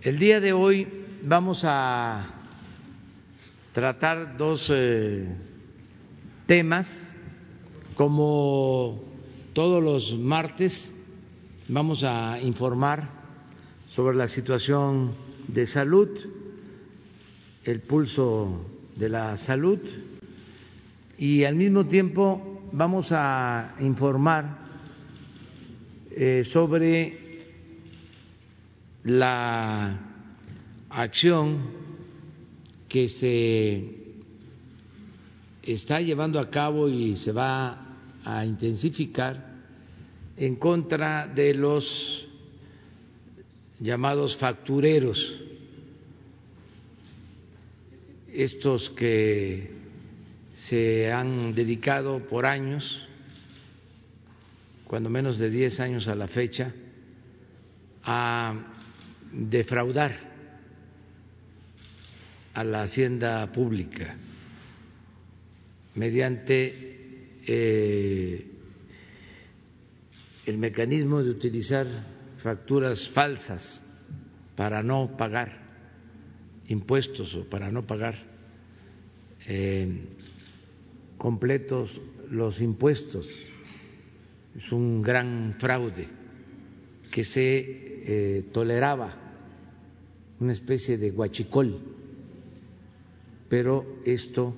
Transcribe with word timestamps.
El 0.00 0.16
día 0.16 0.38
de 0.38 0.52
hoy 0.52 0.86
vamos 1.24 1.62
a 1.64 2.24
tratar 3.72 4.36
dos 4.36 4.70
eh, 4.72 5.26
temas. 6.46 6.88
Como 7.96 9.02
todos 9.54 9.82
los 9.82 10.16
martes, 10.16 10.94
vamos 11.66 12.04
a 12.04 12.38
informar 12.40 13.10
sobre 13.88 14.16
la 14.16 14.28
situación 14.28 15.16
de 15.48 15.66
salud, 15.66 16.08
el 17.64 17.80
pulso 17.80 18.66
de 18.94 19.08
la 19.08 19.36
salud 19.36 19.80
y 21.18 21.42
al 21.42 21.56
mismo 21.56 21.86
tiempo 21.86 22.62
vamos 22.70 23.08
a 23.10 23.74
informar 23.80 24.58
eh, 26.12 26.44
sobre 26.44 27.17
la 29.04 29.98
acción 30.90 31.70
que 32.88 33.08
se 33.08 33.98
está 35.62 36.00
llevando 36.00 36.40
a 36.40 36.50
cabo 36.50 36.88
y 36.88 37.16
se 37.16 37.32
va 37.32 37.96
a 38.24 38.44
intensificar 38.44 39.48
en 40.36 40.56
contra 40.56 41.26
de 41.26 41.54
los 41.54 42.26
llamados 43.80 44.36
factureros, 44.36 45.40
estos 48.32 48.90
que 48.90 49.70
se 50.54 51.12
han 51.12 51.54
dedicado 51.54 52.20
por 52.26 52.46
años, 52.46 53.06
cuando 54.86 55.10
menos 55.10 55.38
de 55.38 55.50
diez 55.50 55.80
años 55.80 56.08
a 56.08 56.14
la 56.14 56.28
fecha, 56.28 56.72
a 58.04 58.77
defraudar 59.32 60.28
a 62.54 62.64
la 62.64 62.82
hacienda 62.82 63.50
pública 63.52 64.16
mediante 65.94 67.40
eh, 67.46 68.46
el 70.46 70.58
mecanismo 70.58 71.22
de 71.22 71.30
utilizar 71.30 71.86
facturas 72.38 73.08
falsas 73.10 73.82
para 74.56 74.82
no 74.82 75.16
pagar 75.16 75.60
impuestos 76.68 77.34
o 77.34 77.44
para 77.44 77.70
no 77.70 77.86
pagar 77.86 78.16
eh, 79.46 80.04
completos 81.16 82.00
los 82.30 82.60
impuestos. 82.60 83.28
Es 84.56 84.72
un 84.72 85.02
gran 85.02 85.56
fraude 85.58 86.08
que 87.10 87.24
se 87.24 87.58
eh, 87.58 88.42
toleraba 88.52 89.27
una 90.40 90.52
especie 90.52 90.98
de 90.98 91.10
guachicol, 91.10 91.78
pero 93.48 94.00
esto 94.04 94.54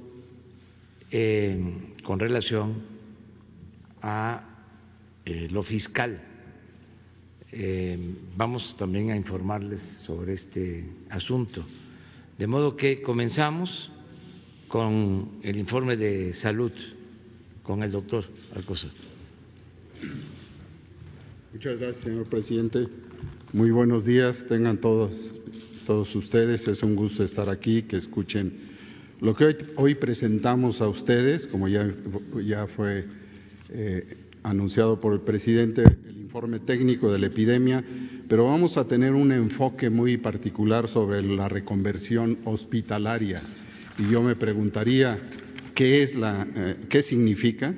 eh, 1.11 1.95
con 2.05 2.19
relación 2.19 2.83
a 4.03 4.45
eh, 5.25 5.48
lo 5.50 5.62
fiscal. 5.62 6.20
vamos 8.37 8.77
también 8.77 9.11
a 9.11 9.17
informarles 9.17 9.81
sobre 10.06 10.34
este 10.34 10.84
asunto. 11.09 11.64
De 12.39 12.47
modo 12.47 12.77
que 12.77 13.03
comenzamos 13.03 13.91
con 14.69 15.41
el 15.42 15.56
informe 15.56 15.97
de 15.97 16.33
salud 16.33 16.72
con 17.62 17.83
el 17.83 17.91
doctor 17.91 18.25
Alcocer. 18.55 18.91
Muchas 21.53 21.78
gracias, 21.78 22.05
señor 22.05 22.27
presidente. 22.27 22.87
Muy 23.53 23.70
buenos 23.72 24.05
días, 24.05 24.44
tengan 24.48 24.78
todos, 24.78 25.12
todos 25.91 26.14
ustedes. 26.14 26.69
Es 26.69 26.84
un 26.84 26.94
gusto 26.94 27.24
estar 27.24 27.48
aquí, 27.48 27.83
que 27.83 27.96
escuchen 27.96 28.52
lo 29.20 29.34
que 29.34 29.56
hoy, 29.74 29.97
presentamos 29.97 30.80
a 30.80 30.86
ustedes, 30.86 31.48
como 31.48 31.66
ya, 31.66 31.92
ya 32.47 32.69
fue 32.69 33.06
eh, 33.70 34.16
anunciado 34.44 35.00
por 35.00 35.15
el 35.15 35.22
presidente, 35.22 35.82
el 35.82 36.16
informe 36.16 36.60
técnico 36.60 37.12
de 37.12 37.19
la 37.19 37.26
epidemia, 37.26 37.84
pero 38.28 38.47
vamos 38.47 38.76
a 38.76 38.87
tener 38.87 39.15
un 39.15 39.32
enfoque 39.32 39.91
muy 39.91 40.16
particular 40.16 40.87
sobre 40.87 41.22
la 41.22 41.48
reconversión 41.48 42.38
hospitalaria. 42.44 43.42
Y 43.98 44.12
yo 44.12 44.22
me 44.22 44.36
preguntaría, 44.36 45.19
¿qué, 45.75 46.04
es 46.04 46.15
la, 46.15 46.47
eh, 46.54 46.76
qué 46.88 47.03
significa? 47.03 47.75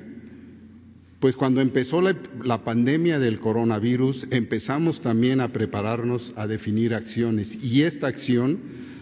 Pues 1.23 1.37
cuando 1.37 1.61
empezó 1.61 2.01
la, 2.01 2.63
pandemia 2.65 3.17
del 3.17 3.39
coronavirus, 3.39 4.27
empezamos 4.29 4.99
también 4.99 5.39
a 5.39 5.53
prepararnos 5.53 6.33
a 6.35 6.47
definir 6.47 6.93
acciones 6.93 7.57
y 7.63 7.83
esta 7.83 8.07
acción, 8.07 8.59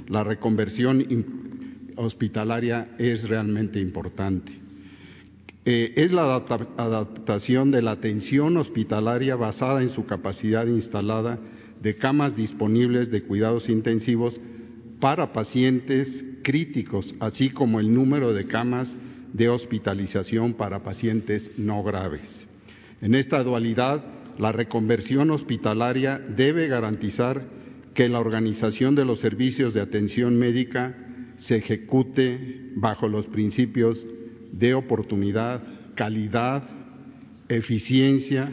la 0.07 0.23
reconversión 0.23 1.25
hospitalaria, 1.95 2.89
es 2.99 3.27
realmente 3.27 3.79
importante. 3.79 4.51
Eh, 5.65 5.93
es 5.95 6.11
la 6.11 6.35
adaptación 6.77 7.71
de 7.71 7.81
la 7.81 7.93
atención 7.93 8.55
hospitalaria 8.55 9.35
basada 9.35 9.81
en 9.81 9.89
su 9.89 10.05
capacidad 10.05 10.67
instalada 10.67 11.39
de 11.81 11.95
camas 11.95 12.35
disponibles 12.35 13.09
de 13.09 13.23
cuidados 13.23 13.67
intensivos 13.67 14.39
para 14.99 15.33
pacientes 15.33 16.23
críticos, 16.43 17.15
así 17.19 17.49
como 17.49 17.79
el 17.79 17.91
número 17.91 18.31
de 18.31 18.45
camas 18.45 18.95
de 19.33 19.49
hospitalización 19.49 20.53
para 20.53 20.83
pacientes 20.83 21.51
no 21.57 21.83
graves. 21.83 22.47
En 23.01 23.15
esta 23.15 23.43
dualidad, 23.43 24.03
la 24.37 24.51
reconversión 24.51 25.31
hospitalaria 25.31 26.19
debe 26.19 26.67
garantizar 26.67 27.43
que 27.93 28.09
la 28.09 28.19
organización 28.19 28.95
de 28.95 29.05
los 29.05 29.19
servicios 29.19 29.73
de 29.73 29.81
atención 29.81 30.37
médica 30.37 30.95
se 31.37 31.57
ejecute 31.57 32.71
bajo 32.75 33.07
los 33.07 33.27
principios 33.27 34.05
de 34.51 34.73
oportunidad, 34.73 35.61
calidad, 35.95 36.63
eficiencia 37.49 38.51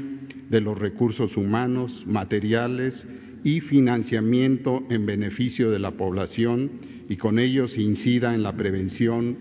de 0.49 0.60
los 0.60 0.78
recursos 0.78 1.37
humanos, 1.37 2.05
materiales 2.06 3.06
y 3.45 3.60
financiamiento 3.60 4.83
en 4.91 5.06
beneficio 5.06 5.71
de 5.71 5.78
la 5.78 5.93
población 5.93 6.71
y 7.09 7.16
con 7.16 7.39
ello 7.39 7.69
se 7.69 7.83
incida 7.83 8.34
en 8.34 8.43
la 8.43 8.56
prevención, 8.56 9.37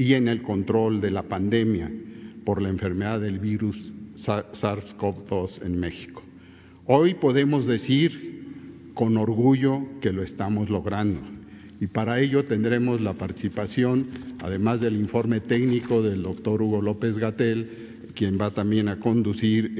y 0.00 0.14
en 0.14 0.28
el 0.28 0.40
control 0.40 1.02
de 1.02 1.10
la 1.10 1.24
pandemia 1.24 1.90
por 2.46 2.62
la 2.62 2.70
enfermedad 2.70 3.20
del 3.20 3.38
virus 3.38 3.92
SARS-CoV-2 4.16 5.62
en 5.62 5.78
México. 5.78 6.22
Hoy 6.86 7.12
podemos 7.12 7.66
decir 7.66 8.92
con 8.94 9.18
orgullo 9.18 9.82
que 10.00 10.10
lo 10.10 10.22
estamos 10.22 10.70
logrando 10.70 11.20
y 11.82 11.86
para 11.86 12.18
ello 12.18 12.46
tendremos 12.46 13.02
la 13.02 13.12
participación, 13.12 14.06
además 14.38 14.80
del 14.80 14.96
informe 14.96 15.40
técnico 15.40 16.00
del 16.00 16.22
doctor 16.22 16.62
Hugo 16.62 16.80
López 16.80 17.18
Gatel, 17.18 17.68
quien 18.14 18.40
va 18.40 18.52
también 18.52 18.88
a 18.88 19.00
conducir 19.00 19.74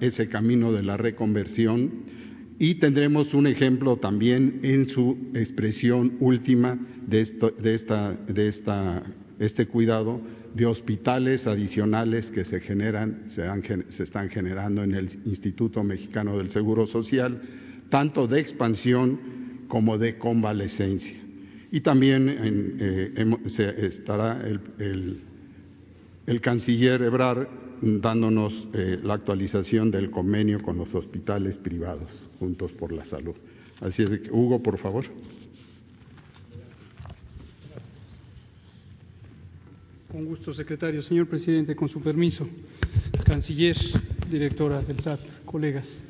ese 0.00 0.28
camino 0.28 0.70
de 0.70 0.82
la 0.82 0.98
reconversión, 0.98 2.04
y 2.58 2.74
tendremos 2.74 3.32
un 3.32 3.46
ejemplo 3.46 3.96
también 3.96 4.60
en 4.62 4.90
su 4.90 5.16
expresión 5.34 6.12
última 6.20 6.78
de, 7.06 7.24
de 7.58 7.74
esta, 7.74 8.12
de 8.12 8.48
esta 8.48 9.02
este 9.38 9.66
cuidado 9.66 10.20
de 10.54 10.66
hospitales 10.66 11.46
adicionales 11.46 12.30
que 12.30 12.44
se 12.44 12.60
generan, 12.60 13.24
se, 13.28 14.02
están 14.02 14.30
generando 14.30 14.82
en 14.82 14.94
el 14.94 15.08
Instituto 15.26 15.84
Mexicano 15.84 16.38
del 16.38 16.50
Seguro 16.50 16.86
Social, 16.86 17.42
tanto 17.90 18.26
de 18.26 18.40
expansión 18.40 19.66
como 19.68 19.98
de 19.98 20.16
convalecencia. 20.16 21.16
Y 21.70 21.80
también 21.80 22.34
eh, 22.80 23.36
estará 23.78 24.40
el, 24.78 25.20
canciller 26.40 27.02
Ebrard 27.02 27.48
dándonos 27.82 28.68
eh, 28.72 28.98
la 29.02 29.14
actualización 29.14 29.90
del 29.90 30.10
convenio 30.10 30.62
con 30.62 30.78
los 30.78 30.94
hospitales 30.94 31.58
privados, 31.58 32.24
Juntos 32.38 32.72
por 32.72 32.92
la 32.92 33.04
Salud. 33.04 33.34
Así 33.80 34.02
es 34.02 34.08
que, 34.08 34.30
Hugo, 34.30 34.62
por 34.62 34.78
favor. 34.78 35.04
Con 40.16 40.24
gusto, 40.24 40.54
secretario. 40.54 41.02
Señor 41.02 41.28
presidente, 41.28 41.76
con 41.76 41.90
su 41.90 42.00
permiso. 42.00 42.48
Canciller, 43.26 43.76
directora 44.30 44.80
del 44.80 44.98
SAT, 44.98 45.20
colegas. 45.44 46.02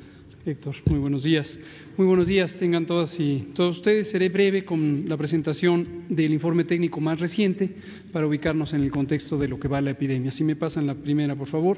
Héctor, 0.44 0.76
muy 0.84 1.00
buenos 1.00 1.24
días. 1.24 1.58
Muy 1.96 2.06
buenos 2.06 2.28
días, 2.28 2.54
tengan 2.56 2.86
todas 2.86 3.18
y 3.18 3.48
todos 3.52 3.78
ustedes. 3.78 4.08
Seré 4.08 4.28
breve 4.28 4.64
con 4.64 5.08
la 5.08 5.16
presentación 5.16 6.04
del 6.08 6.32
informe 6.32 6.62
técnico 6.62 7.00
más 7.00 7.18
reciente 7.18 7.68
para 8.12 8.28
ubicarnos 8.28 8.72
en 8.74 8.82
el 8.82 8.92
contexto 8.92 9.36
de 9.38 9.48
lo 9.48 9.58
que 9.58 9.66
va 9.66 9.80
la 9.80 9.90
epidemia. 9.90 10.30
Si 10.30 10.44
me 10.44 10.54
pasan 10.54 10.86
la 10.86 10.94
primera, 10.94 11.34
por 11.34 11.48
favor. 11.48 11.76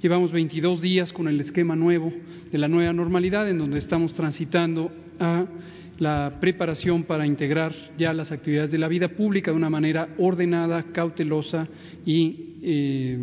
Llevamos 0.00 0.30
22 0.30 0.80
días 0.80 1.12
con 1.12 1.26
el 1.26 1.40
esquema 1.40 1.74
nuevo 1.74 2.12
de 2.52 2.58
la 2.58 2.68
nueva 2.68 2.92
normalidad, 2.92 3.50
en 3.50 3.58
donde 3.58 3.78
estamos 3.78 4.14
transitando 4.14 4.92
a 5.18 5.44
la 5.98 6.38
preparación 6.40 7.04
para 7.04 7.26
integrar 7.26 7.72
ya 7.96 8.12
las 8.12 8.32
actividades 8.32 8.70
de 8.70 8.78
la 8.78 8.88
vida 8.88 9.08
pública 9.08 9.50
de 9.50 9.56
una 9.56 9.70
manera 9.70 10.08
ordenada, 10.18 10.82
cautelosa 10.92 11.68
y 12.04 12.56
eh, 12.62 13.18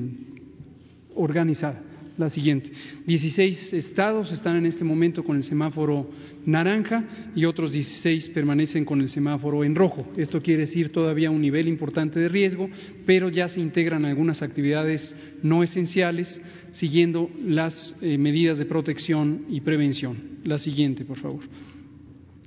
organizada. 1.15 1.83
La 2.17 2.29
siguiente. 2.29 2.71
16 3.07 3.73
estados 3.73 4.31
están 4.31 4.57
en 4.57 4.65
este 4.65 4.83
momento 4.83 5.23
con 5.23 5.37
el 5.37 5.43
semáforo 5.43 6.09
naranja 6.45 7.03
y 7.35 7.45
otros 7.45 7.71
16 7.71 8.29
permanecen 8.29 8.85
con 8.85 9.01
el 9.01 9.09
semáforo 9.09 9.63
en 9.63 9.73
rojo. 9.73 10.05
Esto 10.17 10.41
quiere 10.41 10.61
decir 10.61 10.91
todavía 10.91 11.31
un 11.31 11.41
nivel 11.41 11.67
importante 11.67 12.19
de 12.19 12.29
riesgo, 12.29 12.69
pero 13.05 13.29
ya 13.29 13.47
se 13.49 13.61
integran 13.61 14.05
algunas 14.05 14.41
actividades 14.41 15.15
no 15.41 15.63
esenciales 15.63 16.41
siguiendo 16.71 17.29
las 17.43 17.95
eh, 18.01 18.17
medidas 18.17 18.59
de 18.59 18.65
protección 18.65 19.45
y 19.49 19.61
prevención. 19.61 20.17
La 20.43 20.59
siguiente, 20.59 21.05
por 21.05 21.17
favor. 21.17 21.41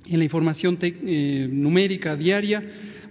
En 0.07 0.19
la 0.19 0.23
información 0.23 0.77
eh, 0.81 1.49
numérica 1.51 2.15
diaria, 2.15 2.63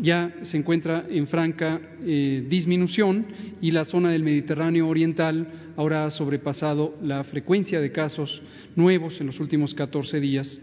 ya 0.00 0.34
se 0.42 0.56
encuentra 0.56 1.04
en 1.08 1.26
franca 1.26 1.80
eh, 2.04 2.44
disminución 2.48 3.26
y 3.60 3.70
la 3.70 3.84
zona 3.84 4.10
del 4.10 4.22
Mediterráneo 4.22 4.88
Oriental 4.88 5.46
ahora 5.76 6.06
ha 6.06 6.10
sobrepasado 6.10 6.96
la 7.02 7.24
frecuencia 7.24 7.80
de 7.80 7.92
casos 7.92 8.42
nuevos 8.74 9.20
en 9.20 9.26
los 9.26 9.40
últimos 9.40 9.74
14 9.74 10.20
días 10.20 10.60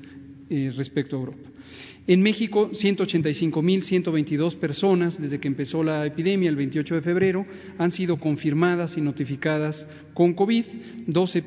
eh, 0.49 0.71
respecto 0.75 1.15
a 1.15 1.19
Europa. 1.19 1.49
En 2.07 2.21
México, 2.21 2.71
185.122 2.71 4.55
personas 4.55 5.21
desde 5.21 5.39
que 5.39 5.47
empezó 5.47 5.83
la 5.83 6.05
epidemia 6.05 6.49
el 6.49 6.55
28 6.55 6.95
de 6.95 7.01
febrero 7.01 7.45
han 7.77 7.91
sido 7.91 8.17
confirmadas 8.17 8.97
y 8.97 9.01
notificadas 9.01 9.85
con 10.13 10.33
COVID, 10.33 10.65
12, 11.07 11.43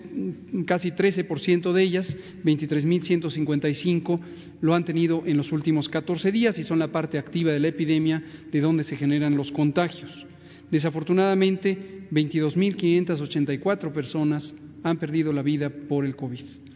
casi 0.65 0.91
13% 0.91 1.73
de 1.73 1.83
ellas, 1.83 2.17
23.155, 2.45 4.21
lo 4.61 4.75
han 4.75 4.85
tenido 4.85 5.25
en 5.27 5.37
los 5.37 5.51
últimos 5.53 5.89
14 5.89 6.31
días 6.31 6.59
y 6.59 6.65
son 6.65 6.79
la 6.79 6.93
parte 6.93 7.19
activa 7.19 7.53
de 7.53 7.61
la 7.61 7.69
epidemia 7.69 8.23
de 8.51 8.61
donde 8.61 8.85
se 8.85 8.97
generan 8.97 9.37
los 9.37 9.51
contagios. 9.51 10.27
Desafortunadamente, 10.71 12.07
22.584 12.11 13.93
personas 13.93 14.55
han 14.83 14.99
perdido 14.99 15.33
la 15.33 15.43
vida 15.43 15.71
por 15.71 16.07
el 16.07 16.17
COVID. 16.17 16.72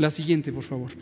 La 0.00 0.10
siguiente, 0.10 0.50
por 0.50 0.62
favor. 0.62 0.92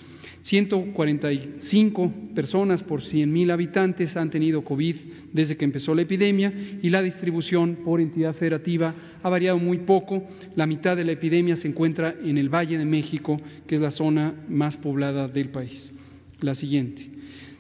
145 0.43 2.12
personas 2.35 2.83
por 2.83 3.00
100.000 3.00 3.53
habitantes 3.53 4.17
han 4.17 4.29
tenido 4.29 4.65
COVID 4.65 4.97
desde 5.33 5.56
que 5.56 5.65
empezó 5.65 5.95
la 5.95 6.03
epidemia 6.03 6.53
y 6.83 6.91
la 6.91 7.00
distribución 7.00 7.79
por 7.85 8.00
entidad 8.00 8.35
federativa 8.35 8.93
ha 9.23 9.29
variado 9.29 9.56
muy 9.59 9.79
poco. 9.79 10.25
La 10.56 10.67
mitad 10.67 10.97
de 10.97 11.05
la 11.05 11.12
epidemia 11.12 11.55
se 11.55 11.69
encuentra 11.69 12.17
en 12.25 12.39
el 12.39 12.49
Valle 12.49 12.77
de 12.77 12.85
México, 12.85 13.41
que 13.69 13.77
es 13.77 13.81
la 13.81 13.93
zona 13.93 14.35
más 14.49 14.77
poblada 14.77 15.29
del 15.29 15.51
país. 15.51 15.93
La 16.41 16.56
siguiente. 16.56 17.18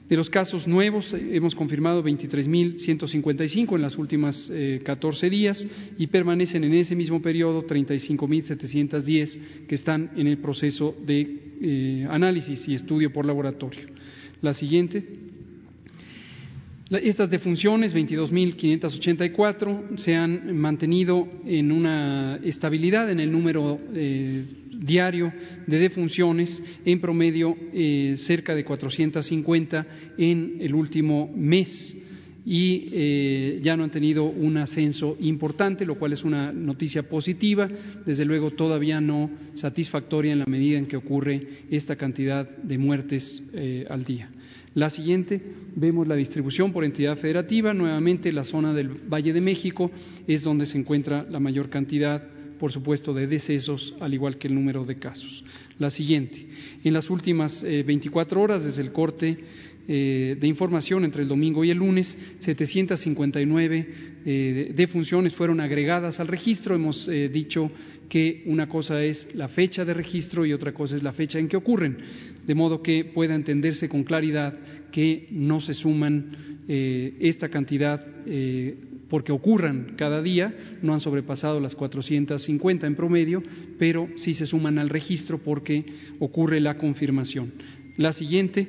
De 0.08 0.16
los 0.16 0.30
casos 0.30 0.66
nuevos, 0.66 1.12
eh, 1.12 1.36
hemos 1.36 1.54
confirmado 1.54 2.02
23.155 2.02 3.74
en 3.74 3.82
las 3.82 3.98
últimas 3.98 4.48
eh, 4.50 4.80
14 4.82 5.28
días 5.28 5.66
y 5.98 6.06
permanecen 6.06 6.64
en 6.64 6.74
ese 6.74 6.96
mismo 6.96 7.20
periodo 7.20 7.66
35.710 7.66 9.66
que 9.66 9.74
están 9.74 10.12
en 10.16 10.26
el 10.26 10.38
proceso 10.38 10.96
de 11.04 11.40
eh, 11.60 12.06
análisis 12.08 12.66
y 12.68 12.74
estudio 12.74 13.12
por 13.12 13.26
laboratorio. 13.26 13.82
La 14.40 14.54
siguiente. 14.54 15.04
Estas 16.90 17.28
defunciones, 17.28 17.94
22.584, 17.94 19.98
se 19.98 20.14
han 20.14 20.56
mantenido 20.56 21.28
en 21.44 21.70
una 21.70 22.40
estabilidad 22.42 23.10
en 23.10 23.20
el 23.20 23.30
número 23.30 23.78
eh, 23.92 24.42
diario 24.72 25.30
de 25.66 25.78
defunciones, 25.80 26.64
en 26.86 26.98
promedio 26.98 27.54
eh, 27.74 28.14
cerca 28.16 28.54
de 28.54 28.64
450 28.64 29.86
en 30.16 30.56
el 30.60 30.74
último 30.74 31.30
mes 31.36 31.94
y 32.46 32.88
eh, 32.90 33.60
ya 33.62 33.76
no 33.76 33.84
han 33.84 33.90
tenido 33.90 34.24
un 34.24 34.56
ascenso 34.56 35.18
importante, 35.20 35.84
lo 35.84 35.98
cual 35.98 36.14
es 36.14 36.24
una 36.24 36.52
noticia 36.52 37.02
positiva, 37.02 37.68
desde 38.06 38.24
luego 38.24 38.52
todavía 38.52 38.98
no 38.98 39.30
satisfactoria 39.52 40.32
en 40.32 40.38
la 40.38 40.46
medida 40.46 40.78
en 40.78 40.86
que 40.86 40.96
ocurre 40.96 41.66
esta 41.70 41.96
cantidad 41.96 42.48
de 42.48 42.78
muertes 42.78 43.42
al 43.90 44.06
día. 44.06 44.30
La 44.78 44.90
siguiente, 44.90 45.40
vemos 45.74 46.06
la 46.06 46.14
distribución 46.14 46.72
por 46.72 46.84
entidad 46.84 47.16
federativa. 47.16 47.74
Nuevamente, 47.74 48.30
la 48.30 48.44
zona 48.44 48.72
del 48.72 48.90
Valle 48.90 49.32
de 49.32 49.40
México 49.40 49.90
es 50.24 50.44
donde 50.44 50.66
se 50.66 50.78
encuentra 50.78 51.26
la 51.28 51.40
mayor 51.40 51.68
cantidad, 51.68 52.22
por 52.60 52.70
supuesto, 52.70 53.12
de 53.12 53.26
decesos, 53.26 53.96
al 53.98 54.14
igual 54.14 54.38
que 54.38 54.46
el 54.46 54.54
número 54.54 54.84
de 54.84 54.96
casos. 54.96 55.42
La 55.80 55.90
siguiente, 55.90 56.46
en 56.84 56.92
las 56.92 57.10
últimas 57.10 57.64
24 57.64 58.38
eh, 58.40 58.44
horas, 58.44 58.62
desde 58.62 58.82
el 58.82 58.92
corte 58.92 59.36
eh, 59.88 60.36
de 60.38 60.46
información 60.46 61.04
entre 61.04 61.22
el 61.22 61.28
domingo 61.28 61.64
y 61.64 61.70
el 61.70 61.78
lunes, 61.78 62.16
759 62.38 63.88
eh, 64.24 64.72
defunciones 64.76 65.34
fueron 65.34 65.58
agregadas 65.58 66.20
al 66.20 66.28
registro. 66.28 66.76
Hemos 66.76 67.10
dicho 67.32 67.68
que 68.08 68.44
una 68.46 68.68
cosa 68.68 69.02
es 69.02 69.34
la 69.34 69.48
fecha 69.48 69.84
de 69.84 69.94
registro 69.94 70.46
y 70.46 70.52
otra 70.52 70.72
cosa 70.72 70.94
es 70.94 71.02
la 71.02 71.12
fecha 71.12 71.40
en 71.40 71.48
que 71.48 71.56
ocurren 71.56 71.96
de 72.48 72.54
modo 72.54 72.82
que 72.82 73.04
pueda 73.04 73.34
entenderse 73.34 73.90
con 73.90 74.04
claridad 74.04 74.58
que 74.90 75.28
no 75.30 75.60
se 75.60 75.74
suman 75.74 76.64
eh, 76.66 77.14
esta 77.20 77.50
cantidad 77.50 78.04
eh, 78.26 78.74
porque 79.10 79.32
ocurran 79.32 79.94
cada 79.96 80.22
día, 80.22 80.54
no 80.82 80.94
han 80.94 81.00
sobrepasado 81.00 81.60
las 81.60 81.74
450 81.74 82.86
en 82.86 82.94
promedio, 82.94 83.42
pero 83.78 84.08
sí 84.16 84.32
se 84.32 84.46
suman 84.46 84.78
al 84.78 84.88
registro 84.88 85.38
porque 85.38 85.84
ocurre 86.20 86.60
la 86.60 86.78
confirmación. 86.78 87.52
La 87.98 88.14
siguiente 88.14 88.66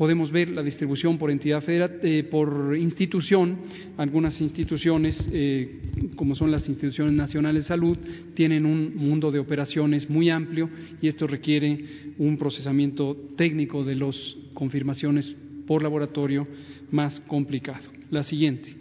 podemos 0.00 0.32
ver 0.32 0.48
la 0.48 0.62
distribución 0.62 1.18
por 1.18 1.30
entidad 1.30 1.62
eh, 1.68 2.24
por 2.24 2.74
institución. 2.74 3.58
Algunas 3.98 4.40
instituciones, 4.40 5.28
eh, 5.30 5.78
como 6.16 6.34
son 6.34 6.50
las 6.50 6.66
instituciones 6.70 7.12
nacionales 7.12 7.64
de 7.64 7.68
salud, 7.68 7.98
tienen 8.32 8.64
un 8.64 8.96
mundo 8.96 9.30
de 9.30 9.38
operaciones 9.38 10.08
muy 10.08 10.30
amplio 10.30 10.70
y 11.02 11.08
esto 11.08 11.26
requiere 11.26 12.14
un 12.16 12.38
procesamiento 12.38 13.14
técnico 13.36 13.84
de 13.84 13.96
las 13.96 14.38
confirmaciones 14.54 15.36
por 15.66 15.82
laboratorio 15.82 16.48
más 16.90 17.20
complicado. 17.20 17.90
La 18.10 18.22
siguiente. 18.22 18.74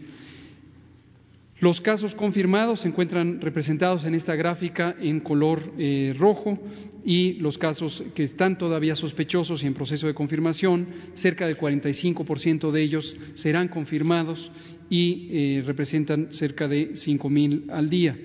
Los 1.60 1.82
casos 1.82 2.16
confirmados 2.16 2.82
se 2.82 2.88
encuentran 2.88 3.42
representados 3.42 4.06
en 4.06 4.16
esta 4.16 4.34
gráfica 4.36 4.96
en 5.01 5.20
color 5.20 5.74
eh, 5.78 6.16
rojo 6.18 6.58
y 7.04 7.34
los 7.34 7.58
casos 7.58 8.01
que 8.16 8.24
están 8.24 8.58
todavía 8.58 8.96
sospechosos 8.96 9.62
y 9.63 9.68
en 9.68 9.74
proceso 9.74 10.08
de 10.08 10.13
confirmación, 10.13 10.88
cerca 11.16 11.48
del 11.48 11.58
45% 11.58 12.72
de 12.72 12.82
ellos 12.82 13.16
serán 13.36 13.68
confirmados 13.68 14.51
y 14.89 15.28
eh, 15.32 15.63
representan 15.66 16.32
cerca 16.32 16.68
de 16.68 16.94
5.000 16.94 17.70
al 17.72 17.89
día. 17.89 18.18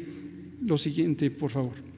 Lo 0.63 0.79
siguiente, 0.79 1.31
por 1.33 1.51
favor. 1.51 1.94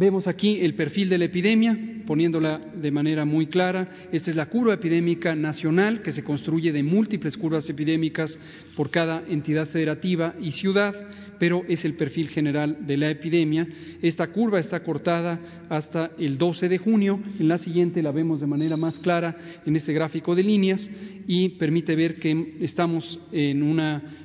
Vemos 0.00 0.26
aquí 0.26 0.60
el 0.62 0.72
perfil 0.72 1.10
de 1.10 1.18
la 1.18 1.26
epidemia, 1.26 1.78
poniéndola 2.06 2.58
de 2.58 2.90
manera 2.90 3.26
muy 3.26 3.48
clara. 3.48 4.08
Esta 4.10 4.30
es 4.30 4.36
la 4.36 4.46
curva 4.46 4.72
epidémica 4.72 5.34
nacional 5.34 6.00
que 6.00 6.10
se 6.10 6.24
construye 6.24 6.72
de 6.72 6.82
múltiples 6.82 7.36
curvas 7.36 7.68
epidémicas 7.68 8.38
por 8.74 8.90
cada 8.90 9.22
entidad 9.28 9.66
federativa 9.66 10.34
y 10.40 10.52
ciudad, 10.52 10.94
pero 11.38 11.64
es 11.68 11.84
el 11.84 11.98
perfil 11.98 12.30
general 12.30 12.78
de 12.86 12.96
la 12.96 13.10
epidemia. 13.10 13.68
Esta 14.00 14.28
curva 14.28 14.58
está 14.58 14.82
cortada 14.82 15.38
hasta 15.68 16.12
el 16.18 16.38
12 16.38 16.70
de 16.70 16.78
junio. 16.78 17.20
En 17.38 17.48
la 17.48 17.58
siguiente 17.58 18.02
la 18.02 18.10
vemos 18.10 18.40
de 18.40 18.46
manera 18.46 18.78
más 18.78 18.98
clara 18.98 19.36
en 19.66 19.76
este 19.76 19.92
gráfico 19.92 20.34
de 20.34 20.44
líneas 20.44 20.90
y 21.26 21.50
permite 21.50 21.94
ver 21.94 22.18
que 22.18 22.54
estamos 22.60 23.20
en 23.32 23.62
un 23.62 23.80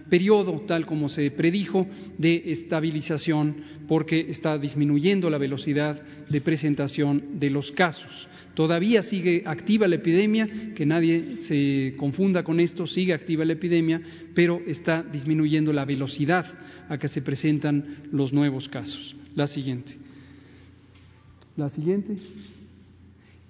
periodo, 0.09 0.61
tal 0.67 0.85
como 0.85 1.09
se 1.09 1.31
predijo, 1.31 1.87
de 2.17 2.43
estabilización 2.51 3.55
porque 3.87 4.27
está 4.29 4.57
disminuyendo 4.57 5.29
la 5.29 5.37
velocidad 5.37 6.01
de 6.29 6.41
presentación 6.41 7.39
de 7.39 7.49
los 7.49 7.71
casos. 7.71 8.27
Todavía 8.55 9.03
sigue 9.03 9.43
activa 9.45 9.87
la 9.87 9.95
epidemia, 9.95 10.73
que 10.73 10.85
nadie 10.85 11.37
se 11.41 11.93
confunda 11.97 12.43
con 12.43 12.59
esto, 12.59 12.87
sigue 12.87 13.13
activa 13.13 13.43
la 13.43 13.53
epidemia, 13.53 14.01
pero 14.33 14.61
está 14.65 15.03
disminuyendo 15.03 15.73
la 15.73 15.85
velocidad 15.85 16.45
a 16.87 16.97
que 16.97 17.09
se 17.09 17.21
presentan 17.21 17.97
los 18.11 18.31
nuevos 18.31 18.69
casos. 18.69 19.15
La 19.35 19.47
siguiente. 19.47 19.97
La 21.57 21.69
siguiente. 21.69 22.17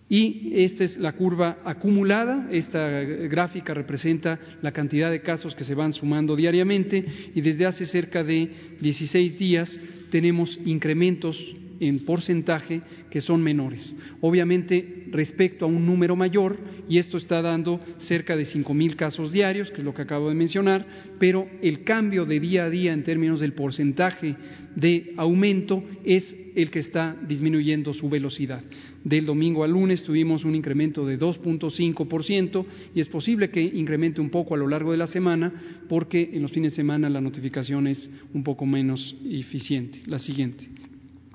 Y 0.08 0.52
esta 0.54 0.84
es 0.84 0.98
la 0.98 1.14
curva 1.14 1.58
acumulada, 1.66 2.48
esta 2.52 3.02
gráfica 3.02 3.74
representa 3.74 4.40
la 4.62 4.72
cantidad 4.72 5.10
de 5.10 5.22
casos 5.22 5.56
que 5.56 5.64
se 5.64 5.74
van 5.74 5.94
sumando 5.94 6.36
diariamente 6.36 7.04
y 7.34 7.42
desde 7.42 7.66
hace 7.66 7.86
cerca 7.86 8.24
de 8.24 8.52
16 8.82 9.40
días 9.40 9.80
tenemos 10.12 10.60
incrementos 10.64 11.56
en 11.80 12.06
porcentaje 12.06 12.82
que 13.10 13.22
son 13.22 13.42
menores. 13.42 13.96
Obviamente, 14.22 15.08
respecto 15.12 15.66
a 15.66 15.68
un 15.68 15.86
número 15.86 16.16
mayor, 16.16 16.58
y 16.88 16.98
esto 16.98 17.18
está 17.18 17.42
dando 17.42 17.80
cerca 17.98 18.36
de 18.36 18.46
cinco 18.46 18.74
mil 18.74 18.96
casos 18.96 19.32
diarios, 19.32 19.72
que 19.72 19.78
es 19.78 19.84
lo 19.84 19.94
que 19.94 20.04
acabo 20.04 20.30
de 20.30 20.36
mencionar, 20.36 20.86
pero 21.20 21.48
el 21.62 21.84
cambio 21.84 22.26
de 22.26 22.40
día 22.40 22.66
a 22.66 22.70
día 22.70 22.94
en 22.94 23.04
términos 23.04 23.40
del 23.40 23.54
porcentaje 23.54 24.36
de 24.76 25.14
aumento 25.18 25.84
es 26.04 26.36
el 26.56 26.70
que 26.70 26.80
está 26.80 27.16
disminuyendo 27.28 27.94
su 27.94 28.10
velocidad. 28.10 28.62
Del 29.06 29.28
domingo 29.28 29.64
al 29.64 29.70
lunes 29.70 30.02
tuvimos 30.02 30.46
un 30.46 30.56
incremento 30.56 31.06
de 31.06 31.20
2.5% 31.20 32.66
y 32.96 33.00
es 33.00 33.08
posible 33.08 33.52
que 33.52 33.62
incremente 33.62 34.20
un 34.20 34.32
poco 34.32 34.56
a 34.56 34.58
lo 34.58 34.68
largo 34.68 34.92
de 34.92 34.98
la 34.98 35.06
semana 35.06 35.54
porque 35.88 36.32
en 36.34 36.42
los 36.42 36.52
fines 36.52 36.72
de 36.72 36.78
semana 36.78 37.08
la 37.08 37.22
notificación 37.22 37.86
es 37.86 38.10
un 38.34 38.44
poco 38.44 38.66
menos 38.66 39.16
eficiente. 39.24 40.02
La 40.08 40.18
siguiente. 40.18 40.68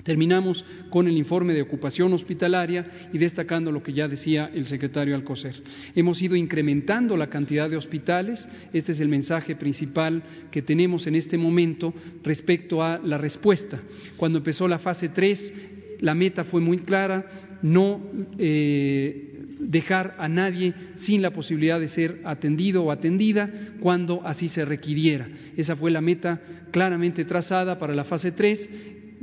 Terminamos 0.03 0.65
con 0.89 1.07
el 1.07 1.17
informe 1.17 1.55
de 1.55 1.63
ocupación 1.63 2.13
hospitalaria 2.13 2.89
y 3.13 3.19
destacando 3.19 3.71
lo 3.71 3.85
que 3.85 3.93
ya 3.93 4.09
decía 4.09 4.51
el 4.53 4.67
secretario 4.67 5.15
Alcocer. 5.15 5.55
Hemos 5.95 6.21
ido 6.23 6.35
incrementando 6.35 7.17
la 7.17 7.29
cantidad 7.29 7.71
de 7.71 7.77
hospitales. 7.77 8.49
Este 8.73 8.91
es 8.91 8.99
el 8.99 9.09
mensaje 9.09 9.55
principal 9.55 10.25
que 10.51 10.63
tenemos 10.63 11.07
en 11.07 11.15
este 11.15 11.39
momento 11.39 11.95
respecto 12.25 12.83
a 12.83 12.99
la 12.99 13.17
respuesta. 13.17 13.81
Cuando 14.17 14.39
empezó 14.39 14.67
la 14.67 14.81
fase 14.81 15.11
3, 15.11 15.99
la 16.01 16.15
meta 16.15 16.45
fue 16.45 16.61
muy 16.61 16.79
clara, 16.79 17.50
no 17.63 18.01
eh, 18.39 19.31
dejar 19.61 20.17
a 20.19 20.29
nadie 20.29 20.75
sin 20.95 21.23
la 21.23 21.31
posibilidad 21.31 21.79
de 21.79 21.89
ser 21.89 22.21
atendido 22.25 22.85
o 22.85 22.91
atendida 22.91 23.51
cuando 23.81 24.27
así 24.27 24.49
se 24.49 24.65
requiriera. 24.65 25.29
Esa 25.57 25.77
fue 25.77 25.91
la 25.91 26.01
meta 26.01 26.41
claramente 26.71 27.25
trazada 27.25 27.79
para 27.79 27.95
la 27.95 28.05
fase 28.05 28.33
3 28.33 28.71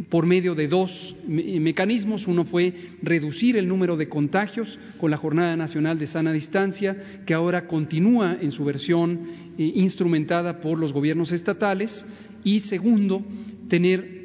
por 0.10 0.26
medio 0.26 0.54
de 0.54 0.68
dos 0.68 1.16
mecanismos. 1.28 2.28
Uno 2.28 2.46
fue 2.46 2.74
reducir 3.02 3.58
el 3.58 3.68
número 3.68 3.98
de 3.98 4.08
contagios 4.08 4.78
con 5.00 5.12
la 5.12 5.18
Jornada 5.18 5.56
Nacional 5.56 5.98
de 5.98 6.08
Sana 6.08 6.32
Distancia, 6.32 6.96
que 7.26 7.34
ahora 7.34 7.68
continúa 7.68 8.38
en 8.40 8.52
su 8.52 8.64
versión 8.64 9.22
eh, 9.58 9.72
instrumentada 9.76 10.60
por 10.60 10.78
los 10.78 10.94
gobiernos 10.94 11.32
estatales. 11.32 12.06
Y 12.44 12.60
segundo, 12.60 13.26
tener 13.68 14.17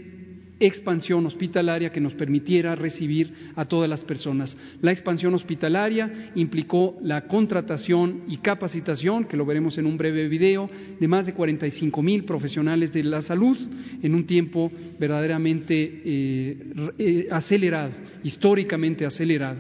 expansión 0.67 1.27
hospitalaria 1.27 1.91
que 1.91 2.01
nos 2.01 2.15
permitiera 2.15 2.77
recibir 2.77 3.33
a 3.57 3.65
todas 3.65 3.91
las 3.91 4.05
personas. 4.05 4.57
La 4.81 4.93
expansión 4.93 5.35
hospitalaria 5.35 6.31
implicó 6.37 6.99
la 7.03 7.27
contratación 7.27 8.23
y 8.29 8.39
capacitación, 8.39 9.25
que 9.25 9.37
lo 9.37 9.45
veremos 9.45 9.77
en 9.79 9.87
un 9.87 9.99
breve 9.99 10.29
video, 10.29 10.71
de 11.01 11.09
más 11.09 11.27
de 11.27 11.35
45 11.35 12.03
mil 12.03 12.25
profesionales 12.25 12.93
de 12.93 13.03
la 13.03 13.23
salud 13.23 13.59
en 14.03 14.15
un 14.15 14.25
tiempo 14.25 14.71
verdaderamente 14.99 16.03
eh, 16.05 16.57
eh, 16.99 17.29
acelerado, 17.31 17.93
históricamente 18.23 19.05
acelerado 19.05 19.59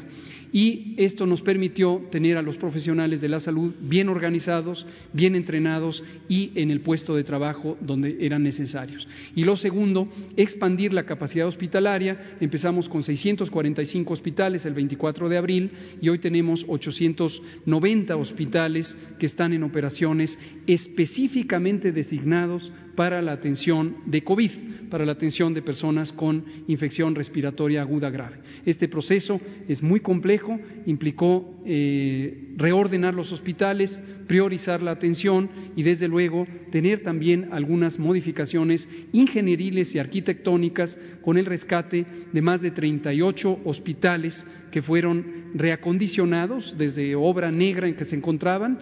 y 0.52 0.94
esto 0.98 1.26
nos 1.26 1.40
permitió 1.40 2.02
tener 2.10 2.36
a 2.36 2.42
los 2.42 2.58
profesionales 2.58 3.20
de 3.20 3.28
la 3.28 3.40
salud 3.40 3.72
bien 3.80 4.10
organizados, 4.10 4.86
bien 5.12 5.34
entrenados 5.34 6.04
y 6.28 6.52
en 6.54 6.70
el 6.70 6.80
puesto 6.80 7.16
de 7.16 7.24
trabajo 7.24 7.78
donde 7.80 8.18
eran 8.20 8.42
necesarios. 8.42 9.08
Y 9.34 9.44
lo 9.44 9.56
segundo, 9.56 10.08
expandir 10.36 10.92
la 10.92 11.04
capacidad 11.04 11.46
hospitalaria. 11.46 12.36
Empezamos 12.40 12.88
con 12.88 13.02
645 13.02 14.12
hospitales 14.12 14.66
el 14.66 14.74
24 14.74 15.28
de 15.28 15.38
abril 15.38 15.70
y 16.00 16.10
hoy 16.10 16.18
tenemos 16.18 16.64
890 16.68 18.16
hospitales 18.16 18.96
que 19.18 19.26
están 19.26 19.54
en 19.54 19.62
operaciones 19.62 20.38
específicamente 20.66 21.92
designados 21.92 22.70
para 22.94 23.22
la 23.22 23.32
atención 23.32 23.96
de 24.06 24.22
COVID, 24.22 24.50
para 24.90 25.06
la 25.06 25.12
atención 25.12 25.54
de 25.54 25.62
personas 25.62 26.12
con 26.12 26.44
infección 26.68 27.14
respiratoria 27.14 27.80
aguda 27.80 28.10
grave. 28.10 28.36
Este 28.66 28.88
proceso 28.88 29.40
es 29.68 29.82
muy 29.82 30.00
complejo, 30.00 30.58
implicó 30.86 31.62
eh, 31.64 32.52
reordenar 32.56 33.14
los 33.14 33.32
hospitales, 33.32 34.00
priorizar 34.26 34.82
la 34.82 34.90
atención 34.90 35.48
y, 35.76 35.82
desde 35.82 36.08
luego, 36.08 36.46
tener 36.70 37.02
también 37.02 37.48
algunas 37.52 37.98
modificaciones 37.98 38.88
ingenieriles 39.12 39.94
y 39.94 39.98
arquitectónicas 39.98 40.98
con 41.22 41.38
el 41.38 41.46
rescate 41.46 42.04
de 42.32 42.42
más 42.42 42.60
de 42.60 42.70
38 42.70 43.60
hospitales 43.64 44.46
que 44.70 44.82
fueron 44.82 45.50
reacondicionados 45.54 46.74
desde 46.78 47.14
obra 47.14 47.50
negra 47.50 47.88
en 47.88 47.94
que 47.94 48.04
se 48.04 48.16
encontraban 48.16 48.78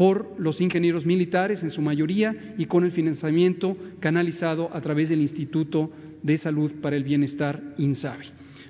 por 0.00 0.34
los 0.38 0.62
ingenieros 0.62 1.04
militares 1.04 1.62
en 1.62 1.68
su 1.68 1.82
mayoría 1.82 2.54
y 2.56 2.64
con 2.64 2.84
el 2.84 2.90
financiamiento 2.90 3.76
canalizado 4.00 4.70
a 4.72 4.80
través 4.80 5.10
del 5.10 5.20
Instituto 5.20 5.90
de 6.22 6.38
Salud 6.38 6.72
para 6.80 6.96
el 6.96 7.04
Bienestar 7.04 7.62
INSABI. 7.76 8.28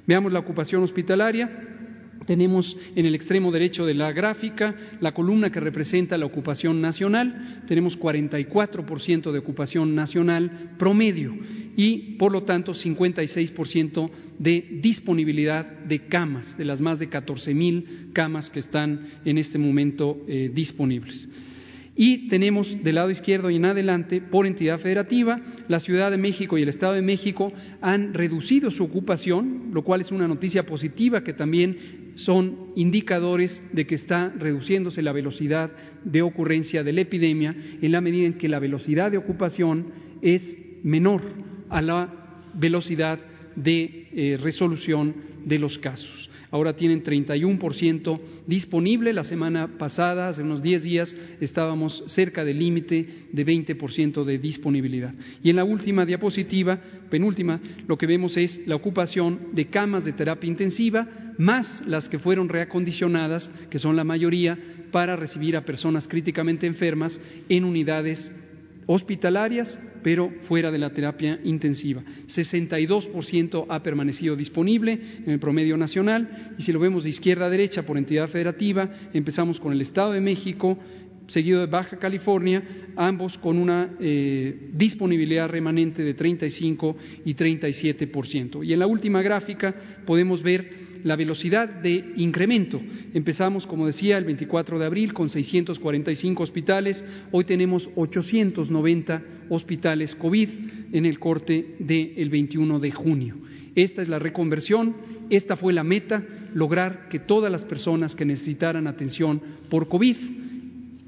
Veamos 0.08 0.32
la 0.32 0.40
ocupación 0.40 0.82
hospitalaria. 0.82 1.48
Tenemos 2.26 2.76
en 2.96 3.06
el 3.06 3.14
extremo 3.14 3.52
derecho 3.52 3.86
de 3.86 3.94
la 3.94 4.10
gráfica 4.10 4.74
la 5.00 5.14
columna 5.14 5.52
que 5.52 5.60
representa 5.60 6.18
la 6.18 6.26
ocupación 6.26 6.80
nacional. 6.80 7.62
Tenemos 7.68 7.96
44% 7.96 9.30
de 9.30 9.38
ocupación 9.38 9.94
nacional 9.94 10.72
promedio 10.78 11.36
y, 11.76 12.16
por 12.18 12.32
lo 12.32 12.42
tanto, 12.42 12.72
56% 12.72 14.10
de 14.38 14.78
disponibilidad 14.80 15.66
de 15.66 16.00
camas, 16.06 16.56
de 16.56 16.64
las 16.64 16.80
más 16.80 16.98
de 16.98 17.08
14 17.08 17.54
mil 17.54 18.10
camas 18.12 18.50
que 18.50 18.60
están 18.60 19.08
en 19.24 19.38
este 19.38 19.58
momento 19.58 20.18
eh, 20.26 20.50
disponibles. 20.52 21.28
Y 21.96 22.28
tenemos 22.28 22.82
del 22.82 22.94
lado 22.94 23.10
izquierdo 23.10 23.50
y 23.50 23.56
en 23.56 23.66
adelante, 23.66 24.22
por 24.22 24.46
entidad 24.46 24.78
federativa, 24.78 25.40
la 25.68 25.80
Ciudad 25.80 26.10
de 26.10 26.16
México 26.16 26.56
y 26.56 26.62
el 26.62 26.70
Estado 26.70 26.94
de 26.94 27.02
México 27.02 27.52
han 27.82 28.14
reducido 28.14 28.70
su 28.70 28.84
ocupación, 28.84 29.70
lo 29.74 29.82
cual 29.82 30.00
es 30.00 30.10
una 30.10 30.26
noticia 30.26 30.64
positiva 30.64 31.22
que 31.22 31.34
también 31.34 32.12
son 32.14 32.72
indicadores 32.76 33.62
de 33.74 33.86
que 33.86 33.96
está 33.96 34.30
reduciéndose 34.30 35.02
la 35.02 35.12
velocidad 35.12 35.70
de 36.04 36.22
ocurrencia 36.22 36.82
de 36.82 36.94
la 36.94 37.02
epidemia 37.02 37.54
en 37.82 37.92
la 37.92 38.00
medida 38.00 38.26
en 38.26 38.38
que 38.38 38.48
la 38.48 38.58
velocidad 38.58 39.10
de 39.10 39.18
ocupación 39.18 39.86
es 40.22 40.56
menor 40.82 41.49
a 41.70 41.80
la 41.80 42.08
velocidad 42.54 43.18
de 43.56 44.08
eh, 44.12 44.38
resolución 44.40 45.14
de 45.44 45.58
los 45.58 45.78
casos. 45.78 46.30
Ahora 46.52 46.74
tienen 46.74 47.04
31% 47.04 48.20
disponible. 48.46 49.12
La 49.12 49.22
semana 49.22 49.78
pasada, 49.78 50.28
hace 50.28 50.42
unos 50.42 50.62
10 50.62 50.82
días, 50.82 51.16
estábamos 51.40 52.02
cerca 52.08 52.44
del 52.44 52.58
límite 52.58 53.26
de 53.30 53.46
20% 53.46 54.24
de 54.24 54.38
disponibilidad. 54.38 55.14
Y 55.44 55.50
en 55.50 55.56
la 55.56 55.64
última 55.64 56.04
diapositiva, 56.04 56.80
penúltima, 57.08 57.60
lo 57.86 57.96
que 57.96 58.06
vemos 58.06 58.36
es 58.36 58.66
la 58.66 58.74
ocupación 58.74 59.50
de 59.52 59.66
camas 59.66 60.04
de 60.04 60.12
terapia 60.12 60.48
intensiva, 60.48 61.06
más 61.38 61.86
las 61.86 62.08
que 62.08 62.18
fueron 62.18 62.48
reacondicionadas, 62.48 63.48
que 63.70 63.78
son 63.78 63.94
la 63.94 64.04
mayoría, 64.04 64.58
para 64.90 65.14
recibir 65.14 65.56
a 65.56 65.64
personas 65.64 66.08
críticamente 66.08 66.66
enfermas 66.66 67.20
en 67.48 67.64
unidades 67.64 68.32
hospitalarias, 68.92 69.80
pero 70.02 70.32
fuera 70.42 70.72
de 70.72 70.78
la 70.78 70.90
terapia 70.90 71.38
intensiva. 71.44 72.02
62% 72.26 73.66
ha 73.68 73.82
permanecido 73.84 74.34
disponible 74.34 74.98
en 75.24 75.30
el 75.30 75.38
promedio 75.38 75.76
nacional 75.76 76.54
y 76.58 76.62
si 76.62 76.72
lo 76.72 76.80
vemos 76.80 77.04
de 77.04 77.10
izquierda 77.10 77.46
a 77.46 77.50
derecha 77.50 77.84
por 77.84 77.96
entidad 77.96 78.28
federativa, 78.28 78.90
empezamos 79.12 79.60
con 79.60 79.72
el 79.72 79.80
Estado 79.80 80.10
de 80.12 80.20
México, 80.20 80.76
seguido 81.28 81.60
de 81.60 81.66
Baja 81.66 81.98
California, 81.98 82.64
ambos 82.96 83.38
con 83.38 83.58
una 83.58 83.90
eh, 84.00 84.70
disponibilidad 84.72 85.48
remanente 85.48 86.02
de 86.02 86.14
35 86.14 86.96
y 87.24 87.34
37%. 87.34 88.66
Y 88.66 88.72
en 88.72 88.78
la 88.80 88.88
última 88.88 89.22
gráfica 89.22 89.72
podemos 90.04 90.42
ver 90.42 90.89
la 91.04 91.16
velocidad 91.16 91.68
de 91.68 92.12
incremento. 92.16 92.80
Empezamos, 93.14 93.66
como 93.66 93.86
decía, 93.86 94.18
el 94.18 94.24
24 94.24 94.78
de 94.78 94.86
abril 94.86 95.12
con 95.12 95.30
645 95.30 96.42
hospitales, 96.42 97.04
hoy 97.32 97.44
tenemos 97.44 97.88
890 97.94 99.22
hospitales 99.48 100.14
COVID 100.14 100.48
en 100.92 101.06
el 101.06 101.18
corte 101.18 101.76
del 101.78 102.30
21 102.30 102.78
de 102.78 102.90
junio. 102.90 103.36
Esta 103.74 104.02
es 104.02 104.08
la 104.08 104.18
reconversión, 104.18 104.96
esta 105.30 105.56
fue 105.56 105.72
la 105.72 105.84
meta, 105.84 106.24
lograr 106.54 107.08
que 107.08 107.20
todas 107.20 107.50
las 107.50 107.64
personas 107.64 108.14
que 108.14 108.24
necesitaran 108.24 108.86
atención 108.86 109.40
por 109.68 109.88
COVID 109.88 110.16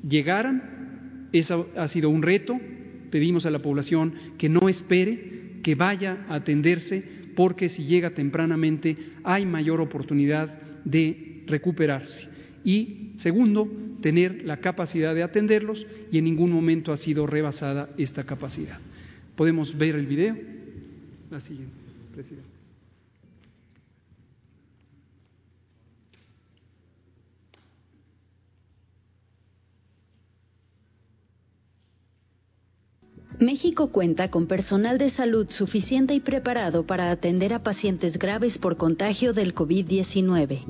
llegaran. 0.09 1.29
Eso 1.33 1.69
ha 1.77 1.89
sido 1.89 2.11
un 2.11 2.23
reto. 2.23 2.59
Pedimos 3.11 3.47
a 3.47 3.51
la 3.51 3.59
población 3.59 4.15
que 4.39 4.49
no 4.49 4.69
espere, 4.69 5.59
que 5.63 5.75
vaya 5.75 6.25
a 6.29 6.37
atenderse 6.37 7.22
porque 7.35 7.69
si 7.69 7.85
llega 7.85 8.11
tempranamente 8.11 8.97
hay 9.25 9.47
mayor 9.47 9.81
oportunidad 9.81 10.61
de 10.85 11.43
recuperarse. 11.47 12.29
Y 12.65 13.13
segundo, 13.17 13.71
tener 14.01 14.45
la 14.45 14.59
capacidad 14.59 15.15
de 15.15 15.23
atenderlos 15.23 15.87
y 16.11 16.19
en 16.19 16.25
ningún 16.25 16.51
momento 16.51 16.93
ha 16.93 16.97
sido 16.97 17.27
rebasada 17.27 17.89
esta 17.97 18.25
capacidad. 18.25 18.79
¿Podemos 19.37 19.77
ver 19.77 19.97
el 19.97 20.07
video? 20.07 20.37
La 21.31 21.41
siguiente, 21.41 21.73
presidente. 22.15 22.52
México 33.43 33.89
cuenta 33.89 34.31
con 34.31 34.47
personal 34.47 34.99
de 34.99 35.11
salud 35.11 35.51
suficiente 35.51 36.15
y 36.15 36.21
preparado 36.21 36.87
para 36.87 37.11
atender 37.11 37.53
a 37.53 37.63
pacientes 37.65 38.17
graves 38.17 38.57
por 38.57 38.77
contagio 38.77 39.33
del 39.33 39.53
COVID-19. 39.53 40.61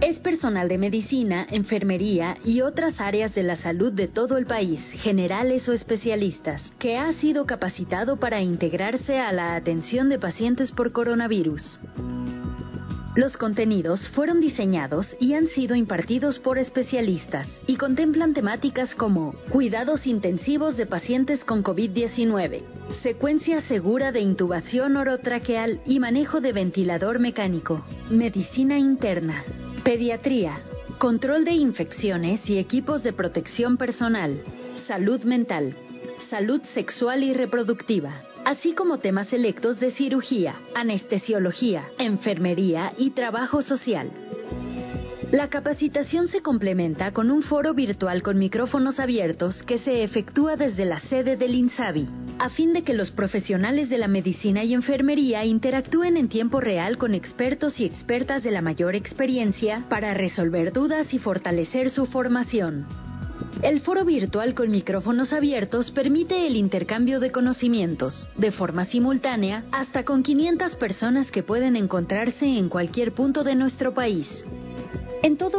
Es 0.00 0.20
personal 0.20 0.68
de 0.68 0.78
medicina, 0.78 1.44
enfermería 1.50 2.36
y 2.44 2.60
otras 2.60 3.00
áreas 3.00 3.34
de 3.34 3.42
la 3.42 3.56
salud 3.56 3.92
de 3.92 4.06
todo 4.06 4.36
el 4.36 4.46
país, 4.46 4.92
generales 4.92 5.68
o 5.68 5.72
especialistas, 5.72 6.72
que 6.78 6.96
ha 6.96 7.12
sido 7.12 7.46
capacitado 7.46 8.16
para 8.16 8.40
integrarse 8.40 9.18
a 9.18 9.32
la 9.32 9.56
atención 9.56 10.08
de 10.08 10.20
pacientes 10.20 10.70
por 10.70 10.92
coronavirus. 10.92 11.80
Los 13.18 13.36
contenidos 13.36 14.08
fueron 14.08 14.38
diseñados 14.38 15.16
y 15.18 15.34
han 15.34 15.48
sido 15.48 15.74
impartidos 15.74 16.38
por 16.38 16.56
especialistas 16.56 17.60
y 17.66 17.74
contemplan 17.74 18.32
temáticas 18.32 18.94
como 18.94 19.32
cuidados 19.50 20.06
intensivos 20.06 20.76
de 20.76 20.86
pacientes 20.86 21.44
con 21.44 21.64
COVID-19, 21.64 22.62
secuencia 23.02 23.60
segura 23.60 24.12
de 24.12 24.20
intubación 24.20 24.96
orotraqueal 24.96 25.80
y 25.84 25.98
manejo 25.98 26.40
de 26.40 26.52
ventilador 26.52 27.18
mecánico, 27.18 27.84
medicina 28.08 28.78
interna, 28.78 29.42
Pediatría, 29.82 30.52
control 30.98 31.44
de 31.44 31.54
infecciones 31.54 32.48
y 32.48 32.58
equipos 32.58 33.02
de 33.02 33.12
protección 33.12 33.78
personal, 33.78 34.40
salud 34.86 35.24
mental, 35.24 35.74
salud 36.30 36.62
sexual 36.62 37.24
y 37.24 37.32
reproductiva, 37.32 38.12
así 38.48 38.72
como 38.72 38.96
temas 38.96 39.28
selectos 39.28 39.78
de 39.78 39.90
cirugía, 39.90 40.58
anestesiología, 40.74 41.86
enfermería 41.98 42.94
y 42.96 43.10
trabajo 43.10 43.60
social. 43.60 44.10
La 45.30 45.50
capacitación 45.50 46.28
se 46.28 46.40
complementa 46.40 47.12
con 47.12 47.30
un 47.30 47.42
foro 47.42 47.74
virtual 47.74 48.22
con 48.22 48.38
micrófonos 48.38 49.00
abiertos 49.00 49.62
que 49.62 49.76
se 49.76 50.02
efectúa 50.02 50.56
desde 50.56 50.86
la 50.86 50.98
sede 50.98 51.36
del 51.36 51.54
INSABI 51.56 52.08
a 52.38 52.48
fin 52.48 52.72
de 52.72 52.84
que 52.84 52.94
los 52.94 53.10
profesionales 53.10 53.90
de 53.90 53.98
la 53.98 54.08
medicina 54.08 54.64
y 54.64 54.72
enfermería 54.72 55.44
interactúen 55.44 56.16
en 56.16 56.28
tiempo 56.28 56.60
real 56.60 56.96
con 56.96 57.14
expertos 57.14 57.80
y 57.80 57.84
expertas 57.84 58.44
de 58.44 58.52
la 58.52 58.62
mayor 58.62 58.94
experiencia 58.94 59.84
para 59.90 60.14
resolver 60.14 60.72
dudas 60.72 61.12
y 61.12 61.18
fortalecer 61.18 61.90
su 61.90 62.06
formación. 62.06 62.86
El 63.62 63.80
foro 63.80 64.04
virtual 64.04 64.54
con 64.54 64.70
micrófonos 64.70 65.32
abiertos 65.32 65.90
permite 65.90 66.46
el 66.46 66.56
intercambio 66.56 67.18
de 67.18 67.32
conocimientos, 67.32 68.28
de 68.36 68.52
forma 68.52 68.84
simultánea, 68.84 69.64
hasta 69.72 70.04
con 70.04 70.22
500 70.22 70.76
personas 70.76 71.32
que 71.32 71.42
pueden 71.42 71.74
encontrarse 71.74 72.46
en 72.46 72.68
cualquier 72.68 73.12
punto 73.12 73.42
de 73.42 73.56
nuestro 73.56 73.94
país. 73.94 74.44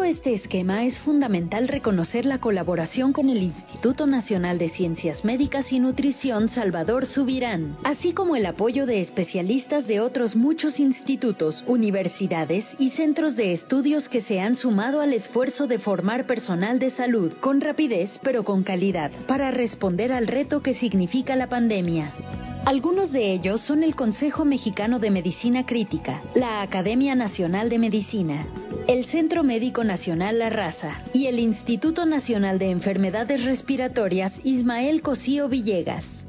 Este 0.09 0.33
esquema 0.33 0.85
es 0.85 0.99
fundamental 0.99 1.67
reconocer 1.67 2.25
la 2.25 2.39
colaboración 2.39 3.13
con 3.13 3.29
el 3.29 3.43
Instituto 3.43 4.07
Nacional 4.07 4.57
de 4.57 4.69
Ciencias 4.69 5.23
Médicas 5.23 5.71
y 5.71 5.79
Nutrición 5.79 6.49
Salvador 6.49 7.05
Subirán, 7.05 7.77
así 7.83 8.13
como 8.13 8.35
el 8.35 8.47
apoyo 8.47 8.87
de 8.87 9.01
especialistas 9.01 9.85
de 9.85 9.99
otros 9.99 10.35
muchos 10.35 10.79
institutos, 10.79 11.63
universidades 11.67 12.65
y 12.79 12.89
centros 12.89 13.35
de 13.35 13.53
estudios 13.53 14.09
que 14.09 14.21
se 14.21 14.39
han 14.39 14.55
sumado 14.55 14.99
al 15.01 15.13
esfuerzo 15.13 15.67
de 15.67 15.77
formar 15.77 16.25
personal 16.25 16.79
de 16.79 16.89
salud 16.89 17.33
con 17.39 17.61
rapidez 17.61 18.19
pero 18.23 18.43
con 18.43 18.63
calidad 18.63 19.11
para 19.27 19.51
responder 19.51 20.11
al 20.11 20.25
reto 20.25 20.63
que 20.63 20.73
significa 20.73 21.35
la 21.35 21.49
pandemia. 21.49 22.48
Algunos 22.65 23.11
de 23.11 23.31
ellos 23.33 23.61
son 23.61 23.83
el 23.83 23.95
Consejo 23.95 24.45
Mexicano 24.45 24.99
de 24.99 25.09
Medicina 25.09 25.65
Crítica, 25.65 26.21
la 26.35 26.61
Academia 26.61 27.15
Nacional 27.15 27.69
de 27.69 27.79
Medicina, 27.79 28.45
el 28.87 29.05
Centro 29.05 29.43
Médico 29.43 29.83
Nacional 29.83 30.39
La 30.39 30.49
Raza 30.49 31.01
y 31.13 31.27
el 31.27 31.39
Instituto 31.39 32.05
Nacional 32.05 32.59
de 32.59 32.69
Enfermedades 32.69 33.45
Respiratorias 33.45 34.39
Ismael 34.43 35.01
Cosío 35.01 35.49
Villegas. 35.49 36.25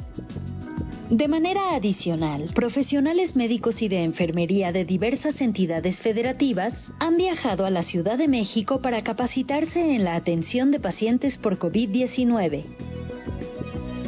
De 1.11 1.27
manera 1.27 1.75
adicional, 1.75 2.51
profesionales 2.55 3.35
médicos 3.35 3.83
y 3.83 3.89
de 3.89 4.05
enfermería 4.05 4.71
de 4.71 4.85
diversas 4.85 5.41
entidades 5.41 6.01
federativas 6.01 6.93
han 7.01 7.17
viajado 7.17 7.67
a 7.67 7.71
la 7.71 7.83
Ciudad 7.83 8.17
de 8.17 8.29
México 8.29 8.81
para 8.81 9.03
capacitarse 9.03 9.97
en 9.97 10.05
la 10.05 10.15
atención 10.15 10.71
de 10.71 10.79
pacientes 10.79 11.37
por 11.37 11.59
COVID-19. 11.59 12.65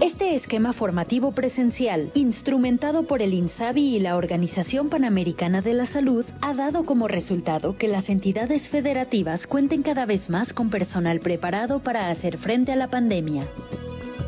Este 0.03 0.35
esquema 0.35 0.73
formativo 0.73 1.31
presencial, 1.31 2.11
instrumentado 2.15 3.07
por 3.07 3.23
el 3.23 3.35
INSABI 3.35 3.95
y 3.95 4.01
la 4.01 4.17
Organización 4.17 4.89
Panamericana 4.89 5.63
de 5.63 5.75
la 5.75 5.87
Salud, 5.87 6.25
ha 6.41 6.55
dado 6.55 6.85
como 6.85 7.07
resultado 7.07 7.77
que 7.77 7.87
las 7.87 8.09
entidades 8.09 8.69
federativas 8.69 9.47
cuenten 9.47 9.85
cada 9.85 10.05
vez 10.05 10.29
más 10.29 10.53
con 10.53 10.71
personal 10.71 11.21
preparado 11.21 11.85
para 11.85 12.11
hacer 12.11 12.39
frente 12.39 12.73
a 12.73 12.77
la 12.77 12.91
pandemia. 12.91 13.47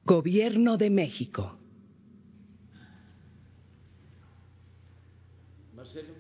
Gobierno 0.04 0.78
de 0.78 0.90
México. 0.90 1.58
Marcelo. 5.76 6.14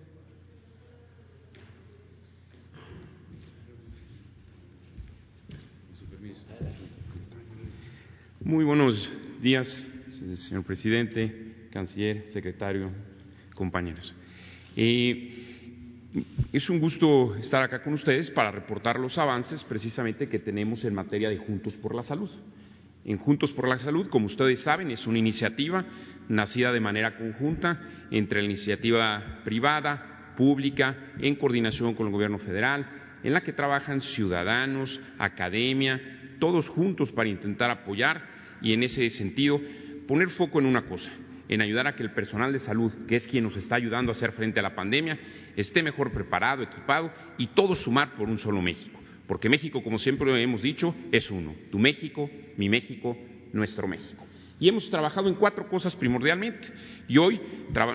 Muy 8.41 8.63
buenos 8.63 9.11
días, 9.41 9.87
señor 10.35 10.63
presidente, 10.63 11.67
canciller, 11.71 12.27
secretario, 12.31 12.91
compañeros. 13.55 14.13
Es 14.75 16.69
un 16.69 16.79
gusto 16.79 17.35
estar 17.35 17.63
acá 17.63 17.81
con 17.81 17.93
ustedes 17.93 18.29
para 18.29 18.51
reportar 18.51 18.99
los 18.99 19.17
avances 19.17 19.63
precisamente 19.63 20.27
que 20.27 20.39
tenemos 20.39 20.83
en 20.83 20.93
materia 20.93 21.29
de 21.29 21.37
Juntos 21.37 21.77
por 21.77 21.95
la 21.95 22.03
Salud. 22.03 22.29
En 23.05 23.17
Juntos 23.17 23.51
por 23.51 23.69
la 23.69 23.77
Salud, 23.77 24.09
como 24.09 24.25
ustedes 24.25 24.61
saben, 24.61 24.91
es 24.91 25.07
una 25.07 25.19
iniciativa 25.19 25.85
nacida 26.27 26.73
de 26.73 26.79
manera 26.79 27.17
conjunta 27.17 27.79
entre 28.11 28.41
la 28.41 28.45
iniciativa 28.45 29.41
privada, 29.45 30.33
pública, 30.35 31.13
en 31.19 31.35
coordinación 31.35 31.93
con 31.93 32.07
el 32.07 32.13
Gobierno 32.13 32.39
federal, 32.39 32.85
en 33.23 33.31
la 33.31 33.43
que 33.43 33.53
trabajan 33.53 34.01
ciudadanos, 34.01 34.99
academia, 35.17 36.01
todos 36.39 36.67
juntos 36.67 37.11
para 37.11 37.29
intentar 37.29 37.71
apoyar 37.71 38.21
y 38.61 38.73
en 38.73 38.83
ese 38.83 39.09
sentido 39.09 39.61
poner 40.07 40.29
foco 40.29 40.59
en 40.59 40.65
una 40.65 40.85
cosa, 40.85 41.11
en 41.47 41.61
ayudar 41.61 41.87
a 41.87 41.95
que 41.95 42.03
el 42.03 42.11
personal 42.11 42.51
de 42.51 42.59
salud, 42.59 42.91
que 43.07 43.15
es 43.15 43.27
quien 43.27 43.43
nos 43.43 43.55
está 43.55 43.75
ayudando 43.75 44.11
a 44.11 44.15
hacer 44.15 44.31
frente 44.31 44.59
a 44.59 44.63
la 44.63 44.75
pandemia, 44.75 45.19
esté 45.55 45.83
mejor 45.83 46.11
preparado, 46.11 46.63
equipado 46.63 47.11
y 47.37 47.47
todos 47.47 47.81
sumar 47.81 48.15
por 48.15 48.29
un 48.29 48.37
solo 48.37 48.61
México. 48.61 48.99
Porque 49.27 49.49
México, 49.49 49.83
como 49.83 49.97
siempre 49.97 50.41
hemos 50.41 50.61
dicho, 50.61 50.95
es 51.11 51.31
uno. 51.31 51.55
Tu 51.71 51.79
México, 51.79 52.29
mi 52.57 52.69
México, 52.69 53.17
nuestro 53.53 53.87
México. 53.87 54.25
Y 54.59 54.69
hemos 54.69 54.89
trabajado 54.89 55.27
en 55.27 55.35
cuatro 55.35 55.67
cosas 55.67 55.95
primordialmente. 55.95 56.67
Y 57.07 57.17
hoy 57.17 57.39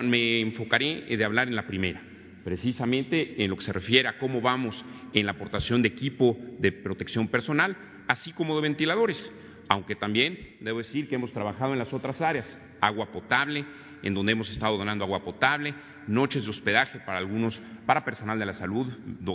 me 0.03 0.41
enfocaré 0.41 1.05
de 1.15 1.25
hablar 1.25 1.47
en 1.47 1.55
la 1.55 1.65
primera, 1.65 2.01
precisamente 2.43 3.43
en 3.43 3.49
lo 3.49 3.55
que 3.55 3.63
se 3.63 3.73
refiere 3.73 4.07
a 4.07 4.17
cómo 4.17 4.41
vamos 4.41 4.83
en 5.13 5.25
la 5.25 5.31
aportación 5.31 5.81
de 5.81 5.89
equipo 5.89 6.37
de 6.59 6.71
protección 6.71 7.27
personal, 7.29 7.77
así 8.07 8.33
como 8.33 8.55
de 8.55 8.61
ventiladores 8.61 9.31
aunque 9.71 9.95
también 9.95 10.57
debo 10.59 10.79
decir 10.79 11.07
que 11.07 11.15
hemos 11.15 11.31
trabajado 11.31 11.71
en 11.71 11.79
las 11.79 11.93
otras 11.93 12.19
áreas, 12.19 12.59
agua 12.81 13.11
potable, 13.11 13.63
en 14.03 14.13
donde 14.13 14.31
hemos 14.31 14.49
estado 14.49 14.77
donando 14.77 15.05
agua 15.05 15.23
potable, 15.23 15.73
noches 16.07 16.43
de 16.43 16.49
hospedaje 16.49 16.99
para 16.99 17.19
algunos, 17.19 17.61
para 17.85 18.03
personal 18.03 18.39
de 18.39 18.45
la 18.45 18.53
salud, 18.53 18.91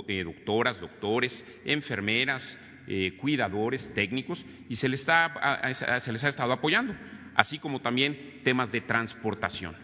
eh, 0.09 0.25
doctoras, 0.25 0.81
doctores, 0.81 1.45
enfermeras, 1.65 2.59
eh, 2.89 3.17
cuidadores, 3.19 3.93
técnicos, 3.95 4.45
y 4.69 4.77
se 4.77 4.89
les, 4.89 5.01
está, 5.01 6.01
se 6.01 6.13
les 6.13 6.25
ha 6.25 6.29
estado 6.29 6.53
apoyando, 6.53 6.95
así 7.35 7.59
como 7.59 7.81
también 7.81 8.41
temas 8.45 8.71
de 8.71 8.81
transportación. 8.81 9.75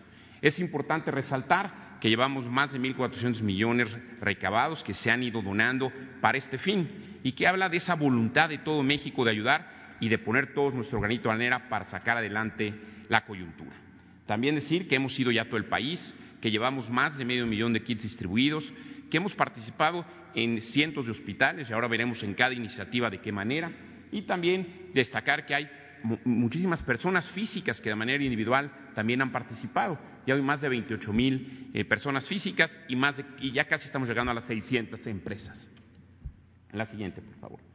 Es 0.41 0.59
importante 0.59 1.11
resaltar 1.11 1.83
que 2.01 2.09
llevamos 2.09 2.49
más 2.51 2.73
de 2.73 2.81
1.400 2.81 3.43
millones 3.43 3.97
recabados 4.21 4.83
que 4.83 4.93
se 4.93 5.09
han 5.09 5.23
ido 5.23 5.41
donando 5.41 5.93
para 6.21 6.37
este 6.37 6.59
fin 6.59 7.21
y 7.23 7.31
que 7.31 7.47
habla 7.47 7.69
de 7.69 7.77
esa 7.77 7.95
voluntad 7.95 8.49
de 8.49 8.59
todo 8.59 8.83
México 8.83 9.25
de 9.25 9.31
ayudar 9.31 9.97
y 10.01 10.09
de 10.09 10.19
poner 10.19 10.53
todos 10.53 10.75
nuestro 10.75 10.99
granito 10.99 11.29
de 11.29 11.37
arena 11.37 11.69
para 11.69 11.85
sacar 11.85 12.17
adelante 12.17 12.75
la 13.13 13.27
coyuntura. 13.27 13.77
También 14.25 14.55
decir 14.55 14.89
que 14.89 14.97
hemos 14.97 15.19
ido 15.21 15.31
ya 15.31 15.45
todo 15.45 15.59
el 15.59 15.67
país, 15.67 16.15
que 16.41 16.51
llevamos 16.51 16.89
más 16.89 17.19
de 17.19 17.27
medio 17.27 17.47
millón 17.47 17.75
de 17.75 17.83
kits 17.83 18.05
distribuidos, 18.05 18.73
que 19.11 19.19
hemos 19.19 19.35
participado 19.35 20.07
en 20.35 20.63
cientos 20.63 21.05
de 21.05 21.13
hospitales 21.13 21.69
y 21.69 21.75
ahora 21.75 21.89
veremos 21.89 22.23
en 22.23 22.33
cada 22.33 22.55
iniciativa 22.55 23.11
de 23.11 23.21
qué 23.21 23.31
manera, 23.31 23.71
y 24.11 24.23
también 24.23 24.91
destacar 24.95 25.45
que 25.45 25.55
hay 25.55 25.71
muchísimas 26.25 26.83
personas 26.83 27.29
físicas 27.29 27.83
que 27.83 27.91
de 27.91 27.97
manera 27.97 28.25
individual 28.25 28.73
también 28.95 29.21
han 29.21 29.31
participado. 29.31 29.99
Ya 30.27 30.35
hay 30.35 30.41
más 30.41 30.63
de 30.63 30.71
28 30.71 31.13
mil 31.13 31.71
eh, 31.75 31.85
personas 31.85 32.27
físicas 32.27 32.81
y, 32.89 32.97
más 32.97 33.23
y 33.41 33.53
ya 33.53 33.67
casi 33.67 33.87
estamos 33.87 34.09
llegando 34.09 34.31
a 34.31 34.35
las 34.35 34.47
600 34.47 35.07
empresas. 35.07 35.71
La 36.73 36.87
siguiente, 36.87 37.21
por 37.21 37.35
favor. 37.35 37.72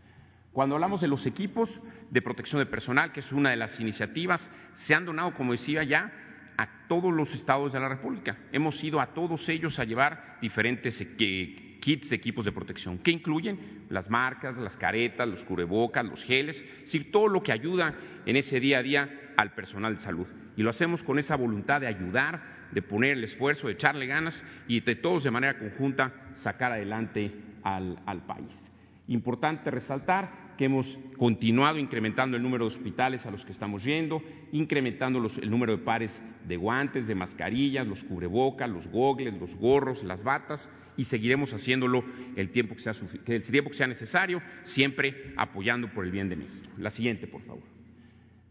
Cuando 0.58 0.74
hablamos 0.74 1.02
de 1.02 1.08
los 1.08 1.28
equipos 1.28 1.80
de 2.10 2.20
protección 2.20 2.58
de 2.58 2.66
personal, 2.66 3.12
que 3.12 3.20
es 3.20 3.32
una 3.32 3.52
de 3.52 3.58
las 3.58 3.80
iniciativas, 3.80 4.50
se 4.74 4.96
han 4.96 5.06
donado, 5.06 5.36
como 5.36 5.52
decía 5.52 5.84
ya, 5.84 6.12
a 6.58 6.88
todos 6.88 7.14
los 7.14 7.32
estados 7.36 7.74
de 7.74 7.80
la 7.80 7.88
República. 7.88 8.36
Hemos 8.52 8.84
ido 8.84 9.00
a 9.00 9.14
todos 9.14 9.48
ellos 9.50 9.78
a 9.78 9.84
llevar 9.84 10.40
diferentes 10.42 10.98
kits 11.16 12.10
de 12.10 12.16
equipos 12.16 12.44
de 12.44 12.52
protección, 12.52 12.98
que 12.98 13.12
incluyen 13.12 13.86
las 13.90 14.10
marcas, 14.10 14.58
las 14.58 14.76
caretas, 14.76 15.28
los 15.28 15.44
cubrebocas, 15.44 16.04
los 16.04 16.24
geles, 16.24 16.66
es 16.92 17.12
todo 17.12 17.28
lo 17.28 17.44
que 17.44 17.52
ayuda 17.52 17.94
en 18.26 18.36
ese 18.36 18.60
día 18.60 18.80
a 18.80 18.82
día 18.82 19.34
al 19.38 19.54
personal 19.54 19.98
de 19.98 20.02
salud. 20.02 20.26
Y 20.56 20.64
lo 20.64 20.72
hacemos 20.72 21.04
con 21.04 21.20
esa 21.20 21.36
voluntad 21.36 21.82
de 21.82 21.86
ayudar, 21.86 22.42
de 22.72 22.82
poner 22.82 23.12
el 23.12 23.24
esfuerzo, 23.26 23.68
de 23.68 23.74
echarle 23.74 24.08
ganas 24.08 24.44
y 24.68 24.80
de 24.80 24.96
todos 24.96 25.24
de 25.24 25.30
manera 25.30 25.60
conjunta 25.60 26.32
sacar 26.34 26.72
adelante 26.72 27.32
al 27.62 28.24
país. 28.26 28.72
Importante 29.10 29.70
resaltar 29.70 30.47
que 30.58 30.66
hemos 30.66 30.98
continuado 31.18 31.78
incrementando 31.78 32.36
el 32.36 32.44
número 32.44 32.66
de 32.66 32.76
hospitales 32.76 33.26
a 33.26 33.32
los 33.32 33.46
que 33.46 33.52
estamos 33.52 33.84
yendo, 33.84 34.22
incrementando 34.52 35.26
el 35.42 35.50
número 35.50 35.78
de 35.78 35.84
pares 35.84 36.20
de 36.48 36.58
guantes, 36.58 37.08
de 37.08 37.16
mascarillas, 37.16 37.88
los 37.88 38.04
cubrebocas, 38.04 38.70
los 38.70 38.88
gogles, 38.88 39.34
los 39.40 39.56
gorros, 39.56 40.04
las 40.04 40.24
batas, 40.24 40.70
y 40.98 41.04
seguiremos 41.06 41.54
haciéndolo 41.54 42.04
el 42.36 42.50
tiempo 42.50 42.76
que 42.76 42.82
sea, 42.82 42.94
el 43.28 43.44
tiempo 43.44 43.70
que 43.70 43.78
sea 43.78 43.88
necesario, 43.88 44.42
siempre 44.64 45.34
apoyando 45.38 45.90
por 45.90 46.06
el 46.06 46.12
bien 46.12 46.28
de 46.28 46.36
México. 46.36 46.68
La 46.78 46.90
siguiente, 46.90 47.28
por 47.28 47.44
favor. 47.44 47.64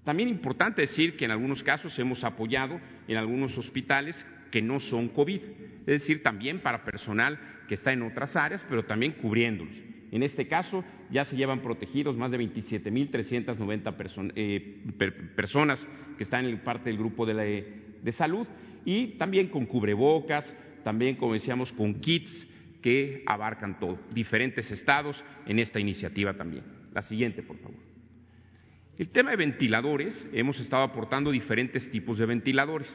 También 0.04 0.28
importante 0.28 0.82
decir 0.82 1.16
que 1.16 1.24
en 1.24 1.32
algunos 1.32 1.64
casos 1.64 1.98
hemos 1.98 2.22
apoyado 2.22 2.80
en 3.08 3.16
algunos 3.16 3.58
hospitales 3.58 4.24
que 4.52 4.62
no 4.62 4.78
son 4.78 5.08
COVID, 5.08 5.40
es 5.80 5.86
decir, 5.86 6.22
también 6.22 6.60
para 6.60 6.84
personal 6.84 7.38
que 7.68 7.74
está 7.74 7.92
en 7.92 8.02
otras 8.02 8.36
áreas, 8.36 8.64
pero 8.68 8.84
también 8.84 9.12
cubriéndolos. 9.12 9.74
En 10.12 10.22
este 10.22 10.46
caso, 10.46 10.84
ya 11.10 11.24
se 11.24 11.36
llevan 11.36 11.60
protegidos 11.60 12.16
más 12.16 12.30
de 12.30 12.38
27.390 12.38 14.32
eh, 14.36 14.82
personas 15.34 15.84
que 16.16 16.22
están 16.22 16.44
en 16.46 16.58
parte 16.58 16.90
del 16.90 16.98
grupo 16.98 17.26
de, 17.26 17.72
de 18.02 18.12
salud 18.12 18.46
y 18.84 19.18
también 19.18 19.48
con 19.48 19.66
cubrebocas, 19.66 20.54
también, 20.84 21.16
como 21.16 21.34
decíamos, 21.34 21.72
con 21.72 21.94
kits 21.94 22.48
que 22.82 23.24
abarcan 23.26 23.80
todo, 23.80 23.98
diferentes 24.14 24.70
estados 24.70 25.24
en 25.46 25.58
esta 25.58 25.80
iniciativa 25.80 26.34
también. 26.34 26.62
La 26.94 27.02
siguiente, 27.02 27.42
por 27.42 27.58
favor. 27.58 27.86
El 28.96 29.10
tema 29.10 29.30
de 29.30 29.36
ventiladores, 29.36 30.30
hemos 30.32 30.58
estado 30.58 30.84
aportando 30.84 31.30
diferentes 31.30 31.90
tipos 31.90 32.16
de 32.16 32.24
ventiladores. 32.24 32.88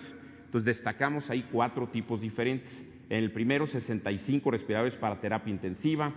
Entonces 0.46 0.66
destacamos 0.66 1.30
ahí 1.30 1.46
cuatro 1.52 1.90
tipos 1.90 2.20
diferentes. 2.20 2.72
En 3.10 3.18
el 3.18 3.32
primero, 3.32 3.68
65 3.68 4.50
respiradores 4.50 4.96
para 4.96 5.22
terapia 5.22 5.52
intensiva, 5.52 6.12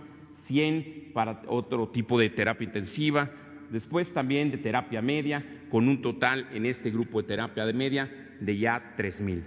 100 0.47 1.11
para 1.13 1.41
otro 1.47 1.89
tipo 1.89 2.19
de 2.19 2.29
terapia 2.29 2.65
intensiva, 2.65 3.31
después 3.71 4.11
también 4.13 4.51
de 4.51 4.57
terapia 4.57 5.01
media, 5.01 5.43
con 5.69 5.87
un 5.87 6.01
total 6.01 6.47
en 6.53 6.65
este 6.65 6.91
grupo 6.91 7.21
de 7.21 7.27
terapia 7.27 7.65
de 7.65 7.73
media 7.73 8.09
de 8.39 8.57
ya 8.57 8.95
3.000. 8.95 9.43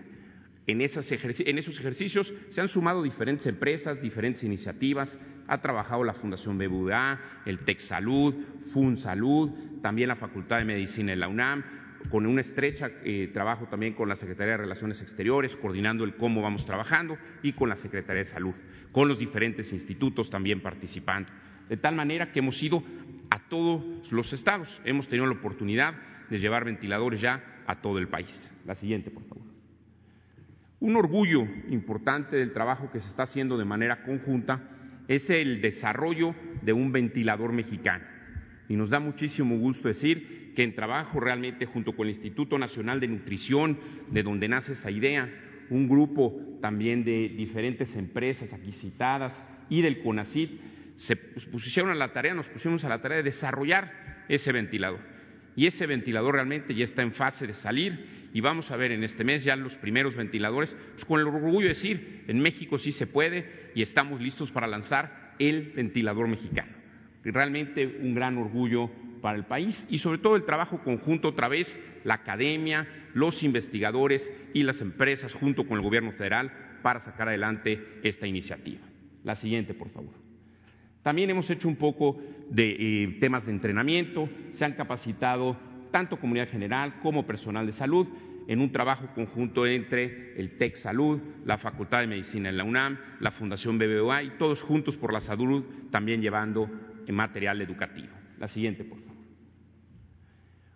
En, 0.66 0.83
en 0.83 1.59
esos 1.59 1.79
ejercicios 1.79 2.35
se 2.51 2.61
han 2.61 2.68
sumado 2.68 3.03
diferentes 3.03 3.46
empresas, 3.46 4.03
diferentes 4.03 4.44
iniciativas, 4.44 5.18
ha 5.46 5.61
trabajado 5.62 6.05
la 6.05 6.12
Fundación 6.12 6.59
BBVA, 6.59 7.18
el 7.46 7.61
TEC 7.61 7.79
Salud, 7.81 8.35
FUN 8.72 8.98
Salud, 8.98 9.51
también 9.81 10.09
la 10.09 10.16
Facultad 10.16 10.59
de 10.59 10.66
Medicina 10.66 11.12
de 11.12 11.16
la 11.16 11.29
UNAM, 11.29 11.64
con 12.11 12.27
un 12.27 12.38
estrecha 12.38 12.90
eh, 13.03 13.31
trabajo 13.33 13.66
también 13.66 13.94
con 13.94 14.09
la 14.09 14.16
Secretaría 14.16 14.53
de 14.53 14.59
Relaciones 14.59 15.01
Exteriores, 15.01 15.57
coordinando 15.57 16.05
el 16.05 16.16
cómo 16.16 16.42
vamos 16.42 16.66
trabajando, 16.66 17.16
y 17.42 17.55
con 17.55 17.70
la 17.70 17.77
Secretaría 17.77 18.24
de 18.24 18.31
Salud 18.31 18.55
con 18.92 19.09
los 19.09 19.18
diferentes 19.18 19.72
institutos 19.72 20.31
también 20.31 20.61
participando. 20.61 21.31
De 21.68 21.77
tal 21.77 21.94
manera 21.94 22.33
que 22.33 22.38
hemos 22.38 22.62
ido 22.62 22.83
a 23.31 23.48
todos 23.48 24.11
los 24.11 24.33
estados, 24.33 24.81
hemos 24.85 25.09
tenido 25.09 25.27
la 25.27 25.35
oportunidad 25.35 25.94
de 26.31 26.38
llevar 26.38 26.64
ventiladores 26.64 27.20
ya 27.20 27.62
a 27.66 27.81
todo 27.81 27.98
el 27.98 28.09
país. 28.09 28.51
La 28.66 28.74
siguiente, 28.74 29.11
por 29.11 29.24
favor. 29.24 29.44
Un 30.81 30.96
orgullo 30.96 31.42
importante 31.68 32.37
del 32.37 32.53
trabajo 32.53 32.90
que 32.90 33.01
se 33.01 33.09
está 33.09 33.24
haciendo 33.24 33.59
de 33.59 33.64
manera 33.64 34.03
conjunta 34.03 34.62
es 35.09 35.29
el 35.31 35.61
desarrollo 35.61 36.35
de 36.62 36.72
un 36.72 36.92
ventilador 36.92 37.53
mexicano. 37.53 38.05
Y 38.68 38.77
nos 38.77 38.90
da 38.90 39.01
muchísimo 39.01 39.59
gusto 39.59 39.88
decir 39.88 40.53
que 40.55 40.62
en 40.62 40.74
trabajo 40.74 41.18
realmente 41.18 41.66
junto 41.66 41.96
con 41.96 42.07
el 42.07 42.14
Instituto 42.14 42.59
Nacional 42.59 43.01
de 43.01 43.09
Nutrición, 43.09 43.79
de 44.11 44.22
donde 44.22 44.48
nace 44.48 44.72
esa 44.72 44.90
idea, 44.90 45.29
un 45.71 45.89
grupo 45.89 46.59
también 46.61 47.05
de 47.05 47.29
diferentes 47.29 47.95
empresas 47.97 48.53
aquí 48.53 48.73
citadas 48.73 49.33
y 49.69 49.83
del 49.83 50.03
CONACIT, 50.03 50.61
se 50.97 51.17
pusieron 51.17 51.93
a 51.93 51.95
la 51.95 52.13
tarea, 52.13 52.35
nos 52.35 52.49
pusimos 52.49 52.85
a 52.85 52.89
la 52.89 53.01
tarea 53.01 53.19
de 53.19 53.25
desarrollar 53.25 54.25
ese 54.29 54.51
ventilador. 54.53 55.01
Y 55.55 55.67
ese 55.67 55.87
ventilador 55.87 56.35
realmente 56.35 56.75
ya 56.75 56.85
está 56.85 57.03
en 57.03 57.13
fase 57.13 57.47
de 57.47 57.55
salir 57.55 58.29
y 58.33 58.41
vamos 58.41 58.71
a 58.71 58.77
ver 58.77 58.93
en 58.93 59.05
este 59.05 59.25
mes 59.25 59.45
ya 59.45 59.57
los 59.57 59.77
primeros 59.77 60.15
ventiladores, 60.15 60.77
pues 60.93 61.05
con 61.05 61.21
el 61.21 61.27
orgullo 61.27 61.63
de 61.63 61.69
decir, 61.69 62.25
en 62.29 62.41
México 62.41 62.79
sí 62.79 62.93
se 62.93 63.07
puede 63.07 63.71
y 63.75 63.83
estamos 63.83 64.21
listos 64.21 64.51
para 64.51 64.67
lanzar 64.67 65.35
el 65.39 65.73
ventilador 65.75 66.29
mexicano. 66.29 66.73
Realmente 67.25 67.87
un 67.87 68.15
gran 68.15 68.39
orgullo 68.39 68.91
para 69.21 69.37
el 69.37 69.45
país 69.45 69.87
y 69.91 69.99
sobre 69.99 70.19
todo 70.19 70.37
el 70.37 70.45
trabajo 70.45 70.83
conjunto 70.83 71.29
otra 71.29 71.49
vez, 71.49 71.81
la 72.05 72.15
academia, 72.15 72.87
los 73.15 73.43
investigadores 73.43 74.33
y 74.55 74.63
las 74.63 74.81
empresas 74.81 75.35
junto 75.35 75.67
con 75.67 75.79
el 75.79 75.85
gobierno 75.85 76.13
federal 76.13 76.53
para 76.83 77.01
sacar 77.01 77.29
adelante 77.29 78.01
esta 78.03 78.27
iniciativa. 78.27 78.81
La 79.25 79.35
siguiente, 79.35 79.75
por 79.75 79.91
favor. 79.91 80.13
También 81.03 81.31
hemos 81.31 81.49
hecho 81.51 81.69
un 81.69 81.77
poco 81.77 82.21
de 82.51 82.77
eh, 82.79 83.17
temas 83.21 83.47
de 83.47 83.53
entrenamiento, 83.53 84.29
se 84.55 84.65
han 84.65 84.73
capacitado 84.75 85.57
tanto 85.91 86.19
comunidad 86.19 86.49
general 86.49 87.01
como 87.01 87.27
personal 87.27 87.67
de 87.67 87.73
salud 87.73 88.07
en 88.47 88.61
un 88.61 88.73
trabajo 88.73 89.09
conjunto 89.15 89.67
entre 89.67 90.39
el 90.41 90.57
TEC 90.57 90.77
Salud, 90.77 91.21
la 91.45 91.59
Facultad 91.59 92.01
de 92.01 92.07
Medicina 92.07 92.49
en 92.49 92.57
la 92.57 92.65
UNAM, 92.65 92.99
la 93.21 93.31
Fundación 93.31 93.79
BBVA 93.79 94.23
y 94.23 94.31
todos 94.39 94.63
juntos 94.63 94.97
por 94.97 95.13
la 95.13 95.21
salud 95.21 95.65
también 95.91 96.23
llevando 96.23 96.69
material 97.13 97.61
educativo. 97.61 98.09
La 98.38 98.48
siguiente, 98.48 98.85
por 98.85 98.98
favor. 99.01 99.18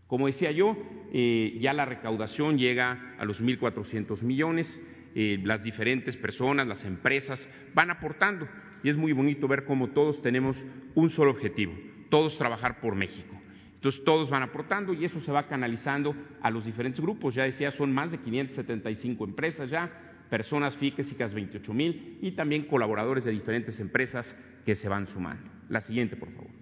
Como 0.07 0.27
decía 0.27 0.51
yo, 0.51 0.77
eh, 1.13 1.59
ya 1.61 1.73
la 1.73 1.87
recaudación 1.87 2.59
llega 2.59 3.17
a 3.19 3.25
los 3.25 3.43
1.400 3.43 4.23
millones, 4.25 4.79
eh, 5.15 5.41
las 5.43 5.63
diferentes 5.63 6.17
personas, 6.17 6.67
las 6.67 6.85
empresas 6.85 7.49
van 7.75 7.91
aportando 7.91 8.47
y 8.83 8.91
es 8.91 8.97
muy 8.97 9.13
bonito 9.13 9.49
ver 9.49 9.65
cómo 9.65 9.89
todos 9.89 10.21
tenemos 10.21 10.63
un 10.95 11.09
solo 11.09 11.31
objetivo, 11.31 11.73
todos 12.11 12.37
trabajar 12.37 12.81
por 12.81 12.95
México. 12.95 13.41
Entonces 13.75 14.05
todos 14.05 14.31
van 14.31 14.43
aportando 14.43 14.93
y 14.93 15.05
eso 15.05 15.19
se 15.19 15.33
va 15.33 15.49
canalizando 15.49 16.15
a 16.41 16.51
los 16.51 16.65
diferentes 16.65 17.01
grupos. 17.01 17.35
Ya 17.35 17.45
decía, 17.45 17.71
son 17.71 17.93
más 17.93 18.13
de 18.13 18.19
575 18.19 19.25
empresas 19.25 19.71
ya, 19.71 19.91
personas 20.31 20.77
físicas 20.77 21.35
28 21.35 21.75
mil 21.75 22.19
y 22.23 22.33
también 22.33 22.67
colaboradores 22.67 23.25
de 23.25 23.33
diferentes 23.33 23.81
empresas 23.81 24.37
que 24.65 24.75
se 24.75 24.89
van 24.89 25.07
sumando. 25.07 25.51
La 25.69 25.81
siguiente, 25.81 26.17
por 26.17 26.31
favor. 26.31 26.62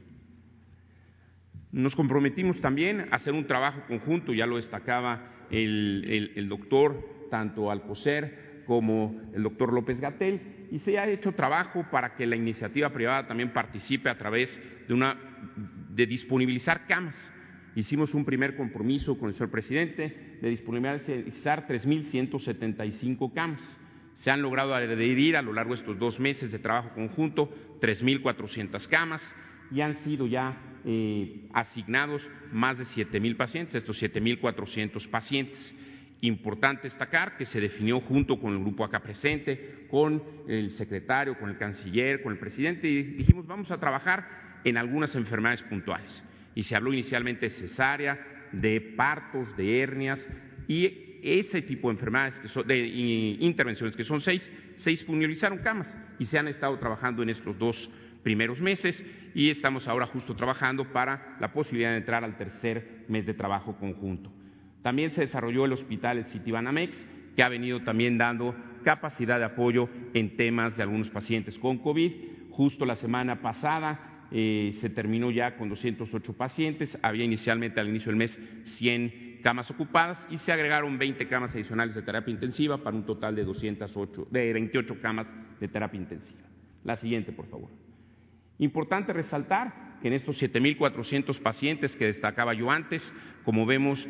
Nos 1.73 1.95
comprometimos 1.95 2.61
también 2.61 3.07
a 3.13 3.17
hacer 3.17 3.33
un 3.33 3.47
trabajo 3.47 3.83
conjunto, 3.87 4.35
ya 4.35 4.47
lo 4.47 4.57
destacaba 4.57 5.47
el, 5.51 6.47
doctor, 6.49 7.29
tanto 7.31 7.71
Alcocer 7.71 8.63
como 8.67 9.21
el 9.33 9.45
doctor 9.45 9.73
López 9.73 10.01
Gatel, 10.01 10.67
y 10.73 10.81
se 10.81 10.99
ha 10.99 11.09
hecho 11.09 11.33
trabajo 11.33 11.87
para 11.91 12.15
que 12.15 12.27
la 12.27 12.35
iniciativa 12.37 12.91
privada 12.91 13.29
también 13.29 13.53
participe 13.53 14.09
a 14.09 14.19
través 14.19 14.61
de, 14.89 14.95
una, 14.95 15.17
de 15.91 16.07
disponibilizar 16.07 16.87
camas. 16.87 17.17
Hicimos 17.77 18.15
un 18.15 18.25
primer 18.25 18.57
compromiso 18.57 19.17
con 19.17 19.29
el 19.29 19.35
señor 19.35 19.51
presidente 19.51 20.39
de 20.41 20.49
disponibilizar 20.49 21.69
3.175 21.69 23.33
camas. 23.33 23.61
Se 24.15 24.31
han 24.31 24.43
logrado 24.43 24.75
adherir 24.75 25.37
a 25.37 25.43
lo 25.43 25.53
largo 25.53 25.75
de 25.75 25.81
estos 25.81 25.99
dos 25.99 26.19
meses 26.19 26.51
de 26.51 26.59
trabajo 26.59 26.91
conjunto 26.95 27.49
3.400 27.81 28.89
camas 28.89 29.35
y 29.71 29.81
han 29.81 29.95
sido 29.95 30.27
ya 30.27 30.70
eh, 30.85 31.49
asignados 31.53 32.29
más 32.53 32.79
de 32.79 32.85
siete 32.85 33.21
mil 33.21 33.37
pacientes, 33.37 33.75
estos 33.75 33.99
siete 33.99 34.21
mil 34.21 34.39
cuatrocientos 34.39 35.07
pacientes. 35.07 35.75
Importante 36.23 36.83
destacar 36.83 37.37
que 37.39 37.47
se 37.47 37.61
definió 37.61 37.99
junto 37.99 38.39
con 38.39 38.53
el 38.53 38.61
grupo 38.61 38.85
acá 38.85 39.01
presente, 39.01 39.87
con 39.91 40.23
el 40.47 40.71
secretario, 40.71 41.39
con 41.39 41.49
el 41.49 41.57
canciller, 41.57 42.23
con 42.23 42.33
el 42.33 42.39
presidente, 42.39 42.89
y 42.89 43.03
dijimos 43.03 43.47
vamos 43.47 43.71
a 43.71 43.79
trabajar 43.79 44.61
en 44.65 44.77
algunas 44.77 45.15
enfermedades 45.15 45.63
puntuales. 45.63 46.23
Y 46.55 46.63
se 46.63 46.77
habló 46.77 46.93
inicialmente 46.93 47.47
de 47.47 47.51
cesárea, 47.51 48.21
de 48.53 48.81
partos, 48.81 49.57
de 49.57 49.81
hernias 49.81 50.29
y 50.69 51.21
ese 51.23 51.63
tipo 51.63 51.89
de 51.89 51.95
enfermedades, 51.95 52.35
de 52.67 52.79
intervenciones, 53.41 53.97
que 53.97 54.05
son 54.05 54.21
seis, 54.21 54.51
se 54.77 54.91
disponibilizaron 54.91 55.59
camas 55.59 55.97
y 56.19 56.25
se 56.25 56.39
han 56.39 56.49
estado 56.49 56.79
trabajando 56.79 57.23
en 57.23 57.31
estos 57.31 57.59
dos 57.59 57.91
primeros 58.23 58.61
meses 58.61 59.05
y 59.35 59.51
estamos 59.51 59.89
ahora 59.89 60.07
justo 60.07 60.35
trabajando 60.35 60.93
para 60.93 61.37
la 61.41 61.53
posibilidad 61.53 61.91
de 61.91 61.99
entrar 61.99 62.25
al 62.25 62.37
tercer 62.37 63.05
mes 63.09 63.27
de 63.27 63.35
trabajo 63.35 63.77
conjunto. 63.77 64.31
También 64.83 65.11
se 65.11 65.23
desarrolló 65.23 65.65
el 65.65 65.73
hospital 65.73 66.25
Citibanamex, 66.25 67.07
que 67.37 67.43
ha 67.43 67.49
venido 67.49 67.83
también 67.83 68.19
dando 68.19 68.55
capacidad 68.83 69.39
de 69.39 69.45
apoyo 69.45 69.89
en 70.15 70.37
temas 70.37 70.77
de 70.77 70.83
algunos 70.83 71.11
pacientes 71.11 71.59
con 71.59 71.79
COVID. 71.79 72.13
Justo 72.51 72.85
la 72.85 72.97
semana 72.97 73.41
pasada 73.41 74.27
eh, 74.31 74.73
se 74.75 74.91
terminó 74.91 75.31
ya 75.31 75.57
con 75.57 75.69
208 75.69 76.33
pacientes, 76.35 76.99
había 77.03 77.25
inicialmente 77.25 77.81
al 77.81 77.89
inicio 77.89 78.11
del 78.11 78.17
mes 78.17 78.39
100 78.65 79.41
camas 79.43 79.71
ocupadas 79.71 80.27
y 80.31 80.39
se 80.39 80.53
agregaron 80.53 80.99
20 80.99 81.27
camas 81.27 81.55
adicionales 81.55 81.95
de 81.95 82.03
terapia 82.03 82.33
intensiva 82.33 82.79
para 82.79 82.97
un 82.97 83.05
total 83.05 83.35
de, 83.35 83.45
208, 83.45 84.29
de 84.31 84.53
28 84.53 85.01
camas 85.01 85.27
de 85.59 85.69
terapia 85.69 86.01
intensiva. 86.01 86.43
La 86.85 86.97
siguiente, 86.97 87.33
por 87.33 87.47
favor. 87.47 87.71
Importante 88.61 89.15
resaltar 89.15 89.99
que 90.03 90.09
en 90.09 90.15
estos 90.15 90.41
7.400 90.41 91.41
pacientes 91.41 91.97
que 91.97 92.05
destacaba 92.05 92.53
yo 92.53 92.71
antes, 92.71 93.11
como 93.43 93.65
vemos, 93.65 94.07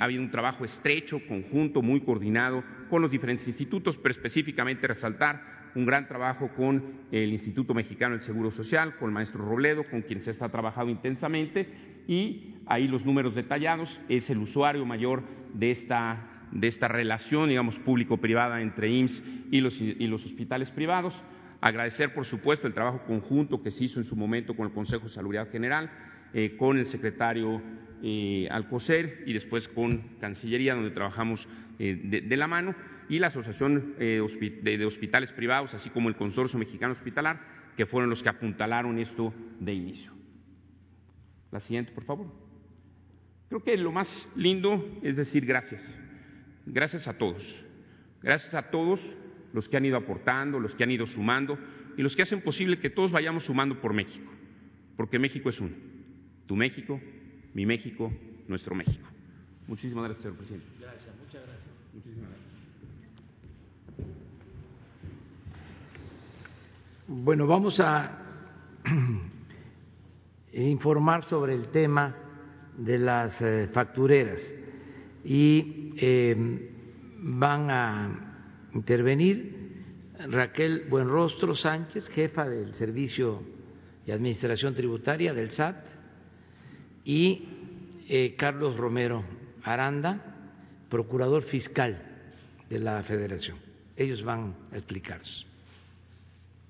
ha 0.00 0.04
habido 0.04 0.22
un 0.22 0.30
trabajo 0.30 0.64
estrecho, 0.64 1.20
conjunto, 1.28 1.82
muy 1.82 2.00
coordinado 2.00 2.64
con 2.88 3.02
los 3.02 3.10
diferentes 3.10 3.46
institutos, 3.46 3.98
pero 3.98 4.12
específicamente 4.12 4.86
resaltar 4.86 5.70
un 5.74 5.84
gran 5.84 6.08
trabajo 6.08 6.48
con 6.56 6.82
el 7.12 7.32
Instituto 7.32 7.74
Mexicano 7.74 8.14
del 8.14 8.22
Seguro 8.22 8.50
Social, 8.50 8.96
con 8.96 9.10
el 9.10 9.14
maestro 9.14 9.44
Robledo, 9.44 9.84
con 9.84 10.00
quien 10.00 10.22
se 10.22 10.30
está 10.30 10.48
trabajando 10.48 10.90
intensamente, 10.90 11.68
y 12.08 12.54
ahí 12.64 12.88
los 12.88 13.04
números 13.04 13.34
detallados, 13.34 14.00
es 14.08 14.30
el 14.30 14.38
usuario 14.38 14.86
mayor 14.86 15.22
de 15.52 15.70
esta, 15.70 16.46
de 16.50 16.66
esta 16.66 16.88
relación, 16.88 17.50
digamos, 17.50 17.78
público-privada 17.80 18.62
entre 18.62 18.88
IMSS 18.90 19.22
y 19.50 19.60
los, 19.60 19.78
y 19.78 20.06
los 20.06 20.24
hospitales 20.24 20.70
privados. 20.70 21.22
Agradecer, 21.60 22.12
por 22.12 22.24
supuesto, 22.24 22.66
el 22.66 22.74
trabajo 22.74 23.04
conjunto 23.06 23.62
que 23.62 23.70
se 23.70 23.84
hizo 23.84 23.98
en 23.98 24.04
su 24.04 24.16
momento 24.16 24.54
con 24.54 24.66
el 24.66 24.72
Consejo 24.72 25.04
de 25.04 25.10
Salud 25.10 25.34
General, 25.50 25.90
eh, 26.34 26.56
con 26.56 26.78
el 26.78 26.86
secretario 26.86 27.62
eh, 28.02 28.46
Alcocer 28.50 29.22
y 29.26 29.32
después 29.32 29.68
con 29.68 30.16
Cancillería, 30.20 30.74
donde 30.74 30.90
trabajamos 30.90 31.48
eh, 31.78 32.22
de, 32.26 32.36
la 32.36 32.46
mano, 32.46 32.74
y 33.08 33.18
la 33.18 33.28
Asociación 33.28 33.94
de, 33.98 34.20
Hospitales 34.86 35.32
Privados, 35.32 35.74
así 35.74 35.90
como 35.90 36.08
el 36.08 36.16
Consorcio 36.16 36.58
Mexicano 36.58 36.92
Hospitalar, 36.92 37.40
que 37.76 37.86
fueron 37.86 38.10
los 38.10 38.22
que 38.22 38.28
apuntalaron 38.28 38.98
esto 38.98 39.32
de 39.60 39.74
inicio. 39.74 40.12
La 41.52 41.60
siguiente, 41.60 41.92
por 41.92 42.04
favor. 42.04 42.26
Creo 43.48 43.62
que 43.62 43.76
lo 43.76 43.92
más 43.92 44.28
lindo 44.34 44.98
es 45.02 45.16
decir 45.16 45.46
gracias. 45.46 45.82
Gracias 46.66 47.06
a 47.06 47.16
todos. 47.16 47.64
Gracias 48.22 48.54
a 48.54 48.70
todos 48.70 49.16
los 49.56 49.70
que 49.70 49.78
han 49.78 49.86
ido 49.86 49.96
aportando, 49.96 50.60
los 50.60 50.74
que 50.74 50.84
han 50.84 50.90
ido 50.90 51.06
sumando 51.06 51.58
y 51.96 52.02
los 52.02 52.14
que 52.14 52.20
hacen 52.20 52.42
posible 52.42 52.78
que 52.78 52.90
todos 52.90 53.10
vayamos 53.10 53.46
sumando 53.46 53.80
por 53.80 53.94
México, 53.94 54.30
porque 54.98 55.18
México 55.18 55.48
es 55.48 55.58
uno. 55.58 55.74
Tu 56.46 56.54
México, 56.54 57.00
mi 57.54 57.64
México, 57.64 58.12
nuestro 58.48 58.74
México. 58.74 59.08
Muchísimas 59.66 60.04
gracias, 60.04 60.24
señor 60.24 60.36
presidente. 60.36 60.66
Gracias, 60.78 61.14
muchas 61.18 61.42
gracias. 61.42 61.74
Muchísimas 61.94 62.28
gracias. 62.28 62.46
Bueno, 67.08 67.46
vamos 67.46 67.80
a 67.80 68.12
informar 70.52 71.24
sobre 71.24 71.54
el 71.54 71.68
tema 71.68 72.14
de 72.76 72.98
las 72.98 73.40
eh, 73.40 73.70
factureras 73.72 74.52
y 75.24 75.94
eh, 75.96 76.70
van 77.22 77.70
a 77.70 78.25
intervenir 78.76 79.74
Raquel 80.30 80.84
Buenrostro 80.88 81.54
Sánchez, 81.54 82.08
jefa 82.08 82.48
del 82.48 82.74
Servicio 82.74 83.42
de 84.04 84.12
Administración 84.12 84.74
Tributaria 84.74 85.32
del 85.34 85.50
SAT, 85.50 85.84
y 87.04 87.48
eh, 88.08 88.34
Carlos 88.36 88.76
Romero 88.76 89.24
Aranda, 89.62 90.20
procurador 90.88 91.42
fiscal 91.42 92.02
de 92.68 92.78
la 92.78 93.02
Federación. 93.02 93.58
Ellos 93.96 94.22
van 94.22 94.54
a 94.72 94.76
explicarse. 94.76 95.44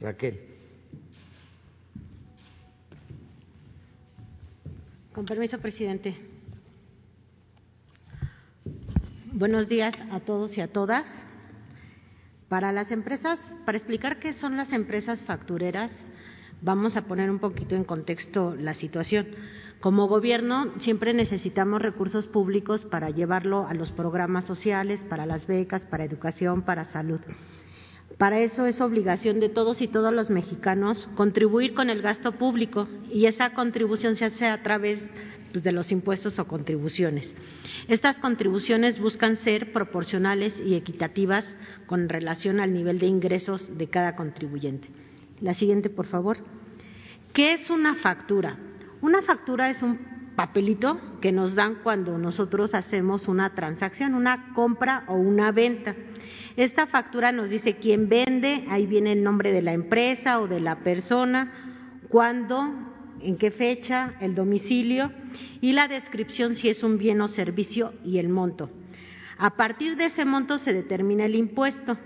Raquel. 0.01 0.39
Con 5.13 5.25
permiso, 5.25 5.59
presidente. 5.59 6.15
Buenos 9.33 9.69
días 9.69 9.95
a 10.11 10.21
todos 10.21 10.57
y 10.57 10.61
a 10.61 10.69
todas. 10.69 11.07
Para 12.57 12.73
las 12.73 12.91
empresas, 12.91 13.55
para 13.67 13.77
explicar 13.77 14.19
qué 14.19 14.33
son 14.33 14.57
las 14.57 14.73
empresas 14.73 15.23
factureras, 15.23 15.93
vamos 16.63 16.97
a 16.97 17.03
poner 17.03 17.31
un 17.31 17.39
poquito 17.39 17.77
en 17.77 17.85
contexto 17.85 18.57
la 18.59 18.73
situación. 18.73 19.27
Como 19.79 20.09
gobierno 20.09 20.73
siempre 20.79 21.13
necesitamos 21.13 21.83
recursos 21.83 22.29
públicos 22.29 22.87
para 22.87 23.11
llevarlo 23.11 23.67
a 23.67 23.75
los 23.75 23.93
programas 23.93 24.47
sociales, 24.47 25.05
para 25.05 25.27
las 25.27 25.47
becas, 25.47 25.85
para 25.85 26.05
educación, 26.05 26.63
para 26.63 26.87
salud. 26.87 27.21
Para 28.17 28.41
eso 28.41 28.65
es 28.65 28.81
obligación 28.81 29.39
de 29.39 29.51
todos 29.51 29.83
y 29.83 29.89
todos 29.89 30.15
los 30.15 30.31
mexicanos 30.31 31.11
contribuir 31.15 31.75
con 31.75 31.91
el 31.91 32.01
gasto 32.01 32.33
público 32.33 32.89
y 33.13 33.27
esa 33.27 33.53
contribución 33.53 34.17
se 34.17 34.25
hace 34.25 34.47
a 34.47 34.63
través 34.63 35.05
pues, 35.57 35.65
de 35.65 35.73
los 35.73 35.91
impuestos 35.91 36.39
o 36.39 36.47
contribuciones. 36.47 37.35
Estas 37.89 38.19
contribuciones 38.19 39.01
buscan 39.01 39.37
ser 39.37 39.73
proporcionales 39.73 40.61
y 40.61 40.75
equitativas 40.75 41.57
con 41.87 42.11
relación 42.11 42.61
al 42.61 42.75
nivel 42.75 42.99
de 42.99 43.07
ingresos 43.07 43.79
de 43.79 43.89
cada 43.89 44.17
contribuyente. 44.17 44.89
La 45.41 45.55
siguiente, 45.55 45.89
por 45.89 46.05
favor. 46.05 46.37
¿Qué 47.33 47.55
es 47.55 47.71
una 47.71 47.95
factura? 47.95 48.59
Una 49.01 49.23
factura 49.23 49.71
es 49.71 49.81
un 49.81 49.99
papelito 50.37 51.01
que 51.23 51.33
nos 51.33 51.55
dan 51.55 51.77
cuando 51.83 52.19
nosotros 52.19 52.75
hacemos 52.75 53.27
una 53.27 53.55
transacción, 53.55 54.15
una 54.15 54.53
compra 54.53 55.05
o 55.09 55.15
una 55.15 55.53
venta. 55.53 55.97
Esta 56.59 56.87
factura 56.87 57.33
nos 57.33 57.49
dice 57.49 57.77
quién 57.77 58.11
vende, 58.11 58.67
ahí 58.69 58.87
viene 58.87 59.13
el 59.13 59.25
nombre 59.25 59.53
de 59.53 59.63
la 59.63 59.73
empresa 59.73 60.39
o 60.39 60.49
de 60.49 60.61
la 60.61 60.81
persona, 60.81 61.51
cuándo, 62.11 62.96
en 63.23 63.37
qué 63.37 63.51
fecha, 63.51 64.15
el 64.21 64.35
domicilio 64.35 65.13
y 65.61 65.73
la 65.73 65.89
descripción 65.89 66.57
si 66.57 66.69
es 66.69 66.83
un 66.83 66.99
bien 66.99 67.21
o 67.21 67.29
servicio 67.29 67.93
y 68.05 68.19
el 68.19 68.29
monto. 68.29 68.71
A 69.39 69.57
partir 69.57 69.97
de 69.97 70.07
ese 70.07 70.25
monto 70.25 70.59
se 70.59 70.73
determina 70.73 71.27
el 71.27 71.35
impuesto. 71.35 71.99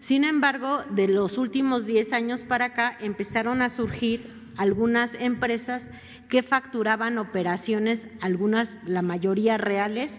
Sin 0.00 0.24
embargo, 0.24 0.82
de 0.90 1.08
los 1.08 1.38
últimos 1.38 1.86
10 1.86 2.12
años 2.12 2.44
para 2.44 2.66
acá 2.66 2.96
empezaron 3.00 3.62
a 3.62 3.70
surgir 3.70 4.26
algunas 4.56 5.14
empresas 5.14 5.86
que 6.28 6.42
facturaban 6.42 7.18
operaciones, 7.18 8.06
algunas, 8.20 8.70
la 8.86 9.02
mayoría 9.02 9.58
reales, 9.58 10.10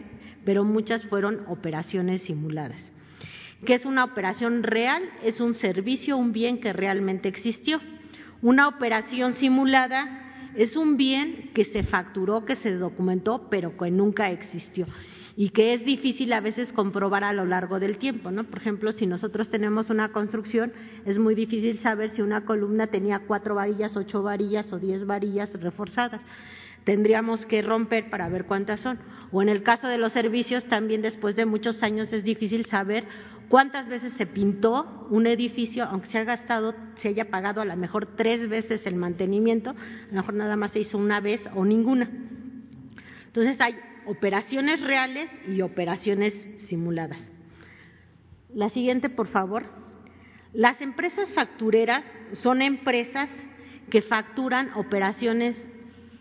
pero 0.46 0.64
muchas 0.64 1.06
fueron 1.08 1.44
operaciones 1.48 2.22
simuladas. 2.24 2.92
¿Qué 3.66 3.74
es 3.74 3.86
una 3.86 4.04
operación 4.04 4.62
real? 4.62 5.04
Es 5.24 5.40
un 5.40 5.56
servicio, 5.56 6.18
un 6.18 6.34
bien 6.34 6.60
que 6.60 6.74
realmente 6.74 7.30
existió. 7.30 7.82
Una 8.42 8.68
operación 8.68 9.34
simulada 9.36 10.23
es 10.56 10.76
un 10.76 10.98
bien 10.98 11.52
que 11.54 11.66
se 11.66 11.84
facturó, 11.84 12.46
que 12.46 12.56
se 12.56 12.74
documentó, 12.76 13.48
pero 13.50 13.78
que 13.78 13.92
nunca 13.92 14.32
existió 14.32 14.86
y 15.36 15.50
que 15.50 15.74
es 15.74 15.84
difícil 15.84 16.32
a 16.34 16.42
veces 16.42 16.72
comprobar 16.72 17.24
a 17.24 17.34
lo 17.34 17.46
largo 17.46 17.80
del 17.80 17.98
tiempo, 17.98 18.30
¿no? 18.30 18.44
Por 18.44 18.60
ejemplo, 18.60 18.92
si 18.92 19.08
nosotros 19.08 19.50
tenemos 19.50 19.90
una 19.90 20.12
construcción, 20.12 20.72
es 21.06 21.18
muy 21.18 21.34
difícil 21.34 21.80
saber 21.80 22.10
si 22.10 22.22
una 22.22 22.46
columna 22.46 22.88
tenía 22.88 23.20
cuatro 23.20 23.56
varillas, 23.56 23.98
ocho 23.98 24.22
varillas 24.22 24.72
o 24.74 24.80
diez 24.80 25.06
varillas 25.06 25.60
reforzadas. 25.60 26.22
Tendríamos 26.84 27.46
que 27.46 27.62
romper 27.62 28.10
para 28.10 28.30
ver 28.30 28.46
cuántas 28.46 28.82
son. 28.82 29.00
O 29.32 29.42
en 29.42 29.50
el 29.50 29.64
caso 29.64 29.88
de 29.88 29.98
los 29.98 30.14
servicios, 30.14 30.66
también 30.66 31.02
después 31.02 31.36
de 31.36 31.46
muchos 31.46 31.82
años 31.82 32.14
es 32.14 32.24
difícil 32.24 32.66
saber 32.66 33.06
cuántas 33.54 33.88
veces 33.88 34.14
se 34.14 34.26
pintó 34.26 35.06
un 35.12 35.28
edificio, 35.28 35.84
aunque 35.84 36.08
se 36.08 36.18
ha 36.18 36.24
gastado, 36.24 36.74
se 36.96 37.10
haya 37.10 37.30
pagado 37.30 37.62
a 37.62 37.66
lo 37.66 37.78
mejor 37.78 38.08
tres 38.16 38.50
veces 38.50 38.88
el 38.88 38.96
mantenimiento, 38.96 39.70
a 39.70 40.08
lo 40.08 40.14
mejor 40.14 40.34
nada 40.34 40.56
más 40.56 40.72
se 40.72 40.80
hizo 40.80 40.98
una 40.98 41.20
vez 41.20 41.48
o 41.54 41.64
ninguna. 41.64 42.10
Entonces 43.28 43.62
hay 43.62 43.76
operaciones 44.08 44.82
reales 44.82 45.30
y 45.48 45.62
operaciones 45.62 46.34
simuladas. 46.68 47.30
La 48.56 48.72
siguiente, 48.72 49.10
por 49.10 49.28
favor. 49.28 49.66
Las 50.52 50.82
empresas 50.82 51.32
factureras 51.32 52.04
son 52.32 52.64
empresas 52.64 53.30
que 53.92 54.02
facturan 54.02 54.72
operaciones 54.74 55.70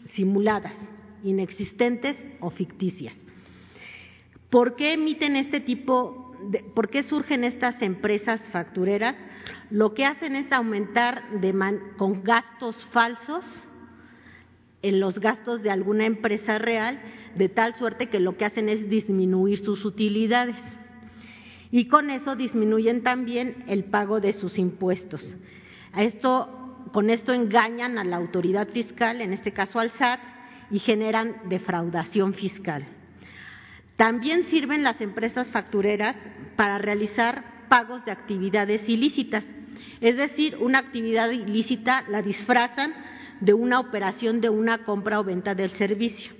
simuladas, 0.05 0.79
inexistentes 1.25 2.15
o 2.41 2.51
ficticias. 2.51 3.19
¿Por 4.51 4.77
qué 4.77 4.93
emiten 4.93 5.35
este 5.35 5.61
tipo, 5.61 6.22
por 6.75 6.89
qué 6.89 7.03
surgen 7.03 7.45
estas 7.45 7.81
empresas 7.83 8.41
factureras? 8.51 9.17
Lo 9.71 9.95
que 9.95 10.05
hacen 10.05 10.37
es 10.37 10.53
aumentar 10.53 11.23
con 11.97 12.23
gastos 12.23 12.85
falsos 12.87 13.65
en 14.83 15.01
los 15.01 15.21
gastos 15.21 15.63
de 15.63 15.71
alguna 15.71 16.07
empresa 16.07 16.59
real, 16.59 17.01
de 17.37 17.49
tal 17.49 17.75
suerte 17.77 18.09
que 18.09 18.21
lo 18.21 18.37
que 18.37 18.45
hacen 18.45 18.69
es 18.69 18.91
disminuir 18.91 19.59
sus 19.59 19.85
utilidades. 19.85 20.57
Y 21.71 21.87
con 21.87 22.11
eso 22.11 22.37
disminuyen 22.37 23.03
también 23.03 23.65
el 23.69 23.85
pago 23.85 24.21
de 24.21 24.33
sus 24.33 24.59
impuestos. 24.59 25.25
Esto, 25.97 26.89
con 26.93 27.09
esto 27.11 27.33
engañan 27.33 27.97
a 27.97 28.05
la 28.05 28.17
autoridad 28.17 28.69
fiscal, 28.69 29.21
en 29.21 29.33
este 29.33 29.53
caso 29.53 29.79
al 29.79 29.91
SAT, 29.91 30.21
y 30.71 30.79
generan 30.81 31.37
defraudación 31.49 32.35
fiscal. 32.35 32.87
También 34.03 34.43
sirven 34.43 34.83
las 34.83 35.01
empresas 35.01 35.49
factureras 35.51 36.17
para 36.57 36.77
realizar 36.79 37.69
pagos 37.69 38.05
de 38.05 38.11
actividades 38.11 38.89
ilícitas. 38.89 39.45
Es 40.01 40.17
decir, 40.17 40.57
una 40.59 40.81
actividad 40.81 41.31
ilícita 41.31 42.03
la 42.09 42.21
disfrazan 42.21 42.93
de 43.39 43.55
una 43.55 43.79
operación 43.79 44.41
de 44.41 44.49
una 44.49 44.83
compra 44.83 45.21
o 45.21 45.23
venta 45.23 45.55
del 45.55 45.71
servicio. 45.71 46.33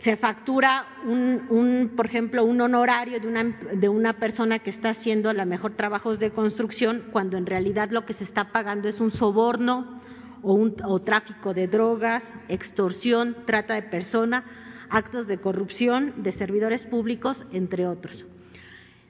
Se 0.00 0.16
factura 0.16 0.84
un, 1.04 1.92
por 1.94 2.06
ejemplo, 2.06 2.44
un 2.44 2.60
honorario 2.60 3.20
de 3.20 3.28
una, 3.28 3.44
de 3.44 3.88
una 3.88 4.14
persona 4.14 4.58
que 4.58 4.70
está 4.70 4.90
haciendo 4.90 5.30
a 5.30 5.32
lo 5.32 5.46
mejor 5.46 5.76
trabajos 5.76 6.18
de 6.18 6.32
construcción, 6.32 7.04
cuando 7.12 7.36
en 7.36 7.46
realidad 7.46 7.90
lo 7.92 8.04
que 8.04 8.14
se 8.14 8.24
está 8.24 8.50
pagando 8.50 8.88
es 8.88 8.98
un 8.98 9.12
soborno 9.12 10.02
o, 10.42 10.54
un, 10.54 10.74
o 10.84 10.98
tráfico 10.98 11.54
de 11.54 11.68
drogas, 11.68 12.24
extorsión, 12.48 13.36
trata 13.46 13.74
de 13.74 13.82
persona, 13.82 14.44
actos 14.90 15.26
de 15.26 15.38
corrupción 15.38 16.22
de 16.22 16.32
servidores 16.32 16.82
públicos, 16.86 17.44
entre 17.52 17.86
otros. 17.86 18.26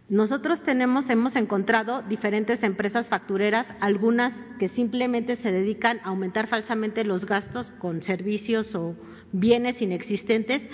Nosotros 0.08 0.62
tenemos, 0.62 1.10
hemos 1.10 1.36
encontrado 1.36 2.02
diferentes 2.02 2.62
empresas 2.62 3.08
factureras, 3.08 3.68
algunas 3.80 4.32
que 4.58 4.70
simplemente 4.70 5.36
se 5.36 5.52
dedican 5.52 6.00
a 6.02 6.08
aumentar 6.08 6.46
falsamente 6.46 7.04
los 7.04 7.26
gastos 7.26 7.70
con 7.72 8.02
servicios 8.02 8.74
o 8.74 8.96
bienes 9.32 9.82
inexistentes, 9.82 10.66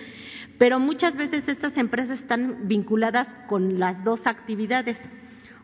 pero 0.56 0.78
muchas 0.78 1.16
veces 1.16 1.48
estas 1.48 1.76
empresas 1.76 2.20
están 2.20 2.68
vinculadas 2.68 3.26
con 3.48 3.80
las 3.80 4.04
dos 4.04 4.28
actividades. 4.28 4.98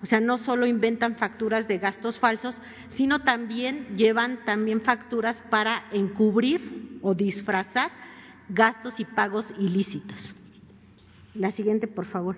O 0.03 0.07
sea, 0.07 0.21
no 0.21 0.37
solo 0.37 0.67
inventan 0.67 1.15
facturas 1.15 1.69
de 1.69 1.79
gastos 1.79 2.19
falsos, 2.19 2.59
sino 2.89 3.21
también 3.21 3.97
llevan 3.97 4.45
también 4.45 4.81
facturas 4.81 5.41
para 5.49 5.85
encubrir 5.93 6.99
o 7.03 7.15
disfrazar 7.15 7.91
gastos 8.51 9.01
y 9.01 9.05
pagos 9.05 9.53
ilícitos. 9.59 10.35
La 11.35 11.53
siguiente, 11.53 11.87
por 11.87 12.07
favor. 12.07 12.37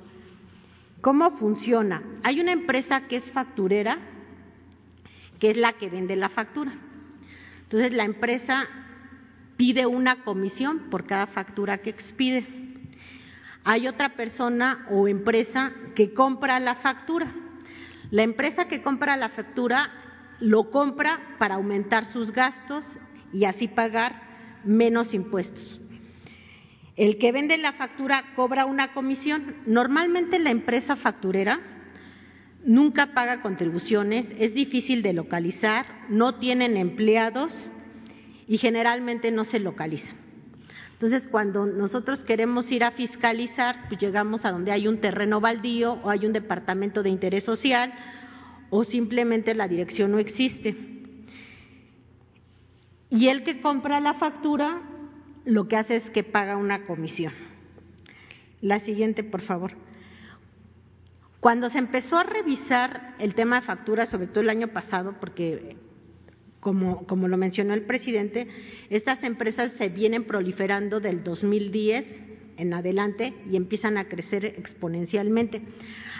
¿Cómo 1.01 1.31
funciona? 1.33 2.03
Hay 2.22 2.40
una 2.40 2.53
empresa 2.53 3.09
que 3.09 3.16
es 3.16 3.25
facturera, 3.33 3.98
que 5.38 5.51
es 5.51 5.57
la 5.57 5.72
que 5.72 5.88
vende 5.88 6.14
la 6.14 6.29
factura. 6.29 6.72
Entonces, 7.64 7.92
la 7.92 8.05
empresa 8.05 8.68
pide 9.57 9.87
una 9.87 10.22
comisión 10.22 10.90
por 10.90 11.07
cada 11.07 11.27
factura 11.27 11.79
que 11.79 11.90
expide. 11.90 12.46
Hay 13.64 13.88
otra 13.88 14.14
persona 14.14 14.87
o 14.90 15.09
empresa 15.09 15.72
que 15.94 16.14
compra 16.14 16.61
la 16.61 16.77
factura. 16.77 17.33
La 18.11 18.22
empresa 18.22 18.66
que 18.68 18.83
compra 18.83 19.16
la 19.16 19.31
factura 19.31 19.90
lo 20.40 20.70
compra 20.70 21.37
para 21.38 21.55
aumentar 21.55 22.05
sus 22.12 22.31
gastos 22.33 22.85
y 23.33 23.44
así 23.44 23.68
pagar 23.68 24.20
menos 24.64 25.14
impuestos. 25.14 25.81
El 26.96 27.16
que 27.18 27.33
vende 27.33 27.57
la 27.57 27.72
factura 27.72 28.22
cobra 28.37 28.66
una 28.66 28.92
comisión. 28.92 29.57
Normalmente 29.66 30.38
la 30.38 30.50
empresa 30.50 30.96
facturera 30.96 31.61
nunca 32.64 33.14
paga 33.14 33.40
contribuciones, 33.40 34.28
es 34.38 34.55
difícil 34.55 35.02
de 35.02 35.12
localizar, 35.12 35.87
no 36.09 36.37
tienen 36.37 36.76
empleados 36.76 37.52
y 38.46 38.59
generalmente 38.59 39.33
no 39.33 39.44
se 39.44 39.59
localizan. 39.59 40.16
Entonces, 40.92 41.26
cuando 41.26 41.66
nosotros 41.66 42.22
queremos 42.22 42.70
ir 42.70 42.85
a 42.85 42.92
fiscalizar, 42.92 43.88
pues 43.88 44.00
llegamos 44.00 44.44
a 44.44 44.52
donde 44.52 44.70
hay 44.70 44.87
un 44.87 45.00
terreno 45.00 45.40
baldío 45.40 45.94
o 45.94 46.11
hay 46.11 46.26
un 46.26 46.33
departamento 46.33 47.02
de 47.02 47.11
interés 47.11 47.42
social 47.42 47.92
o 48.70 48.85
simplemente 48.85 49.55
la 49.55 49.66
dirección 49.66 50.12
no 50.12 50.18
existe. 50.18 50.76
Y 53.11 53.28
el 53.28 53.42
que 53.42 53.61
compra 53.61 53.98
la 53.98 54.14
factura 54.14 54.81
lo 55.44 55.68
que 55.68 55.76
hace 55.76 55.96
es 55.96 56.11
que 56.11 56.22
paga 56.22 56.57
una 56.57 56.87
comisión. 56.87 57.33
La 58.61 58.78
siguiente, 58.78 59.24
por 59.24 59.40
favor. 59.40 59.72
Cuando 61.40 61.68
se 61.68 61.78
empezó 61.78 62.18
a 62.18 62.22
revisar 62.22 63.16
el 63.18 63.35
tema 63.35 63.61
de 63.61 63.66
facturas, 63.66 64.09
sobre 64.09 64.28
todo 64.28 64.40
el 64.40 64.50
año 64.50 64.68
pasado, 64.68 65.16
porque 65.18 65.76
como, 66.61 67.05
como, 67.09 67.26
lo 67.26 67.37
mencionó 67.37 67.74
el 67.74 67.83
presidente, 67.83 68.46
estas 68.88 69.24
empresas 69.24 69.72
se 69.72 69.88
vienen 69.88 70.24
proliferando 70.24 71.00
del 71.00 71.24
2010 71.24 72.20
en 72.59 72.74
adelante 72.74 73.35
y 73.50 73.57
empiezan 73.57 73.98
a 73.98 74.07
crecer 74.07 74.44
exponencialmente. 74.44 75.62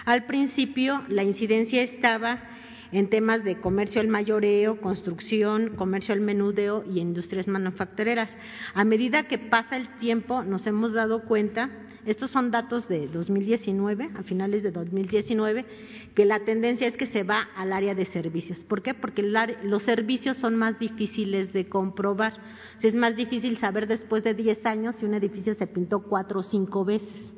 Al 0.03 0.25
principio 0.25 1.01
la 1.07 1.23
incidencia 1.23 1.81
estaba 1.81 2.52
en 2.93 3.09
temas 3.09 3.43
de 3.43 3.59
comercio 3.59 4.01
al 4.01 4.07
mayoreo, 4.07 4.79
construcción, 4.79 5.75
comercio 5.75 6.13
al 6.13 6.21
menudeo 6.21 6.83
y 6.89 6.99
industrias 6.99 7.47
manufactureras. 7.47 8.35
A 8.75 8.83
medida 8.83 9.27
que 9.27 9.39
pasa 9.39 9.77
el 9.77 9.87
tiempo, 9.97 10.43
nos 10.43 10.67
hemos 10.67 10.93
dado 10.93 11.23
cuenta, 11.23 11.71
estos 12.05 12.29
son 12.29 12.51
datos 12.51 12.87
de 12.87 13.07
2019, 13.07 14.11
a 14.15 14.21
finales 14.21 14.61
de 14.61 14.69
2019, 14.69 15.65
que 16.13 16.25
la 16.25 16.41
tendencia 16.41 16.85
es 16.85 16.95
que 16.95 17.07
se 17.07 17.23
va 17.23 17.47
al 17.55 17.73
área 17.73 17.95
de 17.95 18.05
servicios. 18.05 18.59
¿Por 18.59 18.83
qué? 18.83 18.93
Porque 18.93 19.23
los 19.23 19.81
servicios 19.81 20.37
son 20.37 20.55
más 20.55 20.77
difíciles 20.77 21.51
de 21.51 21.67
comprobar. 21.67 22.33
es 22.79 22.93
más 22.93 23.15
difícil 23.15 23.57
saber 23.57 23.87
después 23.87 24.23
de 24.23 24.35
10 24.35 24.67
años 24.67 24.97
si 24.97 25.05
un 25.05 25.15
edificio 25.15 25.55
se 25.55 25.65
pintó 25.65 26.03
cuatro 26.03 26.41
o 26.41 26.43
cinco 26.43 26.85
veces, 26.85 27.33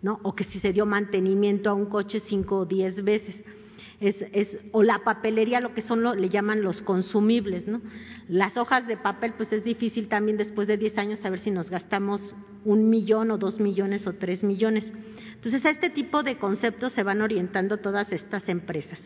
¿no? 0.00 0.18
O 0.22 0.34
que 0.34 0.44
si 0.44 0.60
se 0.60 0.72
dio 0.72 0.86
mantenimiento 0.86 1.68
a 1.68 1.74
un 1.74 1.86
coche 1.86 2.20
cinco 2.20 2.60
o 2.60 2.64
diez 2.64 3.04
veces 3.04 3.44
es, 4.00 4.58
o 4.72 4.82
la 4.82 5.04
papelería, 5.04 5.60
lo 5.60 5.74
que 5.74 5.82
son, 5.82 6.02
lo, 6.02 6.14
le 6.14 6.28
llaman 6.28 6.62
los 6.62 6.82
consumibles, 6.82 7.66
¿no? 7.66 7.80
Las 8.28 8.56
hojas 8.56 8.86
de 8.86 8.96
papel, 8.96 9.34
pues 9.36 9.52
es 9.52 9.64
difícil 9.64 10.08
también 10.08 10.36
después 10.36 10.66
de 10.66 10.76
10 10.76 10.98
años 10.98 11.18
saber 11.20 11.38
si 11.38 11.50
nos 11.50 11.70
gastamos 11.70 12.34
un 12.64 12.90
millón 12.90 13.30
o 13.30 13.38
dos 13.38 13.60
millones 13.60 14.06
o 14.06 14.14
tres 14.14 14.42
millones. 14.42 14.92
Entonces, 15.34 15.64
a 15.66 15.70
este 15.70 15.90
tipo 15.90 16.22
de 16.22 16.38
conceptos 16.38 16.92
se 16.92 17.02
van 17.02 17.20
orientando 17.20 17.76
todas 17.78 18.12
estas 18.12 18.48
empresas. 18.48 19.00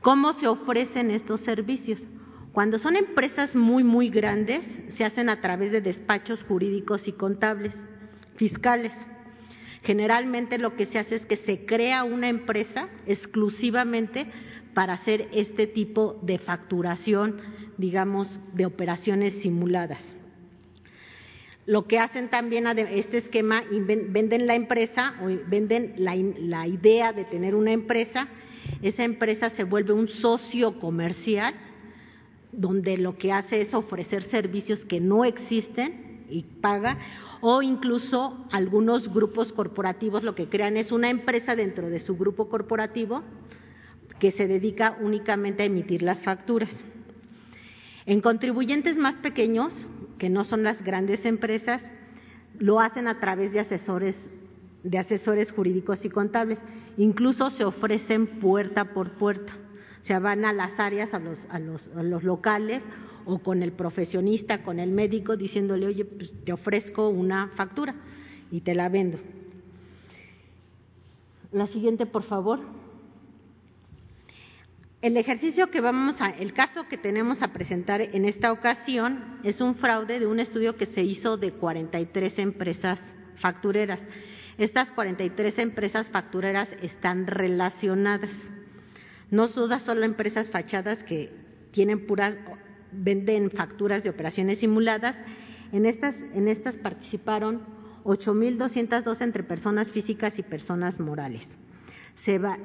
¿Cómo 0.00 0.32
se 0.32 0.46
ofrecen 0.46 1.10
estos 1.10 1.40
servicios? 1.40 2.00
Cuando 2.52 2.78
son 2.78 2.96
empresas 2.96 3.54
muy, 3.54 3.84
muy 3.84 4.08
grandes, 4.08 4.64
se 4.88 5.04
hacen 5.04 5.28
a 5.28 5.40
través 5.40 5.72
de 5.72 5.80
despachos 5.80 6.42
jurídicos 6.44 7.06
y 7.08 7.12
contables, 7.12 7.74
fiscales. 8.36 8.94
Generalmente 9.86 10.58
lo 10.58 10.74
que 10.74 10.84
se 10.86 10.98
hace 10.98 11.14
es 11.14 11.26
que 11.26 11.36
se 11.36 11.64
crea 11.64 12.02
una 12.02 12.28
empresa 12.28 12.88
exclusivamente 13.06 14.26
para 14.74 14.94
hacer 14.94 15.28
este 15.32 15.68
tipo 15.68 16.18
de 16.22 16.38
facturación, 16.38 17.40
digamos, 17.78 18.40
de 18.52 18.66
operaciones 18.66 19.34
simuladas. 19.34 20.02
Lo 21.66 21.86
que 21.86 22.00
hacen 22.00 22.30
también 22.30 22.66
a 22.66 22.72
este 22.72 23.18
esquema, 23.18 23.62
venden 23.70 24.48
la 24.48 24.56
empresa 24.56 25.14
o 25.22 25.26
venden 25.48 25.94
la, 25.98 26.16
la 26.16 26.66
idea 26.66 27.12
de 27.12 27.24
tener 27.24 27.54
una 27.54 27.70
empresa, 27.70 28.26
esa 28.82 29.04
empresa 29.04 29.50
se 29.50 29.62
vuelve 29.62 29.92
un 29.92 30.08
socio 30.08 30.80
comercial 30.80 31.54
donde 32.50 32.98
lo 32.98 33.16
que 33.16 33.30
hace 33.30 33.60
es 33.60 33.72
ofrecer 33.72 34.24
servicios 34.24 34.84
que 34.84 34.98
no 34.98 35.24
existen 35.24 36.24
y 36.28 36.42
paga 36.42 36.98
o 37.48 37.62
incluso 37.62 38.44
algunos 38.50 39.14
grupos 39.14 39.52
corporativos 39.52 40.24
lo 40.24 40.34
que 40.34 40.48
crean 40.48 40.76
es 40.76 40.90
una 40.90 41.10
empresa 41.10 41.54
dentro 41.54 41.88
de 41.88 42.00
su 42.00 42.16
grupo 42.16 42.48
corporativo 42.48 43.22
que 44.18 44.32
se 44.32 44.48
dedica 44.48 44.98
únicamente 45.00 45.62
a 45.62 45.66
emitir 45.66 46.02
las 46.02 46.24
facturas. 46.24 46.82
En 48.04 48.20
contribuyentes 48.20 48.98
más 48.98 49.14
pequeños, 49.18 49.72
que 50.18 50.28
no 50.28 50.42
son 50.42 50.64
las 50.64 50.82
grandes 50.82 51.24
empresas, 51.24 51.82
lo 52.58 52.80
hacen 52.80 53.06
a 53.06 53.20
través 53.20 53.52
de 53.52 53.60
asesores 53.60 55.52
jurídicos 55.52 56.04
y 56.04 56.10
contables. 56.10 56.60
Incluso 56.96 57.50
se 57.50 57.64
ofrecen 57.64 58.40
puerta 58.40 58.86
por 58.86 59.12
puerta. 59.12 59.56
O 60.02 60.04
sea, 60.04 60.18
van 60.18 60.44
a 60.44 60.52
las 60.52 60.80
áreas, 60.80 61.10
a 61.14 61.60
los 61.60 62.24
locales 62.24 62.82
o 63.26 63.40
con 63.40 63.62
el 63.62 63.72
profesionista, 63.72 64.62
con 64.62 64.78
el 64.78 64.90
médico, 64.90 65.36
diciéndole, 65.36 65.86
oye, 65.86 66.04
pues 66.04 66.32
te 66.44 66.52
ofrezco 66.52 67.08
una 67.08 67.48
factura 67.48 67.94
y 68.50 68.60
te 68.60 68.74
la 68.74 68.88
vendo. 68.88 69.18
La 71.52 71.66
siguiente, 71.66 72.06
por 72.06 72.22
favor. 72.22 72.60
El 75.02 75.16
ejercicio 75.16 75.70
que 75.70 75.80
vamos 75.80 76.20
a, 76.20 76.30
el 76.30 76.52
caso 76.52 76.88
que 76.88 76.96
tenemos 76.96 77.42
a 77.42 77.52
presentar 77.52 78.00
en 78.00 78.24
esta 78.24 78.50
ocasión 78.50 79.38
es 79.44 79.60
un 79.60 79.74
fraude 79.74 80.18
de 80.18 80.26
un 80.26 80.40
estudio 80.40 80.76
que 80.76 80.86
se 80.86 81.02
hizo 81.02 81.36
de 81.36 81.52
43 81.52 82.38
empresas 82.38 82.98
factureras. 83.36 84.02
Estas 84.58 84.90
43 84.92 85.58
empresas 85.58 86.08
factureras 86.08 86.70
están 86.80 87.26
relacionadas. 87.26 88.32
No 89.30 89.48
son 89.48 90.02
empresas 90.02 90.48
fachadas 90.48 91.02
que 91.02 91.30
tienen 91.72 92.06
puras, 92.06 92.36
venden 92.92 93.50
facturas 93.50 94.02
de 94.02 94.10
operaciones 94.10 94.60
simuladas. 94.60 95.16
En 95.72 95.86
estas, 95.86 96.16
en 96.34 96.48
estas 96.48 96.76
participaron 96.76 97.62
8.202 98.04 99.20
entre 99.20 99.42
personas 99.42 99.90
físicas 99.90 100.38
y 100.38 100.42
personas 100.42 101.00
morales. 101.00 101.46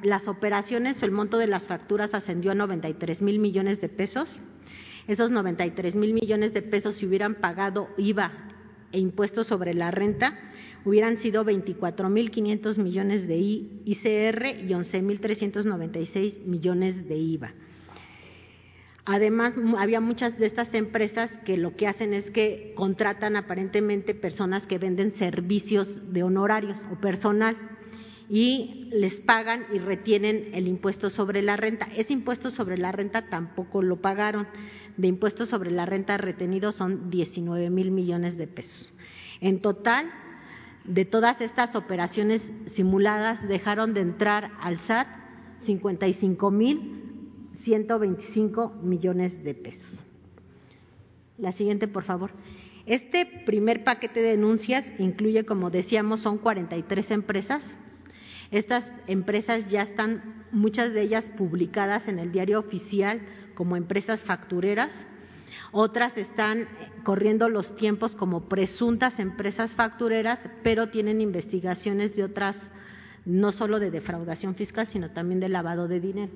Las 0.04 0.28
operaciones, 0.28 1.04
el 1.04 1.12
monto 1.12 1.38
de 1.38 1.46
las 1.46 1.68
facturas 1.68 2.14
ascendió 2.14 2.52
a 2.52 2.56
93 2.56 3.22
mil 3.22 3.40
millones 3.40 3.80
de 3.80 3.90
pesos. 3.90 4.40
Esos 5.08 5.30
93 5.30 5.96
mil 5.96 6.14
millones 6.14 6.54
de 6.54 6.62
pesos, 6.62 6.96
si 6.96 7.06
hubieran 7.06 7.36
pagado 7.36 7.90
IVA 7.98 8.32
e 8.92 9.00
impuestos 9.00 9.48
sobre 9.48 9.74
la 9.74 9.92
renta, 9.92 10.38
hubieran 10.86 11.18
sido 11.18 11.44
24.500 11.44 12.78
millones 12.78 13.28
de 13.28 13.38
ICR 13.38 14.46
y 14.64 14.70
11.396 14.70 16.44
millones 16.46 17.08
de 17.08 17.18
IVA. 17.18 17.54
Además, 19.06 19.56
había 19.78 20.00
muchas 20.00 20.38
de 20.38 20.46
estas 20.46 20.74
empresas 20.76 21.32
que 21.40 21.58
lo 21.58 21.76
que 21.76 21.88
hacen 21.88 22.14
es 22.14 22.30
que 22.30 22.74
contratan 22.76 23.36
aparentemente 23.36 24.14
personas 24.14 24.68
que 24.68 24.78
venden 24.78 25.12
servicios 25.12 26.14
de 26.14 26.24
honorarios 26.24 26.78
o 26.92 27.00
personal 27.00 27.58
y 28.30 28.88
les 28.92 29.20
pagan 29.20 29.66
y 29.74 29.80
retienen 29.80 30.50
el 30.54 30.68
impuesto 30.68 31.10
sobre 31.10 31.42
la 31.42 31.58
renta. 31.58 31.88
Ese 31.96 32.14
impuesto 32.14 32.52
sobre 32.52 32.78
la 32.78 32.92
renta 32.92 33.28
tampoco 33.30 33.82
lo 33.82 34.02
pagaron. 34.02 34.48
De 34.98 35.08
impuestos 35.08 35.50
sobre 35.50 35.72
la 35.72 35.86
renta 35.86 36.18
retenido 36.18 36.72
son 36.72 37.10
19 37.10 37.70
mil 37.72 37.92
millones 37.92 38.38
de 38.38 38.48
pesos. 38.48 38.94
En 39.40 39.62
total, 39.62 40.12
de 40.86 41.06
todas 41.06 41.42
estas 41.42 41.76
operaciones 41.76 42.54
simuladas 42.68 43.48
dejaron 43.48 43.94
de 43.94 44.02
entrar 44.02 44.52
al 44.62 44.80
SAT 44.80 45.08
55 45.66 46.52
mil 46.52 47.11
125 47.64 48.80
millones 48.84 49.44
de 49.44 49.54
pesos. 49.54 50.04
La 51.38 51.52
siguiente, 51.52 51.88
por 51.88 52.04
favor. 52.04 52.32
Este 52.86 53.26
primer 53.46 53.84
paquete 53.84 54.22
de 54.22 54.32
denuncias 54.32 54.92
incluye, 54.98 55.46
como 55.46 55.70
decíamos, 55.70 56.20
son 56.22 56.38
43 56.38 57.12
empresas. 57.12 57.64
Estas 58.52 58.92
empresas 59.08 59.68
ya 59.70 59.82
están, 59.82 60.46
muchas 60.52 60.94
de 60.94 61.02
ellas 61.02 61.26
publicadas 61.38 62.08
en 62.08 62.20
el 62.20 62.32
diario 62.32 62.60
oficial 62.60 63.22
como 63.56 63.76
empresas 63.76 64.22
factureras. 64.24 64.92
Otras 65.72 66.18
están 66.18 66.68
corriendo 67.04 67.48
los 67.48 67.76
tiempos 67.76 68.16
como 68.16 68.50
presuntas 68.50 69.20
empresas 69.20 69.74
factureras, 69.74 70.48
pero 70.64 70.90
tienen 70.90 71.22
investigaciones 71.22 72.16
de 72.16 72.24
otras, 72.24 72.58
no 73.26 73.52
solo 73.52 73.80
de 73.80 73.92
defraudación 73.92 74.56
fiscal, 74.56 74.88
sino 74.88 75.12
también 75.12 75.40
de 75.40 75.50
lavado 75.50 75.88
de 75.88 76.00
dinero. 76.00 76.32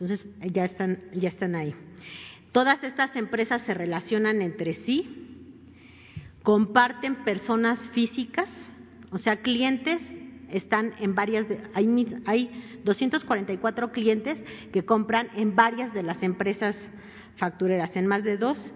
Entonces, 0.00 0.24
ya 0.40 0.64
están, 0.64 0.98
ya 1.12 1.28
están 1.28 1.54
ahí. 1.54 1.74
Todas 2.52 2.82
estas 2.82 3.14
empresas 3.16 3.62
se 3.62 3.74
relacionan 3.74 4.40
entre 4.40 4.72
sí, 4.72 5.28
comparten 6.42 7.16
personas 7.16 7.78
físicas, 7.90 8.48
o 9.10 9.18
sea, 9.18 9.42
clientes 9.42 10.00
están 10.48 10.94
en 10.98 11.14
varias, 11.14 11.46
hay, 11.74 12.18
hay 12.24 12.80
244 12.82 13.92
clientes 13.92 14.42
que 14.72 14.84
compran 14.84 15.28
en 15.36 15.54
varias 15.54 15.92
de 15.92 16.02
las 16.02 16.22
empresas 16.22 16.76
factureras, 17.36 17.94
en 17.94 18.06
más 18.06 18.24
de 18.24 18.38
dos, 18.38 18.72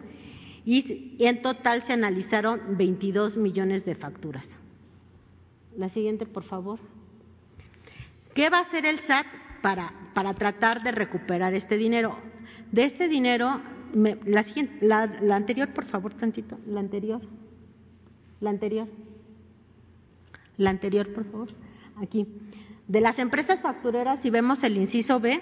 y, 0.66 1.16
en 1.18 1.40
total 1.40 1.82
se 1.84 1.94
analizaron 1.94 2.76
22 2.76 3.38
millones 3.38 3.86
de 3.86 3.94
facturas. 3.94 4.46
La 5.76 5.88
siguiente, 5.88 6.26
por 6.26 6.44
favor. 6.44 6.78
¿Qué 8.34 8.50
va 8.50 8.58
a 8.58 8.62
hacer 8.62 8.84
el 8.84 9.00
SAT 9.00 9.26
para, 9.64 9.90
para 10.12 10.34
tratar 10.34 10.82
de 10.82 10.92
recuperar 10.92 11.54
este 11.54 11.78
dinero? 11.78 12.18
De 12.70 12.84
este 12.84 13.08
dinero, 13.08 13.62
la, 13.94 14.44
la, 14.82 15.06
la 15.22 15.36
anterior, 15.36 15.72
por 15.72 15.86
favor, 15.86 16.12
tantito, 16.12 16.58
la 16.66 16.80
anterior, 16.80 17.22
la 18.42 18.50
anterior, 18.50 18.86
la 20.58 20.68
anterior, 20.68 21.14
por 21.14 21.24
favor, 21.24 21.48
aquí. 21.96 22.26
De 22.88 23.00
las 23.00 23.18
empresas 23.18 23.58
factureras, 23.62 24.20
si 24.20 24.28
vemos 24.28 24.62
el 24.64 24.76
inciso 24.76 25.18
B, 25.18 25.40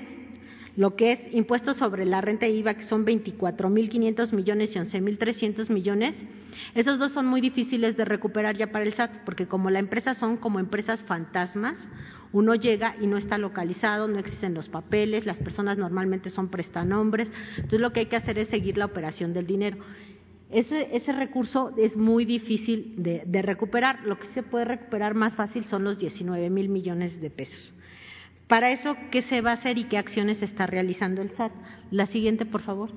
lo 0.76 0.94
que 0.94 1.10
es 1.10 1.34
impuestos 1.34 1.78
sobre 1.78 2.04
la 2.04 2.20
renta 2.20 2.46
IVA, 2.46 2.74
que 2.74 2.84
son 2.84 3.04
24.500 3.04 4.32
millones 4.34 4.76
y 4.76 4.78
11.300 4.78 5.68
millones, 5.68 6.14
esos 6.76 7.00
dos 7.00 7.10
son 7.10 7.26
muy 7.26 7.40
difíciles 7.40 7.96
de 7.96 8.04
recuperar 8.04 8.56
ya 8.56 8.70
para 8.70 8.84
el 8.84 8.92
SAT, 8.92 9.24
porque 9.24 9.48
como 9.48 9.68
la 9.68 9.80
empresa 9.80 10.14
son 10.14 10.36
como 10.36 10.60
empresas 10.60 11.02
fantasmas, 11.02 11.88
uno 12.32 12.54
llega 12.54 12.96
y 13.00 13.06
no 13.06 13.16
está 13.16 13.38
localizado, 13.38 14.08
no 14.08 14.18
existen 14.18 14.54
los 14.54 14.68
papeles, 14.68 15.26
las 15.26 15.38
personas 15.38 15.78
normalmente 15.78 16.30
son 16.30 16.48
prestanombres, 16.48 17.30
entonces 17.56 17.80
lo 17.80 17.92
que 17.92 18.00
hay 18.00 18.06
que 18.06 18.16
hacer 18.16 18.38
es 18.38 18.48
seguir 18.48 18.78
la 18.78 18.86
operación 18.86 19.32
del 19.32 19.46
dinero. 19.46 19.78
Ese, 20.50 21.12
recurso 21.12 21.72
es 21.78 21.96
muy 21.96 22.26
difícil 22.26 22.94
de, 22.98 23.22
de 23.26 23.40
recuperar. 23.40 24.00
Lo 24.04 24.18
que 24.18 24.26
se 24.28 24.42
puede 24.42 24.66
recuperar 24.66 25.14
más 25.14 25.32
fácil 25.32 25.64
son 25.64 25.82
los 25.82 25.98
19 25.98 26.50
mil 26.50 26.68
millones 26.68 27.22
de 27.22 27.30
pesos. 27.30 27.72
Para 28.48 28.70
eso, 28.70 28.94
¿qué 29.10 29.22
se 29.22 29.40
va 29.40 29.52
a 29.52 29.54
hacer 29.54 29.78
y 29.78 29.84
qué 29.84 29.96
acciones 29.96 30.42
está 30.42 30.66
realizando 30.66 31.22
el 31.22 31.30
SAT? 31.30 31.52
La 31.90 32.04
siguiente, 32.04 32.44
por 32.44 32.60
favor. 32.60 32.90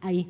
ahí. 0.00 0.26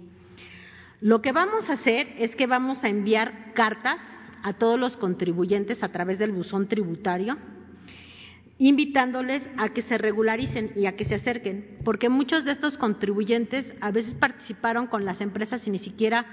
Lo 1.00 1.22
que 1.22 1.32
vamos 1.32 1.70
a 1.70 1.74
hacer 1.74 2.09
es 2.18 2.36
que 2.36 2.46
vamos 2.46 2.84
a 2.84 2.88
enviar 2.88 3.54
cartas 3.54 4.00
a 4.42 4.52
todos 4.52 4.78
los 4.78 4.96
contribuyentes 4.96 5.82
a 5.82 5.88
través 5.88 6.18
del 6.18 6.32
buzón 6.32 6.68
tributario, 6.68 7.38
invitándoles 8.59 9.48
a 9.56 9.68
que 9.68 9.82
se 9.82 9.98
regularicen 9.98 10.72
y 10.74 10.86
a 10.86 10.96
que 10.96 11.04
se 11.04 11.14
acerquen, 11.14 11.78
porque 11.84 12.09
muchos 12.09 12.44
de 12.44 12.52
estos 12.52 12.76
contribuyentes 12.76 13.72
a 13.80 13.92
veces 13.92 14.14
participaron 14.14 14.88
con 14.88 15.04
las 15.04 15.20
empresas 15.20 15.66
y 15.66 15.70
ni 15.70 15.78
siquiera 15.78 16.26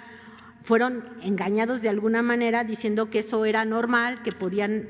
fueron 0.63 1.05
engañados 1.21 1.82
de 1.82 1.89
alguna 1.89 2.23
manera 2.23 2.63
diciendo 2.63 3.11
que 3.11 3.19
eso 3.19 3.45
era 3.45 3.63
normal, 3.65 4.23
que 4.23 4.32
podían 4.32 4.88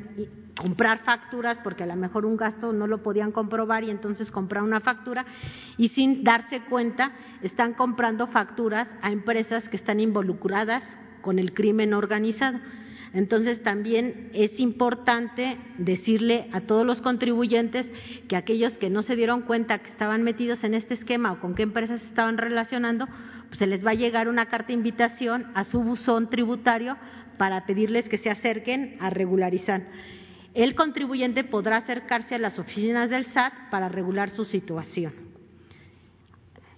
comprar 0.57 0.99
facturas 0.99 1.57
porque 1.61 1.83
a 1.83 1.87
lo 1.87 1.97
mejor 1.97 2.25
un 2.25 2.37
gasto 2.37 2.71
no 2.71 2.87
lo 2.87 3.03
podían 3.03 3.33
comprobar 3.33 3.83
y 3.83 3.89
entonces 3.89 4.31
comprar 4.31 4.63
una 4.63 4.79
factura 4.79 5.25
y 5.77 5.89
sin 5.89 6.23
darse 6.23 6.61
cuenta 6.61 7.11
están 7.41 7.73
comprando 7.73 8.27
facturas 8.27 8.87
a 9.01 9.11
empresas 9.11 9.67
que 9.67 9.75
están 9.75 9.99
involucradas 9.99 10.97
con 11.21 11.39
el 11.39 11.53
crimen 11.53 11.93
organizado. 11.93 12.59
Entonces 13.15 13.63
también 13.63 14.29
es 14.33 14.59
importante 14.59 15.57
decirle 15.79 16.47
a 16.51 16.61
todos 16.61 16.85
los 16.85 17.01
contribuyentes 17.01 17.89
que 18.27 18.35
aquellos 18.35 18.77
que 18.77 18.91
no 18.91 19.01
se 19.01 19.15
dieron 19.15 19.41
cuenta 19.41 19.79
que 19.79 19.89
estaban 19.89 20.21
metidos 20.21 20.63
en 20.63 20.75
este 20.75 20.93
esquema 20.93 21.31
o 21.31 21.39
con 21.39 21.55
qué 21.55 21.63
empresas 21.63 22.03
estaban 22.03 22.37
relacionando, 22.37 23.07
pues 23.47 23.57
se 23.57 23.67
les 23.67 23.83
va 23.83 23.91
a 23.91 23.95
llegar 23.95 24.27
una 24.27 24.45
carta 24.45 24.67
de 24.67 24.73
invitación 24.73 25.47
a 25.55 25.63
su 25.63 25.81
buzón 25.81 26.29
tributario 26.29 26.97
para 27.39 27.65
pedirles 27.65 28.07
que 28.07 28.19
se 28.19 28.29
acerquen 28.29 28.97
a 28.99 29.09
regularizar 29.09 29.81
el 30.55 30.73
contribuyente 30.73 31.43
podrá 31.43 31.75
acercarse 31.77 32.35
a 32.35 32.39
las 32.39 32.57
oficinas 32.59 33.09
del 33.09 33.25
SAT 33.25 33.69
para 33.69 33.89
regular 33.89 34.29
su 34.29 34.45
situación. 34.45 35.24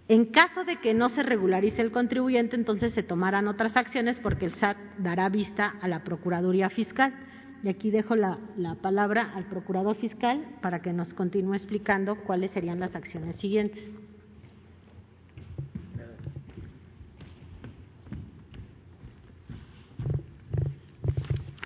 En 0.09 0.25
caso 0.25 0.63
de 0.63 0.77
que 0.77 0.93
no 0.93 1.09
se 1.09 1.21
regularice 1.21 1.81
el 1.81 1.91
contribuyente, 1.91 2.55
entonces 2.55 2.93
se 2.93 3.03
tomarán 3.03 3.47
otras 3.49 3.75
acciones 3.75 4.17
porque 4.19 4.45
el 4.45 4.53
SAT 4.53 4.77
dará 4.99 5.27
vista 5.27 5.75
a 5.81 5.87
la 5.89 6.03
Procuraduría 6.03 6.69
Fiscal. 6.69 7.13
Y 7.61 7.67
aquí 7.67 7.91
dejo 7.91 8.15
la, 8.15 8.39
la, 8.55 8.75
palabra 8.75 9.33
al 9.35 9.45
Procurador 9.45 9.97
Fiscal 9.97 10.45
para 10.61 10.81
que 10.81 10.93
nos 10.93 11.13
continúe 11.13 11.55
explicando 11.55 12.15
cuáles 12.15 12.51
serían 12.51 12.79
las 12.79 12.95
acciones 12.95 13.35
siguientes. 13.35 13.91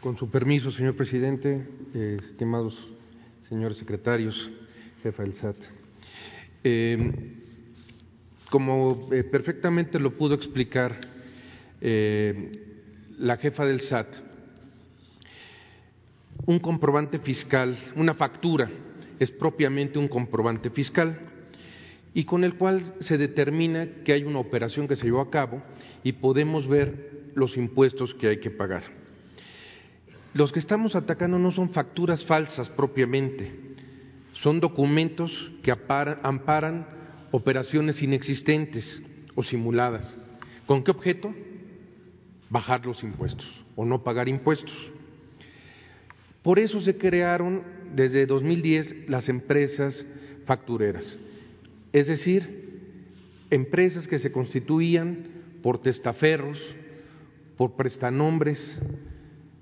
Con 0.02 0.18
su 0.18 0.32
permiso, 0.32 0.72
señor 0.72 0.96
presidente, 0.96 1.68
estimados 1.94 2.90
señores 3.48 3.78
secretarios, 3.78 4.50
jefa 5.04 5.22
del 5.22 5.34
SAT. 5.34 5.58
Eh, 6.64 7.41
como 8.52 9.08
eh, 9.14 9.24
perfectamente 9.24 9.98
lo 9.98 10.12
pudo 10.12 10.36
explicar 10.36 11.00
la 13.18 13.38
jefa 13.38 13.66
del 13.66 13.82
SAT, 13.82 14.08
un 16.46 16.60
comprobante 16.60 17.18
fiscal, 17.18 17.76
una 17.96 18.14
factura, 18.14 18.70
es 19.18 19.32
propiamente 19.32 19.98
un 19.98 20.08
comprobante 20.08 20.70
fiscal 20.70 21.18
y 22.14 22.26
con 22.26 22.44
el 22.44 22.56
cual 22.56 22.94
se 23.00 23.18
determina 23.18 23.88
que 24.04 24.14
hay 24.14 24.26
una 24.26 24.38
operación 24.38 24.88
que 24.88 24.96
se 24.96 25.06
llevó 25.06 25.22
a 25.22 25.32
cabo 25.32 25.64
y 26.04 26.12
podemos 26.12 26.68
ver 26.68 27.32
los 27.34 27.58
impuestos 27.58 28.14
que 28.14 28.28
hay 28.28 28.40
que 28.40 28.52
pagar. 28.52 28.84
Los 30.34 30.52
que 30.52 30.60
estamos 30.60 30.96
atacando 30.96 31.40
no 31.40 31.52
son 31.52 31.72
facturas 31.72 32.26
falsas 32.26 32.70
propiamente, 32.70 33.52
son 34.34 34.60
documentos 34.60 35.52
que 35.64 35.72
amparan 35.72 37.01
operaciones 37.32 38.02
inexistentes 38.02 39.02
o 39.36 39.44
simuladas. 39.44 40.18
¿Con 40.66 40.84
qué 40.84 40.92
objeto? 40.92 41.34
Bajar 42.50 42.86
los 42.86 43.04
impuestos 43.04 43.48
o 43.76 43.86
no 43.86 44.04
pagar 44.04 44.28
impuestos. 44.28 44.92
Por 46.44 46.60
eso 46.60 46.82
se 46.82 46.98
crearon 46.98 47.64
desde 47.96 48.26
2010 48.26 49.10
las 49.10 49.30
empresas 49.30 50.06
factureras, 50.46 51.18
es 51.94 52.08
decir, 52.08 52.62
empresas 53.50 54.08
que 54.08 54.18
se 54.18 54.32
constituían 54.32 55.28
por 55.62 55.82
testaferros, 55.82 56.60
por 57.58 57.76
prestanombres, 57.76 58.60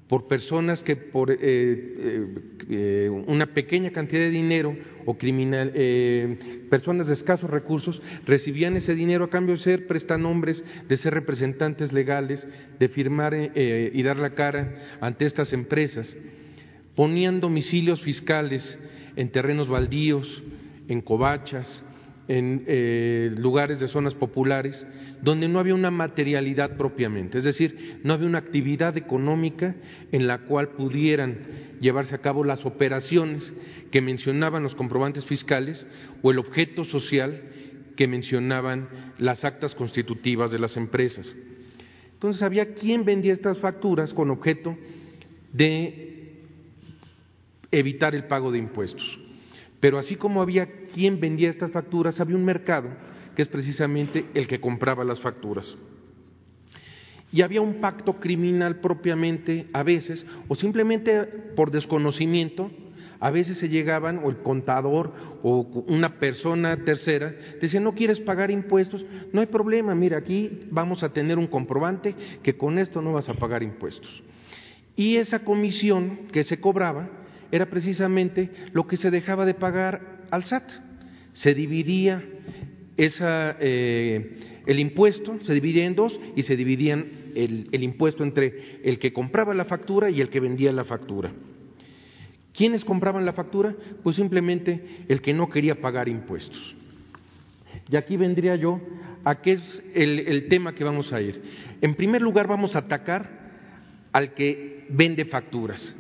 por 0.09 0.27
personas 0.27 0.81
que 0.81 0.95
por 0.95 1.29
eh, 1.29 1.37
eh, 1.39 2.25
eh, 2.67 3.09
una 3.27 3.45
pequeña 3.53 3.91
cantidad 3.91 4.21
de 4.21 4.31
dinero 4.31 4.75
o 5.05 5.17
criminal, 5.19 5.71
personas 6.69 7.07
de 7.07 7.13
escasos 7.13 7.49
recursos 7.49 8.01
recibían 8.25 8.75
ese 8.75 8.95
dinero 8.95 9.25
a 9.25 9.29
cambio 9.29 9.55
de 9.55 9.61
ser 9.61 9.87
prestanombres, 9.87 10.63
de 10.87 10.97
ser 10.97 11.13
representantes 11.13 11.93
legales, 11.93 12.45
de 12.79 12.87
firmar 12.89 13.33
y 13.55 14.03
dar 14.03 14.17
la 14.17 14.31
cara 14.31 14.97
ante 14.99 15.25
estas 15.25 15.53
empresas. 15.53 16.15
Ponían 16.95 17.39
domicilios 17.39 18.01
fiscales 18.01 18.77
en 19.15 19.29
terrenos 19.29 19.67
baldíos, 19.67 20.43
en 20.87 21.01
covachas, 21.01 21.83
en 22.27 23.35
lugares 23.41 23.79
de 23.79 23.87
zonas 23.87 24.13
populares 24.13 24.85
donde 25.21 25.47
no 25.47 25.59
había 25.59 25.75
una 25.75 25.91
materialidad 25.91 26.77
propiamente, 26.77 27.39
es 27.39 27.43
decir, 27.43 27.99
no 28.03 28.13
había 28.13 28.27
una 28.27 28.37
actividad 28.37 28.97
económica 28.97 29.75
en 30.11 30.27
la 30.27 30.39
cual 30.39 30.69
pudieran 30.69 31.39
llevarse 31.81 32.15
a 32.15 32.21
cabo 32.21 32.43
las 32.43 32.65
operaciones 32.65 33.53
que 33.91 34.01
mencionaban 34.01 34.63
los 34.63 34.75
comprobantes 34.75 35.25
fiscales 35.25 35.85
o 36.21 36.31
el 36.31 36.39
objeto 36.39 36.85
social 36.85 37.41
que 37.95 38.07
mencionaban 38.07 39.13
las 39.17 39.43
actas 39.43 39.75
constitutivas 39.75 40.51
de 40.51 40.59
las 40.59 40.77
empresas. 40.77 41.35
Entonces 42.13 42.41
había 42.41 42.73
quien 42.73 43.03
vendía 43.05 43.33
estas 43.33 43.59
facturas 43.59 44.13
con 44.13 44.29
objeto 44.29 44.77
de 45.53 46.43
evitar 47.71 48.15
el 48.15 48.25
pago 48.25 48.51
de 48.51 48.59
impuestos. 48.59 49.19
Pero 49.79 49.97
así 49.97 50.15
como 50.15 50.41
había 50.41 50.87
quien 50.93 51.19
vendía 51.19 51.49
estas 51.49 51.71
facturas, 51.71 52.19
había 52.19 52.35
un 52.35 52.45
mercado 52.45 52.89
que 53.39 53.43
es 53.43 53.47
precisamente 53.47 54.25
el 54.33 54.47
que 54.47 54.59
compraba 54.59 55.05
las 55.05 55.21
facturas. 55.21 55.73
Y 57.31 57.41
había 57.41 57.61
un 57.61 57.75
pacto 57.75 58.19
criminal 58.19 58.81
propiamente 58.81 59.67
a 59.71 59.81
veces, 59.81 60.25
o 60.49 60.55
simplemente 60.55 61.23
por 61.55 61.71
desconocimiento, 61.71 62.69
a 63.21 63.31
veces 63.31 63.57
se 63.57 63.69
llegaban, 63.69 64.19
o 64.25 64.29
el 64.29 64.39
contador 64.39 65.13
o 65.41 65.85
una 65.87 66.19
persona 66.19 66.83
tercera, 66.83 67.33
decía, 67.61 67.79
no 67.79 67.95
quieres 67.95 68.19
pagar 68.19 68.51
impuestos, 68.51 69.05
no 69.31 69.39
hay 69.39 69.47
problema, 69.47 69.95
mira, 69.95 70.17
aquí 70.17 70.59
vamos 70.69 71.01
a 71.03 71.13
tener 71.13 71.37
un 71.37 71.47
comprobante 71.47 72.15
que 72.43 72.57
con 72.57 72.77
esto 72.77 73.01
no 73.01 73.13
vas 73.13 73.29
a 73.29 73.35
pagar 73.35 73.63
impuestos. 73.63 74.21
Y 74.97 75.15
esa 75.15 75.45
comisión 75.45 76.27
que 76.33 76.43
se 76.43 76.59
cobraba 76.59 77.09
era 77.53 77.69
precisamente 77.69 78.51
lo 78.73 78.85
que 78.85 78.97
se 78.97 79.09
dejaba 79.09 79.45
de 79.45 79.53
pagar 79.53 80.25
al 80.29 80.43
SAT. 80.43 80.69
Se 81.31 81.53
dividía 81.53 82.21
esa, 82.99 83.55
eh, 83.61 84.61
el 84.65 84.77
impuesto 84.77 85.39
se 85.41 85.53
dividía 85.53 85.85
en 85.85 85.95
dos 85.95 86.19
y 86.35 86.43
se 86.43 86.57
dividían 86.57 87.05
el, 87.33 87.83
impuesto 87.83 88.23
entre 88.23 88.81
el 88.83 88.99
que 88.99 89.13
compraba 89.13 89.53
la 89.53 89.63
factura 89.63 90.09
y 90.09 90.19
el 90.19 90.29
que 90.29 90.41
vendía 90.41 90.73
la 90.73 90.83
factura. 90.83 91.31
¿Quiénes 92.53 92.83
compraban 92.83 93.25
la 93.25 93.31
factura? 93.31 93.73
Pues 94.03 94.17
simplemente 94.17 95.05
el 95.07 95.21
que 95.21 95.33
no 95.33 95.49
quería 95.49 95.79
pagar 95.79 96.09
impuestos. 96.09 96.75
Y 97.89 97.95
aquí 97.95 98.17
vendría 98.17 98.57
yo 98.57 98.81
a 99.23 99.41
qué 99.41 99.53
es 99.53 99.83
el, 99.95 100.19
el 100.19 100.49
tema 100.49 100.75
que 100.75 100.83
vamos 100.83 101.13
a 101.13 101.21
ir. 101.21 101.41
En 101.81 101.95
primer 101.95 102.21
lugar 102.21 102.47
vamos 102.47 102.75
a 102.75 102.79
atacar 102.79 103.29
al 104.11 104.33
que 104.33 104.85
vende 104.89 105.23
facturas 105.23 105.95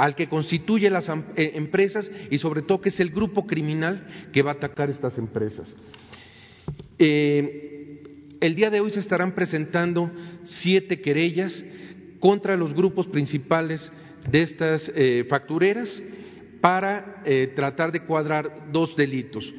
al 0.00 0.14
que 0.14 0.30
constituye 0.30 0.88
las 0.88 1.10
eh, 1.10 1.52
empresas 1.56 2.10
y 2.30 2.38
sobre 2.38 2.62
todo 2.62 2.80
que 2.80 2.88
es 2.88 2.98
el 3.00 3.10
grupo 3.10 3.46
criminal 3.46 4.06
que 4.32 4.40
va 4.40 4.52
a 4.52 4.54
atacar 4.54 4.88
estas 4.88 5.18
empresas. 5.18 5.74
Eh, 7.02 8.02
el 8.40 8.54
día 8.54 8.68
de 8.68 8.80
hoy 8.80 8.90
se 8.90 9.00
estarán 9.00 9.34
presentando 9.34 10.10
siete 10.44 11.00
querellas 11.00 11.64
contra 12.18 12.58
los 12.58 12.74
grupos 12.74 13.06
principales 13.06 13.90
de 14.30 14.42
estas 14.42 14.92
eh, 14.94 15.24
factureras 15.26 16.02
para 16.60 17.22
eh, 17.24 17.54
tratar 17.56 17.90
de 17.90 18.04
cuadrar 18.04 18.68
dos 18.70 18.94
delitos. 18.96 19.50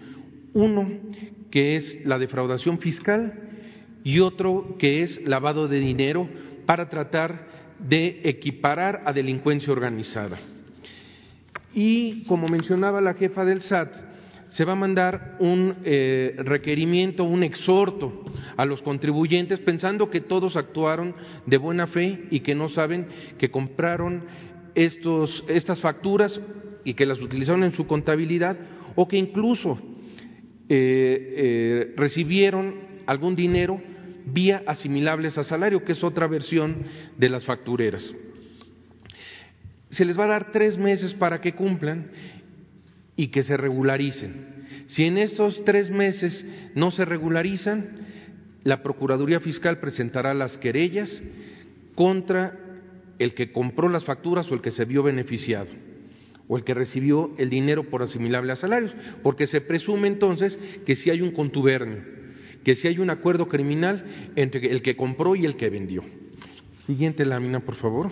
Uno, 0.53 0.87
que 1.49 1.77
es 1.77 2.05
la 2.05 2.19
defraudación 2.19 2.77
fiscal, 2.77 3.33
y 4.03 4.19
otro, 4.19 4.75
que 4.77 5.01
es 5.01 5.27
lavado 5.27 5.67
de 5.67 5.79
dinero, 5.79 6.29
para 6.67 6.89
tratar 6.89 7.75
de 7.79 8.21
equiparar 8.23 9.01
a 9.05 9.13
delincuencia 9.13 9.73
organizada. 9.73 10.37
Y 11.73 12.23
como 12.25 12.47
mencionaba 12.47 13.01
la 13.01 13.15
jefa 13.15 13.45
del 13.45 13.63
SAT, 13.63 14.10
se 14.51 14.65
va 14.65 14.73
a 14.73 14.75
mandar 14.75 15.37
un 15.39 15.77
eh, 15.85 16.35
requerimiento, 16.39 17.23
un 17.23 17.41
exhorto 17.41 18.25
a 18.57 18.65
los 18.65 18.81
contribuyentes 18.81 19.59
pensando 19.59 20.09
que 20.09 20.19
todos 20.19 20.57
actuaron 20.57 21.15
de 21.45 21.55
buena 21.55 21.87
fe 21.87 22.25
y 22.29 22.41
que 22.41 22.53
no 22.53 22.67
saben 22.67 23.07
que 23.37 23.49
compraron 23.49 24.25
estos, 24.75 25.45
estas 25.47 25.79
facturas 25.79 26.41
y 26.83 26.95
que 26.95 27.05
las 27.05 27.21
utilizaron 27.21 27.63
en 27.63 27.71
su 27.71 27.87
contabilidad 27.87 28.57
o 28.95 29.07
que 29.07 29.15
incluso 29.15 29.79
eh, 30.67 31.33
eh, 31.37 31.93
recibieron 31.95 32.75
algún 33.05 33.37
dinero 33.37 33.81
vía 34.25 34.63
asimilables 34.67 35.37
a 35.37 35.45
salario, 35.45 35.85
que 35.85 35.93
es 35.93 36.03
otra 36.03 36.27
versión 36.27 36.83
de 37.17 37.29
las 37.29 37.45
factureras. 37.45 38.13
Se 39.89 40.03
les 40.03 40.19
va 40.19 40.25
a 40.25 40.29
dar 40.29 40.51
tres 40.51 40.77
meses 40.77 41.13
para 41.13 41.39
que 41.39 41.53
cumplan 41.53 42.11
y 43.15 43.27
que 43.27 43.43
se 43.43 43.57
regularicen. 43.57 44.65
Si 44.87 45.05
en 45.05 45.17
estos 45.17 45.63
tres 45.63 45.89
meses 45.89 46.45
no 46.75 46.91
se 46.91 47.05
regularizan, 47.05 47.89
la 48.63 48.83
Procuraduría 48.83 49.39
Fiscal 49.39 49.79
presentará 49.79 50.33
las 50.33 50.57
querellas 50.57 51.21
contra 51.95 52.57
el 53.19 53.33
que 53.33 53.51
compró 53.51 53.89
las 53.89 54.05
facturas 54.05 54.51
o 54.51 54.55
el 54.55 54.61
que 54.61 54.71
se 54.71 54.85
vio 54.85 55.03
beneficiado 55.03 55.71
o 56.47 56.57
el 56.57 56.65
que 56.65 56.73
recibió 56.73 57.31
el 57.37 57.49
dinero 57.49 57.89
por 57.89 58.03
asimilable 58.03 58.51
a 58.51 58.57
salarios, 58.57 58.93
porque 59.23 59.47
se 59.47 59.61
presume 59.61 60.09
entonces 60.09 60.59
que 60.85 60.97
si 60.97 61.09
hay 61.09 61.21
un 61.21 61.31
contubernio, 61.31 62.03
que 62.65 62.75
si 62.75 62.89
hay 62.89 62.99
un 62.99 63.09
acuerdo 63.09 63.47
criminal 63.47 64.31
entre 64.35 64.69
el 64.69 64.81
que 64.81 64.97
compró 64.97 65.37
y 65.37 65.45
el 65.45 65.55
que 65.55 65.69
vendió. 65.69 66.03
Siguiente 66.85 67.23
lámina, 67.23 67.61
por 67.61 67.75
favor. 67.75 68.11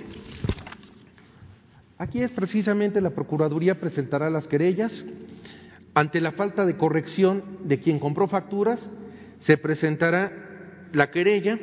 Aquí 2.00 2.24
es 2.24 2.32
precisamente 2.32 3.02
la 3.02 3.10
Procuraduría 3.10 3.78
presentará 3.78 4.30
las 4.30 4.48
querellas. 4.48 5.04
Ante 5.94 6.22
la 6.22 6.32
falta 6.32 6.66
de 6.66 6.78
corrección 6.78 7.44
de 7.66 7.82
quien 7.82 8.00
compró 8.00 8.26
facturas, 8.30 8.90
se 9.40 9.58
presentará 9.58 10.32
la 10.94 11.12
querella 11.12 11.60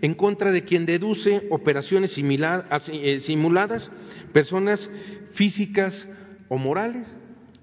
en 0.00 0.14
contra 0.14 0.52
de 0.52 0.62
quien 0.62 0.86
deduce 0.86 1.48
operaciones 1.50 2.16
eh, 2.16 3.20
simuladas, 3.20 3.90
personas 4.32 4.88
físicas 5.32 6.06
o 6.48 6.58
morales, 6.58 7.12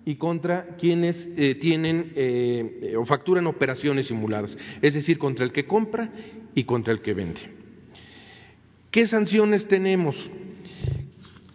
y 0.03 0.15
contra 0.15 0.75
quienes 0.77 1.25
eh, 1.37 1.55
tienen 1.55 2.11
eh, 2.15 2.95
o 2.97 3.05
facturan 3.05 3.47
operaciones 3.47 4.07
simuladas, 4.07 4.57
es 4.81 4.93
decir, 4.93 5.19
contra 5.19 5.45
el 5.45 5.53
que 5.53 5.65
compra 5.65 6.09
y 6.53 6.65
contra 6.65 6.91
el 6.91 7.01
que 7.01 7.13
vende. 7.13 7.41
¿Qué 8.91 9.07
sanciones 9.07 9.67
tenemos? 9.67 10.17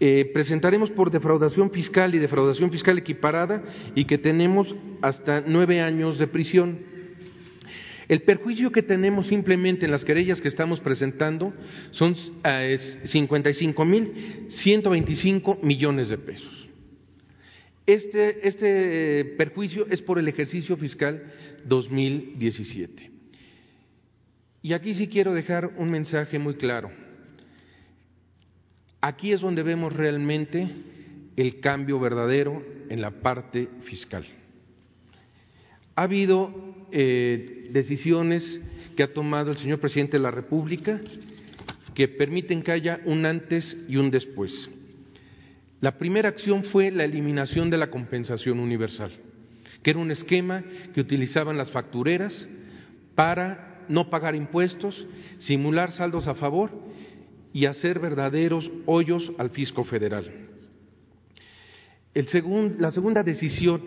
Eh, 0.06 0.26
presentaremos 0.34 0.90
por 0.90 1.10
defraudación 1.10 1.70
fiscal 1.70 2.14
y 2.14 2.18
defraudación 2.18 2.70
fiscal 2.70 2.98
equiparada 2.98 3.62
y 3.94 4.04
que 4.04 4.18
tenemos 4.18 4.76
hasta 5.00 5.42
nueve 5.46 5.80
años 5.80 6.18
de 6.18 6.26
prisión. 6.26 6.78
El 8.06 8.20
perjuicio 8.20 8.70
que 8.70 8.82
tenemos 8.82 9.28
simplemente 9.28 9.86
en 9.86 9.90
las 9.90 10.04
querellas 10.04 10.42
que 10.42 10.48
estamos 10.48 10.80
presentando 10.80 11.54
son 11.90 12.14
eh, 12.44 12.78
y 13.02 13.54
cinco 13.54 13.84
mil 13.86 14.46
ciento 14.50 14.90
veinticinco 14.90 15.58
millones 15.62 16.10
de 16.10 16.18
pesos. 16.18 16.68
Este, 17.86 18.46
este 18.46 19.20
eh, 19.20 19.24
perjuicio 19.38 19.86
es 19.88 20.02
por 20.02 20.18
el 20.18 20.28
ejercicio 20.28 20.76
fiscal 20.76 21.32
2017. 21.64 23.10
Y 24.60 24.74
aquí 24.74 24.92
sí 24.94 25.08
quiero 25.08 25.32
dejar 25.32 25.72
un 25.78 25.90
mensaje 25.90 26.38
muy 26.38 26.56
claro. 26.56 26.90
Aquí 29.06 29.32
es 29.32 29.42
donde 29.42 29.62
vemos 29.62 29.92
realmente 29.92 30.66
el 31.36 31.60
cambio 31.60 32.00
verdadero 32.00 32.64
en 32.88 33.02
la 33.02 33.10
parte 33.10 33.68
fiscal. 33.82 34.26
Ha 35.94 36.04
habido 36.04 36.86
eh, 36.90 37.68
decisiones 37.70 38.60
que 38.96 39.02
ha 39.02 39.12
tomado 39.12 39.50
el 39.50 39.58
señor 39.58 39.78
presidente 39.78 40.16
de 40.16 40.22
la 40.22 40.30
República 40.30 41.02
que 41.92 42.08
permiten 42.08 42.62
que 42.62 42.72
haya 42.72 43.02
un 43.04 43.26
antes 43.26 43.76
y 43.90 43.96
un 43.96 44.10
después. 44.10 44.70
La 45.82 45.98
primera 45.98 46.30
acción 46.30 46.64
fue 46.64 46.90
la 46.90 47.04
eliminación 47.04 47.68
de 47.68 47.76
la 47.76 47.90
compensación 47.90 48.58
universal, 48.58 49.10
que 49.82 49.90
era 49.90 50.00
un 50.00 50.12
esquema 50.12 50.64
que 50.94 51.02
utilizaban 51.02 51.58
las 51.58 51.70
factureras 51.70 52.48
para 53.14 53.84
no 53.86 54.08
pagar 54.08 54.34
impuestos, 54.34 55.06
simular 55.36 55.92
saldos 55.92 56.26
a 56.26 56.34
favor 56.34 56.83
y 57.54 57.66
hacer 57.66 58.00
verdaderos 58.00 58.70
hoyos 58.84 59.32
al 59.38 59.48
fisco 59.48 59.84
federal. 59.84 60.24
la 62.12 62.90
segunda 62.90 63.22
decisión 63.22 63.80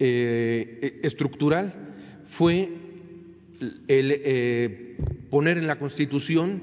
eh, 0.00 1.00
estructural 1.04 1.72
fue 2.30 2.68
el, 3.86 4.20
eh, 4.24 4.96
poner 5.30 5.58
en 5.58 5.68
la 5.68 5.78
Constitución 5.78 6.60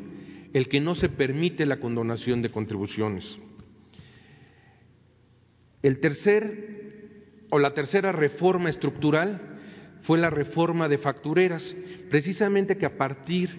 el 0.51 0.67
que 0.67 0.82
no 0.82 0.93
se 0.93 1.07
permite 1.07 1.65
la 1.65 1.80
condonación 1.80 2.41
de 2.41 2.51
contribuciones. 2.51 3.38
El 5.82 6.01
tercer 6.01 7.45
o 7.49 7.59
la 7.59 7.74
tercera 7.74 8.11
reforma 8.11 8.70
estructural 8.70 9.57
fue 10.01 10.17
la 10.17 10.30
reforma 10.30 10.89
de 10.89 10.97
factureras, 10.97 11.74
precisamente 12.09 12.78
que 12.78 12.86
a 12.86 12.97
partir 12.97 13.51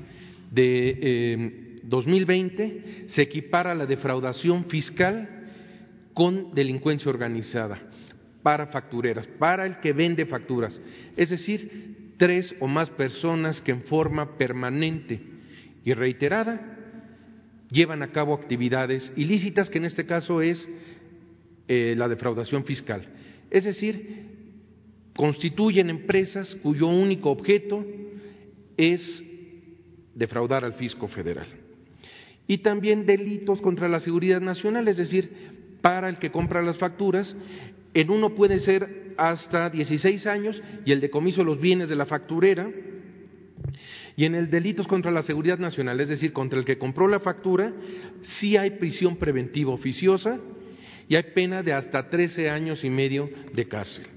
de 0.50 1.69
2020 1.84 2.62
eh, 2.62 3.04
se 3.06 3.22
equipara 3.22 3.74
la 3.74 3.86
defraudación 3.86 4.64
fiscal 4.64 5.28
con 6.14 6.54
delincuencia 6.54 7.10
organizada 7.10 7.80
para 8.42 8.66
factureras, 8.66 9.26
para 9.26 9.66
el 9.66 9.80
que 9.80 9.92
vende 9.92 10.26
facturas, 10.26 10.80
es 11.16 11.30
decir, 11.30 12.14
tres 12.16 12.54
o 12.60 12.66
más 12.66 12.90
personas 12.90 13.60
que 13.60 13.72
en 13.72 13.82
forma 13.82 14.36
permanente 14.36 15.20
y 15.84 15.92
reiterada 15.94 16.78
llevan 17.70 18.02
a 18.02 18.12
cabo 18.12 18.34
actividades 18.34 19.12
ilícitas, 19.16 19.70
que 19.70 19.78
en 19.78 19.84
este 19.84 20.06
caso 20.06 20.42
es 20.42 20.68
eh, 21.68 21.94
la 21.96 22.08
defraudación 22.08 22.64
fiscal. 22.64 23.06
Es 23.50 23.64
decir, 23.64 24.26
constituyen 25.14 25.90
empresas 25.90 26.54
cuyo 26.56 26.88
único 26.88 27.30
objeto 27.30 27.84
es 28.76 29.22
defraudar 30.14 30.64
al 30.64 30.74
fisco 30.74 31.08
federal. 31.08 31.46
Y 32.50 32.58
también 32.58 33.06
delitos 33.06 33.60
contra 33.60 33.88
la 33.88 34.00
seguridad 34.00 34.40
nacional, 34.40 34.88
es 34.88 34.96
decir, 34.96 35.30
para 35.82 36.08
el 36.08 36.18
que 36.18 36.32
compra 36.32 36.60
las 36.62 36.78
facturas, 36.78 37.36
en 37.94 38.10
uno 38.10 38.34
puede 38.34 38.58
ser 38.58 39.14
hasta 39.16 39.70
16 39.70 40.26
años 40.26 40.60
y 40.84 40.90
el 40.90 41.00
decomiso 41.00 41.42
de 41.42 41.44
los 41.44 41.60
bienes 41.60 41.88
de 41.88 41.94
la 41.94 42.06
facturera, 42.06 42.68
y 44.16 44.24
en 44.24 44.34
el 44.34 44.50
delitos 44.50 44.88
contra 44.88 45.12
la 45.12 45.22
seguridad 45.22 45.60
nacional, 45.60 46.00
es 46.00 46.08
decir, 46.08 46.32
contra 46.32 46.58
el 46.58 46.64
que 46.64 46.76
compró 46.76 47.06
la 47.06 47.20
factura, 47.20 47.72
sí 48.20 48.56
hay 48.56 48.70
prisión 48.70 49.14
preventiva 49.14 49.70
oficiosa 49.70 50.40
y 51.08 51.14
hay 51.14 51.22
pena 51.32 51.62
de 51.62 51.72
hasta 51.72 52.10
13 52.10 52.50
años 52.50 52.82
y 52.82 52.90
medio 52.90 53.30
de 53.52 53.68
cárcel. 53.68 54.08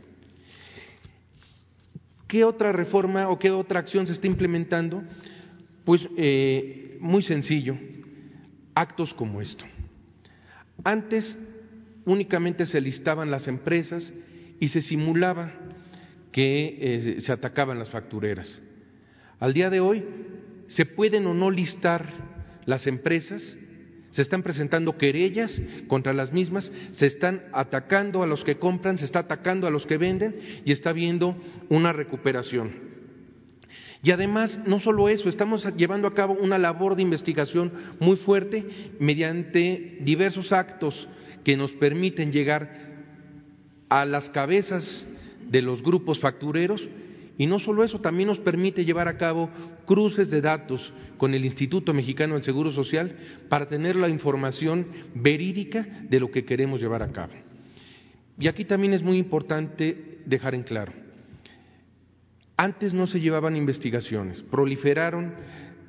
¿Qué 2.27 2.43
otra 2.43 2.71
reforma 2.71 3.29
o 3.29 3.37
qué 3.37 3.51
otra 3.51 3.79
acción 3.79 4.07
se 4.07 4.13
está 4.13 4.25
implementando? 4.25 5.03
Pues 5.85 6.09
eh, 6.17 6.97
muy 6.99 7.21
sencillo, 7.21 7.77
actos 8.75 9.13
como 9.13 9.41
esto. 9.41 9.65
Antes 10.83 11.37
únicamente 12.05 12.65
se 12.65 12.81
listaban 12.81 13.31
las 13.31 13.47
empresas 13.47 14.11
y 14.59 14.69
se 14.69 14.81
simulaba 14.81 15.51
que 16.31 16.77
eh, 16.79 17.21
se 17.21 17.31
atacaban 17.31 17.79
las 17.79 17.89
factureras. 17.89 18.59
Al 19.39 19.53
día 19.53 19.69
de 19.69 19.79
hoy 19.79 20.03
se 20.67 20.85
pueden 20.85 21.27
o 21.27 21.33
no 21.33 21.51
listar 21.51 22.11
las 22.65 22.87
empresas, 22.87 23.43
se 24.11 24.21
están 24.21 24.43
presentando 24.43 24.97
querellas 24.97 25.59
contra 25.87 26.13
las 26.13 26.31
mismas, 26.31 26.71
se 26.91 27.07
están 27.07 27.43
atacando 27.51 28.23
a 28.23 28.27
los 28.27 28.43
que 28.43 28.57
compran, 28.57 28.97
se 28.97 29.05
está 29.05 29.19
atacando 29.19 29.67
a 29.67 29.71
los 29.71 29.85
que 29.85 29.97
venden 29.97 30.61
y 30.65 30.71
está 30.71 30.91
habiendo 30.91 31.35
una 31.69 31.93
recuperación. 31.93 32.92
Y 34.03 34.11
además, 34.11 34.59
no 34.67 34.81
solo 34.81 35.07
eso, 35.07 35.29
estamos 35.29 35.65
llevando 35.77 36.09
a 36.09 36.13
cabo 36.13 36.33
una 36.33 36.57
labor 36.57 36.97
de 36.97 37.01
investigación 37.01 37.71
muy 38.01 38.17
fuerte 38.17 38.65
mediante 38.99 39.97
diversos 40.01 40.51
actos 40.51 41.07
que 41.45 41.55
nos 41.55 41.71
permiten 41.71 42.33
llegar 42.33 42.83
a 43.87 44.05
las 44.05 44.29
cabezas 44.29 45.07
de 45.49 45.61
los 45.61 45.81
grupos 45.81 46.19
factureros 46.19 46.85
y 47.37 47.47
no 47.47 47.59
solo 47.59 47.83
eso, 47.83 47.99
también 47.99 48.27
nos 48.27 48.39
permite 48.39 48.85
llevar 48.85 49.07
a 49.07 49.17
cabo 49.17 49.49
cruces 49.85 50.29
de 50.29 50.41
datos 50.41 50.93
con 51.17 51.33
el 51.33 51.45
Instituto 51.45 51.93
Mexicano 51.93 52.35
del 52.35 52.43
Seguro 52.43 52.71
Social 52.71 53.15
para 53.47 53.69
tener 53.69 53.95
la 53.95 54.09
información 54.09 54.85
verídica 55.15 55.87
de 56.09 56.19
lo 56.19 56.29
que 56.29 56.43
queremos 56.45 56.81
llevar 56.81 57.01
a 57.03 57.11
cabo. 57.11 57.33
Y 58.37 58.47
aquí 58.47 58.65
también 58.65 58.93
es 58.93 59.01
muy 59.01 59.17
importante 59.17 60.19
dejar 60.25 60.55
en 60.55 60.63
claro, 60.63 60.91
antes 62.63 62.93
no 62.93 63.07
se 63.07 63.19
llevaban 63.19 63.57
investigaciones, 63.57 64.41
proliferaron 64.43 65.35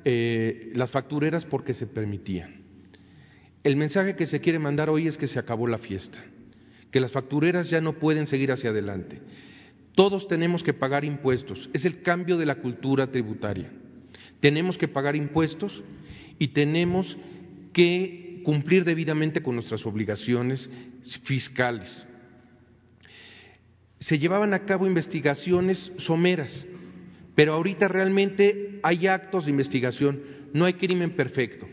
eh, 0.03 0.71
las 0.75 0.91
factureras 0.91 1.45
porque 1.45 1.73
se 1.73 1.87
permitían. 1.87 2.65
El 3.63 3.77
mensaje 3.77 4.17
que 4.17 4.27
se 4.27 4.41
quiere 4.41 4.59
mandar 4.59 4.89
hoy 4.89 5.07
es 5.07 5.17
que 5.17 5.29
se 5.29 5.39
acabó 5.39 5.67
la 5.67 5.77
fiesta, 5.77 6.21
que 6.91 6.99
las 6.99 7.13
factureras 7.13 7.69
ya 7.69 7.79
no 7.79 7.93
pueden 7.93 8.27
seguir 8.27 8.51
hacia 8.51 8.71
adelante. 8.71 9.21
Todos 9.95 10.27
tenemos 10.27 10.63
que 10.63 10.73
pagar 10.73 11.05
impuestos, 11.05 11.69
es 11.71 11.85
el 11.85 12.01
cambio 12.01 12.37
de 12.37 12.45
la 12.45 12.55
cultura 12.55 13.07
tributaria. 13.07 13.71
Tenemos 14.41 14.77
que 14.77 14.89
pagar 14.89 15.15
impuestos 15.15 15.81
y 16.39 16.49
tenemos 16.49 17.17
que 17.71 18.41
cumplir 18.43 18.83
debidamente 18.83 19.41
con 19.41 19.55
nuestras 19.55 19.85
obligaciones 19.85 20.69
fiscales. 21.23 22.05
Se 24.05 24.19
llevaban 24.19 24.53
a 24.53 24.65
cabo 24.65 24.85
investigaciones 24.85 25.91
someras, 25.97 26.67
pero 27.33 27.53
ahorita 27.53 27.87
realmente 27.87 28.79
hay 28.83 29.07
actos 29.07 29.45
de 29.45 29.51
investigación, 29.51 30.21
no 30.53 30.65
hay 30.65 30.73
crimen 30.73 31.15
perfecto. 31.15 31.67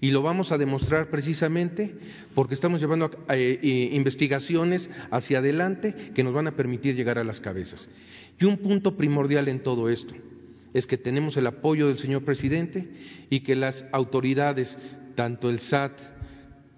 Y 0.00 0.10
lo 0.10 0.20
vamos 0.20 0.50
a 0.50 0.58
demostrar 0.58 1.08
precisamente 1.08 1.94
porque 2.34 2.54
estamos 2.54 2.80
llevando 2.80 3.12
eh, 3.28 3.60
eh, 3.62 3.90
investigaciones 3.92 4.90
hacia 5.12 5.38
adelante 5.38 6.10
que 6.16 6.24
nos 6.24 6.34
van 6.34 6.48
a 6.48 6.56
permitir 6.56 6.96
llegar 6.96 7.16
a 7.16 7.22
las 7.22 7.38
cabezas. 7.38 7.88
Y 8.40 8.44
un 8.44 8.58
punto 8.58 8.96
primordial 8.96 9.46
en 9.46 9.62
todo 9.62 9.88
esto 9.88 10.16
es 10.74 10.84
que 10.84 10.98
tenemos 10.98 11.36
el 11.36 11.46
apoyo 11.46 11.86
del 11.86 11.98
señor 11.98 12.24
presidente 12.24 12.88
y 13.30 13.44
que 13.44 13.54
las 13.54 13.84
autoridades, 13.92 14.76
tanto 15.14 15.48
el 15.48 15.60
SAT 15.60 15.92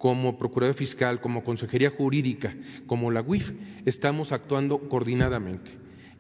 como 0.01 0.39
Procuraduría 0.39 0.77
Fiscal, 0.77 1.21
como 1.21 1.45
Consejería 1.45 1.91
Jurídica, 1.91 2.55
como 2.87 3.11
la 3.11 3.21
UIF, 3.21 3.53
estamos 3.85 4.33
actuando 4.33 4.79
coordinadamente. 4.89 5.71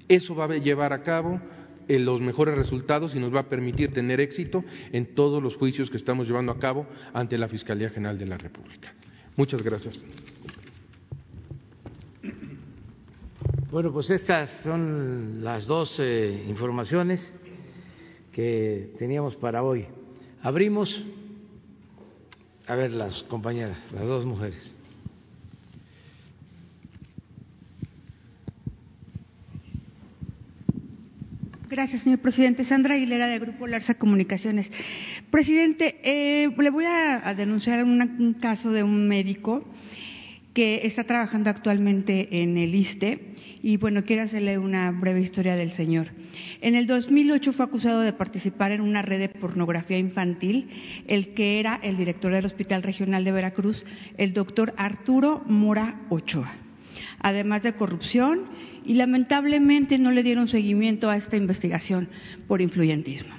Eso 0.06 0.34
va 0.34 0.44
a 0.44 0.56
llevar 0.58 0.92
a 0.92 1.02
cabo 1.02 1.40
los 1.88 2.20
mejores 2.20 2.54
resultados 2.54 3.14
y 3.14 3.18
nos 3.18 3.34
va 3.34 3.40
a 3.40 3.48
permitir 3.48 3.92
tener 3.92 4.20
éxito 4.20 4.62
en 4.92 5.14
todos 5.14 5.42
los 5.42 5.56
juicios 5.56 5.90
que 5.90 5.96
estamos 5.96 6.28
llevando 6.28 6.52
a 6.52 6.58
cabo 6.58 6.86
ante 7.14 7.38
la 7.38 7.48
Fiscalía 7.48 7.88
General 7.88 8.18
de 8.18 8.26
la 8.26 8.36
República. 8.36 8.92
Muchas 9.34 9.62
gracias. 9.62 9.98
Bueno, 13.70 13.92
pues 13.92 14.10
estas 14.10 14.50
son 14.62 15.42
las 15.42 15.64
dos 15.64 15.96
eh, 16.00 16.44
informaciones 16.48 17.32
que 18.30 18.92
teníamos 18.98 19.36
para 19.36 19.62
hoy. 19.62 19.86
Abrimos, 20.42 21.02
a 22.70 22.76
ver 22.76 22.92
las 22.92 23.24
compañeras, 23.24 23.76
las 23.92 24.06
dos 24.06 24.24
mujeres. 24.24 24.72
Gracias, 31.68 32.02
señor 32.02 32.20
presidente. 32.20 32.62
Sandra 32.62 32.94
Aguilera, 32.94 33.26
de 33.26 33.40
Grupo 33.40 33.66
Larsa 33.66 33.94
Comunicaciones. 33.94 34.70
Presidente, 35.32 35.98
eh, 36.04 36.48
le 36.56 36.70
voy 36.70 36.84
a, 36.84 37.34
denunciar 37.34 37.82
un 37.82 38.34
caso 38.40 38.70
de 38.70 38.84
un 38.84 39.08
médico 39.08 39.64
que 40.54 40.86
está 40.86 41.02
trabajando 41.02 41.50
actualmente 41.50 42.42
en 42.42 42.56
el 42.56 42.72
ISTE 42.72 43.29
y, 43.62 43.76
bueno, 43.76 44.02
quiero 44.02 44.22
hacerle 44.22 44.58
una 44.58 44.90
breve 44.90 45.20
historia 45.20 45.56
del 45.56 45.70
señor. 45.70 46.08
En 46.60 46.74
el 46.74 46.86
2008 46.86 47.52
fue 47.52 47.64
acusado 47.64 48.00
de 48.00 48.12
participar 48.12 48.72
en 48.72 48.80
una 48.80 49.02
red 49.02 49.18
de 49.18 49.28
pornografía 49.28 49.98
infantil, 49.98 50.68
el 51.06 51.34
que 51.34 51.60
era 51.60 51.78
el 51.82 51.96
director 51.96 52.32
del 52.32 52.46
Hospital 52.46 52.82
Regional 52.82 53.24
de 53.24 53.32
Veracruz, 53.32 53.84
el 54.16 54.32
doctor 54.32 54.74
Arturo 54.76 55.42
Mora 55.46 56.00
Ochoa 56.08 56.52
además 57.20 57.62
de 57.62 57.74
corrupción, 57.74 58.46
y 58.84 58.94
lamentablemente 58.94 59.98
no 59.98 60.10
le 60.10 60.22
dieron 60.22 60.48
seguimiento 60.48 61.10
a 61.10 61.16
esta 61.16 61.36
investigación 61.36 62.08
por 62.48 62.62
influyentismo. 62.62 63.34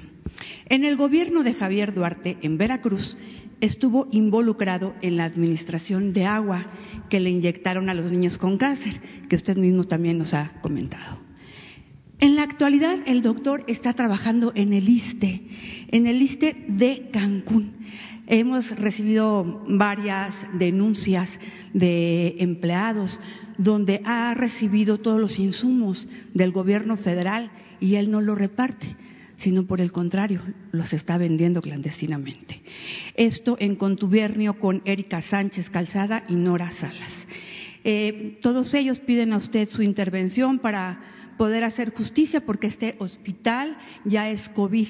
En 0.69 0.85
el 0.85 0.95
gobierno 0.95 1.43
de 1.43 1.53
Javier 1.53 1.93
Duarte, 1.93 2.37
en 2.41 2.57
Veracruz, 2.57 3.17
estuvo 3.61 4.07
involucrado 4.11 4.93
en 5.01 5.17
la 5.17 5.25
administración 5.25 6.11
de 6.13 6.25
agua 6.25 6.65
que 7.09 7.19
le 7.19 7.29
inyectaron 7.29 7.89
a 7.89 7.93
los 7.93 8.11
niños 8.11 8.37
con 8.37 8.57
cáncer, 8.57 8.99
que 9.29 9.35
usted 9.35 9.55
mismo 9.55 9.85
también 9.85 10.17
nos 10.17 10.33
ha 10.33 10.51
comentado. 10.61 11.19
En 12.19 12.35
la 12.35 12.43
actualidad, 12.43 12.99
el 13.07 13.21
doctor 13.23 13.63
está 13.67 13.93
trabajando 13.93 14.51
en 14.55 14.73
el 14.73 14.87
ISTE, 14.89 15.41
en 15.87 16.05
el 16.05 16.21
ISTE 16.21 16.65
de 16.67 17.09
Cancún. 17.11 17.73
Hemos 18.27 18.69
recibido 18.77 19.63
varias 19.67 20.35
denuncias 20.53 21.39
de 21.73 22.35
empleados 22.37 23.19
donde 23.57 24.01
ha 24.05 24.33
recibido 24.35 24.99
todos 24.99 25.19
los 25.19 25.39
insumos 25.39 26.07
del 26.33 26.51
gobierno 26.51 26.95
federal 26.95 27.51
y 27.79 27.95
él 27.95 28.11
no 28.11 28.21
lo 28.21 28.35
reparte, 28.35 28.95
sino 29.41 29.65
por 29.65 29.81
el 29.81 29.91
contrario, 29.91 30.41
los 30.71 30.93
está 30.93 31.17
vendiendo 31.17 31.61
clandestinamente. 31.61 32.61
Esto 33.15 33.57
en 33.59 33.75
contubernio 33.75 34.59
con 34.59 34.81
Erika 34.85 35.21
Sánchez 35.21 35.69
Calzada 35.69 36.23
y 36.29 36.35
Nora 36.35 36.71
Salas. 36.71 37.27
Eh, 37.83 38.37
todos 38.41 38.73
ellos 38.75 38.99
piden 38.99 39.33
a 39.33 39.37
usted 39.37 39.67
su 39.67 39.81
intervención 39.81 40.59
para 40.59 41.01
poder 41.37 41.63
hacer 41.63 41.91
justicia 41.91 42.45
porque 42.45 42.67
este 42.67 42.95
hospital 42.99 43.77
ya 44.05 44.29
es 44.29 44.47
COVID 44.49 44.87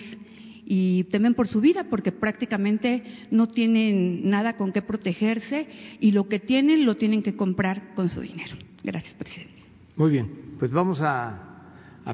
y 0.65 1.05
temen 1.05 1.33
por 1.33 1.47
su 1.47 1.61
vida 1.61 1.85
porque 1.89 2.11
prácticamente 2.11 3.03
no 3.31 3.47
tienen 3.47 4.27
nada 4.27 4.57
con 4.57 4.73
qué 4.73 4.81
protegerse 4.81 5.67
y 6.01 6.11
lo 6.11 6.27
que 6.27 6.39
tienen 6.39 6.85
lo 6.85 6.97
tienen 6.97 7.23
que 7.23 7.37
comprar 7.37 7.93
con 7.95 8.09
su 8.09 8.19
dinero. 8.19 8.57
Gracias, 8.83 9.13
presidente. 9.13 9.63
Muy 9.95 10.11
bien, 10.11 10.29
pues 10.59 10.71
vamos 10.71 10.99
a, 11.01 11.47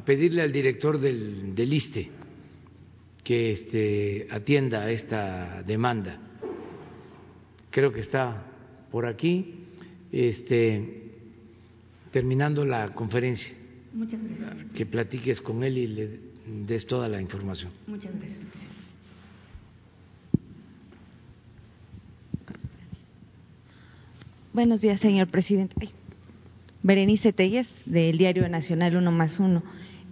pedirle 0.06 0.44
al 0.44 0.52
director 0.52 1.00
del, 1.00 1.56
del 1.56 1.74
ISTE 1.74 2.17
que 3.28 3.52
este, 3.52 4.26
atienda 4.32 4.90
esta 4.90 5.62
demanda. 5.64 6.18
Creo 7.70 7.92
que 7.92 8.00
está 8.00 8.42
por 8.90 9.06
aquí, 9.06 9.66
este, 10.14 11.12
terminando 12.10 12.64
la 12.64 12.94
conferencia. 12.94 13.52
Muchas 13.92 14.22
gracias. 14.24 14.72
Que 14.74 14.86
platiques 14.86 15.42
con 15.42 15.62
él 15.66 15.78
y 15.78 15.88
le 15.88 16.20
des 16.66 16.88
toda 16.88 17.10
la 17.10 17.20
información. 17.20 17.74
Muchas 17.86 18.14
gracias. 18.18 18.40
Buenos 24.54 24.80
días, 24.80 25.02
señor 25.02 25.28
presidente. 25.28 25.90
Berenice 26.82 27.34
Telles, 27.34 27.68
del 27.86 28.18
Diario 28.18 28.48
Nacional 28.48 28.96
Uno 28.96 29.12
más 29.12 29.38
Uno. 29.38 29.64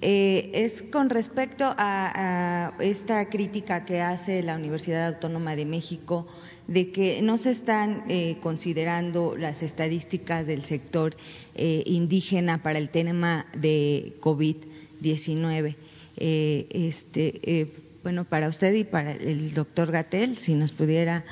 Eh, 0.02 0.52
es 0.54 0.82
con 0.92 1.10
respecto 1.10 1.64
a, 1.66 2.74
esta 2.80 3.30
crítica 3.30 3.86
que 3.86 4.02
hace 4.02 4.44
la 4.44 4.56
Universidad 4.56 5.08
Autónoma 5.08 5.56
de 5.56 5.66
México 5.66 6.28
de 6.68 6.92
que 6.92 7.22
no 7.22 7.38
se 7.38 7.52
están 7.52 8.04
eh, 8.10 8.38
considerando 8.42 9.38
las 9.38 9.64
estadísticas 9.64 10.48
del 10.48 10.66
sector 10.66 11.16
eh, 11.56 11.84
indígena 11.86 12.62
para 12.62 12.78
el 12.80 12.90
tema 12.90 13.46
de 13.58 14.14
COVID-19. 14.20 15.76
este, 16.18 17.72
bueno, 18.04 18.26
para 18.26 18.50
usted 18.50 18.74
y 18.74 18.84
para 18.84 19.14
el 19.14 19.54
doctor 19.54 19.92
Gatel, 19.92 20.38
si 20.38 20.56
nos 20.56 20.72
pudiera, 20.72 21.24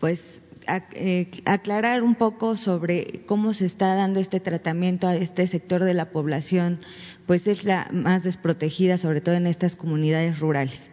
pues, 0.00 0.20
eh, 0.20 0.43
aclarar 0.66 2.02
un 2.02 2.14
poco 2.14 2.56
sobre 2.56 3.24
cómo 3.26 3.54
se 3.54 3.66
está 3.66 3.94
dando 3.94 4.20
este 4.20 4.40
tratamiento 4.40 5.06
a 5.06 5.16
este 5.16 5.46
sector 5.46 5.84
de 5.84 5.94
la 5.94 6.10
población, 6.10 6.80
pues 7.26 7.46
es 7.46 7.64
la 7.64 7.88
más 7.92 8.22
desprotegida, 8.22 8.98
sobre 8.98 9.20
todo 9.20 9.34
en 9.34 9.46
estas 9.46 9.76
comunidades 9.76 10.38
rurales. 10.38 10.90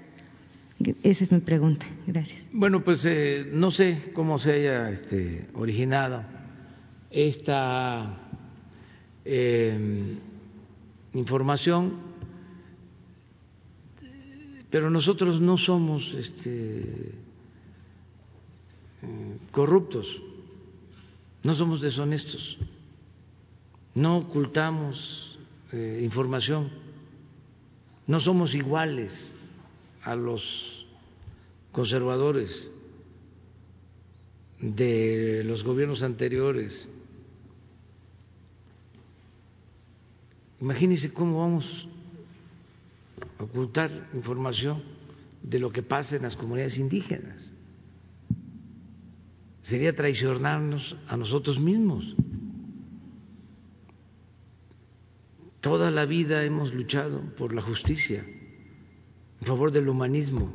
Esa 1.03 1.24
es 1.24 1.32
mi 1.32 1.39
pregunta. 1.39 1.86
Gracias. 2.07 2.41
Bueno, 2.51 2.84
pues 2.84 3.05
eh, 3.05 3.47
no 3.51 3.72
sé 3.72 4.11
cómo 4.13 4.39
se 4.39 4.53
haya 4.53 4.89
este, 4.89 5.47
originado 5.53 6.24
esta 7.11 8.17
em, 9.26 10.17
información, 11.13 11.97
pero 14.69 14.89
nosotros 14.89 15.41
no 15.41 15.57
somos 15.57 16.13
este, 16.13 17.11
corruptos, 19.51 20.21
no 21.43 21.53
somos 21.53 21.81
deshonestos, 21.81 22.57
no 23.95 24.17
ocultamos 24.17 25.39
eh, 25.71 26.01
información, 26.03 26.69
no 28.07 28.19
somos 28.19 28.53
iguales 28.53 29.33
a 30.03 30.15
los 30.15 30.85
conservadores 31.71 32.69
de 34.59 35.43
los 35.45 35.63
gobiernos 35.63 36.03
anteriores. 36.03 36.87
Imagínense 40.59 41.11
cómo 41.11 41.39
vamos 41.39 41.87
a 43.39 43.43
ocultar 43.43 43.89
información 44.13 44.83
de 45.41 45.57
lo 45.57 45.71
que 45.71 45.81
pasa 45.81 46.15
en 46.15 46.21
las 46.21 46.35
comunidades 46.35 46.77
indígenas 46.77 47.40
sería 49.72 49.95
traicionarnos 49.95 50.97
a 51.07 51.15
nosotros 51.15 51.57
mismos. 51.57 52.13
Toda 55.61 55.89
la 55.91 56.03
vida 56.05 56.43
hemos 56.43 56.74
luchado 56.74 57.22
por 57.38 57.55
la 57.55 57.61
justicia, 57.61 58.22
en 59.39 59.47
favor 59.47 59.72
del 59.72 59.88
humanismo. 59.88 60.53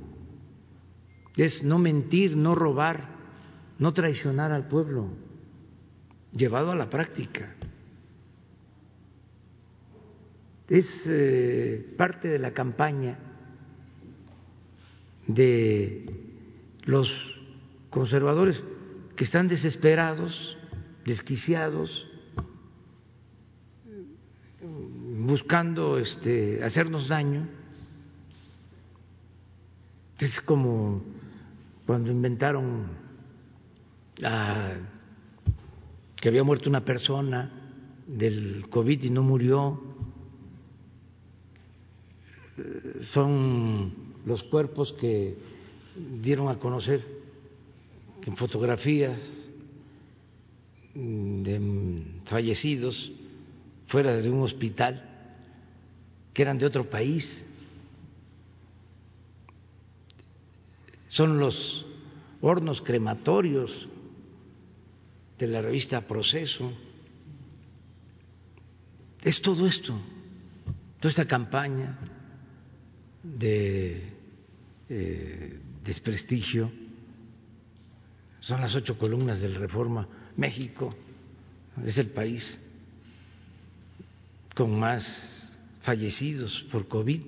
Es 1.35 1.63
no 1.63 1.79
mentir, 1.79 2.37
no 2.37 2.55
robar, 2.55 3.09
no 3.79 3.95
traicionar 3.95 4.53
al 4.53 4.69
pueblo, 4.69 5.09
llevado 6.35 6.71
a 6.71 6.77
la 6.77 6.91
práctica. 6.91 7.55
Es 10.69 11.07
eh, 11.07 11.95
parte 11.97 12.29
de 12.29 12.39
la 12.39 12.53
campaña 12.53 13.19
de 15.27 16.05
los 16.85 17.41
conservadores 17.89 18.63
que 19.17 19.25
están 19.25 19.49
desesperados, 19.49 20.57
desquiciados, 21.05 22.07
buscando 25.21 25.99
este, 25.99 26.63
hacernos 26.63 27.09
daño. 27.09 27.49
Es 30.19 30.41
como 30.43 31.03
cuando 31.87 32.13
inventaron 32.13 32.89
que 36.17 36.29
había 36.29 36.45
muerto 36.45 36.69
una 36.69 36.85
persona 36.85 37.51
del 38.07 38.69
COVID 38.69 39.03
y 39.03 39.11
no 39.11 39.23
murió. 39.23 39.83
Son 43.01 43.93
los 44.27 44.43
cuerpos 44.45 44.93
que 44.93 45.37
dieron 46.21 46.49
a 46.49 46.59
conocer 46.59 47.16
en 48.27 48.37
fotografías 48.37 49.17
de 50.95 52.03
fallecidos 52.27 53.13
fuera 53.87 54.21
de 54.21 54.29
un 54.29 54.43
hospital 54.43 55.01
que 56.35 56.43
eran 56.43 56.59
de 56.59 56.67
otro 56.67 56.91
país. 56.91 57.45
Son 61.07 61.39
los 61.39 61.87
hornos 62.41 62.83
crematorios 62.83 63.89
de 65.39 65.47
la 65.47 65.63
revista 65.63 66.01
Proceso. 66.01 66.73
Es 69.23 69.41
todo 69.41 69.67
esto, 69.67 69.97
toda 70.99 71.11
esta 71.11 71.27
campaña 71.27 71.97
de 73.23 74.03
eh, 74.89 75.61
desprestigio 75.85 76.86
son 78.47 78.61
las 78.61 78.77
ocho 78.77 78.97
columnas 78.97 79.41
del 79.41 79.57
Reforma. 79.57 80.07
México 80.37 80.89
es 81.85 81.99
el 81.99 82.11
país 82.11 82.57
con 84.55 84.79
más 84.79 85.53
fallecidos 85.83 86.65
por 86.71 86.87
COVID 86.87 87.23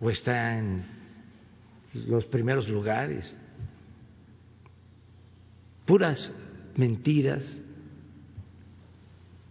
o 0.00 0.10
está 0.10 0.58
en 0.58 0.84
los 2.08 2.26
primeros 2.26 2.68
lugares. 2.68 3.36
Puras 5.86 6.32
mentiras, 6.74 7.60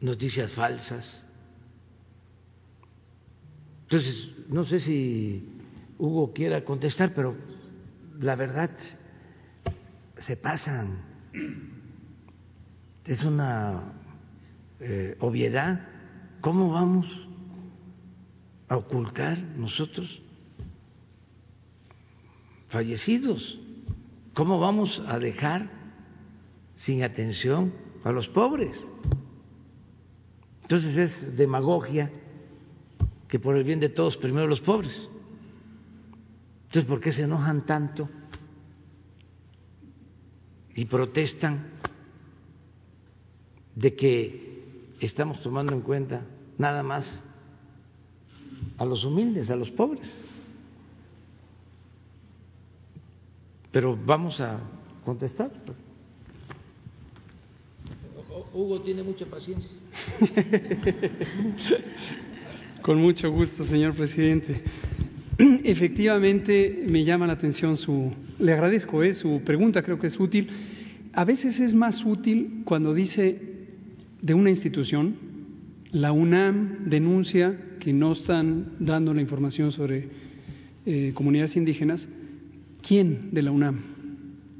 noticias 0.02 0.54
falsas. 0.54 1.24
Entonces, 3.84 4.34
no 4.50 4.66
sé 4.66 4.82
si 4.82 5.42
Hugo 5.98 6.34
quiera 6.34 6.66
contestar, 6.66 7.14
pero 7.14 7.34
la 8.20 8.36
verdad 8.36 8.72
se 10.20 10.38
pasan. 10.38 11.02
Es 13.06 13.24
una 13.24 13.94
eh, 14.80 15.16
obviedad. 15.20 15.88
¿Cómo 16.42 16.72
vamos 16.72 17.28
a 18.68 18.78
ocultar 18.78 19.40
nosotros 19.40 20.22
fallecidos? 22.70 23.60
¿Cómo 24.34 24.60
vamos 24.60 25.02
a 25.08 25.20
dejar 25.20 25.70
sin 26.76 27.04
atención 27.04 27.74
a 28.04 28.12
los 28.12 28.28
pobres? 28.28 28.78
Entonces 30.64 30.98
es 30.98 31.38
demagogia 31.38 32.12
que 33.28 33.40
por 33.40 33.56
el 33.56 33.64
bien 33.64 33.80
de 33.80 33.90
todos 33.90 34.18
primero 34.18 34.48
los 34.48 34.62
pobres. 34.62 35.10
Entonces, 36.68 36.90
¿por 36.90 37.00
qué 37.00 37.12
se 37.14 37.24
enojan 37.24 37.66
tanto 37.66 38.10
y 40.78 40.86
protestan 40.86 41.66
de 43.76 43.96
que 43.96 44.94
estamos 45.02 45.42
tomando 45.42 45.74
en 45.74 45.82
cuenta 45.82 46.22
nada 46.60 46.84
más 46.84 47.12
a 48.78 48.86
los 48.86 49.04
humildes, 49.04 49.50
a 49.50 49.56
los 49.56 49.72
pobres. 49.72 50.08
Pero 53.72 53.98
vamos 54.06 54.40
a 54.40 54.60
contestar. 55.04 55.52
Hugo 58.54 58.80
tiene 58.82 59.02
mucha 59.02 59.26
paciencia. 59.26 59.72
Con 62.84 63.02
mucho 63.02 63.32
gusto, 63.32 63.66
señor 63.66 63.96
presidente. 63.96 64.64
Efectivamente, 65.38 66.86
me 66.88 67.04
llama 67.04 67.26
la 67.26 67.34
atención 67.34 67.78
su. 67.78 68.14
Le 68.40 68.54
agradezco 68.54 69.02
¿eh? 69.02 69.16
su 69.16 69.42
pregunta, 69.44 69.82
creo 69.82 70.00
que 70.00 70.08
es 70.08 70.20
útil. 70.20 70.48
A 71.14 71.26
veces 71.26 71.60
es 71.60 71.74
más 71.74 72.06
útil 72.06 72.62
cuando 72.66 72.94
dice 72.94 73.42
de 74.22 74.34
una 74.36 74.52
institución, 74.52 75.16
la 75.92 76.12
UNAM 76.12 76.90
denuncia 76.90 77.58
que 77.80 77.94
no 77.94 78.12
están 78.12 78.74
dando 78.80 79.14
la 79.14 79.22
información 79.22 79.72
sobre 79.72 80.10
eh, 80.86 81.12
comunidades 81.16 81.56
indígenas. 81.58 82.08
¿Quién 82.88 83.30
de 83.32 83.42
la 83.42 83.52
UNAM? 83.52 83.80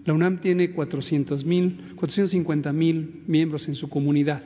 La 0.06 0.14
UNAM 0.14 0.40
tiene 0.40 0.72
400 0.72 1.46
mil, 1.46 1.94
450 1.98 2.74
mil 2.74 3.22
miembros 3.28 3.68
en 3.68 3.76
su 3.76 3.90
comunidad. 3.90 4.42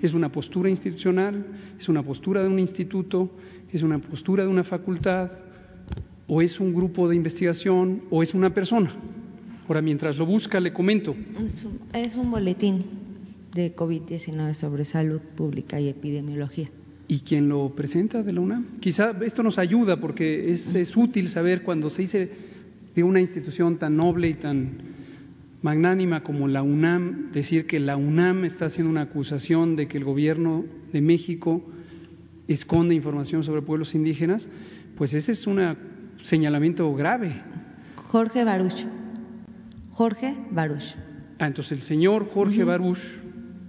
Es 0.00 0.12
una 0.12 0.32
postura 0.32 0.68
institucional, 0.68 1.46
es 1.78 1.88
una 1.88 2.02
postura 2.02 2.42
de 2.42 2.48
un 2.48 2.58
instituto, 2.58 3.30
es 3.72 3.82
una 3.82 4.00
postura 4.00 4.42
de 4.42 4.48
una 4.48 4.64
facultad, 4.64 5.30
o 6.34 6.40
es 6.40 6.58
un 6.60 6.72
grupo 6.72 7.10
de 7.10 7.14
investigación, 7.14 8.04
o 8.08 8.22
es 8.22 8.32
una 8.32 8.54
persona. 8.54 8.90
Ahora, 9.68 9.82
mientras 9.82 10.16
lo 10.16 10.24
busca, 10.24 10.60
le 10.60 10.72
comento. 10.72 11.14
Es 11.54 11.62
un, 11.62 11.78
es 11.92 12.16
un 12.16 12.30
boletín 12.30 12.84
de 13.54 13.76
COVID-19 13.76 14.54
sobre 14.54 14.86
salud 14.86 15.20
pública 15.36 15.78
y 15.78 15.90
epidemiología. 15.90 16.70
¿Y 17.06 17.20
quién 17.20 17.50
lo 17.50 17.74
presenta 17.76 18.22
de 18.22 18.32
la 18.32 18.40
UNAM? 18.40 18.78
Quizá 18.80 19.14
esto 19.22 19.42
nos 19.42 19.58
ayuda 19.58 20.00
porque 20.00 20.48
es, 20.48 20.74
es 20.74 20.96
útil 20.96 21.28
saber 21.28 21.64
cuando 21.64 21.90
se 21.90 22.00
dice 22.00 22.30
de 22.94 23.02
una 23.02 23.20
institución 23.20 23.76
tan 23.76 23.98
noble 23.98 24.30
y 24.30 24.34
tan 24.34 24.78
magnánima 25.60 26.22
como 26.22 26.48
la 26.48 26.62
UNAM, 26.62 27.30
decir 27.32 27.66
que 27.66 27.78
la 27.78 27.98
UNAM 27.98 28.46
está 28.46 28.64
haciendo 28.64 28.90
una 28.90 29.02
acusación 29.02 29.76
de 29.76 29.86
que 29.86 29.98
el 29.98 30.04
gobierno 30.04 30.64
de 30.94 31.02
México 31.02 31.62
esconde 32.48 32.94
información 32.94 33.44
sobre 33.44 33.60
pueblos 33.60 33.94
indígenas, 33.94 34.48
pues 34.96 35.12
ese 35.12 35.32
es 35.32 35.46
un 35.46 35.60
señalamiento 36.22 36.92
grave. 36.94 37.32
Jorge 38.08 38.44
Baruch. 38.44 38.86
Jorge 39.92 40.36
Baruch. 40.50 40.94
Ah, 41.38 41.46
entonces 41.46 41.72
el 41.72 41.80
señor 41.80 42.28
Jorge 42.28 42.64
Baruch, 42.64 43.00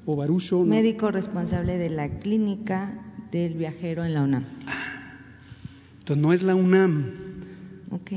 o 0.05 0.15
Barucho. 0.15 0.59
¿no? 0.59 0.65
Médico 0.65 1.11
responsable 1.11 1.77
de 1.77 1.89
la 1.89 2.19
clínica 2.19 2.93
del 3.31 3.55
viajero 3.55 4.05
en 4.05 4.13
la 4.13 4.23
UNAM. 4.23 4.45
Entonces 5.99 6.23
no 6.23 6.33
es 6.33 6.43
la 6.43 6.55
UNAM. 6.55 7.11
Ok. 7.91 8.11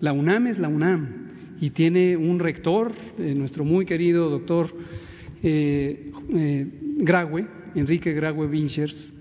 La 0.00 0.12
UNAM 0.12 0.46
es 0.46 0.58
la 0.58 0.68
UNAM 0.68 1.26
y 1.60 1.70
tiene 1.70 2.16
un 2.16 2.38
rector, 2.38 2.92
eh, 3.18 3.34
nuestro 3.34 3.64
muy 3.64 3.86
querido 3.86 4.28
doctor 4.28 4.70
eh, 5.42 6.12
eh, 6.34 6.66
Graue, 6.98 7.46
Enrique 7.74 8.12
Graue 8.12 8.46
Vinchers, 8.46 9.12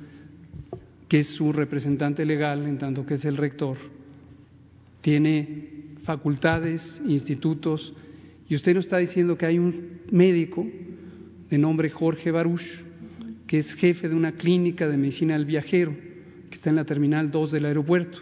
que 1.07 1.19
es 1.19 1.27
su 1.27 1.53
representante 1.53 2.25
legal 2.25 2.65
en 2.65 2.77
tanto 2.77 3.05
que 3.05 3.15
es 3.15 3.25
el 3.25 3.37
rector, 3.37 3.77
tiene 5.05 5.93
facultades, 6.01 6.99
institutos, 7.07 7.93
y 8.49 8.55
usted 8.55 8.73
nos 8.73 8.85
está 8.85 8.97
diciendo 8.97 9.37
que 9.37 9.45
hay 9.45 9.59
un 9.59 9.99
médico 10.09 10.65
de 11.47 11.59
nombre 11.59 11.91
Jorge 11.91 12.31
Baruch, 12.31 12.65
que 13.45 13.59
es 13.59 13.75
jefe 13.75 14.09
de 14.09 14.15
una 14.15 14.31
clínica 14.31 14.87
de 14.87 14.97
medicina 14.97 15.35
del 15.35 15.45
viajero, 15.45 15.95
que 16.49 16.55
está 16.55 16.71
en 16.71 16.77
la 16.77 16.85
terminal 16.85 17.29
2 17.29 17.51
del 17.51 17.65
aeropuerto 17.65 18.17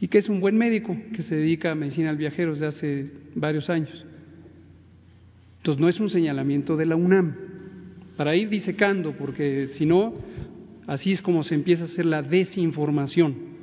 y 0.00 0.08
que 0.08 0.16
es 0.16 0.30
un 0.30 0.40
buen 0.40 0.56
médico 0.56 0.96
que 1.14 1.20
se 1.20 1.36
dedica 1.36 1.72
a 1.72 1.74
medicina 1.74 2.08
al 2.08 2.16
viajero 2.16 2.52
desde 2.52 2.66
hace 2.68 3.12
varios 3.34 3.68
años. 3.68 4.06
Entonces 5.58 5.78
no 5.78 5.90
es 5.90 6.00
un 6.00 6.08
señalamiento 6.08 6.74
de 6.74 6.86
la 6.86 6.96
UNAM, 6.96 7.34
para 8.16 8.34
ir 8.34 8.48
disecando, 8.48 9.12
porque 9.12 9.66
si 9.66 9.84
no, 9.84 10.14
así 10.86 11.12
es 11.12 11.20
como 11.20 11.44
se 11.44 11.54
empieza 11.54 11.82
a 11.82 11.86
hacer 11.86 12.06
la 12.06 12.22
desinformación. 12.22 13.57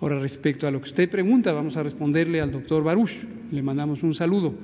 Ahora, 0.00 0.20
respecto 0.20 0.66
a 0.66 0.70
lo 0.70 0.80
que 0.80 0.90
usted 0.90 1.10
pregunta, 1.10 1.52
vamos 1.52 1.76
a 1.76 1.82
responderle 1.82 2.40
al 2.40 2.52
doctor 2.52 2.84
Baruch, 2.84 3.10
le 3.50 3.62
mandamos 3.62 4.02
un 4.02 4.14
saludo. 4.14 4.54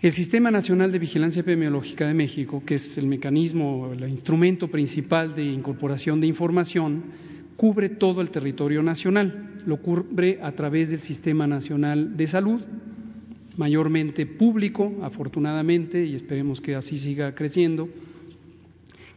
El 0.00 0.12
Sistema 0.12 0.52
Nacional 0.52 0.92
de 0.92 1.00
Vigilancia 1.00 1.40
Epidemiológica 1.40 2.06
de 2.06 2.14
México, 2.14 2.62
que 2.64 2.76
es 2.76 2.96
el 2.96 3.06
mecanismo, 3.06 3.92
el 3.92 4.08
instrumento 4.08 4.68
principal 4.68 5.34
de 5.34 5.44
incorporación 5.44 6.20
de 6.20 6.28
información, 6.28 7.02
cubre 7.56 7.88
todo 7.88 8.20
el 8.20 8.30
territorio 8.30 8.82
nacional, 8.84 9.54
lo 9.66 9.78
cubre 9.78 10.38
a 10.42 10.52
través 10.52 10.90
del 10.90 11.00
Sistema 11.00 11.48
Nacional 11.48 12.16
de 12.16 12.26
Salud, 12.28 12.60
mayormente 13.56 14.26
público, 14.26 14.96
afortunadamente, 15.02 16.04
y 16.04 16.14
esperemos 16.14 16.60
que 16.60 16.76
así 16.76 16.98
siga 16.98 17.34
creciendo, 17.34 17.88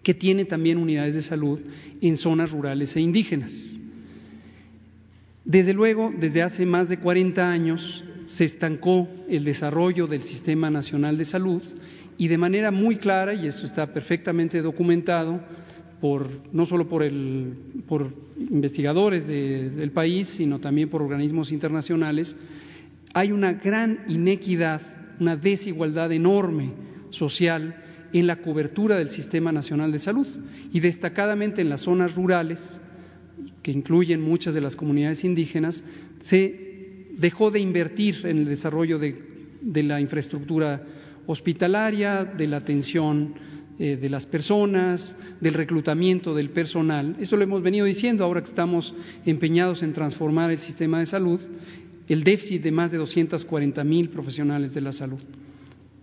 que 0.01 0.15
tiene 0.15 0.45
también 0.45 0.79
unidades 0.79 1.13
de 1.13 1.21
salud 1.21 1.59
en 2.01 2.17
zonas 2.17 2.51
rurales 2.51 2.95
e 2.95 3.01
indígenas. 3.01 3.78
Desde 5.49 5.73
luego, 5.73 6.13
desde 6.15 6.43
hace 6.43 6.63
más 6.63 6.89
de 6.89 6.99
40 6.99 7.41
años 7.49 8.03
se 8.27 8.45
estancó 8.45 9.07
el 9.27 9.43
desarrollo 9.43 10.05
del 10.05 10.21
Sistema 10.21 10.69
Nacional 10.69 11.17
de 11.17 11.25
Salud 11.25 11.63
y 12.19 12.27
de 12.27 12.37
manera 12.37 12.69
muy 12.69 12.97
clara, 12.97 13.33
y 13.33 13.47
esto 13.47 13.65
está 13.65 13.91
perfectamente 13.91 14.61
documentado, 14.61 15.41
por, 15.99 16.29
no 16.53 16.67
solo 16.67 16.87
por, 16.87 17.01
el, 17.01 17.55
por 17.87 18.13
investigadores 18.37 19.27
del 19.27 19.89
país, 19.89 20.27
sino 20.27 20.59
también 20.59 20.87
por 20.87 21.01
organismos 21.01 21.51
internacionales, 21.51 22.37
hay 23.15 23.31
una 23.31 23.53
gran 23.53 24.01
inequidad, 24.07 24.81
una 25.19 25.35
desigualdad 25.35 26.11
enorme 26.11 26.73
social 27.09 27.75
en 28.13 28.27
la 28.27 28.35
cobertura 28.35 28.97
del 28.97 29.09
Sistema 29.09 29.51
Nacional 29.51 29.91
de 29.91 29.97
Salud 29.97 30.27
y 30.71 30.79
destacadamente 30.79 31.63
en 31.63 31.69
las 31.69 31.81
zonas 31.81 32.13
rurales, 32.13 32.79
incluyen 33.71 34.21
muchas 34.21 34.53
de 34.53 34.61
las 34.61 34.75
comunidades 34.75 35.23
indígenas, 35.23 35.83
se 36.21 37.07
dejó 37.17 37.51
de 37.51 37.59
invertir 37.59 38.25
en 38.25 38.39
el 38.39 38.45
desarrollo 38.45 38.97
de, 38.99 39.15
de 39.61 39.83
la 39.83 39.99
infraestructura 39.99 40.83
hospitalaria, 41.27 42.25
de 42.25 42.47
la 42.47 42.57
atención 42.57 43.35
eh, 43.81 43.95
de 43.95 44.09
las 44.09 44.25
personas, 44.25 45.15
del 45.39 45.53
reclutamiento 45.53 46.35
del 46.35 46.49
personal. 46.49 47.15
Esto 47.17 47.37
lo 47.37 47.43
hemos 47.43 47.63
venido 47.63 47.85
diciendo 47.85 48.25
ahora 48.25 48.41
que 48.41 48.49
estamos 48.49 48.93
empeñados 49.25 49.83
en 49.83 49.93
transformar 49.93 50.51
el 50.51 50.57
sistema 50.57 50.99
de 50.99 51.05
salud, 51.05 51.39
el 52.09 52.23
déficit 52.25 52.61
de 52.61 52.71
más 52.71 52.91
de 52.91 52.97
240 52.97 53.81
mil 53.85 54.09
profesionales 54.09 54.73
de 54.73 54.81
la 54.81 54.91
salud. 54.91 55.19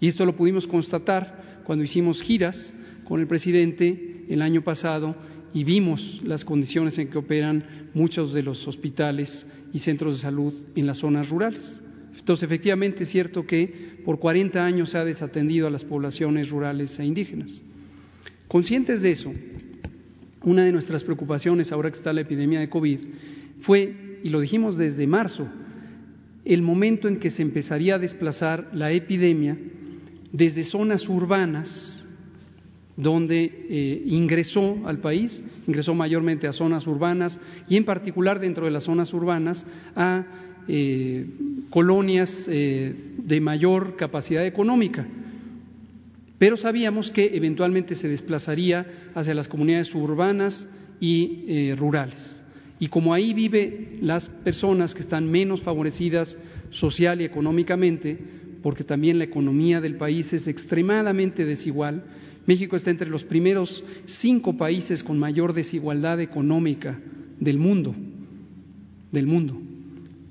Y 0.01 0.07
esto 0.09 0.25
lo 0.25 0.37
pudimos 0.37 0.67
constatar 0.67 1.63
cuando 1.67 1.85
hicimos 1.85 2.23
giras 2.23 2.73
con 3.05 3.21
el 3.21 3.27
presidente 3.27 4.25
el 4.29 4.41
año 4.41 4.63
pasado 4.63 5.15
y 5.57 5.65
vimos 5.65 6.21
las 6.23 6.45
condiciones 6.45 6.99
en 6.99 7.09
que 7.09 7.17
operan 7.17 7.65
muchos 7.95 8.35
de 8.35 8.43
los 8.43 8.69
hospitales 8.69 9.51
y 9.73 9.79
centros 9.79 10.17
de 10.17 10.21
salud 10.21 10.53
en 10.75 10.87
las 10.87 10.99
zonas 10.99 11.31
rurales. 11.31 11.83
Entonces, 12.19 12.43
efectivamente 12.43 13.05
es 13.05 13.09
cierto 13.09 13.47
que 13.47 14.03
por 14.05 14.19
40 14.19 14.63
años 14.63 14.91
se 14.91 14.99
ha 14.99 15.05
desatendido 15.07 15.67
a 15.67 15.71
las 15.71 15.83
poblaciones 15.83 16.51
rurales 16.51 16.99
e 16.99 17.07
indígenas. 17.07 17.63
Conscientes 18.49 19.01
de 19.01 19.13
eso, 19.13 19.33
una 20.43 20.63
de 20.63 20.73
nuestras 20.73 21.03
preocupaciones 21.05 21.73
ahora 21.73 21.91
que 21.91 21.97
está 21.97 22.13
la 22.13 22.21
epidemia 22.21 22.61
de 22.61 22.69
COVID 22.69 22.99
fue, 23.63 24.19
y 24.23 24.29
lo 24.29 24.41
dijimos 24.41 24.77
desde 24.77 25.07
marzo, 25.07 25.49
el 26.45 26.61
momento 26.61 27.09
en 27.09 27.19
que 27.19 27.31
se 27.31 27.41
empezaría 27.41 27.95
a 27.95 27.99
desplazar 27.99 28.69
la 28.75 28.93
epidemia 28.93 29.57
desde 30.33 30.65
zonas 30.65 31.09
urbanas 31.09 32.06
donde 32.97 33.67
eh, 33.69 34.03
ingresó 34.07 34.83
al 34.87 34.99
país, 34.99 35.43
ingresó 35.67 35.95
mayormente 35.95 36.47
a 36.47 36.53
zonas 36.53 36.87
urbanas 36.87 37.39
y 37.69 37.77
en 37.77 37.85
particular 37.85 38.41
dentro 38.41 38.65
de 38.65 38.71
las 38.71 38.85
zonas 38.85 39.13
urbanas 39.13 39.67
a 39.95 40.25
eh, 40.67 41.27
colonias 41.71 42.47
eh, 42.49 42.95
de 43.19 43.41
mayor 43.41 43.97
capacidad 43.97 44.47
económica. 44.47 45.07
Pero 46.39 46.57
sabíamos 46.57 47.11
que 47.11 47.37
eventualmente 47.37 47.95
se 47.95 48.09
desplazaría 48.09 48.87
hacia 49.15 49.35
las 49.35 49.49
comunidades 49.49 49.95
urbanas 49.95 50.69
y 51.01 51.73
rurales. 51.75 52.43
Y 52.79 52.89
como 52.89 53.15
ahí 53.15 53.33
viven 53.33 54.01
las 54.03 54.29
personas 54.29 54.95
que 54.95 55.01
están 55.01 55.31
menos 55.31 55.63
favorecidas 55.63 56.37
social 56.71 57.23
y 57.23 57.25
económicamente, 57.25 58.19
porque 58.63 58.85
también 58.85 59.17
la 59.17 59.25
economía 59.25 59.81
del 59.81 59.97
país 59.97 60.31
es 60.35 60.47
extremadamente 60.47 61.47
desigual, 61.47 62.03
México 62.47 62.77
está 62.77 62.91
entre 62.91 63.11
los 63.11 63.25
primeros 63.25 63.85
cinco 64.05 64.57
países 64.57 65.03
con 65.03 65.19
mayor 65.19 65.53
desigualdad 65.53 66.21
económica 66.21 66.99
del 67.41 67.59
mundo, 67.59 67.95
del 69.11 69.27
mundo 69.27 69.67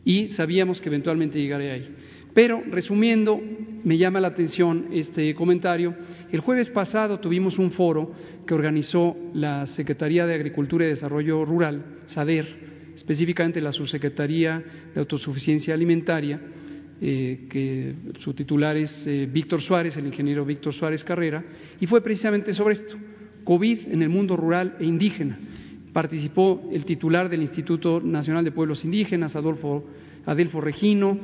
y 0.06 0.28
sabíamos 0.30 0.80
que 0.80 0.90
eventualmente 0.90 1.42
llegaría 1.42 1.74
ahí. 1.74 1.90
Pero, 2.34 2.62
resumiendo, 2.70 3.42
me 3.84 3.98
llama 3.98 4.20
la 4.20 4.28
atención 4.28 4.88
este 4.92 5.34
comentario. 5.34 5.96
El 6.32 6.42
jueves 6.42 6.70
pasado 6.70 7.20
tuvimos 7.20 7.58
un 7.58 7.72
foro 7.72 8.12
que 8.46 8.54
organizó 8.54 9.18
la 9.34 9.66
Secretaría 9.66 10.26
de 10.26 10.36
Agricultura 10.36 10.86
y 10.86 10.90
Desarrollo 10.90 11.44
Rural, 11.44 11.84
SADER, 12.06 12.94
específicamente 12.96 13.60
la 13.62 13.72
Subsecretaría 13.72 14.64
de 14.94 15.00
Autosuficiencia 15.00 15.74
Alimentaria, 15.74 16.40
eh, 17.02 17.48
que 17.50 17.94
su 18.20 18.34
titular 18.34 18.78
es 18.78 19.06
eh, 19.06 19.28
Víctor 19.32 19.62
Suárez, 19.62 19.98
el 19.98 20.08
ingeniero 20.08 20.46
Víctor 20.46 20.74
Suárez 20.74 21.04
Carrera, 21.04 21.44
y 21.80 21.88
fue 21.88 22.02
precisamente 22.02 22.54
sobre 22.54 22.76
esto, 22.76 22.96
COVID 23.44 23.88
en 23.92 24.02
el 24.02 24.10
mundo 24.10 24.38
rural 24.38 24.78
e 24.80 24.86
indígena. 24.86 25.38
Participó 25.92 26.70
el 26.72 26.86
titular 26.86 27.30
del 27.30 27.42
Instituto 27.42 28.02
Nacional 28.02 28.44
de 28.44 28.52
Pueblos 28.52 28.84
Indígenas, 28.86 29.36
Adolfo, 29.36 29.86
Adelfo 30.26 30.60
Regino, 30.62 31.18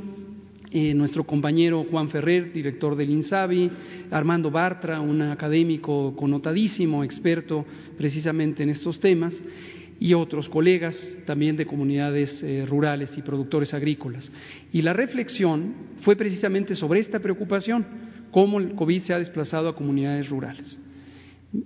eh, 0.73 0.93
nuestro 0.93 1.25
compañero 1.25 1.83
Juan 1.83 2.07
Ferrer, 2.07 2.53
director 2.53 2.95
del 2.95 3.09
INSABI, 3.09 3.69
Armando 4.09 4.49
Bartra, 4.49 5.01
un 5.01 5.21
académico 5.21 6.15
connotadísimo, 6.15 7.03
experto 7.03 7.65
precisamente 7.97 8.63
en 8.63 8.69
estos 8.69 8.97
temas, 8.97 9.43
y 10.01 10.15
otros 10.15 10.49
colegas 10.49 11.15
también 11.27 11.55
de 11.55 11.67
comunidades 11.67 12.41
eh, 12.41 12.65
rurales 12.67 13.15
y 13.19 13.21
productores 13.21 13.71
agrícolas. 13.75 14.31
Y 14.73 14.81
la 14.81 14.93
reflexión 14.93 15.75
fue 16.01 16.15
precisamente 16.15 16.73
sobre 16.73 16.99
esta 16.99 17.19
preocupación, 17.19 17.85
cómo 18.31 18.59
el 18.59 18.73
COVID 18.73 18.99
se 19.03 19.13
ha 19.13 19.19
desplazado 19.19 19.69
a 19.69 19.75
comunidades 19.75 20.27
rurales. 20.27 20.79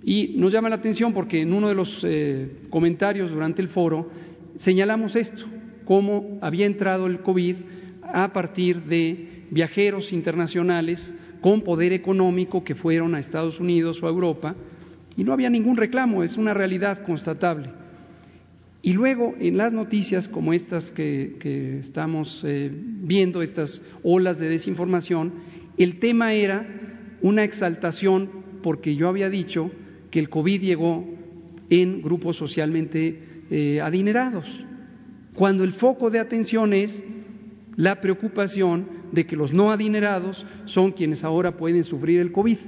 Y 0.04 0.34
nos 0.36 0.52
llama 0.52 0.68
la 0.68 0.74
atención 0.74 1.14
porque 1.14 1.40
en 1.40 1.54
uno 1.54 1.70
de 1.70 1.74
los 1.74 2.04
eh, 2.04 2.50
comentarios 2.68 3.30
durante 3.30 3.62
el 3.62 3.68
foro 3.68 4.10
señalamos 4.58 5.16
esto, 5.16 5.46
cómo 5.86 6.38
había 6.42 6.66
entrado 6.66 7.06
el 7.06 7.20
COVID 7.20 7.56
a 8.02 8.34
partir 8.34 8.82
de 8.82 9.46
viajeros 9.50 10.12
internacionales 10.12 11.18
con 11.40 11.62
poder 11.62 11.94
económico 11.94 12.62
que 12.62 12.74
fueron 12.74 13.14
a 13.14 13.18
Estados 13.18 13.60
Unidos 13.60 14.02
o 14.02 14.06
a 14.06 14.10
Europa 14.10 14.54
y 15.16 15.24
no 15.24 15.32
había 15.32 15.48
ningún 15.48 15.76
reclamo, 15.76 16.22
es 16.22 16.36
una 16.36 16.52
realidad 16.52 17.02
constatable. 17.06 17.85
Y 18.86 18.92
luego 18.92 19.34
en 19.40 19.56
las 19.56 19.72
noticias 19.72 20.28
como 20.28 20.52
estas 20.52 20.92
que, 20.92 21.80
estamos 21.80 22.44
eh, 22.46 22.70
viendo, 22.72 23.42
estas 23.42 23.82
olas 24.04 24.38
de 24.38 24.48
desinformación, 24.48 25.32
el 25.76 25.98
tema 25.98 26.34
era 26.34 26.64
una 27.20 27.42
exaltación 27.42 28.30
porque 28.62 28.94
yo 28.94 29.08
había 29.08 29.28
dicho 29.28 29.72
que 30.08 30.20
el 30.20 30.28
COVID 30.28 30.60
llegó 30.60 31.04
en 31.68 32.00
grupos 32.00 32.36
socialmente 32.36 33.22
eh, 33.50 33.80
adinerados, 33.80 34.46
cuando 35.34 35.64
el 35.64 35.72
foco 35.72 36.08
de 36.08 36.20
atención 36.20 36.72
es 36.72 37.02
la 37.74 38.00
preocupación 38.00 38.86
de 39.10 39.26
que 39.26 39.34
los 39.34 39.52
no 39.52 39.72
adinerados 39.72 40.46
son 40.66 40.92
quienes 40.92 41.24
ahora 41.24 41.56
pueden 41.56 41.82
sufrir 41.82 42.20
el 42.20 42.30
COVID. 42.30 42.58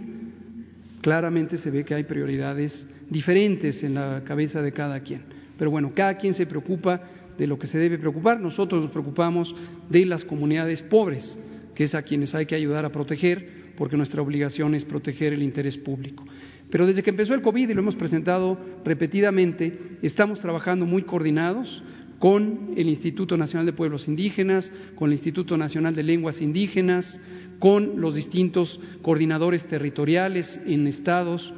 Claramente 1.00 1.58
se 1.58 1.70
ve 1.70 1.84
que 1.84 1.94
hay 1.94 2.02
prioridades 2.02 2.88
diferentes 3.08 3.84
en 3.84 3.94
la 3.94 4.22
cabeza 4.24 4.60
de 4.62 4.72
cada 4.72 4.98
quien. 4.98 5.38
Pero 5.58 5.70
bueno, 5.70 5.92
cada 5.94 6.16
quien 6.16 6.32
se 6.32 6.46
preocupa 6.46 7.02
de 7.36 7.46
lo 7.46 7.58
que 7.58 7.66
se 7.66 7.78
debe 7.78 7.98
preocupar. 7.98 8.40
Nosotros 8.40 8.82
nos 8.82 8.90
preocupamos 8.90 9.54
de 9.88 10.06
las 10.06 10.24
comunidades 10.24 10.82
pobres, 10.82 11.38
que 11.74 11.84
es 11.84 11.94
a 11.94 12.02
quienes 12.02 12.34
hay 12.34 12.46
que 12.46 12.54
ayudar 12.54 12.84
a 12.84 12.92
proteger, 12.92 13.72
porque 13.76 13.96
nuestra 13.96 14.22
obligación 14.22 14.74
es 14.74 14.84
proteger 14.84 15.32
el 15.32 15.42
interés 15.42 15.76
público. 15.76 16.24
Pero 16.70 16.86
desde 16.86 17.02
que 17.02 17.10
empezó 17.10 17.34
el 17.34 17.42
COVID, 17.42 17.68
y 17.68 17.74
lo 17.74 17.80
hemos 17.80 17.96
presentado 17.96 18.58
repetidamente, 18.84 19.98
estamos 20.02 20.40
trabajando 20.40 20.86
muy 20.86 21.02
coordinados 21.02 21.82
con 22.18 22.74
el 22.76 22.88
Instituto 22.88 23.36
Nacional 23.36 23.66
de 23.66 23.72
Pueblos 23.72 24.08
Indígenas, 24.08 24.72
con 24.96 25.08
el 25.08 25.12
Instituto 25.14 25.56
Nacional 25.56 25.94
de 25.94 26.02
Lenguas 26.02 26.40
Indígenas, 26.40 27.20
con 27.58 28.00
los 28.00 28.16
distintos 28.16 28.80
coordinadores 29.02 29.64
territoriales 29.66 30.60
en 30.66 30.86
estados 30.86 31.52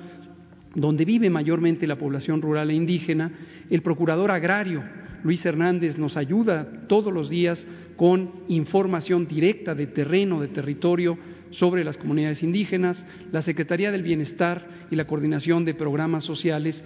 donde 0.75 1.05
vive 1.05 1.31
mayormente 1.31 1.87
la 1.87 1.99
población 1.99 2.41
rural 2.41 2.71
e 2.71 2.75
indígena, 2.75 3.31
el 3.69 3.83
procurador 3.83 4.31
agrario 4.31 4.83
Luis 5.23 5.45
Hernández 5.45 5.99
nos 5.99 6.17
ayuda 6.17 6.67
todos 6.87 7.13
los 7.13 7.29
días 7.29 7.67
con 7.97 8.31
información 8.49 9.27
directa 9.27 9.75
de 9.75 9.87
terreno, 9.87 10.41
de 10.41 10.49
territorio 10.49 11.19
sobre 11.51 11.85
las 11.85 11.99
comunidades 11.99 12.43
indígenas, 12.43 13.05
la 13.33 13.43
Secretaría 13.43 13.91
del 13.91 14.03
Bienestar 14.03 14.67
y 14.91 14.97
la 14.97 15.07
Coordinación 15.07 15.65
de 15.65 15.75
Programas 15.75 16.25
Sociales 16.25 16.85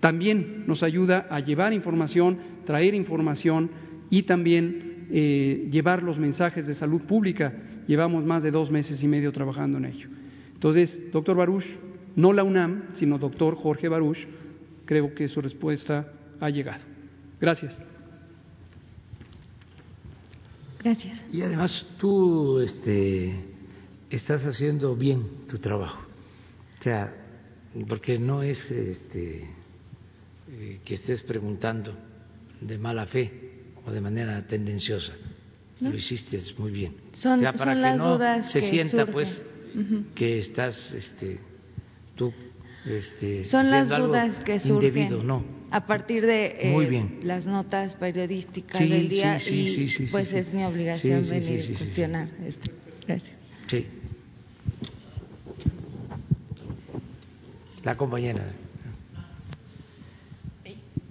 también 0.00 0.64
nos 0.66 0.82
ayuda 0.82 1.26
a 1.30 1.40
llevar 1.40 1.72
información, 1.72 2.38
traer 2.64 2.94
información 2.94 3.70
y 4.10 4.22
también 4.22 5.06
eh, 5.10 5.68
llevar 5.70 6.02
los 6.02 6.18
mensajes 6.18 6.66
de 6.66 6.74
salud 6.74 7.02
pública. 7.02 7.52
Llevamos 7.86 8.24
más 8.24 8.42
de 8.42 8.50
dos 8.50 8.70
meses 8.70 9.02
y 9.02 9.08
medio 9.08 9.32
trabajando 9.32 9.78
en 9.78 9.86
ello. 9.86 10.08
Entonces, 10.54 11.10
doctor 11.12 11.36
Baruch, 11.36 11.64
no 12.16 12.32
la 12.32 12.44
UNAM, 12.44 12.94
sino 12.94 13.18
doctor 13.18 13.56
Jorge 13.56 13.88
Baruch, 13.88 14.26
creo 14.84 15.14
que 15.14 15.28
su 15.28 15.40
respuesta 15.40 16.12
ha 16.40 16.50
llegado. 16.50 16.84
Gracias. 17.40 17.76
Gracias. 20.82 21.24
Y 21.32 21.42
además 21.42 21.86
tú 21.98 22.60
este, 22.60 23.34
estás 24.10 24.44
haciendo 24.44 24.94
bien 24.94 25.44
tu 25.48 25.58
trabajo. 25.58 26.02
O 26.78 26.82
sea, 26.82 27.14
porque 27.88 28.18
no 28.18 28.42
es 28.42 28.70
este, 28.70 29.48
eh, 30.50 30.80
que 30.84 30.94
estés 30.94 31.22
preguntando 31.22 31.96
de 32.60 32.78
mala 32.78 33.06
fe 33.06 33.32
o 33.86 33.90
de 33.90 34.00
manera 34.00 34.46
tendenciosa. 34.46 35.12
Lo 35.80 35.94
hiciste 35.94 36.38
muy 36.58 36.70
bien. 36.70 36.94
Son, 37.12 37.42
para 37.42 37.74
que 37.74 37.98
no 37.98 38.48
se 38.48 38.62
sienta 38.62 39.06
pues 39.06 39.42
que 40.14 40.38
estás 40.38 40.92
este, 40.92 41.40
tú 42.14 42.32
este, 42.86 43.44
son 43.46 43.70
las 43.70 43.88
dudas 43.88 44.40
que 44.40 44.60
surgen 44.60 45.26
no. 45.26 45.42
a 45.70 45.86
partir 45.86 46.26
de 46.26 46.56
eh, 46.60 47.20
las 47.22 47.46
notas 47.46 47.94
periodísticas 47.94 48.78
del 48.78 49.08
día 49.08 49.40
y 49.42 50.06
pues 50.10 50.32
es 50.34 50.52
mi 50.52 50.64
obligación 50.64 51.26
venir 51.28 51.62
a 51.62 51.78
cuestionar 51.78 52.28
esto. 52.46 52.70
Gracias. 53.06 53.36
Sí. 53.68 53.86
La 57.82 57.96
compañera. 57.96 58.44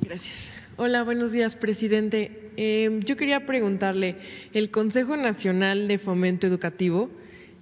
Gracias. 0.01 0.51
Hola, 0.76 1.04
buenos 1.04 1.32
días, 1.32 1.56
presidente. 1.56 2.51
Eh, 2.58 2.99
yo 3.04 3.16
quería 3.16 3.45
preguntarle, 3.45 4.18
el 4.54 4.70
Consejo 4.70 5.18
Nacional 5.18 5.88
de 5.88 5.97
Fomento 5.97 6.45
Educativo 6.45 7.10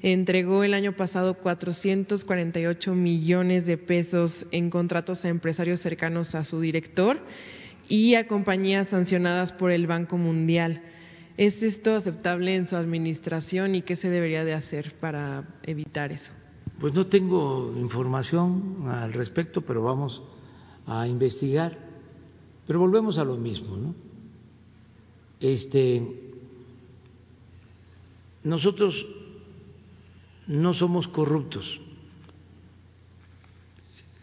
entregó 0.02 0.64
el 0.64 0.74
año 0.74 0.93
pasado 0.93 1.36
448 1.36 2.93
millones 2.93 3.66
de 3.66 3.78
pesos 3.78 4.45
en 4.52 4.70
contratos 4.70 5.24
a 5.26 5.30
empresarios 5.30 5.82
cercanos 5.82 6.36
a 6.36 6.43
su 6.43 6.60
director 6.60 7.20
y 7.88 8.16
a 8.16 8.28
compañías 8.28 8.88
sancionadas 8.88 9.52
por 9.52 9.72
el 9.72 9.88
Banco 9.88 10.18
Mundial. 10.18 10.82
¿Es 11.38 11.64
esto 11.64 11.95
aceptable 11.95 12.56
en 12.56 12.68
su 12.68 12.76
administración 12.76 13.76
y 13.76 13.82
qué 13.82 13.95
se 13.95 14.10
debería 14.10 14.43
de 14.43 14.54
hacer 14.54 14.93
para 14.99 15.60
evitar 15.64 16.12
eso? 16.12 16.32
Pues 16.80 16.93
no 16.93 17.08
tengo 17.08 17.74
información 17.78 18.86
al 18.88 19.14
respecto, 19.14 19.62
pero 19.62 19.84
vamos 19.84 20.24
a 20.88 21.08
investigar 21.08 21.91
pero 22.72 22.80
volvemos 22.80 23.18
a 23.18 23.26
lo 23.26 23.36
mismo, 23.36 23.76
¿no? 23.76 23.93
Este, 25.41 26.02
nosotros 28.45 29.06
no 30.48 30.74
somos 30.74 31.08
corruptos. 31.08 31.80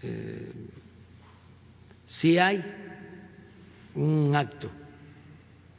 Eh, 0.03 0.53
si 2.07 2.39
hay 2.39 2.63
un 3.95 4.35
acto 4.35 4.71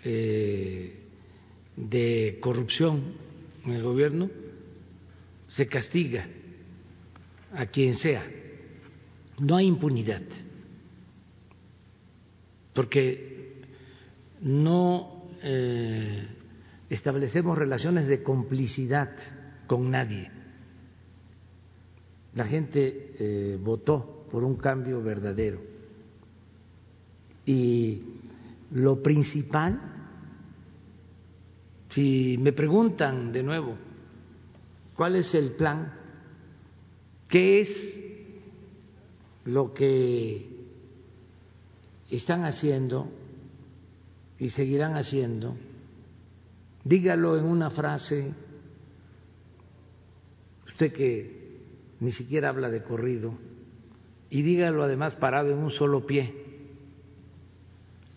eh, 0.04 1.00
de 1.76 2.38
corrupción 2.42 3.14
en 3.66 3.74
el 3.74 3.84
gobierno, 3.84 4.30
se 5.48 5.68
castiga 5.68 6.28
a 7.54 7.66
quien 7.66 7.96
sea. 7.96 8.24
No 9.40 9.56
hay 9.56 9.68
impunidad 9.68 10.22
porque 12.80 13.60
no 14.42 15.26
eh, 15.42 16.28
establecemos 16.90 17.58
relaciones 17.58 18.08
de 18.08 18.24
complicidad 18.24 19.10
con 19.70 19.92
nadie. 19.92 20.28
La 22.34 22.44
gente 22.44 23.14
eh, 23.20 23.60
votó 23.62 24.26
por 24.32 24.44
un 24.44 24.56
cambio 24.56 25.00
verdadero. 25.04 25.62
Y 27.46 28.02
lo 28.72 29.04
principal, 29.04 29.80
si 31.90 32.36
me 32.40 32.52
preguntan 32.52 33.32
de 33.32 33.44
nuevo, 33.44 33.76
¿cuál 34.96 35.16
es 35.18 35.36
el 35.36 35.52
plan? 35.52 35.94
¿Qué 37.28 37.62
es 37.62 37.96
lo 39.46 39.72
que 39.72 40.50
están 42.10 42.44
haciendo 42.44 43.08
y 44.40 44.50
seguirán 44.50 44.96
haciendo, 44.96 45.56
dígalo 46.84 47.38
en 47.38 47.46
una 47.46 47.70
frase, 47.70 48.34
usted 50.80 50.94
que 50.94 51.60
ni 52.00 52.10
siquiera 52.10 52.48
habla 52.48 52.70
de 52.70 52.84
corrido, 52.84 53.38
y 54.30 54.44
dígalo 54.44 54.82
además 54.82 55.18
parado 55.18 55.52
en 55.52 55.58
un 55.58 55.72
solo 55.72 56.06
pie, 56.06 56.34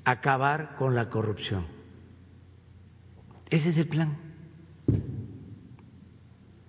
acabar 0.05 0.77
con 0.77 0.95
la 0.95 1.09
corrupción. 1.09 1.67
Ese 3.51 3.71
es 3.71 3.79
el 3.79 3.89
plan. 3.89 4.17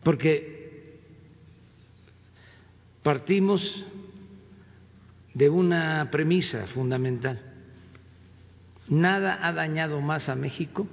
porque 0.03 0.99
partimos 3.03 3.85
de 5.33 5.49
una 5.49 6.09
premisa 6.11 6.67
fundamental. 6.67 7.39
Nada 8.89 9.47
ha 9.47 9.53
dañado 9.53 10.01
más 10.01 10.27
a 10.27 10.35
México 10.35 10.87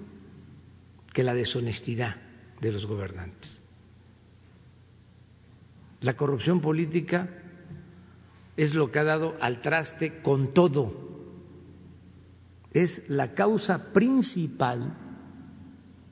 que 1.13 1.25
la 1.25 1.35
deshonestidad 1.35 2.17
de 2.61 2.71
los 2.71 2.87
gobernantes. 2.87 3.60
La 6.01 6.17
corrupción 6.17 6.61
política 6.61 7.29
es 8.57 8.75
lo 8.75 8.91
que 8.91 8.99
ha 8.99 9.05
dado 9.05 9.37
al 9.41 9.61
traste 9.63 10.23
con 10.23 10.55
todo. 10.55 11.09
Es 12.73 13.09
la 13.09 13.35
causa 13.35 13.93
principal 13.93 14.97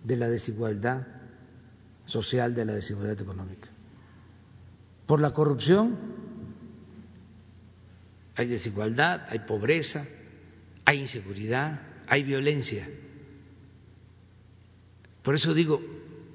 de 0.04 0.16
la 0.16 0.28
desigualdad 0.28 1.06
social, 2.04 2.54
de 2.54 2.64
la 2.64 2.72
desigualdad 2.74 3.20
económica. 3.20 3.68
Por 5.06 5.20
la 5.20 5.32
corrupción 5.32 5.96
hay 8.34 8.46
desigualdad, 8.46 9.24
hay 9.28 9.40
pobreza, 9.40 10.06
hay 10.84 11.00
inseguridad, 11.00 11.82
hay 12.06 12.22
violencia. 12.22 12.88
Por 15.22 15.34
eso 15.34 15.52
digo, 15.54 15.82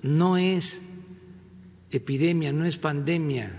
no 0.02 0.38
es 0.38 0.82
epidemia, 1.98 2.52
no 2.52 2.66
es 2.66 2.78
pandemia, 2.78 3.52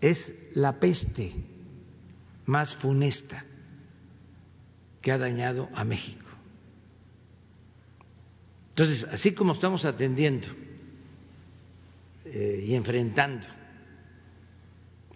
es 0.00 0.34
la 0.54 0.80
peste 0.80 1.32
más 2.46 2.74
funesta 2.76 3.44
que 5.02 5.12
ha 5.12 5.18
dañado 5.18 5.68
a 5.74 5.84
México. 5.84 6.24
Entonces, 8.70 9.04
así 9.04 9.34
como 9.34 9.52
estamos 9.52 9.84
atendiendo 9.84 10.48
eh, 12.24 12.64
y 12.66 12.74
enfrentando 12.74 13.46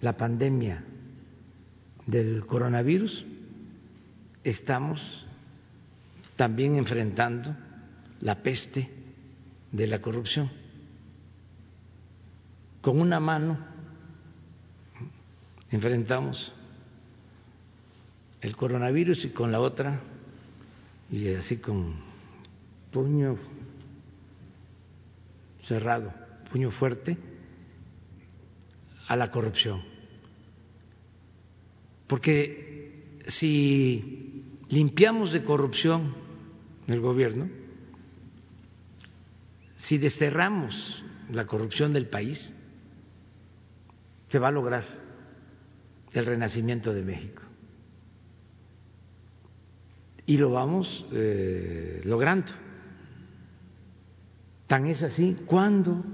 la 0.01 0.17
pandemia 0.17 0.85
del 2.07 2.45
coronavirus, 2.47 3.25
estamos 4.45 5.27
también 6.37 6.77
enfrentando 6.77 7.57
la 8.21 8.43
peste 8.43 8.98
de 9.73 9.87
la 9.87 10.01
corrupción. 10.01 10.51
Con 12.81 13.01
una 13.01 13.21
mano 13.21 13.59
enfrentamos 15.71 16.53
el 18.41 18.57
coronavirus 18.57 19.25
y 19.25 19.31
con 19.31 19.53
la 19.53 19.61
otra, 19.61 20.01
y 21.11 21.35
así 21.35 21.57
con 21.57 21.95
puño 22.93 23.37
cerrado, 25.63 26.13
puño 26.51 26.71
fuerte, 26.71 27.19
a 29.07 29.17
la 29.17 29.31
corrupción. 29.31 29.83
Porque 32.07 33.21
si 33.27 34.45
limpiamos 34.69 35.33
de 35.33 35.45
corrupción 35.45 36.15
el 36.87 37.01
gobierno, 37.01 37.49
si 39.89 39.97
desterramos 39.97 41.03
la 41.33 41.47
corrupción 41.47 41.95
del 41.95 42.09
país, 42.09 42.53
se 44.29 44.39
va 44.39 44.49
a 44.49 44.53
lograr 44.53 44.85
el 46.13 46.27
renacimiento 46.27 46.93
de 46.93 47.03
México. 47.03 47.41
Y 50.27 50.37
lo 50.37 50.51
vamos 50.51 51.07
eh, 51.11 52.03
logrando. 52.05 52.53
Tan 54.67 54.87
es 54.89 55.03
así, 55.03 55.39
cuando 55.47 56.05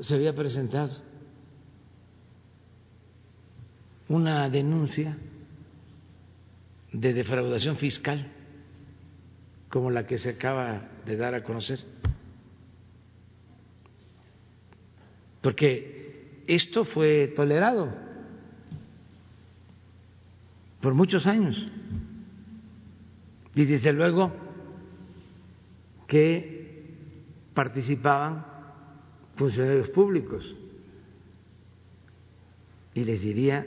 se 0.00 0.14
había 0.14 0.32
presentado 0.32 0.98
una 4.06 4.48
denuncia 4.48 5.18
de 6.92 7.12
defraudación 7.12 7.74
fiscal 7.74 8.24
como 9.68 9.90
la 9.90 10.06
que 10.06 10.16
se 10.16 10.30
acaba 10.30 10.90
de 11.04 11.16
dar 11.16 11.34
a 11.34 11.42
conocer. 11.42 11.80
Porque 15.40 16.42
esto 16.46 16.84
fue 16.84 17.28
tolerado 17.28 17.92
por 20.80 20.94
muchos 20.94 21.26
años. 21.26 21.68
Y 23.54 23.64
desde 23.64 23.92
luego 23.92 24.32
que 26.06 26.84
participaban 27.54 28.46
funcionarios 29.36 29.88
públicos. 29.90 30.56
Y 32.94 33.04
les 33.04 33.20
diría, 33.22 33.66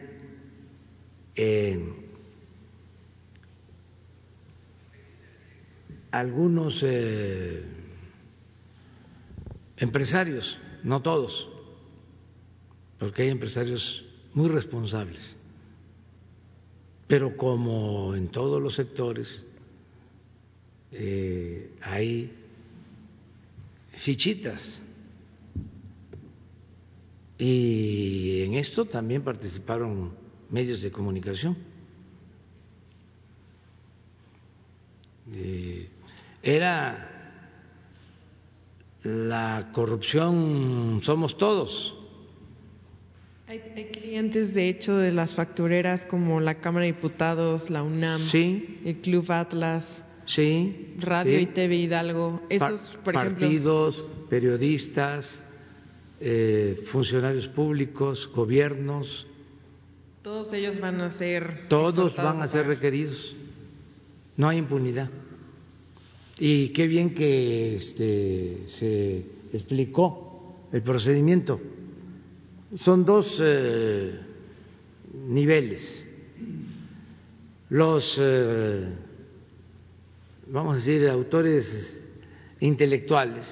algunos 6.11 6.79
eh, 6.83 7.63
empresarios, 9.77 10.59
no 10.83 11.01
todos, 11.01 11.49
porque 13.03 13.23
hay 13.23 13.29
empresarios 13.31 14.05
muy 14.33 14.47
responsables, 14.47 15.35
pero 17.05 17.35
como 17.35 18.15
en 18.15 18.29
todos 18.29 18.61
los 18.61 18.75
sectores 18.75 19.27
eh, 20.93 21.69
hay 21.81 22.31
fichitas 23.97 24.81
y 27.37 28.43
en 28.43 28.53
esto 28.53 28.85
también 28.85 29.21
participaron 29.21 30.13
medios 30.49 30.81
de 30.81 30.89
comunicación. 30.89 31.57
era 36.41 37.41
la 39.03 39.71
corrupción 39.73 41.01
somos 41.03 41.37
todos. 41.37 42.02
Hay, 43.53 43.85
clientes, 43.85 44.55
de 44.55 44.67
hecho, 44.67 44.97
de 44.97 45.11
las 45.11 45.35
factureras 45.35 46.03
como 46.05 46.39
la 46.39 46.55
Cámara 46.55 46.87
de 46.87 46.93
Diputados, 46.93 47.69
la 47.69 47.83
UNAM, 47.83 48.27
el 48.33 48.97
Club 49.03 49.31
Atlas, 49.31 50.03
sí, 50.25 50.95
Radio 50.97 51.39
y 51.39 51.45
TV 51.45 51.75
Hidalgo. 51.75 52.41
Esos, 52.49 52.81
por 53.03 53.13
partidos, 53.13 54.07
periodistas, 54.27 55.39
eh, 56.19 56.83
funcionarios 56.91 57.47
públicos, 57.49 58.27
gobiernos. 58.33 59.27
Todos 60.23 60.51
ellos 60.53 60.79
van 60.79 61.01
a 61.01 61.11
ser. 61.11 61.67
Todos 61.69 62.15
van 62.15 62.41
a 62.41 62.47
ser 62.47 62.65
requeridos. 62.65 63.35
No 64.35 64.49
hay 64.49 64.57
impunidad. 64.57 65.11
Y 66.39 66.69
qué 66.69 66.87
bien 66.87 67.13
que 67.13 67.75
este, 67.75 68.63
se 68.65 69.17
explicó 69.53 70.57
el 70.71 70.81
procedimiento. 70.81 71.61
Son 72.75 73.05
dos 73.05 73.37
eh, 73.39 74.19
niveles. 75.13 75.81
Los, 77.69 78.15
eh, 78.19 78.87
vamos 80.47 80.73
a 80.73 80.77
decir, 80.77 81.07
autores 81.07 82.03
intelectuales, 82.59 83.45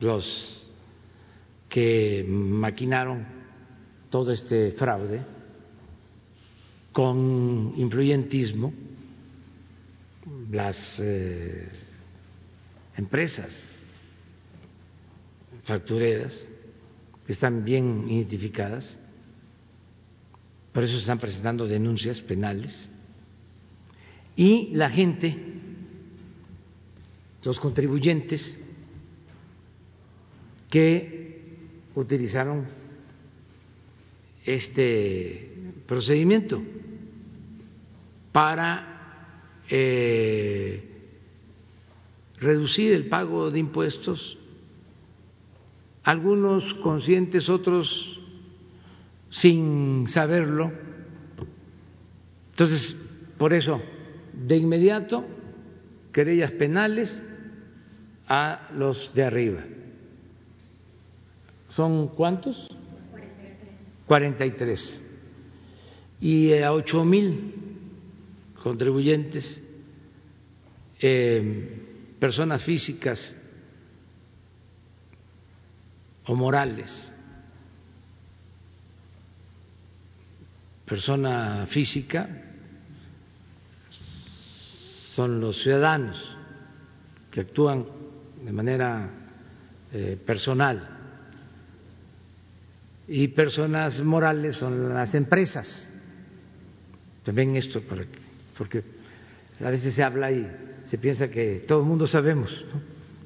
los 0.00 0.68
que 1.68 2.24
maquinaron 2.26 3.26
todo 4.08 4.32
este 4.32 4.72
fraude 4.72 5.20
con 6.92 7.74
influyentismo, 7.76 8.72
las 10.50 10.98
eh, 10.98 11.68
empresas 12.96 13.82
factureras 15.64 16.49
están 17.32 17.64
bien 17.64 18.08
identificadas, 18.08 18.92
por 20.72 20.84
eso 20.84 20.98
están 20.98 21.18
presentando 21.18 21.66
denuncias 21.66 22.20
penales, 22.22 22.90
y 24.36 24.70
la 24.72 24.88
gente, 24.88 25.36
los 27.44 27.58
contribuyentes 27.58 28.58
que 30.70 31.42
utilizaron 31.94 32.66
este 34.44 35.50
procedimiento 35.86 36.62
para 38.32 39.60
eh, 39.68 40.84
reducir 42.38 42.92
el 42.92 43.08
pago 43.08 43.50
de 43.50 43.58
impuestos, 43.58 44.38
algunos 46.02 46.74
conscientes, 46.74 47.48
otros 47.48 48.20
sin 49.30 50.06
saberlo. 50.08 50.72
Entonces, 52.50 52.96
por 53.38 53.52
eso, 53.52 53.80
de 54.32 54.56
inmediato, 54.56 55.24
querellas 56.12 56.52
penales 56.52 57.16
a 58.28 58.70
los 58.74 59.12
de 59.14 59.24
arriba. 59.24 59.64
¿Son 61.68 62.08
cuántos? 62.08 62.68
43. 64.06 65.08
Y 66.20 66.52
a 66.54 66.72
ocho 66.72 67.04
mil 67.04 67.54
contribuyentes, 68.62 69.62
eh, 71.00 72.16
personas 72.18 72.62
físicas 72.64 73.39
o 76.26 76.34
morales. 76.34 77.12
Persona 80.84 81.66
física 81.66 82.28
son 85.14 85.40
los 85.40 85.62
ciudadanos 85.62 86.16
que 87.30 87.40
actúan 87.40 87.86
de 88.44 88.52
manera 88.52 89.10
eh, 89.92 90.18
personal 90.24 90.98
y 93.06 93.28
personas 93.28 94.00
morales 94.02 94.56
son 94.56 94.94
las 94.94 95.14
empresas. 95.14 95.88
También 97.24 97.56
esto, 97.56 97.82
para 97.82 98.04
porque 98.56 98.84
a 99.58 99.70
veces 99.70 99.94
se 99.94 100.02
habla 100.02 100.30
y 100.30 100.46
se 100.84 100.98
piensa 100.98 101.28
que 101.28 101.64
todo 101.66 101.80
el 101.80 101.86
mundo 101.86 102.06
sabemos 102.06 102.64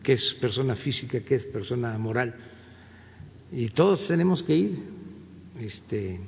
qué 0.02 0.14
es 0.14 0.34
persona 0.40 0.74
física, 0.74 1.20
qué 1.20 1.34
es 1.34 1.44
persona 1.44 1.96
moral. 1.98 2.34
Y 3.56 3.68
todos 3.68 4.08
tenemos 4.08 4.42
que 4.42 4.56
ir 4.56 4.72
este, 5.60 6.18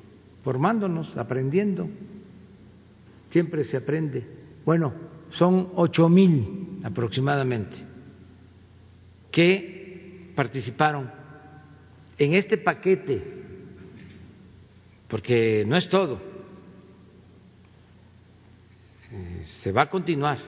formándonos, 0.45 1.17
aprendiendo. 1.17 1.89
Siempre 3.31 3.65
se 3.65 3.77
aprende. 3.77 4.25
Bueno, 4.65 4.95
son 5.31 5.73
ocho 5.75 6.09
mil 6.09 6.79
aproximadamente 6.85 7.79
que 9.33 10.31
participaron 10.37 11.11
en 12.17 12.35
este 12.35 12.59
paquete, 12.59 13.23
porque 15.09 15.65
no 15.67 15.77
es 15.77 15.89
todo, 15.89 16.21
eh, 19.11 19.43
se 19.45 19.73
va 19.73 19.83
a 19.83 19.91
continuar. 19.91 20.39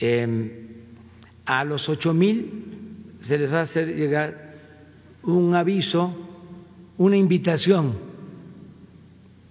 Em, 0.00 0.50
a 1.44 1.64
los 1.64 1.86
ocho 1.90 2.14
mil 2.14 3.18
se 3.20 3.36
les 3.36 3.52
va 3.52 3.58
a 3.58 3.62
hacer 3.62 3.94
llegar 3.94 4.43
un 5.26 5.54
aviso, 5.54 6.14
una 6.98 7.16
invitación, 7.16 7.96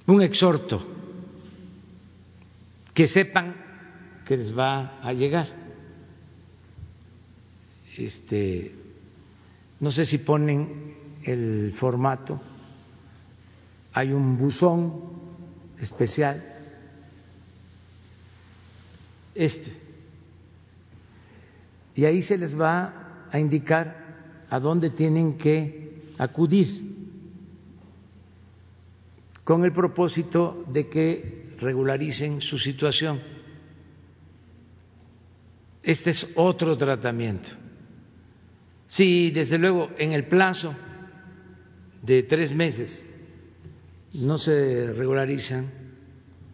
un 0.05 0.21
exhorto, 0.21 0.85
que 2.93 3.07
sepan 3.07 3.55
que 4.25 4.37
les 4.37 4.57
va 4.57 4.99
a 5.01 5.11
llegar. 5.13 5.47
Este, 7.97 8.73
no 9.79 9.91
sé 9.91 10.05
si 10.05 10.19
ponen 10.19 10.95
el 11.23 11.73
formato, 11.73 12.39
hay 13.93 14.11
un 14.11 14.37
buzón 14.37 14.93
especial, 15.79 16.43
este, 19.35 19.73
y 21.95 22.05
ahí 22.05 22.21
se 22.21 22.37
les 22.37 22.59
va 22.59 23.27
a 23.31 23.39
indicar 23.39 24.02
a 24.53 24.59
dónde 24.59 24.91
tienen 24.91 25.35
que 25.35 26.13
acudir 26.19 26.67
con 29.43 29.65
el 29.65 29.73
propósito 29.73 30.63
de 30.71 30.87
que 30.87 31.55
regularicen 31.59 32.39
su 32.39 32.59
situación. 32.59 33.19
Este 35.81 36.11
es 36.11 36.27
otro 36.35 36.77
tratamiento. 36.77 37.49
Si, 38.85 39.31
desde 39.31 39.57
luego, 39.57 39.89
en 39.97 40.11
el 40.11 40.27
plazo 40.27 40.75
de 42.03 42.21
tres 42.21 42.53
meses 42.53 43.03
no 44.13 44.37
se 44.37 44.93
regularizan, 44.93 45.67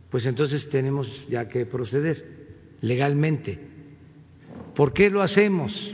pues 0.10 0.26
entonces 0.26 0.70
tenemos 0.70 1.28
ya 1.28 1.50
que 1.50 1.66
proceder 1.66 2.48
legalmente. 2.80 3.60
¿Por 4.74 4.94
qué 4.94 5.10
lo 5.10 5.22
hacemos? 5.22 5.94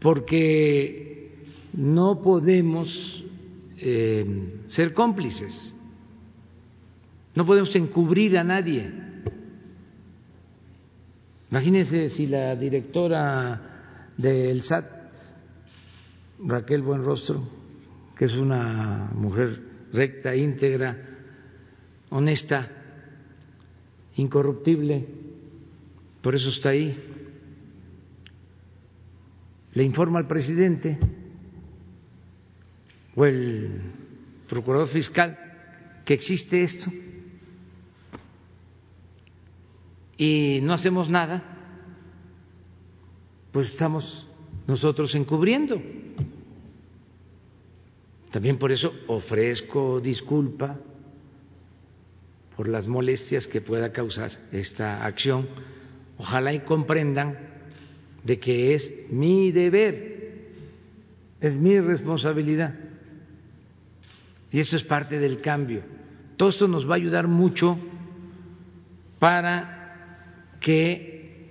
Porque 0.00 1.30
no 1.72 2.22
podemos 2.22 3.24
eh, 3.78 4.62
ser 4.68 4.92
cómplices, 4.92 5.72
no 7.34 7.46
podemos 7.46 7.74
encubrir 7.76 8.38
a 8.38 8.44
nadie. 8.44 8.90
Imagínense 11.50 12.08
si 12.08 12.26
la 12.26 12.54
directora 12.56 14.10
del 14.16 14.60
SAT, 14.62 14.84
Raquel 16.44 16.82
Buenrostro, 16.82 17.48
que 18.16 18.26
es 18.26 18.34
una 18.34 19.10
mujer 19.14 19.60
recta, 19.92 20.34
íntegra, 20.34 20.96
honesta, 22.10 22.68
incorruptible, 24.16 25.06
por 26.20 26.34
eso 26.34 26.50
está 26.50 26.70
ahí, 26.70 26.98
le 29.78 29.84
informa 29.84 30.18
al 30.18 30.26
presidente 30.26 30.98
o 33.14 33.24
el 33.24 33.80
procurador 34.48 34.88
fiscal 34.88 35.38
que 36.04 36.14
existe 36.14 36.64
esto 36.64 36.90
y 40.16 40.58
no 40.64 40.72
hacemos 40.72 41.08
nada, 41.08 41.44
pues 43.52 43.68
estamos 43.68 44.26
nosotros 44.66 45.14
encubriendo. 45.14 45.80
También 48.32 48.58
por 48.58 48.72
eso 48.72 48.92
ofrezco 49.06 50.00
disculpa 50.00 50.76
por 52.56 52.66
las 52.66 52.88
molestias 52.88 53.46
que 53.46 53.60
pueda 53.60 53.92
causar 53.92 54.32
esta 54.50 55.06
acción. 55.06 55.48
Ojalá 56.16 56.52
y 56.52 56.64
comprendan 56.64 57.47
de 58.24 58.38
que 58.38 58.74
es 58.74 59.10
mi 59.10 59.52
deber, 59.52 60.48
es 61.40 61.54
mi 61.54 61.78
responsabilidad. 61.80 62.74
Y 64.50 64.60
esto 64.60 64.76
es 64.76 64.82
parte 64.82 65.18
del 65.18 65.40
cambio. 65.40 65.82
Todo 66.36 66.48
esto 66.48 66.68
nos 66.68 66.88
va 66.88 66.94
a 66.94 66.96
ayudar 66.96 67.28
mucho 67.28 67.78
para 69.18 70.54
que 70.60 71.48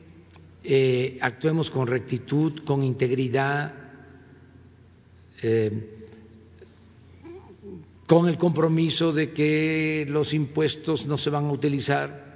eh, 0.64 1.18
actuemos 1.22 1.70
con 1.70 1.88
rectitud, 1.88 2.64
con 2.66 2.84
integridad, 2.84 3.74
eh, 5.42 5.94
con 8.06 8.28
el 8.28 8.38
compromiso 8.38 9.12
de 9.12 9.32
que 9.32 10.06
los 10.08 10.34
impuestos 10.34 11.06
no 11.06 11.18
se 11.18 11.30
van 11.30 11.46
a 11.46 11.52
utilizar 11.52 12.28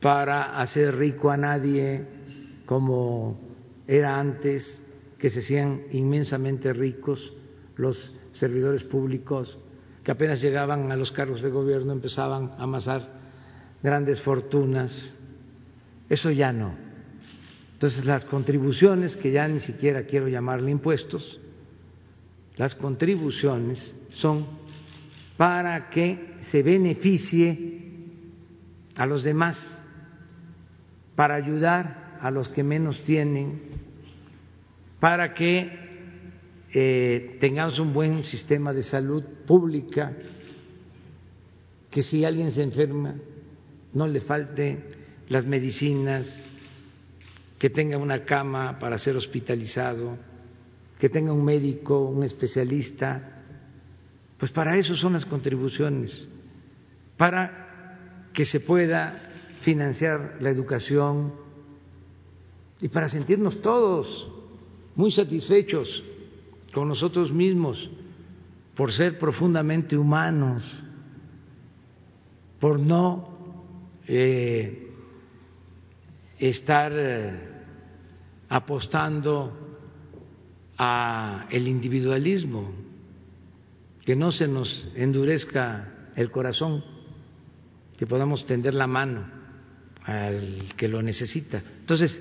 para 0.00 0.58
hacer 0.58 0.96
rico 0.96 1.30
a 1.30 1.36
nadie 1.36 2.19
como 2.70 3.36
era 3.88 4.20
antes, 4.20 4.80
que 5.18 5.28
se 5.28 5.40
hacían 5.40 5.86
inmensamente 5.90 6.72
ricos 6.72 7.34
los 7.74 8.12
servidores 8.30 8.84
públicos 8.84 9.58
que 10.04 10.12
apenas 10.12 10.40
llegaban 10.40 10.92
a 10.92 10.94
los 10.94 11.10
cargos 11.10 11.42
de 11.42 11.50
gobierno 11.50 11.92
empezaban 11.92 12.52
a 12.58 12.62
amasar 12.62 13.08
grandes 13.82 14.22
fortunas, 14.22 14.92
eso 16.08 16.30
ya 16.30 16.52
no. 16.52 16.76
Entonces 17.72 18.04
las 18.04 18.24
contribuciones, 18.24 19.16
que 19.16 19.32
ya 19.32 19.48
ni 19.48 19.58
siquiera 19.58 20.04
quiero 20.04 20.28
llamarle 20.28 20.70
impuestos, 20.70 21.40
las 22.56 22.76
contribuciones 22.76 23.80
son 24.14 24.46
para 25.36 25.90
que 25.90 26.36
se 26.42 26.62
beneficie 26.62 27.82
a 28.94 29.06
los 29.06 29.24
demás, 29.24 29.58
para 31.16 31.34
ayudar 31.34 32.09
a 32.20 32.30
los 32.30 32.48
que 32.48 32.62
menos 32.62 33.02
tienen, 33.02 33.60
para 34.98 35.34
que 35.34 35.70
eh, 36.72 37.36
tengamos 37.40 37.78
un 37.78 37.92
buen 37.92 38.24
sistema 38.24 38.72
de 38.72 38.82
salud 38.82 39.24
pública, 39.46 40.12
que 41.90 42.02
si 42.02 42.24
alguien 42.24 42.50
se 42.50 42.62
enferma 42.62 43.14
no 43.92 44.06
le 44.06 44.20
falte 44.20 44.78
las 45.28 45.46
medicinas, 45.46 46.44
que 47.58 47.70
tenga 47.70 47.98
una 47.98 48.24
cama 48.24 48.78
para 48.78 48.98
ser 48.98 49.16
hospitalizado, 49.16 50.16
que 50.98 51.08
tenga 51.08 51.32
un 51.32 51.44
médico, 51.44 52.08
un 52.08 52.22
especialista. 52.24 53.42
Pues 54.38 54.50
para 54.50 54.76
eso 54.78 54.96
son 54.96 55.12
las 55.14 55.24
contribuciones, 55.24 56.26
para 57.16 58.28
que 58.32 58.44
se 58.44 58.60
pueda 58.60 59.30
financiar 59.62 60.36
la 60.40 60.50
educación 60.50 61.34
y 62.80 62.88
para 62.88 63.08
sentirnos 63.08 63.60
todos 63.60 64.28
muy 64.94 65.10
satisfechos 65.10 66.02
con 66.72 66.88
nosotros 66.88 67.32
mismos 67.32 67.90
por 68.74 68.92
ser 68.92 69.18
profundamente 69.18 69.96
humanos, 69.96 70.82
por 72.58 72.78
no 72.78 73.28
eh, 74.06 74.88
estar 76.38 76.92
eh, 76.94 77.40
apostando 78.48 79.52
a 80.78 81.46
el 81.50 81.68
individualismo, 81.68 82.72
que 84.04 84.16
no 84.16 84.32
se 84.32 84.48
nos 84.48 84.88
endurezca 84.94 86.12
el 86.16 86.30
corazón, 86.30 86.82
que 87.98 88.06
podamos 88.06 88.46
tender 88.46 88.72
la 88.74 88.86
mano 88.86 89.26
al 90.04 90.72
que 90.76 90.88
lo 90.88 91.02
necesita. 91.02 91.62
Entonces, 91.80 92.18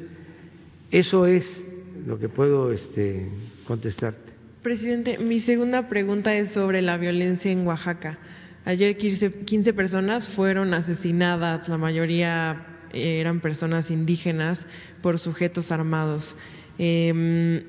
eso 0.91 1.26
es 1.26 1.66
lo 2.06 2.20
que 2.20 2.30
puedo 2.30 2.72
este, 2.72 3.30
contestarte. 3.68 4.34
Presidente, 4.64 5.18
mi 5.20 5.40
segunda 5.40 5.88
pregunta 5.88 6.36
es 6.36 6.52
sobre 6.52 6.82
la 6.82 6.98
violencia 6.98 7.52
en 7.52 7.66
Oaxaca. 7.66 8.18
Ayer 8.66 8.98
15 8.98 9.74
personas 9.74 10.28
fueron 10.30 10.74
asesinadas, 10.74 11.70
la 11.70 11.78
mayoría 11.78 12.66
eran 12.94 13.40
personas 13.40 13.90
indígenas 13.90 14.66
por 15.02 15.20
sujetos 15.20 15.72
armados. 15.72 16.36
Eh, 16.78 17.64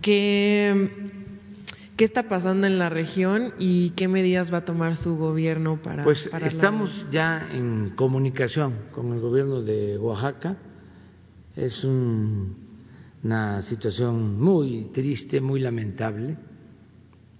¿qué, 0.00 0.90
¿Qué 1.96 2.04
está 2.04 2.28
pasando 2.28 2.66
en 2.66 2.78
la 2.78 2.88
región 2.88 3.54
y 3.58 3.90
qué 3.90 4.08
medidas 4.08 4.52
va 4.52 4.58
a 4.58 4.64
tomar 4.64 4.96
su 4.96 5.16
gobierno 5.16 5.80
para... 5.82 6.04
Pues 6.04 6.30
estamos 6.44 7.06
ya 7.10 7.48
en 7.52 7.90
comunicación 7.96 8.74
con 8.92 9.12
el 9.12 9.20
gobierno 9.20 9.62
de 9.62 9.98
Oaxaca. 9.98 10.56
Es 11.58 11.82
una 11.82 13.60
situación 13.62 14.38
muy 14.40 14.90
triste, 14.92 15.40
muy 15.40 15.58
lamentable, 15.58 16.36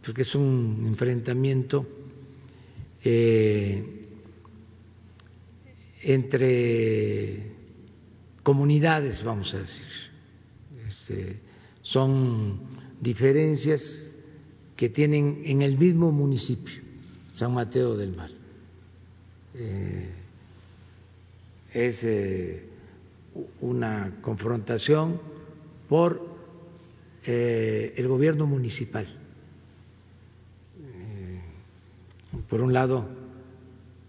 porque 0.05 0.23
es 0.23 0.35
un 0.35 0.87
enfrentamiento 0.89 1.87
eh, 3.05 3.81
entre 6.03 7.53
comunidades, 8.43 9.23
vamos 9.23 9.55
a 9.55 9.59
decir. 9.59 9.87
Este, 10.89 11.37
son 11.83 12.59
diferencias 13.01 14.17
que 14.75 14.89
tienen 14.89 15.43
en 15.45 15.63
el 15.63 15.79
mismo 15.79 16.11
municipio, 16.11 16.83
San 17.37 17.55
Mateo 17.55 17.97
del 17.97 18.17
Mar. 18.17 18.31
Eh, 19.55 20.11
es 21.73 22.03
eh, 22.03 22.78
una 23.61 24.19
confrontación 24.23 25.21
por 25.89 26.37
el 27.25 28.09
gobierno 28.09 28.47
municipal 28.47 29.07
por 32.49 32.61
un 32.61 32.73
lado, 32.73 33.07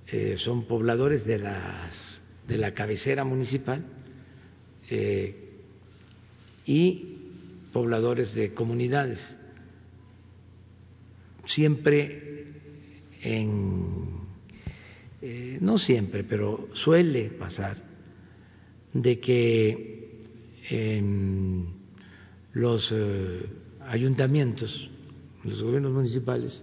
eh, 0.07 0.35
son 0.37 0.65
pobladores 0.65 1.25
de, 1.25 1.39
las, 1.39 2.21
de 2.47 2.57
la 2.57 2.73
cabecera 2.73 3.23
municipal 3.23 3.85
eh, 4.89 5.35
y 6.65 7.17
pobladores 7.73 8.33
de 8.33 8.53
comunidades. 8.53 9.35
Siempre 11.45 12.45
en, 13.21 14.05
eh, 15.21 15.57
no 15.61 15.77
siempre, 15.77 16.23
pero 16.23 16.69
suele 16.73 17.29
pasar 17.29 17.88
de 18.93 19.19
que 19.19 20.09
en 20.69 21.67
los 22.53 22.93
ayuntamientos, 23.81 24.89
los 25.43 25.61
gobiernos 25.63 25.91
municipales, 25.91 26.61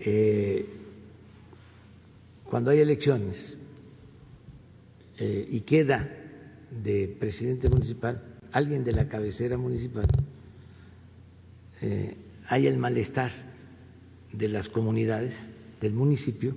eh, 0.00 0.66
cuando 2.44 2.70
hay 2.70 2.80
elecciones 2.80 3.58
eh, 5.18 5.48
y 5.50 5.60
queda 5.60 6.08
de 6.70 7.16
presidente 7.18 7.68
municipal 7.68 8.22
alguien 8.52 8.84
de 8.84 8.92
la 8.92 9.08
cabecera 9.08 9.56
municipal, 9.58 10.06
eh, 11.82 12.16
hay 12.48 12.66
el 12.66 12.78
malestar 12.78 13.30
de 14.32 14.48
las 14.48 14.68
comunidades 14.68 15.34
del 15.80 15.94
municipio 15.94 16.56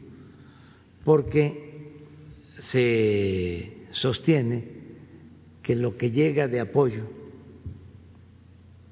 porque 1.03 1.70
se 2.61 3.87
sostiene 3.91 4.63
que 5.63 5.75
lo 5.75 5.97
que 5.97 6.11
llega 6.11 6.47
de 6.47 6.59
apoyo 6.59 7.03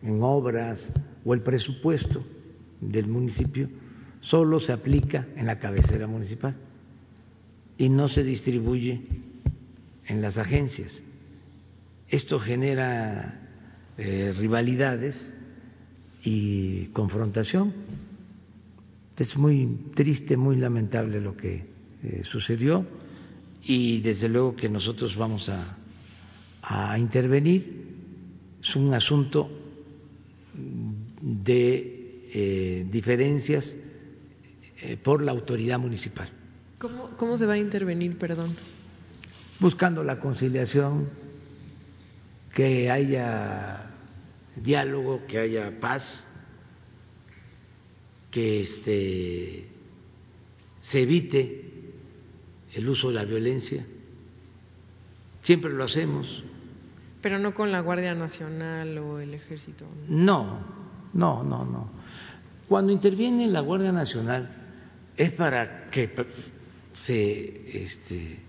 en 0.01 0.21
obras 0.23 0.91
o 1.23 1.33
el 1.33 1.41
presupuesto 1.41 2.23
del 2.81 3.07
municipio 3.07 3.69
solo 4.21 4.59
se 4.59 4.71
aplica 4.71 5.27
en 5.35 5.45
la 5.45 5.59
cabecera 5.59 6.07
municipal 6.07 6.55
y 7.77 7.89
no 7.89 8.07
se 8.07 8.23
distribuye 8.23 9.01
en 10.07 10.21
las 10.21 10.37
agencias. 10.37 11.01
Esto 12.07 12.39
genera 12.39 13.39
eh, 13.97 14.33
rivalidades 14.37 15.31
y 16.23 16.85
confrontación. 16.87 17.71
Es 19.15 19.37
muy 19.37 19.77
triste, 19.93 20.37
muy 20.37 20.55
lamentable 20.55 21.21
lo 21.21 21.37
que 21.37 21.65
eh, 22.03 22.21
sucedió 22.23 22.85
y 23.69 24.01
desde 24.01 24.27
luego 24.27 24.55
que 24.55 24.67
nosotros 24.67 25.15
vamos 25.15 25.47
a, 25.47 25.75
intervenir. 26.97 27.87
Es 28.61 28.75
un 28.75 28.91
asunto 28.95 29.49
de 31.21 32.29
eh, 32.33 32.87
diferencias 32.91 33.75
eh, 34.81 34.97
por 34.97 35.21
la 35.21 35.31
autoridad 35.31 35.77
municipal. 35.77 36.27
¿Cómo, 36.79 37.11
¿Cómo 37.17 37.37
se 37.37 37.45
va 37.45 37.53
a 37.53 37.57
intervenir, 37.57 38.17
perdón? 38.17 38.55
Buscando 39.59 40.03
la 40.03 40.19
conciliación, 40.19 41.07
que 42.53 42.89
haya 42.89 43.91
diálogo, 44.55 45.27
que 45.27 45.39
haya 45.39 45.79
paz, 45.79 46.25
que 48.31 48.61
este, 48.61 49.67
se 50.81 51.01
evite 51.01 51.68
el 52.73 52.87
uso 52.87 53.09
de 53.09 53.15
la 53.15 53.25
violencia. 53.25 53.85
Siempre 55.43 55.71
lo 55.71 55.83
hacemos. 55.83 56.43
Pero 57.21 57.39
no 57.39 57.53
con 57.53 57.71
la 57.71 57.81
Guardia 57.81 58.13
Nacional 58.13 58.97
o 58.97 59.19
el 59.19 59.33
Ejército. 59.33 59.85
No, 60.07 60.59
no, 61.13 61.43
no, 61.43 61.65
no. 61.65 61.89
Cuando 62.67 62.91
interviene 62.91 63.47
la 63.47 63.61
Guardia 63.61 63.91
Nacional, 63.91 64.49
es 65.17 65.31
para 65.33 65.87
que 65.87 66.09
se 66.93 67.83
este, 67.83 68.39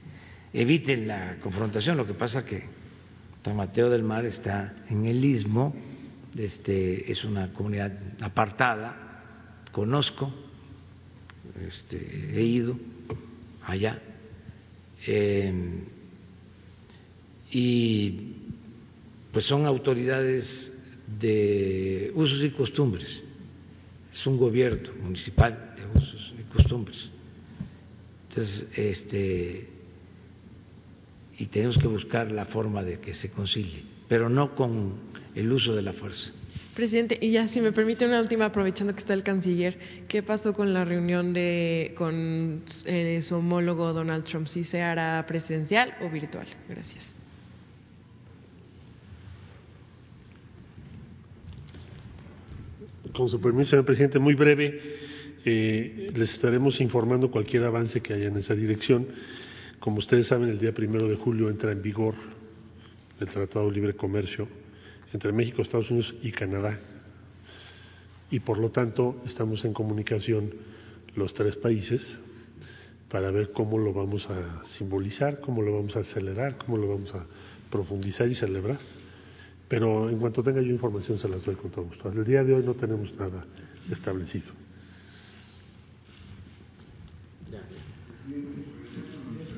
evite 0.53 0.97
la 0.99 1.37
confrontación. 1.41 1.97
Lo 1.97 2.07
que 2.07 2.15
pasa 2.15 2.45
que 2.45 2.63
San 3.45 3.57
Mateo 3.57 3.89
del 3.89 4.03
Mar 4.03 4.25
está 4.25 4.75
en 4.89 5.07
el 5.07 5.25
istmo, 5.25 5.75
este, 6.37 7.11
es 7.11 7.25
una 7.25 7.53
comunidad 7.53 7.93
apartada, 8.21 9.23
conozco, 9.73 10.33
este, 11.67 12.39
he 12.39 12.43
ido 12.43 12.77
allá. 13.65 14.01
Em, 15.07 15.85
y 17.51 18.35
pues 19.33 19.45
son 19.45 19.67
autoridades 19.67 20.73
de 21.21 22.13
usos 22.15 22.45
y 22.45 22.51
costumbres, 22.51 23.23
es 24.13 24.27
un 24.27 24.37
gobierno 24.37 24.91
municipal 25.03 25.75
de 25.77 25.99
usos 25.99 26.35
costumbres. 26.53 27.11
Entonces, 28.29 28.69
este, 28.77 29.69
y 31.39 31.47
tenemos 31.47 31.79
que 31.79 31.87
buscar 31.87 32.31
la 32.31 32.45
forma 32.45 32.83
de 32.83 33.01
que 33.01 33.15
se 33.15 33.31
concilie, 33.31 33.83
pero 34.09 34.29
no 34.29 34.55
con 34.55 34.95
el 35.35 35.51
uso 35.51 35.75
de 35.75 35.83
la 35.83 35.93
fuerza. 35.93 36.33
Presidente, 36.81 37.19
y 37.20 37.31
ya 37.31 37.47
si 37.48 37.61
me 37.61 37.73
permite 37.73 38.07
una 38.07 38.23
última, 38.23 38.47
aprovechando 38.47 38.94
que 38.94 39.01
está 39.01 39.12
el 39.12 39.23
canciller, 39.23 39.77
¿qué 40.09 40.23
pasó 40.23 40.55
con 40.55 40.73
la 40.73 40.82
reunión 40.82 41.35
de 41.35 41.93
con 41.94 42.62
eh, 42.86 43.20
su 43.20 43.35
homólogo 43.35 43.93
Donald 43.93 44.24
Trump? 44.24 44.47
¿Si 44.47 44.65
se 44.65 44.81
hará 44.81 45.23
presencial 45.27 45.93
o 46.01 46.09
virtual? 46.09 46.47
Gracias. 46.70 47.15
Con 53.12 53.28
su 53.28 53.39
permiso, 53.39 53.73
señor 53.73 53.85
presidente, 53.85 54.19
muy 54.19 54.32
breve. 54.32 54.81
Eh, 55.44 56.11
les 56.16 56.32
estaremos 56.32 56.81
informando 56.81 57.31
cualquier 57.31 57.65
avance 57.65 58.01
que 58.01 58.15
haya 58.15 58.28
en 58.28 58.39
esa 58.39 58.55
dirección. 58.55 59.07
Como 59.81 59.98
ustedes 59.98 60.28
saben, 60.28 60.48
el 60.48 60.59
día 60.59 60.73
primero 60.73 61.07
de 61.09 61.16
julio 61.16 61.51
entra 61.51 61.73
en 61.73 61.82
vigor 61.82 62.15
el 63.20 63.27
Tratado 63.27 63.69
de 63.69 63.73
Libre 63.74 63.93
Comercio 63.93 64.48
entre 65.12 65.32
México, 65.32 65.62
Estados 65.62 65.91
Unidos 65.91 66.15
y 66.23 66.32
Canadá. 66.32 66.78
Y 68.31 68.41
por 68.41 68.59
lo 68.59 68.70
tanto, 68.70 69.20
estamos 69.27 69.65
en 69.65 69.73
comunicación 69.73 70.53
los 71.16 71.35
tres 71.35 71.57
países 71.57 72.16
para 73.11 73.31
ver 73.32 73.51
cómo 73.53 73.78
lo 73.78 73.93
vamos 73.93 74.28
a 74.31 74.65
simbolizar, 74.66 75.41
cómo 75.41 75.62
lo 75.62 75.74
vamos 75.74 75.97
a 75.97 76.01
acelerar, 76.01 76.57
cómo 76.59 76.77
lo 76.77 76.89
vamos 76.89 77.12
a 77.15 77.27
profundizar 77.70 78.28
y 78.28 78.35
celebrar. 78.37 78.78
Pero 79.69 80.09
en 80.09 80.19
cuanto 80.19 80.43
tenga 80.43 80.61
yo 80.61 80.70
información 80.70 81.19
se 81.19 81.28
las 81.28 81.45
doy 81.45 81.57
con 81.57 81.70
todo 81.70 81.85
gusto. 81.85 82.09
Hasta 82.09 82.20
el 82.20 82.27
día 82.27 82.45
de 82.45 82.55
hoy 82.55 82.65
no 82.65 82.74
tenemos 82.74 83.15
nada 83.15 83.45
establecido. 83.91 84.53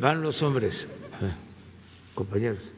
Van 0.00 0.20
los 0.22 0.42
hombres. 0.42 0.88
compañeros. 2.14 2.72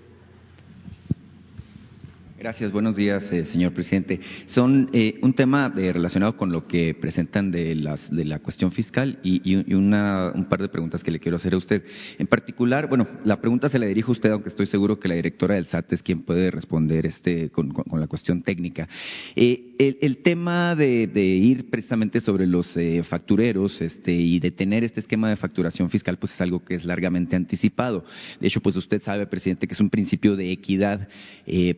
Gracias, 2.44 2.72
buenos 2.72 2.94
días, 2.94 3.32
eh, 3.32 3.46
señor 3.46 3.72
presidente. 3.72 4.20
Son 4.44 4.90
eh, 4.92 5.18
un 5.22 5.32
tema 5.32 5.72
eh, 5.78 5.94
relacionado 5.94 6.36
con 6.36 6.52
lo 6.52 6.66
que 6.66 6.92
presentan 6.92 7.50
de, 7.50 7.74
las, 7.74 8.14
de 8.14 8.26
la 8.26 8.40
cuestión 8.40 8.70
fiscal 8.70 9.18
y, 9.22 9.72
una, 9.74 10.30
un 10.34 10.44
par 10.44 10.60
de 10.60 10.68
preguntas 10.68 11.02
que 11.02 11.10
le 11.10 11.20
quiero 11.20 11.36
hacer 11.36 11.54
a 11.54 11.56
usted. 11.56 11.82
En 12.18 12.26
particular, 12.26 12.86
bueno, 12.86 13.08
la 13.24 13.40
pregunta 13.40 13.70
se 13.70 13.78
la 13.78 13.86
dirijo 13.86 14.10
a 14.10 14.12
usted, 14.12 14.30
aunque 14.30 14.50
estoy 14.50 14.66
seguro 14.66 15.00
que 15.00 15.08
la 15.08 15.14
directora 15.14 15.54
del 15.54 15.64
SAT 15.64 15.94
es 15.94 16.02
quien 16.02 16.20
puede 16.20 16.50
responder 16.50 17.06
este, 17.06 17.48
con, 17.48 17.72
la 17.98 18.08
cuestión 18.08 18.42
técnica. 18.42 18.90
El, 19.34 20.18
tema 20.22 20.74
de, 20.74 21.08
ir 21.14 21.70
precisamente 21.70 22.20
sobre 22.20 22.46
los 22.46 22.76
factureros 23.04 23.80
este, 23.80 24.12
y 24.12 24.38
de 24.38 24.50
tener 24.50 24.84
este 24.84 25.00
esquema 25.00 25.30
de 25.30 25.36
facturación 25.36 25.88
fiscal, 25.88 26.18
pues 26.18 26.34
es 26.34 26.40
algo 26.42 26.62
que 26.62 26.74
es 26.74 26.84
largamente 26.84 27.36
anticipado. 27.36 28.04
De 28.38 28.48
hecho, 28.48 28.60
pues 28.60 28.76
usted 28.76 29.00
sabe, 29.00 29.26
presidente, 29.26 29.66
que 29.66 29.72
es 29.72 29.80
un 29.80 29.88
principio 29.88 30.36
de 30.36 30.52
equidad 30.52 31.08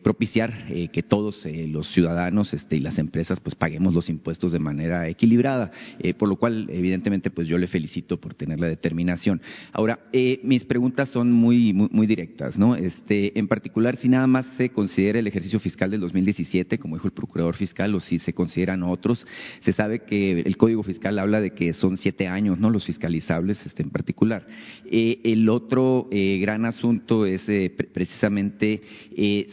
propiciar 0.03 0.56
eh, 0.69 0.89
que 0.89 1.03
todos 1.03 1.45
eh, 1.45 1.67
los 1.67 1.87
ciudadanos 1.87 2.53
este, 2.53 2.75
y 2.75 2.79
las 2.79 2.99
empresas 2.99 3.39
pues 3.39 3.55
paguemos 3.55 3.93
los 3.93 4.09
impuestos 4.09 4.51
de 4.51 4.59
manera 4.59 5.07
equilibrada, 5.07 5.71
eh, 5.99 6.13
por 6.13 6.29
lo 6.29 6.35
cual 6.35 6.67
evidentemente 6.69 7.29
pues 7.29 7.47
yo 7.47 7.57
le 7.57 7.67
felicito 7.67 8.19
por 8.19 8.33
tener 8.33 8.59
la 8.59 8.67
determinación. 8.67 9.41
Ahora, 9.71 9.99
mis 10.43 10.65
preguntas 10.65 11.09
son 11.09 11.31
muy, 11.31 11.73
muy, 11.73 12.07
directas, 12.07 12.57
¿no? 12.57 12.75
Este, 12.75 13.37
en 13.37 13.47
particular, 13.47 13.97
si 13.97 14.09
nada 14.09 14.27
más 14.27 14.45
se 14.57 14.69
considera 14.69 15.19
el 15.19 15.27
ejercicio 15.27 15.59
fiscal 15.59 15.91
del 15.91 16.01
2017, 16.01 16.79
como 16.79 16.95
dijo 16.95 17.07
el 17.07 17.13
procurador 17.13 17.55
fiscal, 17.55 17.93
o 17.95 17.99
si 17.99 18.19
se 18.19 18.33
consideran 18.33 18.83
otros, 18.83 19.25
se 19.61 19.73
sabe 19.73 20.03
que 20.03 20.41
el 20.41 20.57
Código 20.57 20.83
Fiscal 20.83 21.19
habla 21.19 21.41
de 21.41 21.51
que 21.51 21.73
son 21.73 21.97
siete 21.97 22.27
años, 22.27 22.59
¿no? 22.59 22.69
Los 22.69 22.85
fiscalizables 22.85 23.65
este, 23.65 23.83
en 23.83 23.89
particular. 23.89 24.47
el 24.89 25.49
otro 25.49 26.09
gran 26.11 26.65
asunto 26.65 27.25
es 27.25 27.43
precisamente 27.93 28.81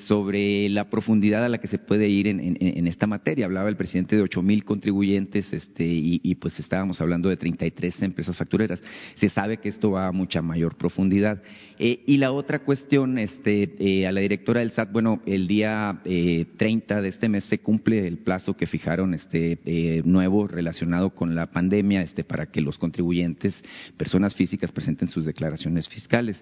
sobre 0.06 0.68
la 0.68 0.90
profundidad 0.94 1.44
a 1.44 1.48
la 1.48 1.58
que 1.58 1.66
se 1.66 1.80
puede 1.80 2.08
ir 2.08 2.28
en, 2.28 2.86
esta 2.86 3.08
materia. 3.08 3.46
Hablaba 3.46 3.68
el 3.68 3.76
presidente 3.76 4.14
de 4.14 4.22
ocho 4.22 4.42
mil 4.42 4.62
contribuyentes 4.62 5.52
este, 5.52 5.84
y, 5.84 6.34
pues 6.36 6.60
estábamos 6.60 7.00
hablando 7.00 7.28
de 7.28 7.36
33 7.36 8.02
empresas 8.02 8.36
factureras. 8.36 8.80
Se 9.16 9.28
sabe 9.28 9.56
que 9.56 9.68
esto 9.68 9.90
va 9.90 10.06
a 10.06 10.12
mucha 10.12 10.40
mayor 10.40 10.76
profundidad. 10.76 11.42
Eh, 11.80 12.04
y 12.06 12.18
la 12.18 12.30
otra 12.30 12.60
cuestión, 12.60 13.18
este, 13.18 13.74
eh, 13.80 14.06
a 14.06 14.12
la 14.12 14.20
directora 14.20 14.60
del 14.60 14.70
SAT, 14.70 14.92
bueno, 14.92 15.20
el 15.26 15.48
día 15.48 16.00
eh, 16.04 16.46
30 16.58 17.02
de 17.02 17.08
este 17.08 17.28
mes 17.28 17.42
se 17.42 17.58
cumple 17.58 18.06
el 18.06 18.18
plazo 18.18 18.56
que 18.56 18.68
fijaron 18.68 19.14
este 19.14 19.58
eh, 19.64 20.00
nuevo 20.04 20.46
relacionado 20.46 21.10
con 21.10 21.34
la 21.34 21.50
pandemia 21.50 22.02
este, 22.02 22.22
para 22.22 22.46
que 22.46 22.60
los 22.60 22.78
contribuyentes, 22.78 23.52
personas 23.96 24.32
físicas, 24.36 24.70
presenten 24.70 25.08
sus 25.08 25.26
declaraciones 25.26 25.88
fiscales. 25.88 26.40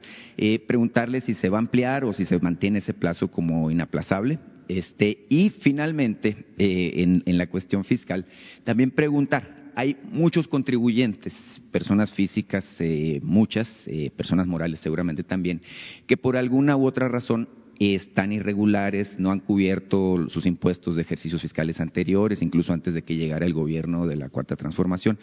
preguntarle 0.66 1.22
si 1.22 1.32
se 1.34 1.48
va 1.48 1.56
a 1.56 1.60
ampliar 1.60 2.04
o 2.04 2.12
si 2.12 2.26
se 2.26 2.38
mantiene 2.38 2.80
ese 2.80 2.92
plazo 2.92 3.30
como 3.30 3.70
inaplazable. 3.70 4.31
Este, 4.68 5.26
y 5.28 5.50
finalmente, 5.50 6.46
en, 6.56 7.22
en 7.26 7.38
la 7.38 7.48
cuestión 7.48 7.84
fiscal, 7.84 8.26
también 8.64 8.90
preguntar, 8.90 9.62
hay 9.74 9.96
muchos 10.10 10.48
contribuyentes, 10.48 11.34
personas 11.70 12.12
físicas, 12.12 12.64
eh, 12.78 13.20
muchas, 13.22 13.68
eh, 13.86 14.10
personas 14.16 14.46
morales 14.46 14.80
seguramente 14.80 15.22
también, 15.22 15.62
que 16.06 16.16
por 16.16 16.36
alguna 16.36 16.76
u 16.76 16.86
otra 16.86 17.08
razón 17.08 17.48
están 17.78 18.32
irregulares, 18.32 19.18
no 19.18 19.32
han 19.32 19.40
cubierto 19.40 20.28
sus 20.28 20.46
impuestos 20.46 20.96
de 20.96 21.02
ejercicios 21.02 21.42
fiscales 21.42 21.80
anteriores, 21.80 22.42
incluso 22.42 22.72
antes 22.72 22.94
de 22.94 23.02
que 23.02 23.16
llegara 23.16 23.46
el 23.46 23.54
gobierno 23.54 24.06
de 24.06 24.16
la 24.16 24.28
Cuarta 24.28 24.56
Transformación 24.56 25.18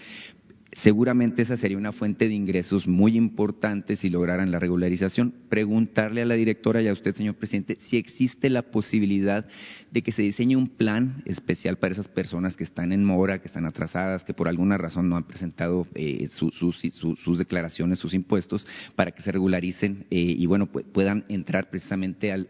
seguramente 0.73 1.41
esa 1.41 1.57
sería 1.57 1.77
una 1.77 1.91
fuente 1.91 2.27
de 2.27 2.33
ingresos 2.33 2.87
muy 2.87 3.17
importante 3.17 3.95
si 3.95 4.09
lograran 4.09 4.51
la 4.51 4.59
regularización. 4.59 5.33
Preguntarle 5.49 6.21
a 6.21 6.25
la 6.25 6.35
directora 6.35 6.81
y 6.81 6.87
a 6.87 6.93
usted, 6.93 7.15
señor 7.15 7.35
presidente, 7.35 7.77
si 7.81 7.97
existe 7.97 8.49
la 8.49 8.63
posibilidad 8.63 9.47
de 9.91 10.01
que 10.03 10.11
se 10.11 10.21
diseñe 10.21 10.55
un 10.55 10.67
plan 10.67 11.23
especial 11.25 11.77
para 11.77 11.93
esas 11.93 12.07
personas 12.07 12.55
que 12.55 12.63
están 12.63 12.91
en 12.91 13.03
mora, 13.03 13.41
que 13.41 13.47
están 13.47 13.65
atrasadas, 13.65 14.23
que 14.23 14.33
por 14.33 14.47
alguna 14.47 14.77
razón 14.77 15.09
no 15.09 15.17
han 15.17 15.23
presentado 15.23 15.87
eh, 15.95 16.29
sus, 16.31 17.37
declaraciones, 17.37 17.99
sus 17.99 18.13
impuestos, 18.13 18.67
para 18.95 19.11
que 19.11 19.23
se 19.23 19.31
regularicen 19.31 20.05
eh, 20.11 20.19
y 20.19 20.45
bueno 20.45 20.67
puedan 20.67 21.25
entrar 21.29 21.69
precisamente 21.69 22.31
al, 22.31 22.47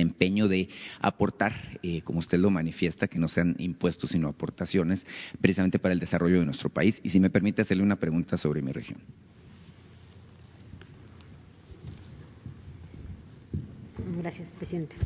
empeño 0.00 0.48
de 0.48 0.68
aportar, 1.00 1.78
eh, 1.82 2.02
como 2.02 2.18
usted 2.18 2.38
lo 2.38 2.50
manifiesta, 2.50 3.06
que 3.06 3.18
no 3.18 3.28
sean 3.28 3.54
impuestos 3.58 4.10
sino 4.10 4.28
aportaciones, 4.28 5.06
precisamente 5.40 5.78
para 5.78 5.94
el 5.94 6.00
desarrollo 6.00 6.40
de 6.40 6.46
nuestro 6.46 6.70
país 6.70 7.00
si 7.12 7.20
me 7.20 7.30
permite 7.30 7.62
hacerle 7.62 7.82
una 7.82 7.96
pregunta 7.96 8.38
sobre 8.38 8.62
mi 8.62 8.72
región. 8.72 8.98
Gracias, 14.20 14.50
presidente. 14.52 14.96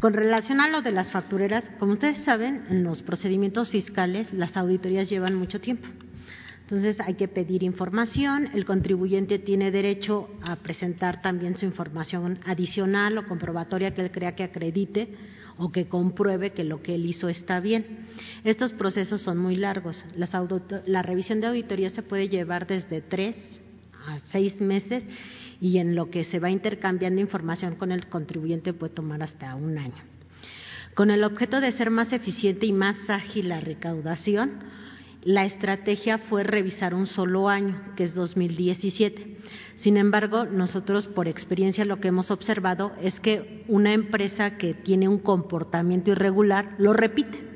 Con 0.00 0.12
relación 0.12 0.60
a 0.60 0.68
lo 0.68 0.82
de 0.82 0.92
las 0.92 1.10
factureras, 1.10 1.64
como 1.78 1.92
ustedes 1.92 2.18
saben, 2.18 2.64
en 2.68 2.84
los 2.84 3.02
procedimientos 3.02 3.70
fiscales 3.70 4.32
las 4.32 4.56
auditorías 4.56 5.08
llevan 5.08 5.34
mucho 5.34 5.60
tiempo. 5.60 5.88
Entonces 6.62 7.00
hay 7.00 7.14
que 7.14 7.28
pedir 7.28 7.62
información, 7.62 8.48
el 8.54 8.64
contribuyente 8.64 9.38
tiene 9.38 9.70
derecho 9.70 10.30
a 10.42 10.56
presentar 10.56 11.20
también 11.20 11.56
su 11.56 11.66
información 11.66 12.38
adicional 12.46 13.18
o 13.18 13.26
comprobatoria 13.26 13.94
que 13.94 14.02
él 14.02 14.10
crea 14.10 14.34
que 14.34 14.44
acredite 14.44 15.14
o 15.58 15.70
que 15.70 15.86
compruebe 15.86 16.52
que 16.52 16.64
lo 16.64 16.82
que 16.82 16.94
él 16.94 17.06
hizo 17.06 17.28
está 17.28 17.60
bien. 17.60 18.06
Estos 18.44 18.72
procesos 18.72 19.22
son 19.22 19.38
muy 19.38 19.56
largos. 19.56 20.04
la 20.86 21.02
revisión 21.02 21.40
de 21.40 21.46
auditoría 21.48 21.90
se 21.90 22.02
puede 22.02 22.28
llevar 22.28 22.66
desde 22.66 23.00
tres 23.00 23.36
a 24.06 24.18
seis 24.20 24.60
meses 24.60 25.04
y 25.60 25.78
en 25.78 25.94
lo 25.94 26.10
que 26.10 26.24
se 26.24 26.40
va 26.40 26.50
intercambiando 26.50 27.20
información 27.20 27.76
con 27.76 27.92
el 27.92 28.08
contribuyente 28.08 28.72
puede 28.72 28.94
tomar 28.94 29.22
hasta 29.22 29.54
un 29.54 29.78
año. 29.78 30.02
Con 30.94 31.10
el 31.10 31.24
objeto 31.24 31.60
de 31.60 31.72
ser 31.72 31.90
más 31.90 32.12
eficiente 32.12 32.66
y 32.66 32.72
más 32.72 33.08
ágil 33.08 33.48
la 33.48 33.60
recaudación, 33.60 34.58
la 35.24 35.44
estrategia 35.44 36.18
fue 36.18 36.42
revisar 36.42 36.94
un 36.94 37.06
solo 37.06 37.48
año, 37.48 37.80
que 37.96 38.04
es 38.04 38.14
2017. 38.14 39.38
Sin 39.76 39.96
embargo, 39.96 40.44
nosotros 40.44 41.06
por 41.06 41.28
experiencia 41.28 41.84
lo 41.84 42.00
que 42.00 42.08
hemos 42.08 42.30
observado 42.30 42.92
es 43.00 43.20
que 43.20 43.64
una 43.68 43.92
empresa 43.92 44.56
que 44.58 44.74
tiene 44.74 45.08
un 45.08 45.18
comportamiento 45.18 46.10
irregular 46.10 46.74
lo 46.78 46.92
repite. 46.92 47.51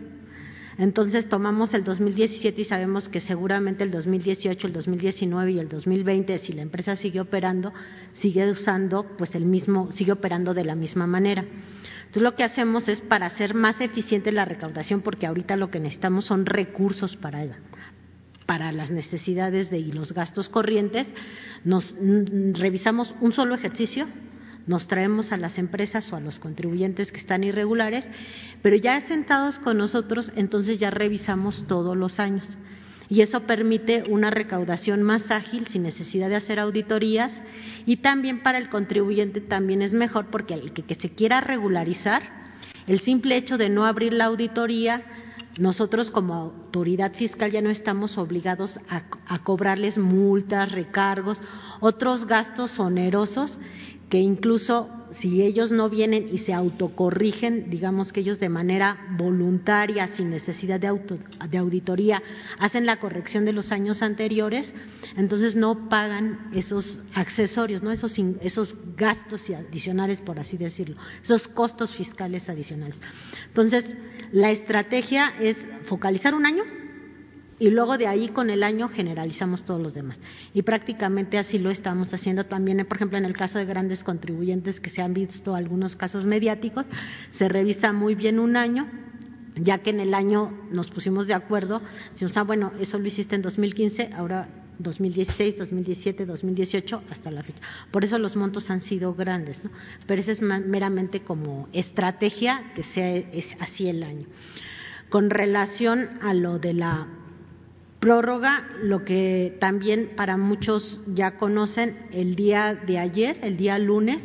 Entonces 0.78 1.28
tomamos 1.28 1.72
el 1.72 1.84
2017 1.84 2.60
y 2.60 2.64
sabemos 2.64 3.08
que 3.08 3.20
seguramente 3.20 3.82
el 3.82 3.90
2018, 3.90 4.66
el 4.66 4.72
2019 4.74 5.52
y 5.52 5.58
el 5.58 5.68
2020, 5.68 6.38
si 6.38 6.52
la 6.52 6.62
empresa 6.62 6.96
sigue 6.96 7.20
operando, 7.20 7.72
sigue 8.14 8.50
usando, 8.50 9.06
pues 9.16 9.34
el 9.34 9.46
mismo, 9.46 9.90
sigue 9.90 10.12
operando 10.12 10.52
de 10.52 10.64
la 10.64 10.74
misma 10.74 11.06
manera. 11.06 11.42
Entonces 11.42 12.22
lo 12.22 12.34
que 12.34 12.44
hacemos 12.44 12.88
es 12.88 13.00
para 13.00 13.26
hacer 13.26 13.54
más 13.54 13.80
eficiente 13.80 14.32
la 14.32 14.44
recaudación, 14.44 15.00
porque 15.00 15.26
ahorita 15.26 15.56
lo 15.56 15.70
que 15.70 15.80
necesitamos 15.80 16.26
son 16.26 16.44
recursos 16.44 17.16
para 17.16 17.46
para 18.46 18.70
las 18.70 18.92
necesidades 18.92 19.70
de, 19.70 19.78
y 19.80 19.90
los 19.90 20.12
gastos 20.12 20.48
corrientes, 20.48 21.08
nos 21.64 21.92
revisamos 22.52 23.12
un 23.20 23.32
solo 23.32 23.56
ejercicio, 23.56 24.06
nos 24.66 24.88
traemos 24.88 25.32
a 25.32 25.36
las 25.36 25.58
empresas 25.58 26.12
o 26.12 26.16
a 26.16 26.20
los 26.20 26.38
contribuyentes 26.38 27.12
que 27.12 27.18
están 27.18 27.44
irregulares, 27.44 28.04
pero 28.62 28.76
ya 28.76 29.00
sentados 29.02 29.58
con 29.58 29.78
nosotros, 29.78 30.32
entonces 30.36 30.78
ya 30.78 30.90
revisamos 30.90 31.64
todos 31.68 31.96
los 31.96 32.18
años. 32.18 32.46
Y 33.08 33.20
eso 33.20 33.40
permite 33.42 34.02
una 34.08 34.30
recaudación 34.30 35.02
más 35.02 35.30
ágil 35.30 35.68
sin 35.68 35.84
necesidad 35.84 36.28
de 36.28 36.36
hacer 36.36 36.58
auditorías 36.58 37.30
y 37.86 37.98
también 37.98 38.42
para 38.42 38.58
el 38.58 38.68
contribuyente 38.68 39.40
también 39.40 39.80
es 39.80 39.92
mejor 39.92 40.26
porque 40.26 40.54
el 40.54 40.72
que, 40.72 40.94
se 40.96 41.10
quiera 41.10 41.40
regularizar, 41.40 42.22
el 42.88 42.98
simple 42.98 43.36
hecho 43.36 43.58
de 43.58 43.68
no 43.68 43.86
abrir 43.86 44.12
la 44.12 44.24
auditoría 44.24 45.04
nosotros 45.58 46.10
como 46.10 46.34
autoridad 46.34 47.14
fiscal 47.14 47.50
ya 47.50 47.62
no 47.62 47.70
estamos 47.70 48.18
obligados 48.18 48.78
a, 48.88 49.38
cobrarles 49.38 49.96
multas, 49.96 50.70
recargos, 50.70 51.40
otros 51.80 52.26
gastos 52.26 52.78
onerosos 52.78 53.56
que 54.08 54.18
incluso 54.18 54.88
si 55.12 55.42
ellos 55.42 55.72
no 55.72 55.88
vienen 55.88 56.28
y 56.32 56.38
se 56.38 56.52
autocorrigen, 56.52 57.70
digamos 57.70 58.12
que 58.12 58.20
ellos 58.20 58.38
de 58.38 58.48
manera 58.48 58.98
voluntaria, 59.16 60.08
sin 60.08 60.30
necesidad 60.30 60.78
de, 60.78 60.92
de 61.48 61.58
auditoría, 61.58 62.22
hacen 62.58 62.86
la 62.86 63.00
corrección 63.00 63.44
de 63.44 63.52
los 63.52 63.72
años 63.72 64.02
anteriores, 64.02 64.72
entonces 65.16 65.56
no 65.56 65.88
pagan 65.88 66.50
esos 66.54 66.98
accesorios, 67.14 67.82
¿no? 67.82 67.92
esos, 67.92 68.16
esos 68.40 68.74
gastos 68.96 69.48
adicionales, 69.50 70.20
por 70.20 70.38
así 70.38 70.56
decirlo, 70.56 70.96
esos 71.22 71.48
costos 71.48 71.94
fiscales 71.94 72.48
adicionales. 72.48 73.00
Entonces, 73.48 73.84
la 74.32 74.50
estrategia 74.50 75.32
es 75.40 75.56
focalizar 75.84 76.34
un 76.34 76.46
año 76.46 76.62
y 77.58 77.70
luego 77.70 77.96
de 77.96 78.06
ahí 78.06 78.28
con 78.28 78.50
el 78.50 78.62
año 78.62 78.88
generalizamos 78.88 79.64
todos 79.64 79.80
los 79.80 79.94
demás. 79.94 80.18
Y 80.52 80.62
prácticamente 80.62 81.38
así 81.38 81.58
lo 81.58 81.70
estamos 81.70 82.12
haciendo 82.12 82.44
también, 82.44 82.84
por 82.86 82.96
ejemplo, 82.96 83.18
en 83.18 83.24
el 83.24 83.32
caso 83.32 83.58
de 83.58 83.64
grandes 83.64 84.04
contribuyentes 84.04 84.80
que 84.80 84.90
se 84.90 85.02
han 85.02 85.14
visto 85.14 85.54
algunos 85.54 85.96
casos 85.96 86.26
mediáticos, 86.26 86.84
se 87.30 87.48
revisa 87.48 87.92
muy 87.92 88.14
bien 88.14 88.38
un 88.38 88.56
año, 88.56 88.88
ya 89.56 89.78
que 89.78 89.90
en 89.90 90.00
el 90.00 90.12
año 90.12 90.52
nos 90.70 90.90
pusimos 90.90 91.26
de 91.26 91.34
acuerdo, 91.34 91.80
decimos, 92.12 92.36
ah, 92.36 92.42
bueno, 92.42 92.72
eso 92.78 92.98
lo 92.98 93.06
hiciste 93.06 93.36
en 93.36 93.42
2015, 93.42 94.10
ahora 94.14 94.48
2016, 94.78 95.56
2017, 95.56 96.26
2018 96.26 97.02
hasta 97.08 97.30
la 97.30 97.42
fecha. 97.42 97.62
Por 97.90 98.04
eso 98.04 98.18
los 98.18 98.36
montos 98.36 98.68
han 98.70 98.82
sido 98.82 99.14
grandes, 99.14 99.64
¿no? 99.64 99.70
Pero 100.06 100.20
eso 100.20 100.32
es 100.32 100.42
meramente 100.42 101.20
como 101.20 101.68
estrategia 101.72 102.72
que 102.74 102.82
sea 102.82 103.24
así 103.60 103.88
el 103.88 104.02
año. 104.02 104.26
Con 105.08 105.30
relación 105.30 106.10
a 106.20 106.34
lo 106.34 106.58
de 106.58 106.74
la 106.74 107.06
prórroga, 108.00 108.68
lo 108.82 109.04
que 109.04 109.56
también 109.58 110.10
para 110.16 110.36
muchos 110.36 111.00
ya 111.06 111.36
conocen, 111.38 111.96
el 112.12 112.36
día 112.36 112.74
de 112.74 112.98
ayer, 112.98 113.38
el 113.42 113.56
día 113.56 113.78
lunes, 113.78 114.22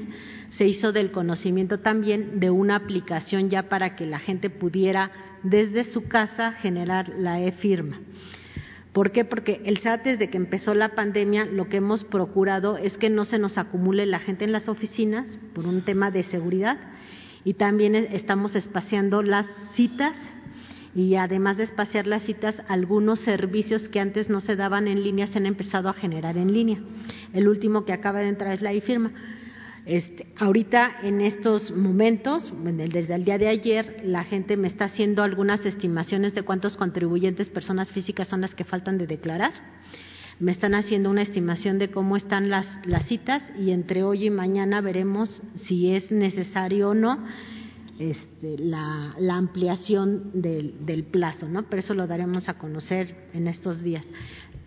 se 0.50 0.68
hizo 0.68 0.92
del 0.92 1.12
conocimiento 1.12 1.80
también 1.80 2.40
de 2.40 2.50
una 2.50 2.76
aplicación 2.76 3.50
ya 3.50 3.70
para 3.70 3.96
que 3.96 4.06
la 4.06 4.20
gente 4.20 4.50
pudiera 4.50 5.12
desde 5.44 5.86
su 5.86 6.08
casa 6.08 6.52
generar 6.54 7.10
la 7.18 7.42
e-firma. 7.42 8.00
¿Por 8.92 9.12
qué? 9.12 9.24
Porque 9.24 9.62
el 9.64 9.78
SAT 9.78 10.04
desde 10.04 10.30
que 10.30 10.38
empezó 10.38 10.74
la 10.74 10.90
pandemia 10.90 11.46
lo 11.46 11.70
que 11.70 11.78
hemos 11.78 12.04
procurado 12.04 12.78
es 12.78 12.98
que 12.98 13.10
no 13.10 13.24
se 13.24 13.40
nos 13.40 13.58
acumule 13.58 14.06
la 14.06 14.20
gente 14.20 14.44
en 14.44 14.52
las 14.52 14.68
oficinas 14.68 15.26
por 15.54 15.66
un 15.66 15.84
tema 15.84 16.12
de 16.12 16.24
seguridad 16.24 16.78
y 17.46 17.54
también 17.54 17.96
estamos 17.96 18.56
espaciando 18.56 19.24
las 19.24 19.48
citas 19.74 20.16
y 20.96 21.16
además 21.16 21.58
de 21.58 21.64
espaciar 21.64 22.08
las 22.08 22.24
citas, 22.24 22.62
algunos 22.68 23.22
servicios 23.22 23.88
que 23.88 24.00
antes 24.00 24.30
no 24.30 24.42
se 24.42 24.56
daban 24.56 24.88
en 24.88 25.04
línea 25.04 25.28
se 25.28 25.38
han 25.38 25.46
empezado 25.46 25.90
a 25.90 25.94
generar 25.94 26.38
en 26.38 26.54
línea. 26.54 26.80
El 27.34 27.48
último 27.48 27.86
que 27.86 27.94
acaba 27.94 28.20
de 28.20 28.28
entrar 28.28 28.54
es 28.54 28.62
la 28.62 28.74
e-firma. 28.74 29.12
Este, 29.86 30.28
ahorita, 30.38 30.98
en 31.02 31.22
estos 31.22 31.72
momentos, 31.76 32.54
desde 32.64 33.16
el 33.16 33.26
día 33.26 33.38
de 33.40 33.48
ayer, 33.48 34.02
la 34.04 34.24
gente 34.24 34.56
me 34.56 34.68
está 34.68 34.86
haciendo 34.86 35.24
algunas 35.24 35.66
estimaciones 35.66 36.36
de 36.36 36.44
cuántos 36.44 36.78
contribuyentes, 36.78 37.50
personas 37.50 37.90
físicas, 37.90 38.28
son 38.28 38.42
las 38.42 38.54
que 38.54 38.64
faltan 38.64 38.98
de 38.98 39.08
declarar. 39.08 39.52
Me 40.40 40.52
están 40.52 40.76
haciendo 40.76 41.10
una 41.10 41.22
estimación 41.22 41.78
de 41.78 41.90
cómo 41.90 42.16
están 42.16 42.50
las, 42.50 42.80
citas 43.06 43.44
y 43.60 43.72
entre 43.72 44.04
hoy 44.04 44.26
y 44.26 44.30
mañana 44.30 44.82
veremos 44.82 45.42
si 45.56 45.94
es 45.94 46.12
necesario 46.12 46.90
o 46.90 46.94
no 46.96 47.24
este, 48.02 48.58
la, 48.58 49.14
ampliación 49.30 50.32
del, 50.34 50.86
del, 50.88 51.04
plazo, 51.04 51.48
¿no? 51.48 51.70
Pero 51.70 51.82
eso 51.82 51.94
lo 51.94 52.08
daremos 52.08 52.50
a 52.50 52.58
conocer 52.58 53.30
en 53.34 53.48
estos 53.48 53.84
días. 53.84 54.04